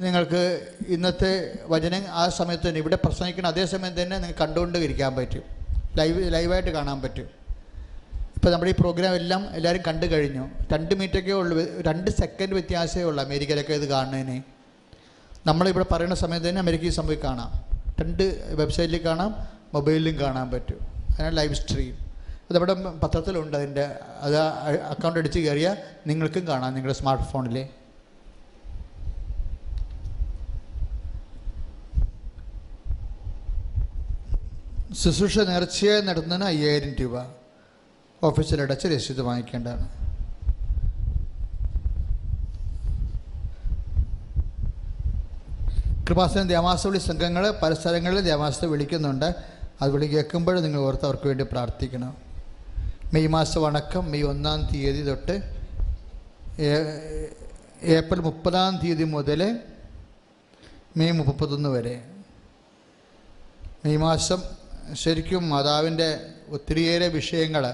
നിങ്ങൾക്ക് 0.00 0.68
ഇന്നത്തെ 0.88 1.58
വചനം 1.66 2.02
ആ 2.10 2.28
സമയത്ത് 2.28 2.68
തന്നെ 2.68 2.80
ഇവിടെ 2.80 2.96
പ്രസംഗിക്കുന്ന 2.96 3.48
അതേ 3.48 3.66
സമയം 3.66 4.02
തന്നെ 4.02 4.16
നിങ്ങൾക്ക് 4.16 4.40
കണ്ടുകൊണ്ട് 4.40 4.78
ഇരിക്കാൻ 4.78 5.16
പറ്റും. 5.16 5.42
ലൈവ് 5.96 6.34
ലൈവായിട്ട് 6.34 6.70
കാണാൻ 6.70 7.02
പറ്റും. 7.02 7.28
ഇപ്പോൾ 8.36 8.50
നമ്മുടെ 8.50 8.70
ഈ 8.70 8.74
പ്രോഗ്രാം 8.80 9.14
എല്ലാം 9.14 9.48
എല്ലാവരും 9.54 9.82
കണ്ടു 9.88 10.06
കഴിഞ്ഞു. 10.06 10.50
രണ്ട് 10.72 10.94
മിനിറ്റൊക്കെ 10.94 11.32
ഉള്ളൂ 11.32 11.82
രണ്ട് 11.86 12.10
സെക്കൻഡ് 12.10 12.52
വ്യത്യാസമേ 12.52 13.02
ഉള്ളൂ 13.02 13.24
അമേരിക്കയിലൊക്കെ 13.24 13.72
ഇത് 13.72 13.88
കാണുന്നതിന്. 13.88 14.53
നമ്മളിവിടെ 15.46 15.84
പറയുന്ന 15.92 16.14
സമയത്ത് 16.14 16.46
തന്നെ 16.48 16.60
അമേരിക്കയിൽ 16.60 16.92
സംഭവം 16.92 17.18
കാണാം. 17.24 17.50
രണ്ട് 18.00 18.48
വെബ്സൈറ്റിൽ 18.52 19.04
കാണാം 19.04 19.34
മൊബൈലിലും 19.74 20.20
കാണാൻ 20.20 20.50
പറ്റും. 20.50 20.78
അങ്ങനെ 21.08 21.30
ലൈവ് 21.30 21.54
സ്ട്രീം 21.54 21.98
അതവിടെ 22.50 22.74
പത്രത്തിലുണ്ട് 22.74 23.56
അതിന്റെ. 23.56 23.98
അത് 24.20 24.36
അക്കൗണ്ട് 24.80 25.18
അടിച്ച് 25.18 25.38
കയറിയാൽ 25.38 25.76
നിങ്ങൾക്കും 26.06 26.48
കാണാം 26.48 26.74
നിങ്ങളുടെ 26.74 26.98
സ്മാർട്ട് 26.98 27.24
ഫോണിൽ 27.24 27.68
ശുശ്രൂഷ 34.94 35.38
നേർച്ചയായി 35.38 36.00
നടത്തുന്നതിന് 36.00 36.44
അയ്യായിരം 36.44 36.94
രൂപ. 36.94 37.22
ഓഫീസിലടച്ച് 38.24 38.88
രസീത് 38.88 39.20
വാങ്ങിക്കേണ്ടതാണ്. 39.20 40.03
കൃപാസനം 46.08 46.48
ദേവാസവിളി 46.48 46.98
സംഘങ്ങൾ 46.98 47.44
പല 47.62 47.74
സ്ഥലങ്ങളിൽ 47.74 48.20
ദേവാസത്തെ 48.20 48.66
വിളിക്കുന്നുണ്ട്. 48.66 49.28
അത് 49.82 49.90
വിളി 49.90 50.06
കേൾക്കുമ്പോൾ 50.06 50.56
നിങ്ങൾ 50.60 50.80
ഓർത്ത് 50.80 51.04
അവർക്ക് 51.04 51.26
വേണ്ടി 51.26 51.44
പ്രാർത്ഥിക്കണം. 51.52 52.12
മെയ് 53.14 53.28
മാസം 53.28 53.62
വണക്കം 53.62 54.04
മെയ് 54.12 54.26
ഒന്നാം 54.32 54.58
തീയതി 54.72 55.02
തൊട്ട് 55.08 55.34
ഏപ്രിൽ 57.96 58.20
മുപ്പതാം 58.20 58.76
തീയതി 58.82 59.06
മുതൽ 59.14 59.40
മെയ് 60.96 61.12
മുപ്പത്തൊന്ന് 61.12 61.68
വരെ. 61.68 61.96
മെയ് 63.84 63.96
മാസം 63.96 64.42
ശരിക്കും 65.02 65.48
മാതാവിന്റെ 65.48 66.08
ഒത്തിരിയേറെ 66.48 67.08
വിഷയങ്ങൾ 67.08 67.64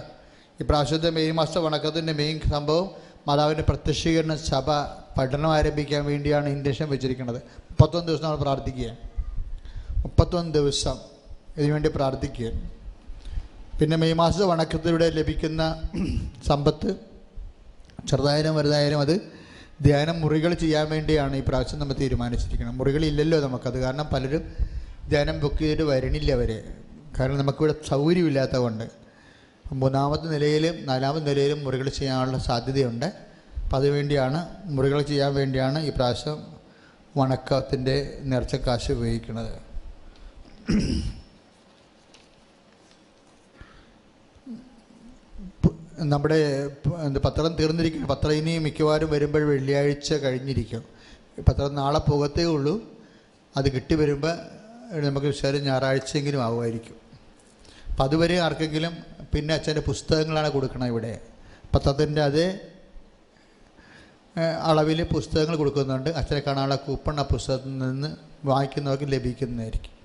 ഈ 0.61 0.65
പ്രാവശ്യത്തെ 0.71 1.11
മെയ് 1.11 1.33
മാസ 1.33 1.59
വണക്കത്തിന്റെ 1.59 2.13
മെയിൻ 2.13 2.41
സംഭവം 2.51 2.89
മാതാവിന്റെ 3.29 3.63
പ്രത്യക്ഷീകരണ 3.63 4.35
സഭ 4.35 4.71
പഠനം 5.19 5.53
ആരംഭിക്കാൻ 5.53 6.05
വേണ്ടിയാണ് 6.05 6.49
ഇന്റൻഷൻ 6.49 6.89
വെച്ചിരിക്കുന്നത്. 6.89 7.37
മുപ്പത്തൊന്ന് 7.37 8.09
ദിവസം 8.09 8.25
നമ്മൾ 8.25 8.37
പ്രാർത്ഥിക്കുക. 8.37 8.97
മുപ്പത്തൊന്ന് 9.97 10.55
ദിവസം 10.55 10.97
ഇതിനുവേണ്ടി 11.57 11.89
പ്രാർത്ഥിക്കുക. 11.89 12.51
പിന്നെ 13.81 13.97
മെയ് 13.97 14.15
മാസ 14.15 14.43
വണക്കത്തിലൂടെ 14.43 15.11
ലഭിക്കുന്ന 15.11 15.83
സമ്പത്ത് 16.47 16.95
ചെറുതായാലും 18.09 18.57
വലുതായാലും 18.57 19.01
അത് 19.01 19.21
ധ്യാനം 19.83 20.21
മുറികൾ 20.21 20.55
ചെയ്യാൻ 20.55 20.91
വേണ്ടിയാണ് 20.91 21.37
ഈ 21.37 21.43
പ്രാവശ്യം 21.49 21.79
നമ്മൾ 21.79 21.95
തീരുമാനിച്ചിരിക്കുന്നത്. 22.01 22.77
മുറികളില്ലല്ലോ 22.77 23.41
നമുക്കത്. 23.41 23.79
കാരണം 23.79 24.07
പലരും 24.13 24.43
ധ്യാനം 25.09 25.41
ബുക്ക് 25.41 25.59
ചെയ്തിട്ട് 25.59 25.83
വരണില്ല 25.83 26.33
അവരെ. 26.33 26.65
കാരണം 27.21 27.39
നമുക്കിവിടെ 27.39 27.75
സൗകര്യമില്ലാത്തത് 27.89 28.59
കൊണ്ട് 28.59 28.85
മൂന്നാമത്തെ 29.73 30.27
നിലയിലും 30.27 30.87
നാലാമത്തെ 30.87 31.27
നിലയിലും 31.27 31.65
മുറികൾ 31.65 31.89
ചെയ്യാനുള്ള 31.89 32.39
സാധ്യതയുണ്ട്. 32.39 33.07
അപ്പം 33.65 33.77
അതുവേണ്ടിയാണ് 33.77 34.47
മുറികൾ 34.65 35.03
ചെയ്യാൻ 35.03 35.35
വേണ്ടിയാണ് 35.35 35.85
ഈ 35.85 35.91
പ്രാവശ്യം 35.91 36.47
വണക്കത്തിന്റെ 37.17 38.19
നേർച്ചക്കാശ് 38.23 38.93
ഉപയോഗിക്കുന്നത്. 38.93 39.55
നമ്മുടെ 45.99 46.69
പത്രം 47.19 47.57
തീർന്നിരിക്കും 47.57 48.07
പത്രം 48.07 48.33
ഇനി 48.33 48.59
മിക്കവാറും 48.59 49.11
വരുമ്പോൾ 49.11 49.43
വെള്ളിയാഴ്ച 49.43 50.13
കഴിഞ്ഞിരിക്കും. 50.13 50.85
പത്രം 51.49 51.75
നാളെ 51.75 51.99
പോകത്തേ 51.99 52.45
ഉള്ളൂ. 52.45 52.85
അത് 53.57 53.73
കിട്ടി 53.73 53.95
വരുമ്പോൾ 53.95 54.33
നമുക്ക് 55.01 55.27
വിശാലം 55.27 55.65
ഞായറാഴ്ചയെങ്കിലും 55.65 56.43
ആവുമായിരിക്കും. 56.43 56.97
അപ്പം 57.91 58.03
അതുവരെ 58.05 58.41
ആർക്കെങ്കിലും 58.41 58.97
പിന്നെ 59.35 59.55
അച്ഛന്റെ 59.55 59.81
പുസ്തകങ്ങളാണ് 59.81 60.51
കൊടുക്കണം 60.51 60.87
ഇവിടെ. 60.87 61.21
പത്രത്തിന്റെ 61.75 62.23
അതേ 62.23 62.61
അളവിൽ 64.63 65.03
പുസ്തകങ്ങൾ 65.03 65.57
കൊടുക്കുന്നുണ്ട്. 65.57 66.11
അച്ഛനെ 66.11 66.41
കാണാനുള്ള 66.41 66.75
കൂപ്പൺ 66.75 67.21
ആ 67.21 67.23
പുസ്തകത്തിൽ 67.23 67.79
നിന്ന് 67.79 68.17
വാങ്ങിക്കുന്നവർക്ക് 68.45 69.13
ലഭിക്കുന്നതായിരിക്കും. 69.13 70.01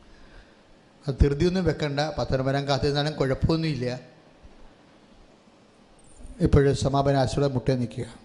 അത് 1.08 1.16
ധൃതിയൊന്നും 1.22 1.66
വെക്കണ്ട. 1.66 2.00
പത്രം 2.18 2.46
വരാൻ 2.46 2.68
കാത്തിരുന്നാലും 2.68 3.14
കുഴപ്പമൊന്നുമില്ല. 3.14 4.00
ഇപ്പോഴും 6.42 6.76
സമാപന 6.76 7.16
ആശയുടെ 7.16 7.48
മുട്ടേ 7.48 7.76
നിൽക്കുക. 7.76 8.25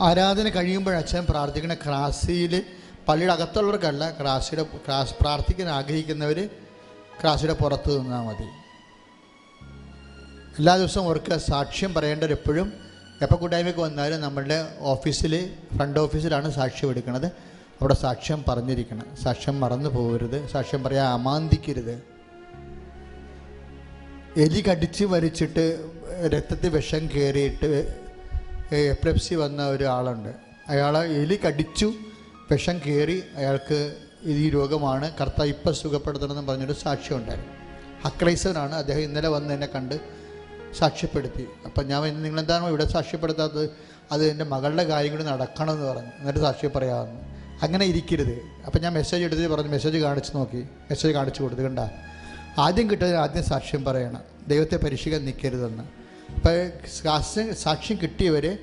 ആരാധന 0.00 0.48
കഴിയുമ്പോൾ 0.48 0.94
അച്ഛൻ 0.94 1.26
പ്രാർത്ഥിക്കുന്ന 1.30 1.74
ക്രാസിയിൽ 1.74 2.62
പള്ളിയുടെ 3.08 3.32
അകത്തുള്ളവർക്കല്ല 3.32 4.10
ക്രാസിയുടെ 4.20 4.62
ക്രാസ് 4.62 5.14
പ്രാർത്ഥിക്കാൻ 5.20 5.68
ആഗ്രഹിക്കുന്നവർ 5.68 6.50
ക്രാസിയുടെ 7.20 7.54
പുറത്ത് 7.54 8.00
നിന്നാൽ 8.00 8.22
മതി. 8.26 8.44
എല്ലാ 10.58 10.76
ദിവസവും 10.76 11.06
ഓർക്കുക 11.06 11.36
സാക്ഷ്യം 11.36 11.94
പറയേണ്ടവർ 11.94 12.30
എപ്പോഴും 12.30 12.72
എപ്പോൾ 13.22 13.36
കൂട്ടായ്മയ്ക്ക് 13.36 13.80
വന്നാലും 13.80 14.20
നമ്മളുടെ 14.20 14.76
ഓഫീസിൽ 14.80 15.54
ഫ്രണ്ട് 15.76 16.00
ഓഫീസിലാണ് 16.00 16.50
സാക്ഷ്യം 16.50 16.90
എടുക്കുന്നത് 16.90 17.26
അവിടെ 17.80 17.94
സാക്ഷ്യം 17.94 18.44
പറഞ്ഞിരിക്കണം. 18.48 19.16
സാക്ഷ്യം 19.22 19.60
മറന്നു 19.60 19.90
പോകരുത്. 19.90 20.48
സാക്ഷ്യം 20.48 20.82
പറയാൻ 20.82 21.06
അമാന്തിക്കരുത്. 21.06 22.02
എലി 24.36 24.60
കടിച്ച് 24.60 25.04
വരിച്ചിട്ട് 25.04 25.90
രക്തത്തിൽ 26.26 26.68
വിഷം 26.68 27.10
കയറിയിട്ട് 27.14 28.05
എപ്ലപ്സി 28.74 29.34
വന്ന 29.34 29.66
ഒരാളുണ്ട്. 29.66 30.34
അയാൾ 30.68 30.98
എലി 30.98 31.40
കടിച്ചു 31.46 31.92
വിഷം 32.50 32.80
കയറി 32.86 33.22
അയാൾക്ക് 33.36 33.94
ഈ 34.22 34.50
രോഗമാണ്. 34.50 35.12
കർത്ത 35.20 35.42
ഇപ്പം 35.42 35.74
സുഖപ്പെടുത്തണമെന്ന് 35.74 36.48
പറഞ്ഞൊരു 36.48 36.72
സാക്ഷ്യമുണ്ടായിരുന്നു. 36.72 37.52
അക്രൈസവനാണ് 38.04 38.74
അദ്ദേഹം 38.74 39.00
ഇന്നലെ 39.00 39.28
വന്ന് 39.28 39.54
എന്നെ 39.54 39.66
കണ്ട് 39.66 40.00
സാക്ഷ്യപ്പെടുത്തി. 40.78 41.46
അപ്പം 41.64 41.86
ഞാൻ 41.86 42.22
നിങ്ങളെന്താണോ 42.22 42.68
ഇവിടെ 42.68 42.88
സാക്ഷ്യപ്പെടുത്താത്തത്? 42.88 43.70
അത് 44.12 44.26
എന്റെ 44.26 44.44
മകളുടെ 44.44 44.84
കാര്യം 44.84 45.12
കൂടി 45.12 45.24
നടക്കണമെന്ന് 45.24 45.86
പറഞ്ഞു. 45.86 46.10
എന്നിട്ട് 46.18 46.40
സാക്ഷ്യം 46.40 46.70
പറയാമെന്ന് 46.76 47.20
അങ്ങനെ 47.62 47.86
ഇരിക്കരുത്. 47.86 48.40
അപ്പം 48.66 48.80
ഞാൻ 48.80 48.92
മെസ്സേജ് 48.92 49.24
എടുത്തിട്ട് 49.24 49.52
പറഞ്ഞു 49.52 49.70
മെസ്സേജ് 49.70 49.96
കാണിച്ച് 49.96 50.36
നോക്കി. 50.36 50.56
മെസ്സേജ് 50.56 51.12
കാണിച്ചു 51.12 51.42
കൊടുത്തു 51.42 51.62
കണ്ട. 51.62 51.78
ആദ്യം 52.58 52.90
കിട്ടിയതിന് 52.90 53.16
ആദ്യം 53.16 53.44
സാക്ഷ്യം 53.44 53.84
പറയണം. 53.84 54.20
ദൈവത്തെ 54.48 54.76
പരീക്ഷിക്കാൻ 54.76 55.24
നിൽക്കരുതെന്ന്. 55.24 56.05
സാക്ഷ്യം 56.44 57.54
സാക്ഷ്യം 57.54 57.98
കിട്ടിയവർ 58.02 58.58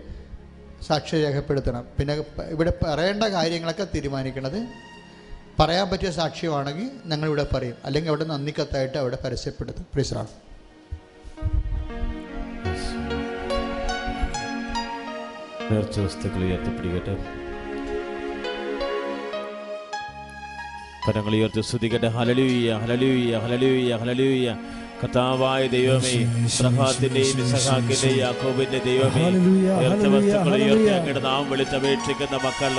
സാക്ഷി 0.87 1.15
രേഖപ്പെടുത്തണം. 1.23 1.83
പിന്നെ 1.97 2.13
ഇവിടെ 2.49 2.73
പറയേണ്ട 2.83 3.23
കാര്യങ്ങളൊക്കെ 3.23 3.87
തീരുമാനിക്കണത് 3.95 4.59
പറയാൻ 5.59 5.89
പറ്റിയ 5.89 6.09
സാക്ഷ്യമാണെങ്കിൽ 6.09 6.91
ഞങ്ങളിവിടെ 7.05 7.45
പറയും. 7.53 7.77
അല്ലെങ്കിൽ 7.85 8.11
അവിടെ 8.11 8.23
നന്ദിക്കത്തായിട്ട് 8.23 8.97
അവിടെ 8.97 9.17
പരസ്യപ്പെടുത്തും. 9.25 9.85
പ്രീസറാണ് 9.93 10.27
നേർച്ച 15.71 15.99
വസ്തുക്കൾ 15.99 16.41
ഉയർത്തിപ്പിടിക്കട്ടെ 16.43 17.15
കരങ്ങൾ 21.05 21.33
ഉയർത്തി 21.35 21.61
സ്തുതിക്കട്ടെ. 21.61 22.07
ഹലലൂയ 22.07 22.73
ഹലലൂയ 22.83 23.37
ഹലലൂയ 23.45 23.95
ഹലലൂയ 24.01 24.49
കർത്താവായ 25.03 25.67
ദൈവമേ 25.67 26.11
പ്രഭാത്തിന്റെയും 26.59 27.39
സഹാക്കിന്റെയും 27.53 28.17
യാക്കോബിന്റെ 28.17 28.79
ദൈവമേ 28.85 29.25
ഉയർത്തി 29.79 30.91
അങ്ങയുടെ 30.91 31.19
നാം 31.19 31.49
വിളിച്ചപേക്ഷിക്കുന്ന 31.49 32.35
മക്കൾ 32.45 32.75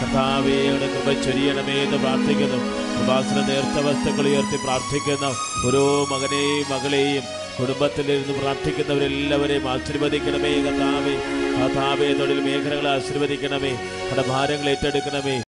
കർത്താവേയുടെ 0.00 0.88
കൃപ 0.94 1.12
ചൊരിയണമേ 1.24 1.76
എന്ന് 1.84 1.96
പ്രാർത്ഥിക്കുന്നു. 1.96 2.58
കൃപാസന 2.94 3.38
നേർച്ച 3.48 3.78
വസ്തുക്കൾ 3.86 4.26
ഉയർത്തി 4.28 4.58
പ്രാർത്ഥിക്കുന്ന. 4.64 5.26
ഓരോ 5.66 5.84
മകനെയും 6.12 6.66
മകളെയും 6.72 7.22
കുടുംബത്തിലിരുന്ന് 7.58 8.40
പ്രാർത്ഥിക്കുന്നവരെല്ലാവരെയും 8.40 9.68
ആശീർവദിക്കണമേ 9.68 10.54
കർത്താവേ. 10.66 11.16
കർത്താവേ 11.58 12.12
തൊഴിൽ 12.12 12.40
മേഖലകളെ 12.40 12.90
ആശീർവദിക്കണമേ. 12.90 13.70
അവിടെ 13.70 14.28
ഭാരങ്ങൾ 14.28 14.70
ഏറ്റെടുക്കണമേ. 14.70 15.42